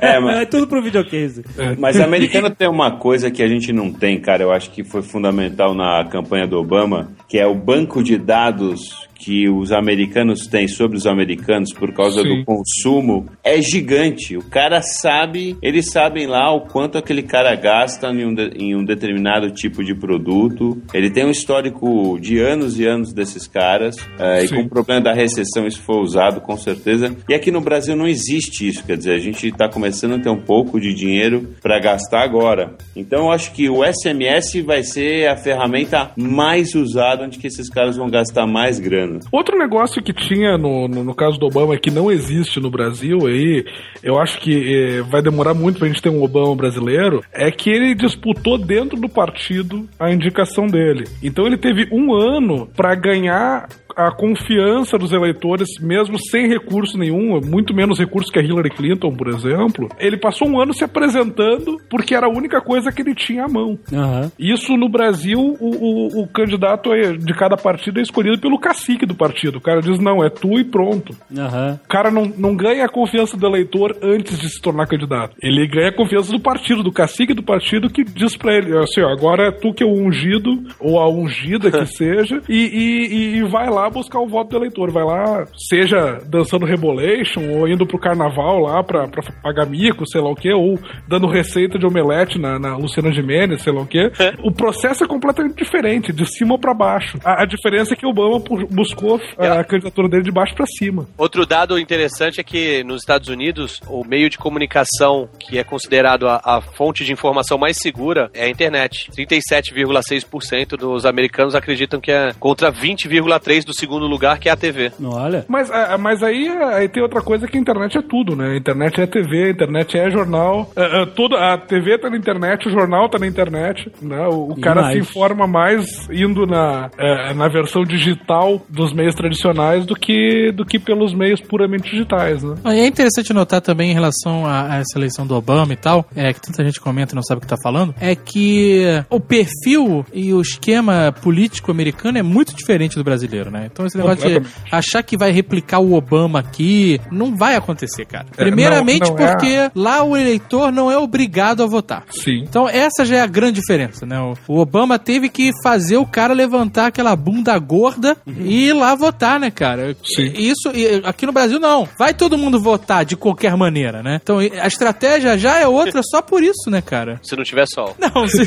É, 0.00 0.18
mas- 0.20 0.36
é 0.40 0.44
tudo 0.46 0.66
pro 0.66 0.82
videocase. 0.82 1.44
Mas 1.78 2.00
americano 2.00 2.50
tem 2.50 2.68
uma 2.68 2.92
coisa 2.98 3.30
que 3.30 3.42
a 3.42 3.48
gente 3.48 3.72
não 3.72 3.92
tem, 3.92 4.20
cara. 4.20 4.42
Eu 4.42 4.52
acho 4.52 4.70
que 4.70 4.82
foi 4.84 5.02
fundamental 5.02 5.74
na 5.74 6.04
campanha 6.04 6.46
do 6.46 6.58
Obama, 6.58 7.10
que 7.28 7.38
é 7.38 7.46
o 7.46 7.54
banco 7.54 8.02
de 8.02 8.16
dados 8.18 9.06
que 9.18 9.48
os 9.48 9.72
americanos 9.72 10.46
têm 10.46 10.68
sobre 10.68 10.96
os 10.96 11.06
americanos 11.06 11.72
por 11.72 11.92
causa 11.92 12.22
Sim. 12.22 12.28
do 12.40 12.44
consumo 12.44 13.26
é 13.42 13.60
gigante. 13.62 14.36
O 14.36 14.42
cara 14.42 14.80
sabe, 14.82 15.56
eles 15.62 15.90
sabem 15.90 16.26
lá 16.26 16.52
o 16.52 16.62
quanto 16.62 16.98
aquele 16.98 17.22
cara 17.22 17.54
gasta 17.54 18.08
em 18.10 18.24
um, 18.26 18.34
de- 18.34 18.50
em 18.56 18.76
um 18.76 18.84
determinado 18.84 19.50
tipo 19.50 19.82
de 19.82 19.94
produto. 19.94 20.80
Ele 20.92 21.10
tem 21.10 21.24
um 21.24 21.30
histórico 21.30 22.18
de 22.20 22.38
anos 22.38 22.78
e 22.78 22.84
anos 22.86 23.12
desses 23.12 23.46
caras. 23.46 23.96
eh, 24.18 24.44
e 24.44 24.48
com 24.48 24.60
o 24.62 24.68
problema 24.68 25.00
da 25.00 25.12
recessão 25.12 25.66
isso 25.66 25.80
foi 25.82 25.96
usado 25.96 26.40
com 26.40 26.56
certeza. 26.56 27.14
E 27.28 27.34
aqui 27.34 27.50
no 27.50 27.60
Brasil 27.60 27.96
não 27.96 28.06
existe 28.06 28.68
isso, 28.68 28.84
quer 28.84 28.96
dizer, 28.96 29.12
a 29.14 29.18
gente 29.18 29.46
está 29.48 29.68
começando 29.68 30.14
a 30.14 30.18
ter 30.18 30.28
um 30.30 30.40
pouco 30.40 30.80
de 30.80 30.92
dinheiro 30.94 31.48
para 31.62 31.78
gastar 31.78 32.22
agora. 32.22 32.74
Então 32.94 33.24
eu 33.26 33.30
acho 33.30 33.52
que 33.52 33.68
o 33.68 33.82
SMS 33.84 34.60
vai 34.62 34.82
ser 34.82 35.28
a 35.28 35.36
ferramenta 35.36 36.10
mais 36.16 36.74
usada 36.74 37.24
onde 37.24 37.38
que 37.38 37.46
esses 37.46 37.68
caras 37.68 37.96
vão 37.96 38.08
gastar 38.08 38.46
mais 38.46 38.78
grana. 38.78 39.05
Outro 39.30 39.58
negócio 39.58 40.02
que 40.02 40.12
tinha 40.12 40.56
no, 40.56 40.88
no, 40.88 41.04
no 41.04 41.14
caso 41.14 41.38
do 41.38 41.46
Obama 41.46 41.76
que 41.76 41.90
não 41.90 42.10
existe 42.10 42.60
no 42.60 42.70
Brasil, 42.70 43.26
aí 43.26 43.64
eu 44.02 44.18
acho 44.18 44.38
que 44.40 44.74
eh, 44.74 45.02
vai 45.02 45.22
demorar 45.22 45.54
muito 45.54 45.78
pra 45.78 45.88
gente 45.88 46.02
ter 46.02 46.10
um 46.10 46.22
Obama 46.22 46.54
brasileiro, 46.54 47.22
é 47.32 47.50
que 47.50 47.70
ele 47.70 47.94
disputou 47.94 48.58
dentro 48.58 48.98
do 48.98 49.08
partido 49.08 49.88
a 49.98 50.10
indicação 50.10 50.66
dele. 50.66 51.04
Então 51.22 51.46
ele 51.46 51.56
teve 51.56 51.88
um 51.92 52.14
ano 52.14 52.66
pra 52.76 52.94
ganhar 52.94 53.68
a 53.96 54.10
confiança 54.12 54.98
dos 54.98 55.12
eleitores, 55.12 55.68
mesmo 55.80 56.18
sem 56.30 56.48
recurso 56.48 56.98
nenhum, 56.98 57.40
muito 57.40 57.74
menos 57.74 57.98
recurso 57.98 58.30
que 58.30 58.38
a 58.38 58.42
Hillary 58.42 58.70
Clinton, 58.70 59.14
por 59.16 59.28
exemplo. 59.28 59.88
Ele 59.98 60.16
passou 60.18 60.46
um 60.48 60.60
ano 60.60 60.74
se 60.74 60.84
apresentando 60.84 61.78
porque 61.88 62.14
era 62.14 62.26
a 62.26 62.30
única 62.30 62.60
coisa 62.60 62.92
que 62.92 63.00
ele 63.02 63.14
tinha 63.14 63.44
à 63.44 63.48
mão. 63.48 63.78
Aham. 63.92 64.30
Isso 64.38 64.76
no 64.76 64.88
Brasil, 64.88 65.38
o, 65.38 65.70
o, 65.70 66.22
o 66.22 66.28
candidato 66.28 66.92
é- 66.92 67.12
de 67.16 67.34
cada 67.34 67.56
partido 67.56 67.98
é 67.98 68.02
escolhido 68.02 68.38
pelo 68.38 68.58
cacique 68.58 69.06
do 69.06 69.14
partido. 69.14 69.56
O 69.58 69.60
cara 69.60 69.80
diz, 69.80 69.98
não, 69.98 70.22
é 70.22 70.28
tu 70.28 70.58
e 70.58 70.64
pronto. 70.64 71.16
Aham. 71.36 71.78
O 71.84 71.88
cara 71.88 72.10
não, 72.10 72.24
não 72.36 72.54
ganha 72.54 72.84
a 72.84 72.88
confiança 72.88 73.36
do 73.36 73.46
eleitor 73.46 73.96
antes 74.02 74.38
de 74.38 74.48
se 74.50 74.60
tornar 74.60 74.86
candidato. 74.86 75.34
Ele 75.42 75.66
ganha 75.66 75.88
a 75.88 75.96
confiança 75.96 76.30
do 76.32 76.40
partido, 76.40 76.82
do 76.82 76.92
cacique 76.92 77.32
do 77.32 77.42
partido, 77.42 77.88
que 77.88 78.04
diz 78.04 78.36
pra 78.36 78.54
ele, 78.54 78.76
assim, 78.78 79.00
ó, 79.00 79.08
agora 79.10 79.48
é 79.48 79.52
tu 79.52 79.72
que 79.72 79.82
é 79.82 79.86
o 79.86 79.92
ungido, 79.94 80.50
ou 80.78 80.98
a 81.00 81.08
ungida 81.08 81.70
que 81.70 81.86
seja, 81.96 82.42
e, 82.48 82.56
e, 82.56 83.36
e 83.38 83.42
vai 83.48 83.70
lá 83.70 83.85
buscar 83.90 84.20
o 84.20 84.28
voto 84.28 84.50
do 84.50 84.56
eleitor. 84.56 84.90
Vai 84.90 85.04
lá, 85.04 85.46
seja 85.56 86.18
dançando 86.26 86.66
Rebolation, 86.66 87.42
ou 87.50 87.68
indo 87.68 87.86
pro 87.86 87.98
carnaval 87.98 88.60
lá 88.60 88.82
pra, 88.82 89.06
pra 89.08 89.22
pagar 89.42 89.66
mico, 89.66 90.06
sei 90.06 90.20
lá 90.20 90.30
o 90.30 90.36
quê, 90.36 90.52
ou 90.52 90.78
dando 91.08 91.26
receita 91.26 91.78
de 91.78 91.86
omelete 91.86 92.38
na, 92.38 92.58
na 92.58 92.76
Luciana 92.76 93.12
Gimenez, 93.12 93.62
sei 93.62 93.72
lá 93.72 93.82
o 93.82 93.86
quê. 93.86 94.10
O 94.42 94.52
processo 94.52 95.04
é 95.04 95.06
completamente 95.06 95.56
diferente, 95.56 96.12
de 96.12 96.26
cima 96.26 96.58
pra 96.58 96.74
baixo. 96.74 97.18
A, 97.24 97.42
a 97.42 97.46
diferença 97.46 97.94
é 97.94 97.96
que 97.96 98.06
o 98.06 98.10
Obama 98.10 98.42
buscou 98.70 99.20
a, 99.38 99.64
candidatura 99.64 100.08
dele 100.08 100.22
de 100.22 100.32
baixo 100.32 100.54
pra 100.54 100.66
cima. 100.66 101.06
Outro 101.16 101.46
dado 101.46 101.78
interessante 101.78 102.40
é 102.40 102.44
que 102.44 102.82
nos 102.84 103.02
Estados 103.02 103.28
Unidos, 103.28 103.80
o 103.88 104.04
meio 104.04 104.30
de 104.30 104.38
comunicação 104.38 105.28
que 105.38 105.58
é 105.58 105.64
considerado 105.64 106.28
a, 106.28 106.40
a 106.44 106.60
fonte 106.60 107.04
de 107.04 107.12
informação 107.12 107.58
mais 107.58 107.76
segura 107.78 108.30
é 108.32 108.44
a 108.44 108.48
internet. 108.48 109.10
37,6% 109.16 110.76
dos 110.76 111.04
americanos 111.04 111.54
acreditam 111.54 112.00
que 112.00 112.10
é 112.10 112.32
contra 112.38 112.72
20,3% 112.72 113.64
do 113.64 113.75
segundo 113.76 114.06
lugar, 114.06 114.38
que 114.38 114.48
é 114.48 114.52
a 114.52 114.56
TV. 114.56 114.92
Olha. 115.02 115.44
Mas, 115.48 115.70
ah, 115.70 115.96
mas 115.98 116.22
aí, 116.22 116.48
aí 116.48 116.88
tem 116.88 117.02
outra 117.02 117.20
coisa 117.20 117.46
que 117.46 117.56
a 117.56 117.60
internet 117.60 117.98
é 117.98 118.02
tudo, 118.02 118.34
né? 118.36 118.52
A 118.52 118.56
internet 118.56 119.00
é 119.00 119.06
TV, 119.06 119.44
a 119.44 119.50
internet 119.50 119.98
é 119.98 120.10
jornal. 120.10 120.70
Tudo, 121.14 121.36
a 121.36 121.58
TV 121.58 121.98
tá 121.98 122.10
na 122.10 122.16
internet, 122.16 122.68
o 122.68 122.70
jornal 122.70 123.08
tá 123.08 123.18
na 123.18 123.26
internet. 123.26 123.90
Né? 124.00 124.26
O, 124.28 124.52
o 124.52 124.60
cara 124.60 124.82
mais. 124.82 124.94
se 124.94 125.00
informa 125.00 125.46
mais 125.46 126.08
indo 126.10 126.46
na, 126.46 126.90
na 127.34 127.48
versão 127.48 127.84
digital 127.84 128.60
dos 128.68 128.92
meios 128.92 129.14
tradicionais 129.14 129.84
do 129.84 129.94
que, 129.94 130.52
do 130.52 130.64
que 130.64 130.78
pelos 130.78 131.14
meios 131.14 131.40
puramente 131.40 131.90
digitais, 131.90 132.42
né? 132.42 132.54
Ah, 132.64 132.74
É 132.74 132.86
interessante 132.86 133.32
notar 133.32 133.60
também 133.60 133.90
em 133.90 133.94
relação 133.94 134.46
a, 134.46 134.74
a 134.74 134.76
essa 134.78 134.98
eleição 134.98 135.26
do 135.26 135.34
Obama 135.34 135.72
e 135.72 135.76
tal, 135.76 136.06
é, 136.14 136.32
que 136.32 136.40
tanta 136.40 136.64
gente 136.64 136.80
comenta 136.80 137.14
e 137.14 137.16
não 137.16 137.22
sabe 137.22 137.38
o 137.38 137.40
que 137.42 137.46
tá 137.46 137.56
falando, 137.62 137.94
é 138.00 138.14
que 138.14 138.84
o 139.10 139.20
perfil 139.20 140.04
e 140.12 140.32
o 140.32 140.40
esquema 140.40 141.12
político 141.22 141.70
americano 141.70 142.18
é 142.18 142.22
muito 142.22 142.54
diferente 142.54 142.96
do 142.96 143.04
brasileiro, 143.04 143.50
né? 143.50 143.65
Então 143.72 143.86
esse 143.86 143.96
negócio 143.96 144.18
de 144.40 144.46
achar 144.70 145.02
que 145.02 145.16
vai 145.16 145.30
replicar 145.30 145.78
o 145.80 145.94
Obama 145.94 146.38
aqui, 146.40 147.00
não 147.10 147.36
vai 147.36 147.54
acontecer, 147.56 148.04
cara. 148.06 148.26
É, 148.36 148.44
Primeiramente 148.44 149.08
não- 149.10 149.16
não 149.16 149.24
é 149.26 149.30
porque 149.32 149.70
lá 149.74 150.02
o 150.02 150.16
eleitor 150.16 150.70
não 150.72 150.90
é 150.90 150.98
obrigado 150.98 151.62
a 151.62 151.66
votar. 151.66 152.04
Sim. 152.10 152.42
Então 152.42 152.68
essa 152.68 153.04
já 153.04 153.16
é 153.16 153.20
a 153.20 153.26
grande 153.26 153.60
diferença, 153.60 154.04
né? 154.06 154.18
O- 154.48 154.58
Obama 154.60 154.98
teve 154.98 155.28
que 155.28 155.50
fazer 155.62 155.96
o 155.96 156.06
cara 156.06 156.34
levantar 156.34 156.86
aquela 156.86 157.14
bunda 157.16 157.56
gorda 157.58 158.16
e 158.26 158.68
ir 158.68 158.72
lá 158.72 158.94
votar, 158.94 159.38
né, 159.40 159.50
cara? 159.50 159.96
Sim. 160.04 160.32
Isso, 160.34 160.70
aqui 161.04 161.26
no 161.26 161.32
Brasil 161.32 161.58
não. 161.58 161.88
Vai 161.98 162.12
todo 162.14 162.36
mundo 162.38 162.60
votar 162.60 163.04
de 163.04 163.16
qualquer 163.16 163.56
maneira, 163.56 164.02
né? 164.02 164.18
Então 164.22 164.38
a 164.38 164.66
estratégia 164.66 165.38
já 165.38 165.58
é 165.58 165.66
outra 165.66 166.00
só 166.02 166.20
por 166.22 166.42
isso, 166.42 166.70
né, 166.70 166.80
cara? 166.80 167.20
Se 167.22 167.36
não 167.36 167.44
tiver 167.44 167.66
sol. 167.66 167.94
Não, 168.00 168.26
se, 168.28 168.44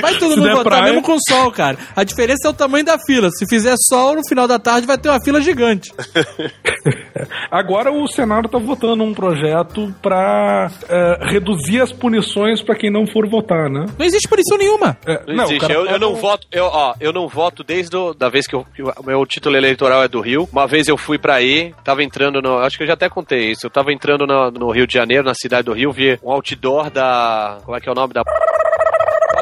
vai 0.00 0.14
todo 0.18 0.30
mundo 0.36 0.48
votar 0.50 0.64
praia. 0.64 0.84
mesmo 0.84 1.02
com 1.02 1.16
sol, 1.28 1.50
cara. 1.52 1.76
A 1.94 2.02
diferença 2.04 2.46
é 2.46 2.50
o 2.50 2.52
tamanho 2.52 2.84
da 2.84 2.98
fila. 2.98 3.28
Se 3.30 3.46
fizer 3.48 3.74
sol, 3.88 4.14
no 4.16 4.26
final 4.28 4.39
da 4.46 4.58
tarde 4.58 4.86
vai 4.86 4.98
ter 4.98 5.08
uma 5.08 5.22
fila 5.22 5.40
gigante. 5.40 5.92
Agora 7.50 7.92
o 7.92 8.06
Senado 8.06 8.48
tá 8.48 8.58
votando 8.58 9.02
um 9.04 9.12
projeto 9.12 9.92
pra 10.00 10.70
é, 10.88 11.30
reduzir 11.30 11.80
as 11.80 11.92
punições 11.92 12.62
pra 12.62 12.74
quem 12.74 12.90
não 12.90 13.06
for 13.06 13.28
votar, 13.28 13.68
né? 13.68 13.86
Não 13.98 14.06
existe 14.06 14.28
punição 14.28 14.56
nenhuma. 14.56 14.96
É, 15.06 15.32
Não, 15.32 15.44
existe. 15.44 15.60
cara 15.60 15.72
Eu, 15.72 15.86
eu 15.86 15.98
não 15.98 16.14
voto, 16.14 16.46
eu, 16.52 16.64
ó, 16.64 16.94
eu 17.00 17.12
não 17.12 17.28
voto 17.28 17.62
desde 17.64 17.96
o, 17.96 18.14
da 18.14 18.28
vez 18.28 18.46
que, 18.46 18.56
o 18.56 18.64
meu 19.04 19.24
título 19.26 19.56
eleitoral 19.56 20.02
é 20.02 20.08
do 20.08 20.20
Rio. 20.20 20.48
Uma 20.52 20.66
vez 20.66 20.88
eu 20.88 20.96
fui 20.96 21.18
pra 21.18 21.34
aí, 21.34 21.74
tava 21.84 22.02
entrando 22.02 22.40
no. 22.40 22.58
Acho 22.58 22.76
que 22.76 22.84
eu 22.84 22.86
já 22.86 22.94
até 22.94 23.08
contei 23.08 23.50
isso. 23.50 23.66
Eu 23.66 23.70
tava 23.70 23.92
entrando 23.92 24.26
no, 24.26 24.50
no 24.50 24.70
Rio 24.70 24.86
de 24.86 24.94
Janeiro, 24.94 25.24
na 25.24 25.34
cidade 25.34 25.64
do 25.66 25.72
Rio, 25.72 25.92
vi 25.92 26.18
um 26.22 26.30
outdoor 26.30 26.90
da. 26.90 27.58
Como 27.64 27.76
é 27.76 27.80
que 27.80 27.88
é 27.88 27.92
o 27.92 27.94
nome 27.94 28.14
da. 28.14 28.22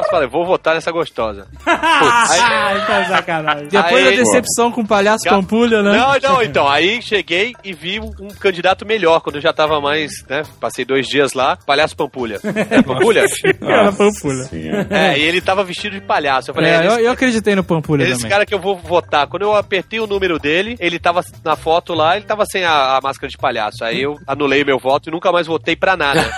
Falei, 0.09 0.27
vou 0.27 0.45
votar 0.45 0.73
nessa 0.75 0.91
gostosa. 0.91 1.47
Ah, 2.01 2.85
tá 2.87 3.05
sacanagem. 3.05 3.67
Depois 3.67 4.05
Aí- 4.07 4.15
da 4.17 4.23
decepção 4.23 4.71
com 4.71 4.81
o 4.81 4.87
palhaço 4.87 5.27
Pampulha, 5.29 5.81
né? 5.81 5.97
Não, 5.97 6.19
não, 6.35 6.43
então, 6.43 6.67
aí 6.67 7.01
cheguei 7.01 7.53
e 7.63 7.73
vi 7.73 7.99
um, 7.99 8.11
um 8.19 8.27
candidato 8.29 8.85
melhor, 8.85 9.21
quando 9.21 9.35
eu 9.37 9.41
já 9.41 9.51
tava 9.53 9.79
mais, 9.81 10.11
né, 10.27 10.43
passei 10.59 10.83
dois 10.85 11.07
dias 11.07 11.33
lá, 11.33 11.57
palhaço 11.65 11.95
Pampulha. 11.95 12.39
É 12.69 12.81
Pampulha? 12.81 13.25
Era 13.61 13.91
Pampulha. 13.91 14.43
Sim, 14.45 14.69
é. 14.89 15.13
É, 15.13 15.19
e 15.19 15.23
ele 15.23 15.41
tava 15.41 15.63
vestido 15.63 15.93
de 15.99 16.01
palhaço. 16.01 16.51
Eu 16.51 16.55
falei, 16.55 16.71
É, 16.71 16.75
é, 16.75 16.87
eu, 16.87 16.91
esse, 16.93 17.03
eu 17.03 17.11
acreditei 17.11 17.55
no 17.55 17.63
Pampulha 17.63 18.03
esse 18.03 18.13
também. 18.17 18.29
cara 18.29 18.45
que 18.45 18.53
eu 18.53 18.59
vou 18.59 18.75
votar. 18.77 19.27
Quando 19.27 19.43
eu 19.43 19.55
apertei 19.55 19.99
o 19.99 20.07
número 20.07 20.37
dele, 20.39 20.75
ele 20.79 20.99
tava 20.99 21.21
na 21.43 21.55
foto 21.55 21.93
lá, 21.93 22.15
ele 22.15 22.25
tava 22.25 22.45
sem 22.45 22.63
a, 22.63 22.97
a 22.97 23.01
máscara 23.01 23.29
de 23.29 23.37
palhaço. 23.37 23.83
Aí 23.83 24.01
eu 24.01 24.15
anulei 24.27 24.63
meu 24.63 24.77
voto 24.79 25.09
e 25.09 25.11
nunca 25.11 25.31
mais 25.31 25.47
votei 25.47 25.75
pra 25.75 25.95
nada. 25.97 26.19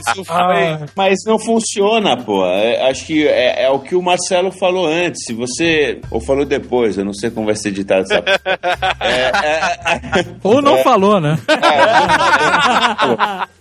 Isso 0.00 0.24
foi... 0.24 0.36
Ah, 0.36 0.86
Mas 0.96 1.18
não 1.26 1.38
funciona, 1.38 2.16
pô. 2.16 2.44
É, 2.46 2.90
acho 2.90 3.06
que 3.06 3.26
é, 3.26 3.64
é 3.64 3.70
o 3.70 3.78
que 3.80 3.94
o 3.94 4.02
Marcelo 4.02 4.50
falou 4.50 4.86
antes. 4.86 5.24
Se 5.24 5.32
você. 5.32 6.00
Ou 6.10 6.20
falou 6.20 6.44
depois, 6.44 6.98
eu 6.98 7.04
não 7.04 7.12
sei 7.12 7.30
como 7.30 7.46
vai 7.46 7.54
ser 7.54 7.68
editado 7.68 8.02
essa. 8.02 8.22
É, 9.00 10.20
é, 10.20 10.26
Ou 10.42 10.60
não 10.60 10.78
falou, 10.78 11.20
né? 11.20 11.38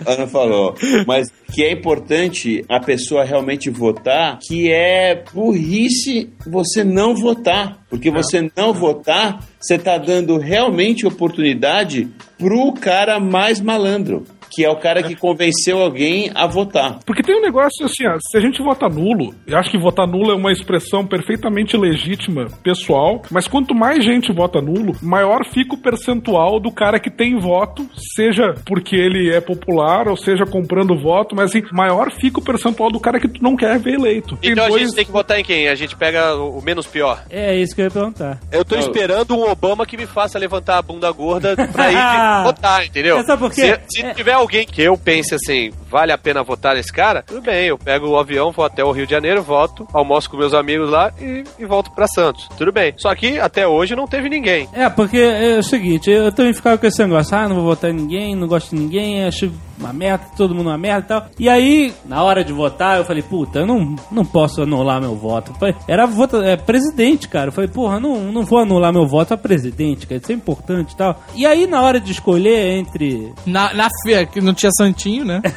Ela 0.05 0.17
não 0.17 0.27
falou. 0.27 0.75
Mas 1.05 1.31
que 1.53 1.63
é 1.63 1.71
importante 1.71 2.65
a 2.67 2.79
pessoa 2.79 3.23
realmente 3.23 3.69
votar, 3.69 4.39
que 4.39 4.71
é 4.71 5.23
burrice 5.33 6.29
você 6.45 6.83
não 6.83 7.15
votar. 7.15 7.79
Porque 7.89 8.11
você 8.11 8.51
não 8.55 8.73
votar, 8.73 9.39
você 9.59 9.77
tá 9.77 9.97
dando 9.97 10.37
realmente 10.37 11.07
oportunidade 11.07 12.07
pro 12.37 12.73
cara 12.73 13.19
mais 13.19 13.61
malandro. 13.61 14.25
Que 14.57 14.65
é 14.65 14.69
o 14.71 14.75
cara 14.75 15.03
que 15.03 15.15
convenceu 15.15 15.77
alguém 15.79 16.31
a 16.33 16.47
votar. 16.47 16.97
Porque 17.05 17.21
tem 17.21 17.37
um 17.37 17.41
negócio 17.43 17.85
assim, 17.85 18.07
ó, 18.07 18.17
se 18.19 18.35
a 18.35 18.41
gente 18.41 18.59
vota 18.59 18.89
nulo, 18.89 19.35
eu 19.45 19.55
acho 19.55 19.69
que 19.69 19.77
votar 19.77 20.07
nulo 20.07 20.31
é 20.31 20.35
uma 20.35 20.51
expressão 20.51 21.05
perfeitamente 21.05 21.77
legítima, 21.77 22.47
pessoal, 22.63 23.21
mas 23.29 23.47
quanto 23.47 23.75
mais 23.75 24.03
gente 24.03 24.33
vota 24.33 24.59
nulo, 24.59 24.95
maior 24.99 25.45
fica 25.45 25.75
o 25.75 25.77
percentual 25.77 26.59
do 26.59 26.71
cara 26.71 26.99
que 26.99 27.11
tem 27.11 27.37
voto, 27.39 27.87
seja 28.15 28.55
porque 28.65 28.95
ele 28.95 29.29
é 29.31 29.39
popular 29.39 30.07
ou 30.07 30.17
seja 30.17 30.43
comprando 30.43 30.97
voto, 30.99 31.35
mas 31.35 31.51
assim, 31.51 31.61
maior 31.71 32.09
fica 32.11 32.39
o 32.39 32.43
percentual 32.43 32.91
do 32.91 32.99
cara 32.99 33.19
que 33.19 33.27
tu 33.27 33.43
não 33.43 33.55
quer 33.55 33.77
ver 33.77 33.93
eleito. 33.93 34.37
Tem 34.37 34.53
Então 34.53 34.65
a 34.65 34.69
dois- 34.69 34.81
gente 34.81 34.95
tem 34.95 35.05
que 35.05 35.11
votar 35.11 35.39
em 35.39 35.43
quem? 35.43 35.67
A 35.67 35.75
gente 35.75 35.95
pega 35.95 36.33
o 36.35 36.59
menos 36.63 36.87
pior. 36.87 37.23
É 37.29 37.55
isso 37.55 37.75
que 37.75 37.81
eu 37.81 37.85
ia 37.85 37.91
perguntar. 37.91 38.39
Eu 38.51 38.65
tô 38.65 38.73
Não. 38.73 38.81
esperando 38.81 39.35
um 39.37 39.47
Obama 39.51 39.85
que 39.85 39.95
me 39.95 40.07
faça 40.07 40.39
levantar 40.39 40.79
a 40.79 40.81
bunda 40.81 41.11
gorda 41.11 41.55
pra 41.71 41.91
ir 41.91 41.97
votar, 42.43 42.83
entendeu? 42.87 43.17
Mas 43.17 43.27
sabe 43.27 43.39
por 43.43 43.51
quê? 43.53 43.77
Se, 43.87 43.99
se 44.01 44.01
É- 44.03 44.13
tiver 44.15 44.35
alguém 44.47 44.65
que 44.65 44.81
eu 44.81 44.97
pense 44.97 45.35
assim, 45.35 45.71
vale 45.91 46.13
a 46.13 46.17
pena 46.17 46.41
votar 46.41 46.75
nesse 46.75 46.91
cara, 46.91 47.21
tudo 47.21 47.41
bem, 47.41 47.65
eu 47.67 47.77
pego 47.77 48.07
o 48.07 48.17
avião, 48.17 48.51
vou 48.51 48.63
até 48.63 48.81
o 48.81 48.91
Rio 48.91 49.05
de 49.05 49.11
Janeiro, 49.11 49.43
voto, 49.43 49.85
almoço 49.91 50.29
com 50.29 50.37
meus 50.37 50.53
amigos 50.53 50.89
lá 50.89 51.11
e, 51.19 51.43
e 51.59 51.65
volto 51.65 51.91
pra 51.91 52.07
Santos. 52.07 52.47
Tudo 52.57 52.71
bem. 52.71 52.93
Só 52.95 53.13
que 53.13 53.37
até 53.39 53.67
hoje 53.67 53.93
não 53.93 54.07
teve 54.07 54.29
ninguém. 54.29 54.69
É, 54.71 54.89
porque 54.89 55.17
é 55.17 55.59
o 55.59 55.63
seguinte, 55.63 56.09
eu 56.09 56.31
também 56.31 56.53
ficava 56.53 56.77
com 56.77 56.87
esse 56.87 56.99
negócio, 56.99 57.35
ah, 57.35 57.49
não 57.49 57.57
vou 57.57 57.65
votar 57.65 57.91
em 57.91 57.95
ninguém, 57.95 58.35
não 58.35 58.47
gosto 58.47 58.73
de 58.73 58.81
ninguém, 58.81 59.25
acho 59.25 59.51
uma 59.77 59.93
merda, 59.93 60.25
todo 60.35 60.55
mundo 60.55 60.67
uma 60.67 60.77
merda 60.77 60.99
e 61.05 61.07
tal. 61.07 61.25
E 61.39 61.49
aí, 61.49 61.93
na 62.05 62.23
hora 62.23 62.43
de 62.43 62.51
votar, 62.53 62.97
eu 62.97 63.05
falei, 63.05 63.21
puta, 63.23 63.59
eu 63.59 63.65
não, 63.67 63.95
não 64.11 64.25
posso 64.25 64.61
anular 64.61 64.99
meu 64.99 65.15
voto. 65.15 65.53
Foi- 65.59 65.75
Era 65.87 66.05
voto, 66.05 66.37
é, 66.41 66.55
presidente, 66.57 67.27
cara. 67.27 67.49
Eu 67.49 67.51
falei, 67.51 67.69
porra, 67.69 67.99
não, 67.99 68.31
não 68.31 68.43
vou 68.43 68.59
anular 68.59 68.91
meu 68.91 69.07
voto 69.07 69.33
a 69.33 69.37
presidente, 69.37 70.07
cara, 70.07 70.19
isso 70.21 70.31
é 70.31 70.35
importante 70.35 70.93
e 70.93 70.95
tal. 70.97 71.19
E 71.35 71.45
aí, 71.45 71.67
na 71.67 71.81
hora 71.81 71.99
de 71.99 72.11
escolher 72.11 72.77
entre 72.77 73.33
Na, 73.45 73.73
na 73.73 73.87
feira, 74.03 74.25
que 74.25 74.41
não 74.41 74.53
tinha 74.53 74.71
santinho, 74.77 75.23
né? 75.25 75.41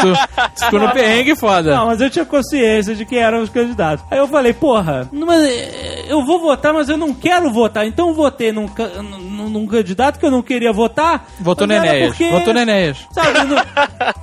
tu, 0.00 0.64
ficou 0.64 0.80
no 0.80 0.90
perrengue 0.92 1.36
foda. 1.36 1.74
Não, 1.76 1.86
mas 1.86 2.00
eu 2.00 2.10
tinha 2.10 2.24
consciência 2.24 2.94
de 2.94 3.04
quem 3.04 3.18
eram 3.18 3.42
os 3.42 3.50
candidatos. 3.50 4.04
Aí 4.10 4.18
eu 4.18 4.28
falei, 4.28 4.52
porra, 4.52 5.08
mas, 5.12 5.42
eh, 5.42 6.04
eu 6.08 6.24
vou 6.24 6.40
votar, 6.40 6.72
mas 6.72 6.88
eu 6.88 6.96
não 6.96 7.12
quero 7.14 7.50
votar. 7.52 7.86
Então 7.86 8.08
eu 8.08 8.14
votei 8.14 8.52
num, 8.52 8.66
num, 9.02 9.18
num 9.54 9.66
candidato 9.66 10.18
que 10.18 10.26
eu 10.26 10.30
não 10.30 10.42
queria 10.42 10.72
votar. 10.72 11.26
Votou 11.40 11.66
no 11.66 11.72
Enéas. 11.72 12.08
porque- 12.08 12.30
Votou 12.30 12.52
no 12.54 12.60
Enéas. 12.60 12.98
Sabe, 13.12 13.38
eu 13.38 13.44
não, 13.46 13.56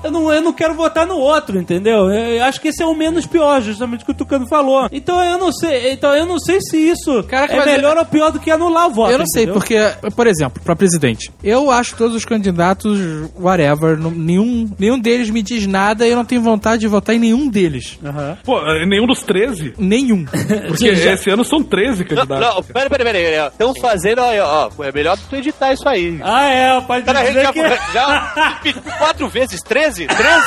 eu, 0.04 0.12
não, 0.12 0.34
eu 0.34 0.42
não 0.42 0.54
quero 0.54 0.74
votar 0.76 1.08
no 1.08 1.16
outro, 1.18 1.58
entendeu? 1.60 2.10
Eu, 2.12 2.36
eu 2.38 2.44
acho 2.44 2.60
que 2.62 2.68
esse 2.70 2.82
é 2.84 2.86
o 2.86 2.94
menos 2.94 3.26
pior, 3.26 3.62
justamente 3.62 4.04
o 4.04 4.06
que 4.06 4.12
o 4.12 4.16
Tucano 4.16 4.48
falou. 4.48 4.88
Então 4.92 5.24
eu 5.24 5.38
não 5.38 5.52
sei, 5.52 5.94
então 5.94 6.14
eu 6.16 6.26
não 6.26 6.40
sei 6.40 6.60
se 6.62 6.78
isso 6.78 7.24
Caraca, 7.24 7.56
é 7.56 7.66
melhor 7.66 7.98
ou 7.98 8.06
pior 8.06 8.32
do 8.32 8.40
que 8.40 8.52
anular 8.52 8.88
o 8.88 8.92
voto. 8.92 9.12
Eu 9.12 9.20
não 9.20 9.26
sei, 9.28 9.44
entendeu? 9.44 9.60
porque, 9.60 9.78
por 10.16 10.28
exemplo, 10.28 10.62
pra 10.64 10.76
presidente, 10.76 11.32
eu 11.44 11.72
acho 11.72 11.96
todos 11.96 12.16
os 12.16 12.26
candidatos, 12.26 13.00
whatever, 13.40 13.98
não- 13.98 14.12
nenhum, 14.12 14.70
nenhum 14.78 15.00
deles 15.00 15.30
me 15.30 15.42
diz 15.42 15.66
nada 15.66 16.06
e 16.06 16.12
eu 16.12 16.16
não 16.18 16.26
tenho 16.26 16.42
vontade 16.42 16.82
de 16.82 16.88
votar 16.88 17.16
em 17.16 17.20
nenhum 17.20 17.48
deles. 17.50 17.98
Aham. 18.04 18.38
Pô, 18.44 18.60
é, 18.60 18.86
nenhum 18.86 19.06
dos 19.08 19.22
13? 19.24 19.74
Nenhum. 19.78 20.26
Porque 20.68 20.88
esse 20.90 21.30
ano 21.30 21.44
são 21.46 21.64
13 21.64 22.00
Não, 22.04 22.08
candidatos. 22.08 22.56
não, 22.56 22.64
pera, 22.64 22.90
pera, 22.90 23.04
pera. 23.04 23.48
Estão 23.48 23.74
fazendo, 23.76 24.20
ó, 24.20 24.70
ó, 24.78 24.84
é 24.84 24.92
melhor 24.92 25.18
tu 25.30 25.36
editar 25.36 25.74
isso 25.74 25.88
aí. 25.88 26.20
Ah, 26.24 26.44
é, 26.50 26.82
pode 26.82 27.06
Cara, 27.06 27.24
dizer 27.26 27.44
já, 27.44 27.54
que... 27.54 27.94
já 27.94 28.34
repetiu 28.36 28.82
quatro 28.98 29.30
vezes, 29.30 29.62
13? 29.62 30.08
13? 30.08 30.46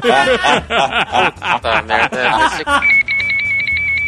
13? 0.00 0.38
Tá, 1.62 1.82
merda. 1.82 2.18
é, 2.18 3.11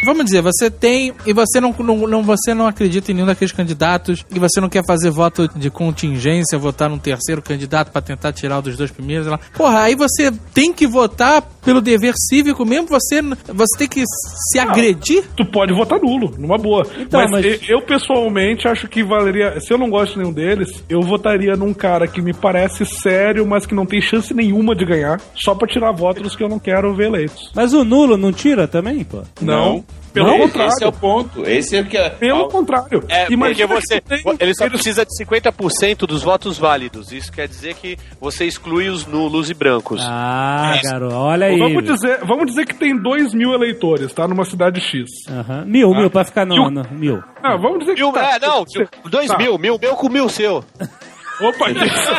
Vamos 0.05 0.25
dizer, 0.27 0.43
você 0.43 0.71
tem 0.71 1.13
e 1.27 1.33
você 1.33 1.61
não, 1.61 1.75
não, 1.79 1.97
não- 2.07 2.23
você 2.23 2.55
não 2.55 2.67
acredita 2.67 3.11
em 3.11 3.15
nenhum 3.15 3.27
daqueles 3.27 3.53
candidatos 3.53 4.25
e 4.35 4.39
você 4.39 4.61
não 4.61 4.69
quer 4.69 4.85
fazer 4.87 5.11
voto 5.11 5.49
de 5.57 5.71
contingência, 5.71 6.59
votar 6.59 6.89
num 6.91 6.99
terceiro 6.99 7.41
candidato 7.43 7.91
pra 7.91 8.01
tentar 8.03 8.33
tirar 8.33 8.59
o 8.59 8.63
dos 8.63 8.77
dois 8.77 8.91
primeiros. 8.91 9.27
lá. 9.27 9.39
Porra, 9.57 9.81
aí 9.83 9.95
você 9.95 10.31
tem 10.53 10.73
que 10.73 10.87
votar 10.87 11.43
pelo 11.65 11.81
dever 11.81 12.15
cívico 12.29 12.65
mesmo, 12.65 12.87
você, 12.89 13.23
você 13.23 13.79
tem 13.79 13.89
que 13.89 14.05
se 14.53 14.59
agredir. 14.59 15.25
Tu 15.37 15.45
pode 15.47 15.73
votar 15.73 15.99
nulo, 16.01 16.35
numa 16.39 16.59
boa. 16.59 16.87
Então, 16.99 17.21
mas, 17.21 17.31
mas- 17.31 17.61
eu, 17.69 17.81
pessoalmente, 17.83 18.69
acho 18.69 18.87
que 18.89 19.03
valeria. 19.03 19.59
Se 19.61 19.73
eu 19.73 19.79
não 19.79 19.89
gosto 19.89 20.13
de 20.13 20.19
nenhum 20.19 20.33
deles, 20.33 20.69
eu 20.89 21.01
votaria 21.01 21.57
num 21.57 21.73
cara 21.73 22.07
que 22.07 22.21
me 22.21 22.33
parece 22.35 22.85
sério, 22.85 23.47
mas 23.47 23.65
que 23.67 23.75
não 23.75 23.87
tem 23.87 24.01
chance 24.03 24.35
nenhuma 24.35 24.75
de 24.75 24.85
ganhar, 24.85 25.21
só 25.35 25.55
pra 25.55 25.67
tirar 25.69 25.93
votos 25.93 26.23
dos 26.23 26.37
que 26.37 26.43
eu 26.45 26.49
não 26.49 26.59
quero 26.59 26.95
ver 26.95 27.07
eleitos. 27.07 27.51
Mas 27.55 27.73
o 27.73 27.85
nulo 27.85 28.17
não 28.17 28.33
tira 28.33 28.69
também, 28.69 29.03
pô? 29.05 29.23
Não. 29.41 29.85
Pelo 30.13 30.29
Esse- 30.29 30.39
contrário. 30.43 30.73
Esse 30.73 30.85
é 30.85 30.87
o 30.87 30.93
ponto. 30.93 31.43
Esse 31.45 31.77
é 31.77 31.81
o 31.81 31.87
que 31.87 31.97
é. 31.97 32.09
Pelo 32.09 32.49
contrário. 32.49 33.03
É, 33.09 33.27
Imagina 33.33 33.67
porque 33.67 33.85
você. 33.85 34.01
tem- 34.01 34.23
Ele 34.39 34.55
só 34.55 34.69
precisa 34.69 35.05
de 35.05 35.11
50% 35.17 36.07
dos 36.07 36.23
votos 36.23 36.57
válidos. 36.57 37.11
Isso 37.11 37.33
quer 37.33 37.49
dizer 37.49 37.75
que 37.75 37.99
você 38.21 38.45
exclui 38.45 38.89
os 38.89 39.05
nulos 39.07 39.51
e 39.51 39.55
brancos. 39.55 40.01
Ah, 40.05 40.79
garoto, 40.85 41.17
olha 41.17 41.47
aí. 41.49 41.59
Vamos 41.59 41.83
dizer, 41.83 42.21
vamos 42.25 42.47
dizer 42.47 42.65
que 42.65 42.75
tem 42.75 42.97
2 42.97 43.35
mil 43.35 43.53
eleitores, 43.55 44.13
tá? 44.13 44.29
Numa 44.29 44.45
cidade 44.45 44.81
X. 44.81 45.11
Aham. 45.29 45.65
Mil, 45.67 45.91
mil, 45.91 46.09
pra 46.09 46.23
ficar 46.25 46.47
não, 46.47 46.57
Mil. 46.57 46.71
não, 46.71 46.85
mil. 46.93 47.21
Não, 47.43 47.59
vamos 47.61 47.81
dizer 47.81 47.95
que. 47.97 48.03
Mil, 48.03 48.13
tá. 48.13 48.37
é, 48.37 48.39
não, 48.39 48.65
dois 49.11 49.27
Tá. 49.27 49.37
mil, 49.37 49.59
mil 49.59 49.77
meu 49.83 49.97
com 49.97 50.09
mil 50.09 50.29
seu. 50.29 50.63
Opa, 51.41 51.71
isso. 51.71 52.11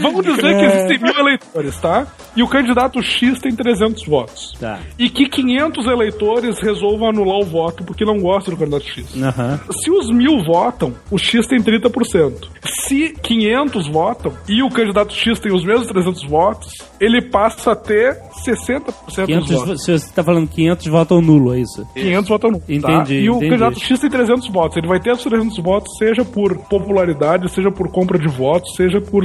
Vamos 0.00 0.24
dizer 0.24 0.56
que 0.58 0.64
existem 0.64 0.98
mil 1.00 1.18
eleitores, 1.18 1.76
tá? 1.78 2.06
e 2.36 2.42
o 2.42 2.48
candidato 2.48 3.00
X 3.00 3.38
tem 3.40 3.54
300 3.54 4.04
votos. 4.06 4.52
Tá. 4.58 4.80
E 4.98 5.08
que 5.08 5.28
500 5.28 5.86
eleitores 5.86 6.58
resolvam 6.60 7.10
anular 7.10 7.38
o 7.38 7.44
voto 7.44 7.84
porque 7.84 8.04
não 8.04 8.18
gostam 8.18 8.54
do 8.54 8.58
candidato 8.58 8.86
X. 8.88 9.06
Aham. 9.22 9.60
Se 9.70 9.90
os 9.90 10.10
mil 10.10 10.42
votam, 10.44 10.92
o 11.10 11.18
X 11.18 11.46
tem 11.46 11.60
30%. 11.62 12.48
Se 12.88 13.10
500 13.22 13.86
votam 13.88 14.32
e 14.48 14.62
o 14.62 14.68
candidato 14.68 15.14
X 15.14 15.38
tem 15.38 15.52
os 15.54 15.64
mesmos 15.64 15.86
300 15.86 16.24
votos, 16.28 16.72
ele 17.00 17.22
passa 17.22 17.72
a 17.72 17.76
ter 17.76 18.18
60% 18.44 18.84
dos 19.06 19.14
500, 19.14 19.50
votos. 19.50 19.84
se 19.84 19.92
você 19.98 20.12
tá 20.12 20.24
falando 20.24 20.48
500 20.48 20.86
votam 20.88 21.20
nulo, 21.20 21.54
é 21.54 21.60
isso? 21.60 21.86
500 21.94 22.28
votam 22.28 22.50
nulo. 22.50 22.62
tá? 22.62 22.72
Entendi, 22.72 23.14
E 23.20 23.30
o 23.30 23.36
entendi. 23.36 23.50
candidato 23.50 23.78
X 23.80 24.00
tem 24.00 24.10
300 24.10 24.48
votos. 24.48 24.76
Ele 24.76 24.88
vai 24.88 24.98
ter 24.98 25.12
os 25.12 25.22
300 25.22 25.56
votos, 25.58 25.96
seja 25.98 26.24
por 26.24 26.56
popularidade, 26.68 26.93
seja 27.48 27.70
por 27.70 27.90
compra 27.90 28.18
de 28.18 28.28
votos, 28.28 28.74
seja 28.76 29.00
por 29.00 29.24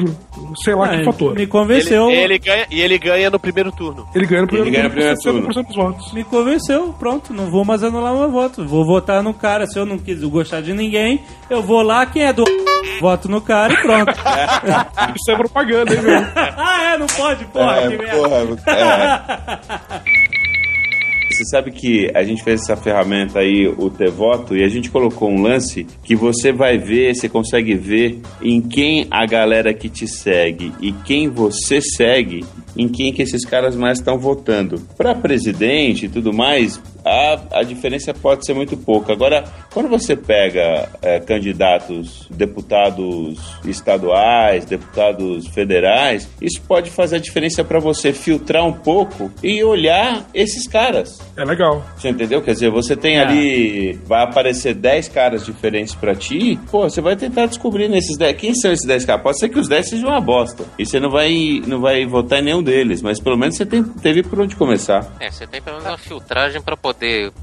sei 0.63 0.75
lá 0.75 0.85
Ah, 0.87 0.97
que 0.97 1.03
fator. 1.05 1.35
Me 1.35 1.45
convenceu. 1.47 2.09
Ele, 2.09 2.21
ele 2.21 2.39
ganha, 2.39 2.67
e 2.71 2.81
ele 2.81 2.97
ganha 2.97 3.29
no 3.29 3.39
primeiro 3.39 3.71
turno. 3.71 4.07
Ele 4.13 4.25
ganha 4.25 4.41
no 4.41 4.47
primeiro 4.47 4.69
Ele 4.69 4.89
ganha 4.89 5.13
no 5.13 5.21
turno 5.21 5.41
primeiro 5.41 5.63
60% 5.63 5.67
dos 5.67 5.75
votos. 5.75 6.13
Me 6.13 6.23
convenceu, 6.23 6.93
pronto, 6.99 7.33
não 7.33 7.49
vou 7.49 7.63
mais 7.65 7.83
anular 7.83 8.13
meu 8.13 8.29
voto. 8.31 8.65
Vou 8.67 8.85
votar 8.85 9.21
no 9.23 9.33
cara. 9.33 9.67
Se 9.67 9.77
eu 9.79 9.85
não 9.85 9.97
quis 9.97 10.21
gostar 10.23 10.61
de 10.61 10.73
ninguém, 10.73 11.21
eu 11.49 11.61
vou 11.61 11.81
lá, 11.81 12.05
quem 12.05 12.23
é 12.23 12.33
do 12.33 12.43
voto 13.01 13.29
no 13.29 13.41
cara 13.41 13.73
e 13.73 13.77
pronto. 13.77 14.11
Isso 15.15 15.31
é 15.31 15.35
propaganda, 15.35 15.93
hein, 15.93 16.01
meu? 16.01 16.19
ah, 16.35 16.93
é, 16.93 16.97
não 16.97 17.07
pode, 17.07 17.45
porra, 17.45 17.77
É, 17.77 17.87
que 17.89 17.97
merda. 17.97 18.17
porra, 18.17 18.73
é. 18.75 20.28
Você 21.40 21.45
sabe 21.45 21.72
que 21.72 22.11
a 22.14 22.22
gente 22.22 22.44
fez 22.44 22.64
essa 22.64 22.76
ferramenta 22.76 23.40
aí, 23.40 23.66
o 23.66 23.90
T-Voto, 23.90 24.57
e 24.57 24.61
a 24.61 24.68
gente 24.68 24.91
colocou 24.91 25.30
um 25.30 25.41
lance 25.41 25.88
que 26.03 26.14
você 26.14 26.52
vai 26.52 26.78
ver, 26.78 27.16
você 27.16 27.30
consegue 27.30 27.76
ver 27.76 28.20
em 28.41 28.60
quem 28.60 29.07
a 29.10 29.26
galera 29.26 29.74
que 29.74 29.88
te 29.88 30.06
segue 30.06 30.74
e 30.82 30.91
quem 30.91 31.30
você 31.30 31.80
segue, 31.80 32.44
em 32.76 32.90
quem 32.90 33.14
que 33.14 33.22
esses 33.22 33.45
caras 33.45 33.74
mais 33.74 33.99
estão 33.99 34.20
votando. 34.20 34.82
Para 34.98 35.16
presidente 35.16 36.07
e 36.07 36.10
tudo 36.10 36.34
mais, 36.34 36.78
a, 37.05 37.59
a 37.59 37.63
diferença 37.63 38.13
pode 38.13 38.45
ser 38.45 38.53
muito 38.53 38.76
pouca. 38.77 39.13
Agora, 39.13 39.43
quando 39.73 39.89
você 39.89 40.15
pega 40.15 40.89
é, 41.01 41.19
candidatos, 41.19 42.27
deputados 42.30 43.38
estaduais, 43.65 44.65
deputados 44.65 45.47
federais, 45.47 46.27
isso 46.41 46.61
pode 46.61 46.89
fazer 46.91 47.17
a 47.17 47.19
diferença 47.19 47.63
para 47.63 47.80
você 47.80 48.11
filtrar 48.13 48.65
um 48.65 48.73
pouco 48.73 49.31
e 49.43 49.63
olhar 49.63 50.26
esses 50.34 50.67
caras. 50.67 51.19
É 51.38 51.43
legal. 51.43 51.84
Você 51.97 52.09
entendeu? 52.09 52.41
Quer 52.41 52.53
dizer, 52.53 52.69
você 52.69 52.95
tem 52.95 53.17
É. 53.17 53.21
ali. 53.21 53.93
Vai 54.05 54.23
aparecer 54.23 54.73
10 54.73 55.07
caras 55.09 55.45
diferentes 55.45 55.95
pra 55.95 56.13
ti. 56.15 56.59
Pô, 56.69 56.89
você 56.89 57.01
vai 57.01 57.15
tentar 57.15 57.45
descobrir 57.45 57.88
nesses 57.88 58.17
10. 58.17 58.38
Quem 58.38 58.53
são 58.53 58.71
esses 58.71 58.85
10 58.85 59.05
caras? 59.05 59.23
Pode 59.23 59.39
ser 59.39 59.49
que 59.49 59.59
os 59.59 59.67
10 59.67 59.89
sejam 59.89 60.09
uma 60.09 60.21
bosta. 60.21 60.65
E 60.77 60.85
você 60.85 60.99
não 60.99 61.09
vai, 61.09 61.61
não 61.65 61.80
vai 61.80 62.05
votar 62.05 62.39
em 62.39 62.43
nenhum 62.43 62.61
deles. 62.63 63.01
Mas 63.01 63.19
pelo 63.19 63.38
menos 63.38 63.55
você 63.55 63.65
tem, 63.65 63.84
teve 63.84 64.23
por 64.23 64.39
onde 64.39 64.55
começar. 64.55 65.05
É, 65.19 65.31
você 65.31 65.47
tem 65.47 65.61
pelo 65.61 65.77
menos 65.77 65.89
uma 65.91 65.97
filtragem 65.97 66.61
para 66.61 66.76
poder 66.77 66.89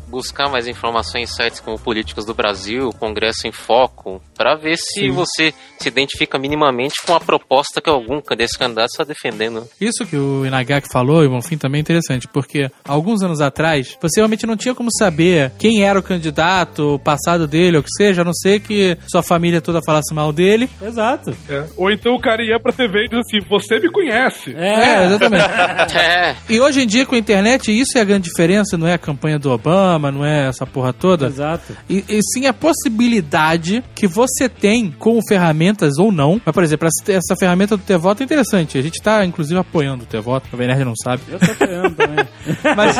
buscar 0.09 0.49
mais 0.49 0.67
informações 0.67 1.31
em 1.31 1.35
sites 1.35 1.61
como 1.61 1.79
Políticos 1.79 2.25
do 2.25 2.35
Brasil, 2.35 2.91
Congresso 2.99 3.47
em 3.47 3.53
Foco, 3.53 4.23
para 4.37 4.55
ver 4.55 4.77
se 4.77 5.11
você 5.11 5.53
se 5.79 5.89
identifica 5.89 6.39
minimamente 6.39 6.95
com 7.05 7.15
a 7.15 7.21
proposta 7.21 7.81
que 7.81 7.91
algum 7.91 8.21
desses 8.37 8.57
candidatos 8.57 8.93
está 8.93 9.05
defendendo. 9.05 9.67
Isso 9.81 10.07
que 10.07 10.17
o 10.17 10.47
Inagaki 10.47 10.89
falou, 10.93 11.23
e 11.23 11.27
o 11.27 11.31
Bonfim 11.31 11.57
também 11.59 11.81
é 11.81 11.83
interessante, 11.83 12.29
porque 12.29 12.71
alguns 12.85 13.23
anos 13.23 13.41
atrás, 13.41 13.97
você 14.01 14.21
realmente 14.21 14.47
não 14.47 14.57
tinha 14.57 14.75
como 14.75 14.91
saber 14.97 15.53
quem 15.59 15.83
era 15.83 15.99
o 15.99 16.03
candidato, 16.03 16.95
o 16.95 16.99
passado 16.99 17.47
dele, 17.47 17.77
ou 17.77 17.81
o 17.81 17.85
que 17.85 17.91
seja, 17.97 18.23
a 18.23 18.25
não 18.25 18.33
ser 18.33 18.61
que 18.61 18.97
sua 19.09 19.23
família 19.23 19.61
toda 19.61 19.81
falasse 19.83 20.15
mal 20.15 20.33
dele. 20.33 20.69
Exato. 20.83 21.37
É. 21.49 21.65
Ou 21.77 21.91
então 21.91 22.15
o 22.15 22.21
cara 22.21 22.43
ia 22.43 22.59
pra 22.61 22.73
TV 22.73 23.05
e 23.05 23.09
diz 23.09 23.19
assim: 23.21 23.39
Você 23.49 23.79
me 23.79 23.91
conhece. 23.91 24.55
É, 24.55 25.05
exatamente. 25.05 25.47
É, 25.97 26.37
E 26.49 26.61
hoje 26.61 26.83
em 26.83 26.87
dia, 26.87 27.07
com 27.07 27.15
a 27.15 27.19
internet, 27.19 27.71
isso 27.71 27.97
é 27.97 28.01
a 28.01 28.05
grande 28.05 28.29
diferença, 28.29 28.77
não 28.77 28.87
é 28.87 28.95
a 28.95 28.99
campanha 28.99 29.36
do 29.39 29.51
Obama, 29.51 30.11
não 30.11 30.25
é 30.25 30.49
essa 30.49 30.67
porra 30.67 30.93
toda. 30.93 31.27
Exato. 31.27 31.77
E, 31.89 32.05
e 32.09 32.21
sim 32.23 32.47
a 32.47 32.53
possibilidade 32.53 33.83
que 33.95 34.07
você 34.07 34.49
tem 34.49 34.91
com 34.99 35.19
ferramentas 35.29 35.99
ou 35.99 36.11
não. 36.13 36.41
Mas, 36.45 36.55
por 36.55 36.63
exemplo, 36.63 36.89
essa, 36.89 37.13
essa 37.13 37.37
ferramenta 37.39 37.77
do 37.77 37.83
T-Voto 37.83 38.23
é 38.23 38.25
interessante. 38.25 38.79
A 38.79 38.83
gente 38.83 39.01
tá, 39.03 39.25
inclusive, 39.25 39.59
apoiando 39.59 40.05
o 40.05 40.07
T-Voto. 40.07 40.49
O 40.53 40.57
Nerd 40.57 40.85
não 40.85 40.95
sabe. 40.97 41.23
Eu 41.29 41.39
tô 41.39 41.53
apoiando 41.53 41.95
também. 41.95 42.27
Mas, 42.77 42.97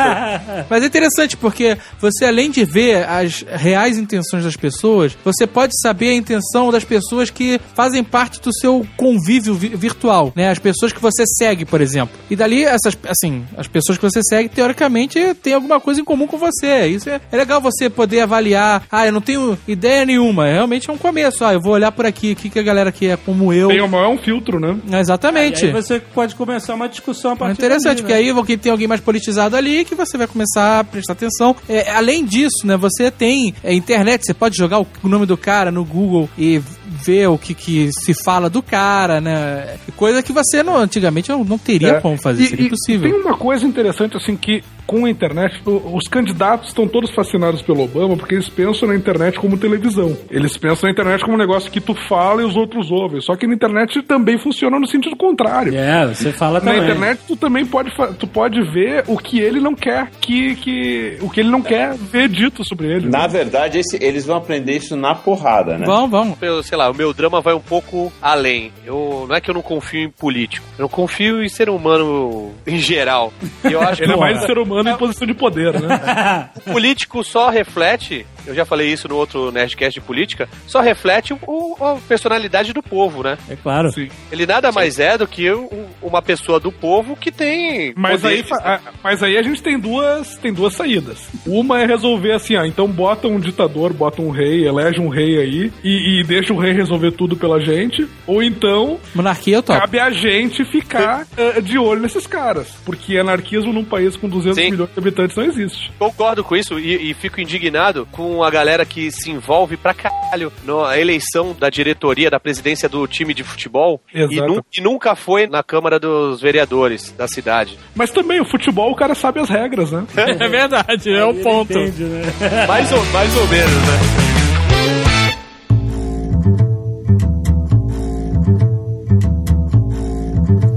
mas 0.69 0.83
é 0.83 0.85
interessante 0.87 1.37
porque 1.37 1.77
você, 1.99 2.25
além 2.25 2.49
de 2.51 2.65
ver 2.65 3.07
as 3.07 3.45
reais 3.47 3.97
intenções 3.97 4.43
das 4.43 4.55
pessoas, 4.55 5.17
você 5.23 5.45
pode 5.47 5.73
saber 5.81 6.09
a 6.09 6.13
intenção 6.13 6.71
das 6.71 6.83
pessoas 6.83 7.29
que 7.29 7.59
fazem 7.73 8.03
parte 8.03 8.41
do 8.41 8.53
seu 8.53 8.85
convívio 8.97 9.53
vi- 9.55 9.69
virtual, 9.75 10.33
né? 10.35 10.49
As 10.49 10.59
pessoas 10.59 10.91
que 10.91 11.01
você 11.01 11.23
segue, 11.37 11.65
por 11.65 11.79
exemplo. 11.81 12.17
E 12.29 12.35
dali, 12.35 12.63
essas, 12.63 12.97
assim, 13.07 13.45
as 13.57 13.67
pessoas 13.67 13.97
que 13.97 14.03
você 14.03 14.21
segue, 14.23 14.49
teoricamente, 14.49 15.33
têm 15.35 15.53
alguma 15.53 15.79
coisa 15.79 16.01
em 16.01 16.03
comum 16.03 16.26
com 16.27 16.37
você. 16.37 16.87
Isso 16.87 17.09
é, 17.09 17.19
é 17.31 17.37
legal 17.37 17.61
você 17.61 17.89
poder 17.89 18.21
avaliar. 18.21 18.83
Ah, 18.91 19.05
eu 19.05 19.11
não 19.11 19.21
tenho 19.21 19.57
ideia 19.67 20.05
nenhuma. 20.05 20.45
Realmente 20.47 20.89
é 20.89 20.93
um 20.93 20.97
começo. 20.97 21.43
Ah, 21.43 21.53
eu 21.53 21.61
vou 21.61 21.73
olhar 21.73 21.91
por 21.91 22.05
aqui. 22.05 22.33
O 22.33 22.35
que, 22.35 22.49
que 22.49 22.59
a 22.59 22.63
galera 22.63 22.91
que 22.91 23.07
é 23.07 23.17
como 23.17 23.51
eu. 23.51 23.69
Tem 23.69 23.81
uma, 23.81 23.99
é 23.99 24.07
um 24.07 24.17
filtro, 24.17 24.59
né? 24.59 24.77
Exatamente. 24.99 25.65
E 25.65 25.67
aí 25.67 25.71
você 25.71 25.99
pode 25.99 26.35
começar 26.35 26.73
uma 26.73 26.87
discussão 26.87 27.31
a 27.31 27.33
É 27.33 27.37
partir 27.37 27.53
interessante, 27.53 27.83
dali, 27.83 28.01
porque 28.01 28.13
né? 28.13 28.19
aí 28.19 28.45
que 28.45 28.57
tem 28.57 28.71
alguém 28.71 28.87
mais 28.87 29.01
politizado 29.01 29.55
ali 29.55 29.83
que 29.83 29.95
você 29.95 30.17
vai 30.17 30.27
começar 30.27 30.79
a 30.79 30.83
prestar 30.83 31.13
atenção. 31.13 31.55
É, 31.67 31.91
além 31.91 32.25
disso, 32.25 32.65
né, 32.65 32.77
você 32.77 33.11
tem 33.11 33.53
é, 33.63 33.73
internet, 33.73 34.23
você 34.25 34.33
pode 34.33 34.55
jogar 34.57 34.79
o 34.79 34.87
nome 35.03 35.25
do 35.25 35.37
cara 35.37 35.71
no 35.71 35.83
Google 35.83 36.29
e 36.37 36.61
ver 36.89 37.27
o 37.27 37.37
que, 37.37 37.53
que 37.53 37.89
se 37.91 38.13
fala 38.23 38.49
do 38.49 38.61
cara, 38.61 39.19
né? 39.21 39.77
Coisa 39.95 40.21
que 40.23 40.31
você 40.33 40.63
não, 40.63 40.77
antigamente 40.77 41.29
não, 41.29 41.43
não 41.43 41.57
teria 41.57 41.93
É. 41.97 42.01
como 42.01 42.17
fazer, 42.17 42.43
E- 42.43 42.47
seria 42.47 42.63
e 42.63 42.67
impossível. 42.67 43.11
Tem 43.11 43.19
uma 43.21 43.37
coisa 43.37 43.65
interessante, 43.65 44.15
assim, 44.17 44.35
que 44.35 44.63
com 44.85 45.03
a 45.03 45.09
internet, 45.09 45.61
os 45.65 46.07
candidatos 46.07 46.69
estão 46.69 46.87
todos 46.87 47.11
fascinados 47.11 47.61
pelo 47.61 47.83
Obama 47.83 48.15
porque 48.15 48.35
eles 48.35 48.47
pensam 48.47 48.87
na 48.87 48.95
internet 48.95 49.37
como 49.37 49.57
televisão. 49.57 50.17
Eles 50.31 50.55
pensam 50.57 50.87
na 50.87 50.91
internet 50.93 51.21
como 51.25 51.33
um 51.35 51.37
negócio 51.37 51.69
que 51.69 51.81
tu 51.81 51.93
fala 52.07 52.41
e 52.41 52.45
os 52.45 52.55
outros 52.55 52.89
ouvem. 52.89 53.19
Só 53.19 53.35
que 53.35 53.45
na 53.45 53.53
internet 53.53 54.01
também 54.03 54.37
funciona 54.39 54.79
no 54.79 54.87
sentido 54.87 55.17
contrário. 55.17 55.75
É, 55.75 56.07
você 56.07 56.31
fala 56.31 56.61
Na 56.61 56.71
também. 56.71 56.83
internet 56.83 57.19
tu 57.27 57.35
também 57.35 57.65
pode, 57.65 57.91
tu 58.17 58.25
pode 58.27 58.61
ver 58.71 59.03
o 59.07 59.17
que 59.17 59.41
ele 59.41 59.59
não 59.59 59.75
quer 59.75 60.09
que, 60.21 60.55
que 60.55 61.17
o 61.21 61.29
que 61.29 61.41
ele 61.41 61.49
não 61.49 61.61
quer 61.61 61.93
ver 61.95 62.29
dito 62.29 62.63
sobre 62.63 62.87
ele. 62.87 63.09
Na 63.09 63.27
verdade, 63.27 63.79
esse- 63.79 64.01
eles 64.01 64.25
vão 64.25 64.37
aprender 64.37 64.77
isso 64.77 64.95
na 64.95 65.13
porrada, 65.13 65.77
né? 65.77 65.85
Vamos, 65.85 66.09
vamos. 66.11 66.37
Eu, 66.41 66.63
sei 66.63 66.76
lá, 66.77 66.89
o 66.89 66.93
meu 66.93 67.13
drama 67.13 67.41
vai 67.41 67.53
um 67.53 67.59
pouco 67.59 68.11
além. 68.21 68.71
Eu, 68.85 69.25
não 69.27 69.35
é 69.35 69.41
que 69.41 69.49
eu 69.49 69.53
não 69.53 69.61
confio 69.61 70.01
em 70.01 70.09
político. 70.09 70.65
Eu 70.77 70.83
não 70.83 70.89
confio 70.89 71.43
em 71.43 71.49
ser 71.49 71.69
humano 71.69 72.53
em 72.65 72.79
geral. 72.79 73.33
E 73.67 73.73
eu 73.73 73.81
acho 73.81 74.03
Ele 74.03 74.13
é 74.13 74.17
mais 74.17 74.41
ser 74.43 74.57
humano 74.57 74.89
em 74.89 74.97
posição 74.97 75.27
de 75.27 75.33
poder, 75.33 75.73
né? 75.73 76.49
o 76.65 76.71
político 76.71 77.23
só 77.23 77.49
reflete, 77.49 78.25
eu 78.47 78.55
já 78.55 78.65
falei 78.65 78.91
isso 78.91 79.07
no 79.07 79.15
outro 79.15 79.51
Nerdcast 79.51 79.99
de 79.99 80.05
política, 80.05 80.47
só 80.65 80.79
reflete 80.81 81.33
o- 81.33 81.75
a 81.79 81.97
personalidade 82.07 82.73
do 82.73 82.81
povo, 82.81 83.23
né? 83.23 83.37
É 83.49 83.55
claro. 83.55 83.91
Sim. 83.91 84.09
Ele 84.31 84.45
nada 84.45 84.71
mais 84.71 84.99
é 84.99 85.17
do 85.17 85.27
que 85.27 85.51
um- 85.51 85.85
uma 86.01 86.21
pessoa 86.21 86.59
do 86.59 86.71
povo 86.71 87.15
que 87.15 87.31
tem. 87.31 87.93
Mas 87.95 88.23
aí, 88.25 88.43
a- 88.51 88.79
mas 89.03 89.21
aí 89.23 89.37
a 89.37 89.41
gente 89.41 89.61
tem 89.61 89.79
duas, 89.79 90.37
tem 90.37 90.53
duas 90.53 90.73
saídas. 90.73 91.27
Uma 91.45 91.81
é 91.81 91.85
resolver 91.85 92.33
assim, 92.33 92.55
ah, 92.55 92.65
então 92.67 92.87
bota 92.87 93.27
um 93.27 93.39
ditador, 93.39 93.93
bota 93.93 94.21
um 94.21 94.29
rei, 94.29 94.67
elege 94.67 94.99
um 94.99 95.09
rei 95.09 95.37
aí 95.39 95.71
e, 95.83 96.19
e 96.19 96.23
deixa 96.23 96.53
o 96.53 96.59
rei 96.59 96.73
resolver 96.73 97.11
tudo 97.11 97.35
pela 97.35 97.59
gente. 97.59 98.07
Ou 98.25 98.41
então 98.43 98.99
Monarquia 99.13 99.55
eu 99.57 99.63
topo. 99.63 99.79
cabe 99.79 99.99
a 99.99 100.09
gente 100.11 100.63
ficar 100.65 101.25
eh, 101.37 101.61
de 101.61 101.77
olho 101.77 102.01
nesses 102.01 102.25
caras. 102.27 102.67
Porque 102.85 103.17
anarquismo 103.17 103.73
num 103.73 103.83
país 103.85 104.15
com 104.15 104.27
200 104.29 104.57
Sim. 104.57 104.71
milhões 104.71 104.89
de 104.93 104.99
habitantes 104.99 105.35
não 105.35 105.43
existe. 105.43 105.91
Concordo 105.99 106.43
com 106.43 106.55
isso 106.55 106.79
e, 106.79 107.11
e 107.11 107.13
fico 107.13 107.39
indignado 107.41 108.07
com 108.11 108.36
a 108.43 108.49
galera 108.49 108.85
que 108.85 109.11
se 109.11 109.29
envolve 109.31 109.77
pra 109.77 109.93
caralho 109.93 110.51
na 110.63 110.97
eleição 110.97 111.55
da 111.59 111.69
diretoria, 111.69 112.29
da 112.29 112.39
presidência 112.39 112.87
do 112.89 113.05
time 113.07 113.33
de 113.33 113.43
futebol 113.43 114.01
e, 114.13 114.39
nu- 114.41 114.63
e 114.77 114.81
nunca 114.81 115.15
foi 115.15 115.47
na 115.47 115.61
Câmara 115.63 115.99
dos 115.99 116.41
Vereadores 116.41 117.11
da 117.11 117.27
cidade. 117.27 117.77
Mas 117.95 118.11
também 118.11 118.39
o 118.41 118.45
futebol, 118.45 118.91
o 118.91 118.95
cara 118.95 119.15
sabe 119.15 119.39
as 119.39 119.49
regras, 119.49 119.91
né? 119.91 120.05
É 120.39 120.47
verdade, 120.47 121.11
é 121.13 121.25
o 121.25 121.33
ponto. 121.35 121.71
entende, 121.73 122.03
né? 122.03 122.21
Mais 122.67 122.91
ou, 122.91 123.03
mais 123.05 123.35
ou 123.37 123.47
menos, 123.47 123.73
né? 123.73 125.07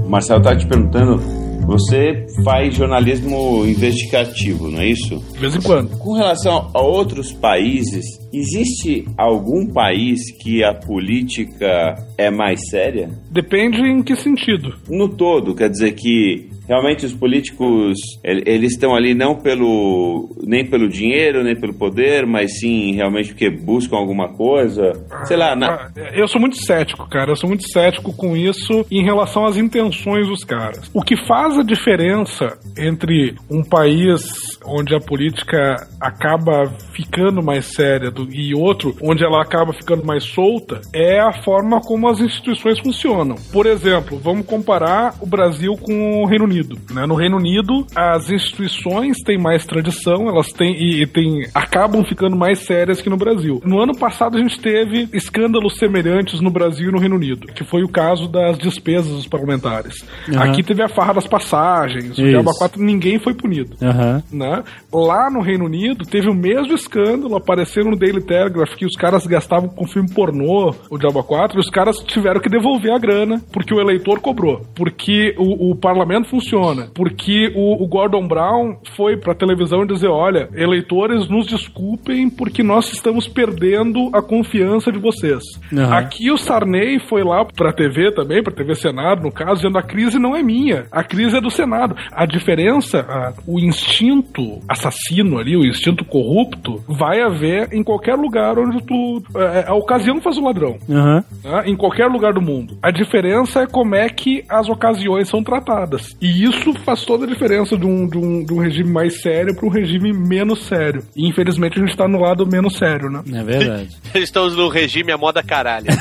O 0.05 0.09
Marcelo 0.09 0.41
tá 0.41 0.55
te 0.55 0.65
perguntando, 0.67 1.21
você 1.65 2.25
faz 2.43 2.75
jornalismo 2.75 3.65
investigativo, 3.65 4.69
não 4.69 4.79
é 4.79 4.87
isso? 4.87 5.23
De 5.33 5.39
vez 5.39 5.55
em 5.55 5.61
quando. 5.61 5.97
Com 5.97 6.13
relação 6.13 6.69
a 6.73 6.81
outros 6.81 7.31
países, 7.31 8.05
existe 8.33 9.05
algum 9.17 9.67
país 9.67 10.19
que 10.41 10.63
a 10.63 10.73
política 10.73 11.95
é 12.17 12.29
mais 12.29 12.59
séria? 12.69 13.09
Depende 13.29 13.81
em 13.81 14.01
que 14.03 14.15
sentido. 14.15 14.75
No 14.89 15.09
todo, 15.09 15.55
quer 15.55 15.69
dizer 15.69 15.93
que 15.93 16.49
realmente 16.71 17.05
os 17.05 17.13
políticos, 17.13 17.97
el- 18.23 18.43
eles 18.45 18.71
estão 18.71 18.95
ali 18.95 19.13
não 19.13 19.35
pelo 19.35 20.29
nem 20.43 20.65
pelo 20.65 20.87
dinheiro, 20.87 21.43
nem 21.43 21.55
pelo 21.59 21.73
poder, 21.73 22.25
mas 22.25 22.59
sim 22.59 22.93
realmente 22.95 23.29
porque 23.29 23.49
buscam 23.49 23.97
alguma 23.97 24.29
coisa. 24.29 24.93
Sei 25.25 25.35
lá, 25.35 25.53
na- 25.55 25.71
Ah, 25.71 25.91
Eu 26.13 26.27
sou 26.27 26.39
muito 26.39 26.55
cético, 26.57 27.07
cara. 27.09 27.31
Eu 27.31 27.35
sou 27.35 27.47
muito 27.49 27.67
cético 27.69 28.13
com 28.13 28.35
isso 28.37 28.85
em 28.89 29.03
relação 29.03 29.45
às 29.45 29.57
intenções 29.57 30.27
dos 30.27 30.43
caras. 30.43 30.89
O 30.93 31.01
que 31.01 31.15
faz 31.27 31.57
a 31.57 31.63
diferença 31.63 32.57
entre 32.77 33.35
um 33.49 33.63
país 33.63 34.21
onde 34.65 34.95
a 34.95 34.99
política 34.99 35.75
acaba 35.99 36.71
ficando 36.93 37.41
mais 37.43 37.65
séria 37.65 38.09
do- 38.11 38.31
e 38.31 38.53
outro 38.55 38.95
onde 39.01 39.23
ela 39.23 39.41
acaba 39.41 39.73
ficando 39.73 40.05
mais 40.05 40.23
solta 40.23 40.81
é 40.93 41.19
a 41.19 41.33
forma 41.43 41.81
como 41.81 42.07
as 42.07 42.19
instituições 42.19 42.79
funcionam. 42.79 43.35
Por 43.51 43.65
exemplo, 43.65 44.17
vamos 44.17 44.45
comparar 44.45 45.15
o 45.21 45.25
Brasil 45.25 45.75
com 45.77 46.21
o 46.23 46.25
Reino 46.27 46.45
Unido. 46.45 46.60
Né? 46.91 47.05
No 47.05 47.15
Reino 47.15 47.37
Unido, 47.37 47.85
as 47.95 48.29
instituições 48.29 49.17
têm 49.25 49.37
mais 49.37 49.65
tradição, 49.65 50.27
elas 50.27 50.51
têm 50.51 50.73
e, 50.73 51.03
e 51.03 51.07
têm, 51.07 51.47
acabam 51.53 52.03
ficando 52.03 52.35
mais 52.35 52.59
sérias 52.59 53.01
que 53.01 53.09
no 53.09 53.17
Brasil. 53.17 53.61
No 53.65 53.81
ano 53.81 53.97
passado, 53.97 54.37
a 54.37 54.41
gente 54.41 54.59
teve 54.59 55.07
escândalos 55.13 55.77
semelhantes 55.77 56.41
no 56.41 56.49
Brasil 56.49 56.89
e 56.89 56.91
no 56.91 56.99
Reino 56.99 57.15
Unido, 57.15 57.47
que 57.47 57.63
foi 57.63 57.83
o 57.83 57.89
caso 57.89 58.27
das 58.27 58.57
despesas 58.57 59.11
dos 59.11 59.27
parlamentares. 59.27 60.05
Aham. 60.29 60.43
Aqui 60.43 60.63
teve 60.63 60.81
a 60.81 60.89
farra 60.89 61.13
das 61.13 61.27
passagens, 61.27 62.17
o. 62.17 62.23
Diabo 62.31 62.51
4, 62.57 62.81
ninguém 62.81 63.19
foi 63.19 63.33
punido 63.33 63.75
Aham. 63.81 64.23
né? 64.31 64.63
Lá 64.91 65.29
no 65.29 65.41
Reino 65.41 65.65
Unido 65.65 66.05
teve 66.05 66.29
o 66.29 66.33
mesmo 66.33 66.73
escândalo, 66.73 67.35
apareceu 67.35 67.83
no 67.83 67.97
Daily 67.97 68.21
Telegraph 68.21 68.75
que 68.75 68.85
os 68.85 68.95
caras 68.95 69.25
gastavam 69.25 69.69
com 69.69 69.87
filme 69.87 70.11
pornô, 70.13 70.73
o 70.89 70.97
Diabo 70.97 71.23
4, 71.23 71.57
e 71.57 71.59
os 71.59 71.69
caras 71.69 71.97
tiveram 71.99 72.41
que 72.41 72.49
devolver 72.49 72.93
a 72.93 72.99
grana 72.99 73.41
porque 73.51 73.73
o 73.73 73.79
eleitor 73.79 74.19
cobrou, 74.19 74.61
porque 74.75 75.35
o, 75.37 75.71
o 75.71 75.75
parlamento 75.75 76.29
funciona, 76.51 76.87
porque 76.93 77.51
o, 77.55 77.83
o 77.83 77.87
Gordon 77.87 78.27
Brown 78.27 78.75
foi 78.95 79.17
pra 79.17 79.33
televisão 79.33 79.85
dizer, 79.85 80.07
olha, 80.07 80.49
eleitores 80.53 81.27
nos 81.29 81.47
desculpem 81.47 82.29
porque 82.29 82.61
nós 82.63 82.91
estamos 82.91 83.27
perdendo 83.27 84.09
a 84.13 84.21
confiança 84.21 84.91
de 84.91 84.99
vocês. 84.99 85.41
Aham. 85.73 85.93
Aqui 85.97 86.31
o 86.31 86.37
Sarney 86.37 86.99
foi 86.99 87.23
lá 87.23 87.45
pra 87.45 87.71
TV 87.73 88.11
também, 88.11 88.43
pra 88.43 88.53
TV 88.53 88.75
Senado, 88.75 89.23
no 89.23 89.31
caso, 89.31 89.55
dizendo 89.61 89.77
a 89.77 89.83
crise 89.83 90.19
não 90.19 90.35
é 90.35 90.43
minha, 90.43 90.85
a 90.91 91.03
crise 91.03 91.37
é 91.37 91.41
do 91.41 91.49
Senado. 91.49 91.95
A 92.11 92.25
diferença, 92.25 92.99
a- 93.07 93.33
o 93.47 93.59
instinto 93.59 94.59
assassino 94.67 95.37
ali, 95.39 95.55
o 95.55 95.65
instinto 95.65 96.03
corrupto, 96.05 96.83
vai 96.87 97.21
haver 97.21 97.69
em 97.73 97.83
qualquer 97.83 98.15
lugar 98.15 98.57
onde 98.57 98.83
tu. 98.85 99.21
é, 99.35 99.65
a 99.67 99.73
ocasião 99.73 100.21
faz 100.21 100.37
o 100.37 100.43
ladrão. 100.43 100.77
Aham. 100.89 101.23
né? 101.43 101.63
Em 101.65 101.75
qualquer 101.75 102.07
lugar 102.07 102.33
do 102.33 102.41
mundo. 102.41 102.77
A 102.81 102.91
diferença 102.91 103.61
é 103.61 103.67
como 103.67 103.95
é 103.95 104.09
que 104.09 104.43
as 104.49 104.67
ocasiões 104.69 105.27
são 105.29 105.43
tratadas. 105.43 106.15
E 106.21 106.30
isso 106.31 106.73
faz 106.85 107.03
toda 107.03 107.25
a 107.25 107.27
diferença 107.27 107.77
de 107.77 107.85
um, 107.85 108.07
de 108.07 108.17
um, 108.17 108.43
de 108.43 108.53
um 108.53 108.59
regime 108.59 108.91
mais 108.91 109.21
sério 109.21 109.55
para 109.55 109.65
um 109.65 109.69
regime 109.69 110.13
menos 110.13 110.65
sério. 110.67 111.03
E 111.15 111.27
infelizmente 111.27 111.79
a 111.79 111.85
gente 111.85 111.95
tá 111.95 112.07
no 112.07 112.19
lado 112.19 112.45
menos 112.45 112.77
sério, 112.77 113.09
né? 113.09 113.21
É 113.33 113.43
verdade. 113.43 113.89
Eles 114.13 114.29
estão 114.29 114.49
no 114.49 114.67
regime 114.69 115.11
a 115.11 115.17
moda 115.17 115.41
caralho. 115.43 115.87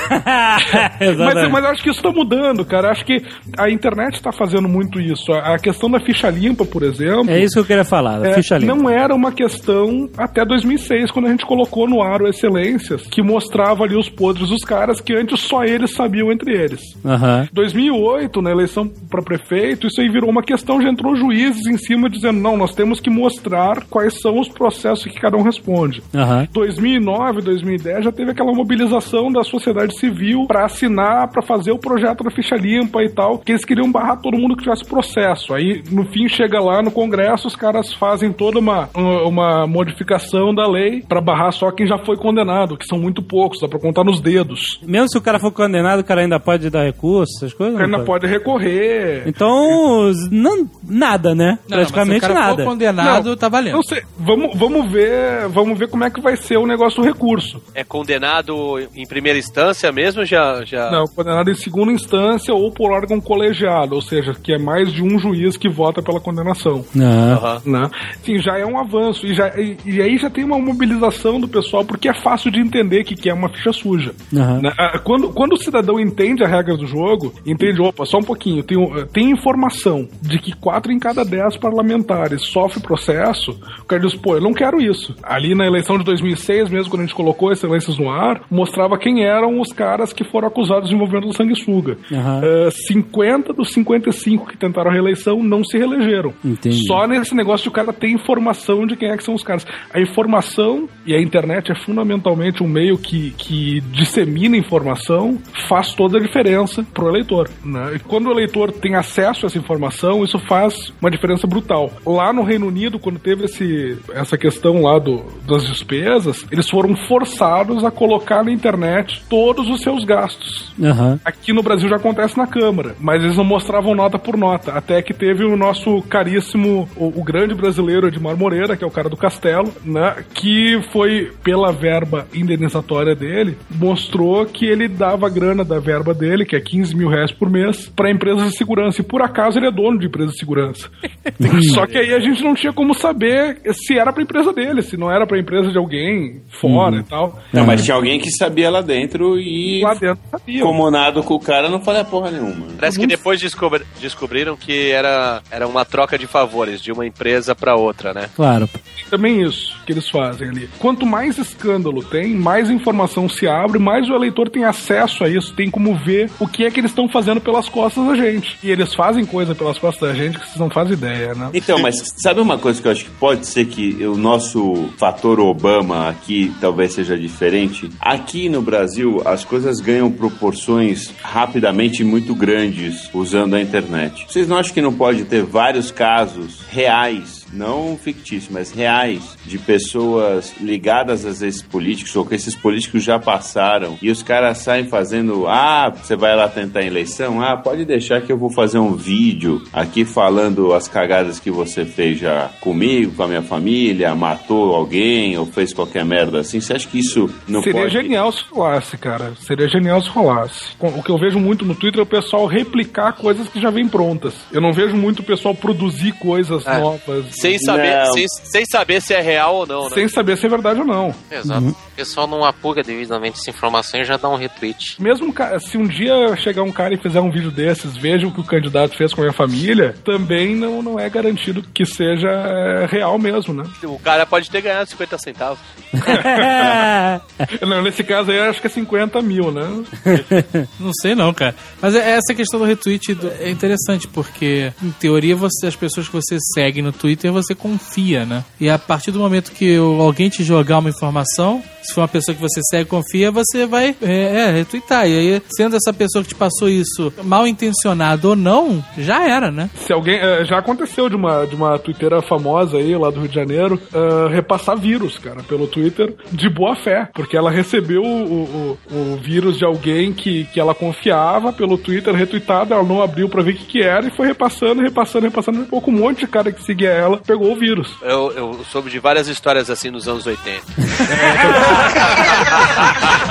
Mas, 1.00 1.50
mas 1.50 1.64
eu 1.64 1.70
acho 1.70 1.82
que 1.82 1.90
isso 1.90 2.02
tá 2.02 2.10
mudando, 2.10 2.64
cara. 2.64 2.90
Acho 2.90 3.04
que 3.04 3.22
a 3.58 3.70
internet 3.70 4.20
tá 4.22 4.32
fazendo 4.32 4.68
muito 4.68 5.00
isso. 5.00 5.32
A, 5.32 5.58
questão 5.58 5.90
da 5.90 6.00
ficha 6.00 6.28
limpa, 6.30 6.64
por 6.64 6.82
exemplo. 6.82 7.30
É 7.30 7.42
isso 7.42 7.54
que 7.54 7.60
eu 7.60 7.64
queria 7.64 7.84
falar, 7.84 8.24
é, 8.24 8.34
ficha 8.34 8.58
limpa. 8.58 8.74
não 8.74 8.88
era 8.88 9.14
uma 9.14 9.32
questão 9.32 10.08
até 10.16 10.44
2006, 10.44 11.10
quando 11.10 11.26
a 11.26 11.30
gente 11.30 11.46
colocou 11.46 11.88
no 11.88 12.02
ar 12.02 12.22
o 12.22 12.28
Excelências, 12.28 13.02
que 13.06 13.22
mostrava 13.22 13.84
ali 13.84 13.96
os 13.96 14.08
podres 14.08 14.48
dos 14.48 14.62
caras 14.62 15.00
que 15.00 15.14
antes 15.14 15.40
só 15.40 15.64
eles 15.64 15.94
sabiam 15.94 16.30
entre 16.30 16.52
eles. 16.52 16.80
Aham. 17.04 17.48
2008, 17.52 18.42
na 18.42 18.50
eleição 18.50 18.90
para 19.10 19.22
prefeito, 19.22 19.86
isso 19.86 20.00
aí 20.00 20.08
virou 20.08 20.19
uma 20.24 20.42
questão, 20.42 20.80
já 20.80 20.88
entrou 20.88 21.16
juízes 21.16 21.66
em 21.66 21.76
cima 21.76 22.08
dizendo: 22.08 22.40
não, 22.40 22.56
nós 22.56 22.74
temos 22.74 23.00
que 23.00 23.10
mostrar 23.10 23.84
quais 23.88 24.20
são 24.20 24.38
os 24.38 24.48
processos 24.48 25.04
que 25.04 25.20
cada 25.20 25.36
um 25.36 25.42
responde. 25.42 26.02
Aham. 26.14 26.46
2009, 26.52 27.42
2010 27.42 28.04
já 28.04 28.12
teve 28.12 28.30
aquela 28.30 28.52
mobilização 28.52 29.30
da 29.30 29.42
sociedade 29.42 29.98
civil 29.98 30.46
para 30.46 30.64
assinar, 30.64 31.28
para 31.28 31.42
fazer 31.42 31.72
o 31.72 31.78
projeto 31.78 32.24
da 32.24 32.30
ficha 32.30 32.56
limpa 32.56 33.02
e 33.02 33.08
tal, 33.08 33.38
que 33.38 33.52
eles 33.52 33.64
queriam 33.64 33.90
barrar 33.90 34.20
todo 34.20 34.38
mundo 34.38 34.56
que 34.56 34.62
tivesse 34.62 34.84
processo. 34.84 35.54
Aí 35.54 35.82
no 35.90 36.04
fim 36.06 36.28
chega 36.28 36.60
lá 36.60 36.82
no 36.82 36.90
Congresso, 36.90 37.48
os 37.48 37.56
caras 37.56 37.92
fazem 37.92 38.32
toda 38.32 38.58
uma, 38.58 38.88
uma 38.94 39.66
modificação 39.66 40.54
da 40.54 40.66
lei 40.66 41.02
para 41.02 41.20
barrar 41.20 41.52
só 41.52 41.70
quem 41.70 41.86
já 41.86 41.98
foi 41.98 42.16
condenado, 42.16 42.76
que 42.76 42.86
são 42.86 42.98
muito 42.98 43.22
poucos, 43.22 43.60
dá 43.60 43.68
para 43.68 43.78
contar 43.78 44.04
nos 44.04 44.20
dedos. 44.20 44.80
Mesmo 44.82 45.08
se 45.08 45.18
o 45.18 45.22
cara 45.22 45.38
for 45.38 45.50
condenado, 45.50 46.00
o 46.00 46.04
cara 46.04 46.22
ainda 46.22 46.38
pode 46.38 46.68
dar 46.70 46.84
recurso, 46.84 47.32
essas 47.36 47.54
coisas? 47.54 47.74
O 47.74 47.78
cara 47.78 47.90
ainda 47.90 48.04
pode 48.04 48.26
recorrer. 48.26 49.22
Então, 49.26 50.09
não, 50.30 50.68
nada, 50.88 51.34
né? 51.34 51.58
Não, 51.68 51.78
mas 51.78 51.90
Praticamente 51.90 52.20
se 52.20 52.30
o 52.30 52.34
cara 52.34 52.40
nada. 52.48 52.62
for 52.64 52.70
condenado, 52.70 53.28
Não, 53.30 53.36
tá 53.36 53.48
valendo. 53.48 53.74
Não 53.74 53.82
sei, 53.82 54.02
vamos, 54.18 54.58
vamos 54.58 54.90
ver, 54.90 55.48
vamos 55.48 55.78
ver 55.78 55.88
como 55.88 56.04
é 56.04 56.10
que 56.10 56.20
vai 56.20 56.36
ser 56.36 56.58
o 56.58 56.66
negócio 56.66 57.02
do 57.02 57.06
recurso. 57.06 57.62
É 57.74 57.84
condenado 57.84 58.78
em 58.94 59.06
primeira 59.06 59.38
instância 59.38 59.90
mesmo? 59.92 60.24
Já, 60.24 60.64
já... 60.64 60.90
Não, 60.90 61.04
condenado 61.06 61.50
em 61.50 61.54
segunda 61.54 61.92
instância 61.92 62.54
ou 62.54 62.70
por 62.72 62.92
órgão 62.92 63.20
colegiado, 63.20 63.94
ou 63.94 64.02
seja, 64.02 64.32
que 64.34 64.52
é 64.52 64.58
mais 64.58 64.92
de 64.92 65.02
um 65.02 65.18
juiz 65.18 65.56
que 65.56 65.68
vota 65.68 66.02
pela 66.02 66.20
condenação. 66.20 66.84
Não. 66.94 67.32
Aham. 67.32 67.62
Né? 67.64 67.90
Sim, 68.22 68.38
já 68.38 68.58
é 68.58 68.64
um 68.64 68.78
avanço. 68.78 69.26
E, 69.26 69.34
já, 69.34 69.48
e, 69.58 69.76
e 69.84 70.00
aí 70.02 70.18
já 70.18 70.30
tem 70.30 70.44
uma 70.44 70.58
mobilização 70.58 71.40
do 71.40 71.48
pessoal, 71.48 71.84
porque 71.84 72.08
é 72.08 72.14
fácil 72.22 72.50
de 72.50 72.60
entender 72.60 73.04
que, 73.04 73.14
que 73.14 73.30
é 73.30 73.34
uma 73.34 73.48
ficha 73.48 73.72
suja. 73.72 74.14
Aham. 74.34 74.60
Né? 74.62 74.72
Ah, 74.78 74.98
Quando, 74.98 75.30
quando 75.32 75.52
o 75.52 75.58
cidadão 75.58 75.98
entende 75.98 76.44
a 76.44 76.48
regra 76.48 76.76
do 76.76 76.86
jogo, 76.86 77.32
entende, 77.46 77.80
opa, 77.80 78.04
só 78.04 78.18
um 78.18 78.22
pouquinho, 78.22 78.62
tem, 78.62 78.76
tem 79.12 79.30
informação 79.30 79.99
de 80.22 80.38
que 80.38 80.54
quatro 80.56 80.92
em 80.92 80.98
cada 80.98 81.24
dez 81.24 81.56
parlamentares 81.56 82.46
sofrem 82.46 82.82
processo, 82.82 83.52
o 83.80 83.84
cara 83.84 84.02
diz, 84.02 84.14
pô, 84.14 84.34
eu 84.34 84.40
não 84.40 84.52
quero 84.52 84.80
isso. 84.80 85.14
Ali 85.22 85.54
na 85.54 85.66
eleição 85.66 85.98
de 85.98 86.04
2006, 86.04 86.70
mesmo 86.70 86.90
quando 86.90 87.02
a 87.02 87.06
gente 87.06 87.14
colocou 87.14 87.52
excelências 87.52 87.98
no 87.98 88.10
ar, 88.10 88.42
mostrava 88.50 88.98
quem 88.98 89.24
eram 89.24 89.60
os 89.60 89.72
caras 89.72 90.12
que 90.12 90.24
foram 90.24 90.48
acusados 90.48 90.88
de 90.88 90.94
envolvimento 90.94 91.28
do 91.28 91.36
sanguessuga. 91.36 91.96
Aham. 92.12 92.40
Ah, 92.42 92.70
50 92.70 93.52
dos 93.52 93.72
55 93.72 94.46
que 94.46 94.56
tentaram 94.56 94.90
a 94.90 94.92
reeleição 94.92 95.42
não 95.42 95.64
se 95.64 95.76
reelegeram. 95.78 96.32
Entendi. 96.44 96.86
Só 96.86 97.06
nesse 97.06 97.34
negócio 97.34 97.64
de 97.64 97.68
o 97.68 97.72
cara 97.72 97.92
ter 97.92 98.08
informação 98.08 98.86
de 98.86 98.96
quem 98.96 99.10
é 99.10 99.16
que 99.16 99.24
são 99.24 99.34
os 99.34 99.42
caras. 99.42 99.66
A 99.92 100.00
informação 100.00 100.88
e 101.06 101.14
a 101.14 101.20
internet 101.20 101.70
é 101.70 101.74
fundamentalmente 101.74 102.62
um 102.62 102.68
meio 102.68 102.98
que, 102.98 103.30
que 103.32 103.80
dissemina 103.92 104.56
informação, 104.56 105.38
faz 105.68 105.94
toda 105.94 106.18
a 106.18 106.20
diferença 106.20 106.84
pro 106.94 107.08
eleitor. 107.08 107.48
Né? 107.64 107.96
E 107.96 107.98
quando 108.00 108.28
o 108.28 108.32
eleitor 108.32 108.72
tem 108.72 108.94
acesso 108.94 109.44
a 109.44 109.48
essa 109.48 109.58
informação, 109.58 109.89
isso 110.24 110.38
faz 110.38 110.92
uma 111.00 111.10
diferença 111.10 111.46
brutal. 111.46 111.92
Lá 112.06 112.32
no 112.32 112.42
Reino 112.42 112.66
Unido, 112.66 112.98
quando 112.98 113.18
teve 113.18 113.44
esse, 113.44 113.98
essa 114.12 114.36
questão 114.36 114.82
lá 114.82 114.98
do, 114.98 115.24
das 115.46 115.66
despesas, 115.66 116.46
eles 116.50 116.68
foram 116.68 116.96
forçados 116.96 117.84
a 117.84 117.90
colocar 117.90 118.44
na 118.44 118.52
internet 118.52 119.22
todos 119.28 119.68
os 119.68 119.80
seus 119.80 120.04
gastos. 120.04 120.72
Aham. 120.82 121.20
Aqui 121.24 121.52
no 121.52 121.62
Brasil 121.62 121.88
já 121.88 121.96
acontece 121.96 122.36
na 122.36 122.46
Câmara, 122.46 122.94
mas 122.98 123.22
eles 123.22 123.36
não 123.36 123.44
mostravam 123.44 123.94
nota 123.94 124.18
por 124.18 124.36
nota. 124.36 124.72
Até 124.72 125.02
que 125.02 125.12
teve 125.12 125.44
o 125.44 125.56
nosso 125.56 126.02
caríssimo, 126.02 126.88
o, 126.96 127.20
o 127.20 127.24
grande 127.24 127.54
brasileiro 127.54 128.08
Edmar 128.08 128.36
Moreira, 128.36 128.76
que 128.76 128.84
é 128.84 128.86
o 128.86 128.90
cara 128.90 129.08
do 129.08 129.16
Castelo, 129.16 129.72
né? 129.84 130.16
Que 130.34 130.80
foi, 130.92 131.30
pela 131.42 131.72
verba 131.72 132.26
indenizatória 132.34 133.14
dele, 133.14 133.56
mostrou 133.70 134.46
que 134.46 134.66
ele 134.66 134.88
dava 134.88 135.26
a 135.26 135.30
grana 135.30 135.64
da 135.64 135.78
verba 135.78 136.14
dele, 136.14 136.44
que 136.44 136.56
é 136.56 136.60
15 136.60 136.96
mil 136.96 137.08
reais 137.08 137.32
por 137.32 137.50
mês, 137.50 137.88
para 137.88 138.10
empresas 138.10 138.50
de 138.50 138.56
segurança. 138.56 139.00
E 139.00 139.04
por 139.04 139.22
acaso 139.22 139.58
ele 139.58 139.66
é 139.66 139.70
dono 139.80 139.98
de 139.98 140.06
empresa 140.06 140.30
de 140.32 140.38
segurança. 140.38 140.90
Só 141.74 141.86
que 141.86 141.98
aí 141.98 142.12
a 142.14 142.20
gente 142.20 142.42
não 142.42 142.54
tinha 142.54 142.72
como 142.72 142.94
saber 142.94 143.58
se 143.72 143.98
era 143.98 144.12
pra 144.12 144.22
empresa 144.22 144.52
dele, 144.52 144.82
se 144.82 144.96
não 144.96 145.10
era 145.10 145.26
pra 145.26 145.38
empresa 145.38 145.70
de 145.70 145.78
alguém 145.78 146.42
fora 146.60 146.96
e 146.96 147.02
tal. 147.02 147.38
Não, 147.52 147.64
mas 147.66 147.82
tinha 147.84 147.94
alguém 147.94 148.18
que 148.20 148.30
sabia 148.30 148.70
lá 148.70 148.80
dentro 148.80 149.38
e 149.38 149.80
Lá 149.82 149.94
dentro 149.94 150.18
sabia. 150.30 150.62
comunado 150.62 151.22
com 151.22 151.34
o 151.34 151.40
cara 151.40 151.68
não 151.68 151.80
falei 151.80 152.04
porra 152.04 152.30
nenhuma. 152.30 152.66
Parece 152.78 152.98
que 152.98 153.06
depois 153.06 153.40
descobri- 153.40 153.84
descobriram 154.00 154.56
que 154.56 154.90
era, 154.90 155.42
era 155.50 155.66
uma 155.66 155.84
troca 155.84 156.18
de 156.18 156.26
favores 156.26 156.80
de 156.80 156.92
uma 156.92 157.06
empresa 157.06 157.54
pra 157.54 157.74
outra, 157.76 158.12
né? 158.14 158.28
Claro. 158.34 158.68
também 159.10 159.42
isso 159.42 159.78
que 159.84 159.92
eles 159.92 160.08
fazem 160.08 160.48
ali. 160.48 160.68
Quanto 160.78 161.04
mais 161.04 161.36
escândalo 161.38 162.02
tem, 162.02 162.34
mais 162.34 162.70
informação 162.70 163.28
se 163.28 163.46
abre, 163.48 163.78
mais 163.78 164.08
o 164.08 164.14
eleitor 164.14 164.48
tem 164.48 164.64
acesso 164.64 165.24
a 165.24 165.28
isso, 165.28 165.52
tem 165.54 165.68
como 165.70 165.94
ver 165.96 166.30
o 166.38 166.46
que 166.46 166.64
é 166.64 166.70
que 166.70 166.78
eles 166.80 166.90
estão 166.92 167.08
fazendo 167.08 167.40
pelas 167.40 167.68
costas 167.68 168.04
da 168.06 168.14
gente. 168.14 168.56
E 168.62 168.70
eles 168.70 168.94
fazem 168.94 169.24
coisa 169.26 169.54
pelas 169.54 169.69
costas 169.78 170.08
da 170.08 170.14
gente 170.14 170.38
que 170.38 170.46
vocês 170.46 170.58
não 170.58 170.70
fazem 170.70 170.94
ideia, 170.94 171.34
né? 171.34 171.50
Então, 171.54 171.78
mas 171.78 172.14
sabe 172.16 172.40
uma 172.40 172.58
coisa 172.58 172.80
que 172.80 172.88
eu 172.88 172.92
acho 172.92 173.04
que 173.04 173.10
pode 173.12 173.46
ser 173.46 173.66
que 173.66 174.04
o 174.04 174.16
nosso 174.16 174.88
fator 174.96 175.40
Obama 175.40 176.08
aqui 176.08 176.52
talvez 176.60 176.94
seja 176.94 177.18
diferente? 177.18 177.90
Aqui 178.00 178.48
no 178.48 178.62
Brasil, 178.62 179.22
as 179.24 179.44
coisas 179.44 179.80
ganham 179.80 180.10
proporções 180.10 181.12
rapidamente 181.22 182.04
muito 182.04 182.34
grandes 182.34 183.08
usando 183.12 183.54
a 183.54 183.60
internet. 183.60 184.26
Vocês 184.28 184.48
não 184.48 184.56
acham 184.56 184.74
que 184.74 184.82
não 184.82 184.92
pode 184.92 185.24
ter 185.24 185.42
vários 185.42 185.90
casos 185.90 186.60
reais 186.70 187.39
não 187.52 187.96
fictícios, 188.02 188.48
mas 188.50 188.70
reais, 188.72 189.36
de 189.44 189.58
pessoas 189.58 190.54
ligadas 190.60 191.24
às 191.24 191.42
esses 191.42 191.62
políticos, 191.62 192.14
ou 192.16 192.24
que 192.24 192.34
esses 192.34 192.54
políticos 192.54 193.02
já 193.02 193.18
passaram, 193.18 193.98
e 194.00 194.10
os 194.10 194.22
caras 194.22 194.58
saem 194.58 194.84
fazendo, 194.86 195.46
ah, 195.46 195.90
você 195.90 196.16
vai 196.16 196.34
lá 196.36 196.48
tentar 196.48 196.80
a 196.80 196.86
eleição? 196.86 197.42
Ah, 197.42 197.56
pode 197.56 197.84
deixar 197.84 198.20
que 198.20 198.30
eu 198.32 198.38
vou 198.38 198.50
fazer 198.50 198.78
um 198.78 198.94
vídeo 198.94 199.62
aqui 199.72 200.04
falando 200.04 200.72
as 200.72 200.88
cagadas 200.88 201.40
que 201.40 201.50
você 201.50 201.84
fez 201.84 202.18
já 202.18 202.50
comigo, 202.60 203.12
com 203.14 203.22
a 203.22 203.28
minha 203.28 203.42
família, 203.42 204.14
matou 204.14 204.74
alguém, 204.74 205.36
ou 205.38 205.46
fez 205.46 205.72
qualquer 205.72 206.04
merda 206.04 206.40
assim. 206.40 206.60
Você 206.60 206.72
acha 206.74 206.88
que 206.88 206.98
isso 206.98 207.28
não 207.48 207.62
Seria 207.62 207.82
pode... 207.82 207.92
genial 207.92 208.32
se 208.32 208.44
rolasse, 208.50 208.96
cara. 208.96 209.32
Seria 209.40 209.68
genial 209.68 210.00
se 210.02 210.08
rolasse. 210.08 210.64
O 210.78 211.02
que 211.02 211.10
eu 211.10 211.18
vejo 211.18 211.38
muito 211.38 211.64
no 211.64 211.74
Twitter 211.74 212.00
é 212.00 212.02
o 212.02 212.06
pessoal 212.06 212.46
replicar 212.46 213.12
coisas 213.12 213.48
que 213.48 213.60
já 213.60 213.70
vêm 213.70 213.88
prontas. 213.88 214.34
Eu 214.52 214.60
não 214.60 214.72
vejo 214.72 214.96
muito 214.96 215.20
o 215.20 215.24
pessoal 215.24 215.54
produzir 215.54 216.12
coisas 216.12 216.66
É. 216.66 216.78
novas. 216.78 217.26
Sem 217.40 217.58
saber, 217.58 218.04
Não. 218.04 218.12
sem, 218.12 218.26
sem 218.28 218.64
saber 218.66 219.00
se 219.00 219.14
é 219.14 219.20
real 219.20 219.54
ou 219.56 219.66
não, 219.66 219.84
né? 219.84 219.94
Sem 219.94 220.08
saber 220.08 220.36
se 220.36 220.46
é 220.46 220.48
verdade 220.48 220.80
ou 220.80 220.86
não. 220.86 221.14
Exato. 221.30 221.68
O 221.68 221.89
pessoal 222.00 222.26
não 222.26 222.42
apuga 222.42 222.82
devidamente 222.82 223.38
essa 223.38 223.50
informação 223.50 224.00
e 224.00 224.04
já 224.04 224.16
dá 224.16 224.26
um 224.26 224.34
retweet. 224.34 224.96
Mesmo 224.98 225.34
se 225.60 225.76
um 225.76 225.86
dia 225.86 226.34
chegar 226.36 226.62
um 226.62 226.72
cara 226.72 226.94
e 226.94 226.96
fizer 226.96 227.20
um 227.20 227.30
vídeo 227.30 227.50
desses, 227.50 227.94
veja 227.94 228.26
o 228.26 228.32
que 228.32 228.40
o 228.40 228.44
candidato 228.44 228.96
fez 228.96 229.12
com 229.12 229.20
a 229.20 229.24
minha 229.24 229.36
família, 229.36 229.94
também 230.02 230.56
não, 230.56 230.80
não 230.80 230.98
é 230.98 231.10
garantido 231.10 231.62
que 231.62 231.84
seja 231.84 232.30
é, 232.30 232.86
real 232.86 233.18
mesmo, 233.18 233.52
né? 233.52 233.64
O 233.84 233.98
cara 233.98 234.24
pode 234.24 234.50
ter 234.50 234.62
ganhado 234.62 234.88
50 234.88 235.18
centavos. 235.18 235.58
Não, 237.66 237.82
nesse 237.82 238.04
caso 238.04 238.30
aí, 238.30 238.38
eu 238.38 238.44
acho 238.44 238.60
que 238.60 238.66
é 238.66 238.70
50 238.70 239.20
mil, 239.22 239.50
né? 239.50 239.62
Não 240.78 240.92
sei 241.00 241.14
não, 241.14 241.32
cara. 241.34 241.54
Mas 241.80 241.94
é- 241.94 242.12
essa 242.12 242.34
questão 242.34 242.60
do 242.60 242.66
retweet 242.66 243.16
é 243.40 243.50
interessante, 243.50 244.06
porque, 244.06 244.72
em 244.82 244.90
teoria, 244.92 245.34
você, 245.34 245.66
as 245.66 245.76
pessoas 245.76 246.06
que 246.06 246.14
você 246.14 246.38
segue 246.54 246.80
no 246.80 246.92
Twitter, 246.92 247.32
você 247.32 247.54
confia, 247.54 248.24
né? 248.24 248.44
E 248.60 248.70
a 248.70 248.78
partir 248.78 249.10
do 249.10 249.18
momento 249.18 249.52
que 249.52 249.76
alguém 249.76 250.28
te 250.28 250.44
jogar 250.44 250.78
uma 250.78 250.90
informação, 250.90 251.62
se 251.90 251.94
for 251.94 252.02
uma 252.02 252.08
pessoa 252.08 252.34
que 252.34 252.40
você 252.40 252.60
segue 252.70 252.84
e 252.84 252.86
confia, 252.86 253.30
você 253.30 253.66
vai 253.66 253.94
é, 254.00 254.46
é, 254.46 254.50
retweetar. 254.50 255.06
E 255.06 255.18
aí, 255.18 255.42
sendo 255.56 255.76
essa 255.76 255.92
pessoa 255.92 256.22
que 256.22 256.30
te 256.30 256.34
passou 256.34 256.68
isso 256.68 257.12
mal 257.24 257.46
intencionado 257.46 258.30
ou 258.30 258.36
não, 258.36 258.82
já 258.96 259.26
era, 259.28 259.50
né? 259.50 259.68
Se 259.74 259.92
alguém. 259.92 260.18
eh, 260.20 260.44
já 260.44 260.58
aconteceu 260.58 261.08
de 261.08 261.16
uma, 261.16 261.44
de 261.46 261.54
uma 261.54 261.78
twitteira 261.78 262.22
famosa 262.22 262.76
aí, 262.78 262.96
lá 262.96 263.10
do 263.10 263.20
Rio 263.20 263.28
de 263.28 263.34
Janeiro, 263.34 263.80
eh, 263.92 264.28
repassar 264.32 264.76
vírus, 264.78 265.18
cara, 265.18 265.42
pelo 265.42 265.66
Twitter, 265.66 266.14
de 266.32 266.48
boa 266.48 266.76
fé. 266.76 267.08
Porque 267.14 267.36
ela 267.36 267.50
recebeu 267.50 268.02
o, 268.02 268.78
o, 268.90 268.96
o 269.14 269.16
vírus 269.22 269.58
de 269.58 269.64
alguém 269.64 270.12
que, 270.12 270.44
que 270.46 270.60
ela 270.60 270.74
confiava 270.74 271.52
pelo 271.52 271.76
Twitter, 271.76 272.14
retweetado, 272.14 272.72
ela 272.72 272.82
não 272.84 273.02
abriu 273.02 273.28
pra 273.28 273.42
ver 273.42 273.52
o 273.52 273.56
que, 273.56 273.64
que 273.64 273.82
era 273.82 274.06
e 274.06 274.10
foi 274.16 274.26
repassando, 274.28 274.80
repassando, 274.80 275.26
repassando. 275.26 275.64
Pouco 275.66 275.90
um 275.90 275.94
monte 275.94 276.20
de 276.20 276.26
cara 276.26 276.52
que 276.52 276.62
seguia 276.62 276.90
ela 276.90 277.18
pegou 277.18 277.52
o 277.52 277.56
vírus. 277.58 277.92
Eu, 278.02 278.32
eu 278.32 278.60
soube 278.70 278.90
de 278.90 278.98
várias 278.98 279.28
histórias 279.28 279.68
assim 279.70 279.90
nos 279.90 280.06
anos 280.06 280.26
80. 280.26 280.60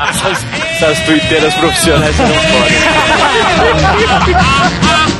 essas, 0.10 0.45
essas 0.72 0.99
twitteiras 1.02 1.53
profissionais 1.56 2.18
não 2.18 2.28
podem. 2.28 2.80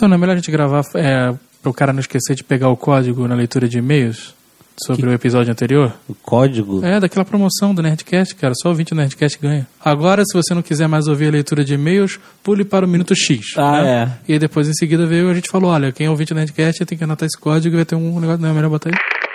Então 0.00 0.08
não 0.08 0.14
é 0.14 0.18
melhor 0.18 0.32
a 0.32 0.36
gente 0.36 0.50
gravar 0.50 0.82
é, 0.94 1.30
para 1.60 1.70
o 1.70 1.74
cara 1.74 1.92
não 1.92 2.00
esquecer 2.00 2.34
de 2.34 2.42
pegar 2.42 2.70
o 2.70 2.76
código 2.76 3.28
na 3.28 3.34
leitura 3.34 3.68
de 3.68 3.76
e-mails 3.76 4.34
sobre 4.82 5.06
o 5.06 5.12
episódio 5.12 5.52
anterior? 5.52 5.92
O 6.08 6.14
código? 6.14 6.82
É, 6.82 6.98
daquela 6.98 7.22
promoção 7.22 7.74
do 7.74 7.82
Nerdcast, 7.82 8.34
cara. 8.34 8.54
Só 8.62 8.70
o 8.70 8.74
20 8.74 8.88
do 8.88 8.94
Nerdcast 8.94 9.38
ganha. 9.38 9.66
Agora, 9.84 10.22
se 10.24 10.32
você 10.32 10.54
não 10.54 10.62
quiser 10.62 10.88
mais 10.88 11.06
ouvir 11.06 11.26
a 11.26 11.32
leitura 11.32 11.62
de 11.62 11.74
e-mails, 11.74 12.18
pule 12.42 12.64
para 12.64 12.86
o 12.86 12.88
minuto 12.88 13.14
X. 13.14 13.48
Ah, 13.58 13.82
né? 13.82 14.18
E 14.26 14.32
aí 14.32 14.38
depois, 14.38 14.66
em 14.70 14.72
seguida, 14.72 15.04
veio 15.04 15.30
a 15.30 15.34
gente 15.34 15.50
falou: 15.50 15.70
olha, 15.70 15.92
quem 15.92 16.06
é 16.06 16.10
ouvinte 16.10 16.32
do 16.32 16.36
Nerdcast 16.38 16.82
tem 16.86 16.96
que 16.96 17.04
anotar 17.04 17.26
esse 17.26 17.38
código 17.38 17.74
e 17.74 17.76
vai 17.76 17.84
ter 17.84 17.94
um 17.94 18.18
negócio. 18.18 18.40
Não 18.40 18.48
é 18.48 18.52
melhor 18.54 18.70
botar 18.70 18.88
aí? 18.88 19.29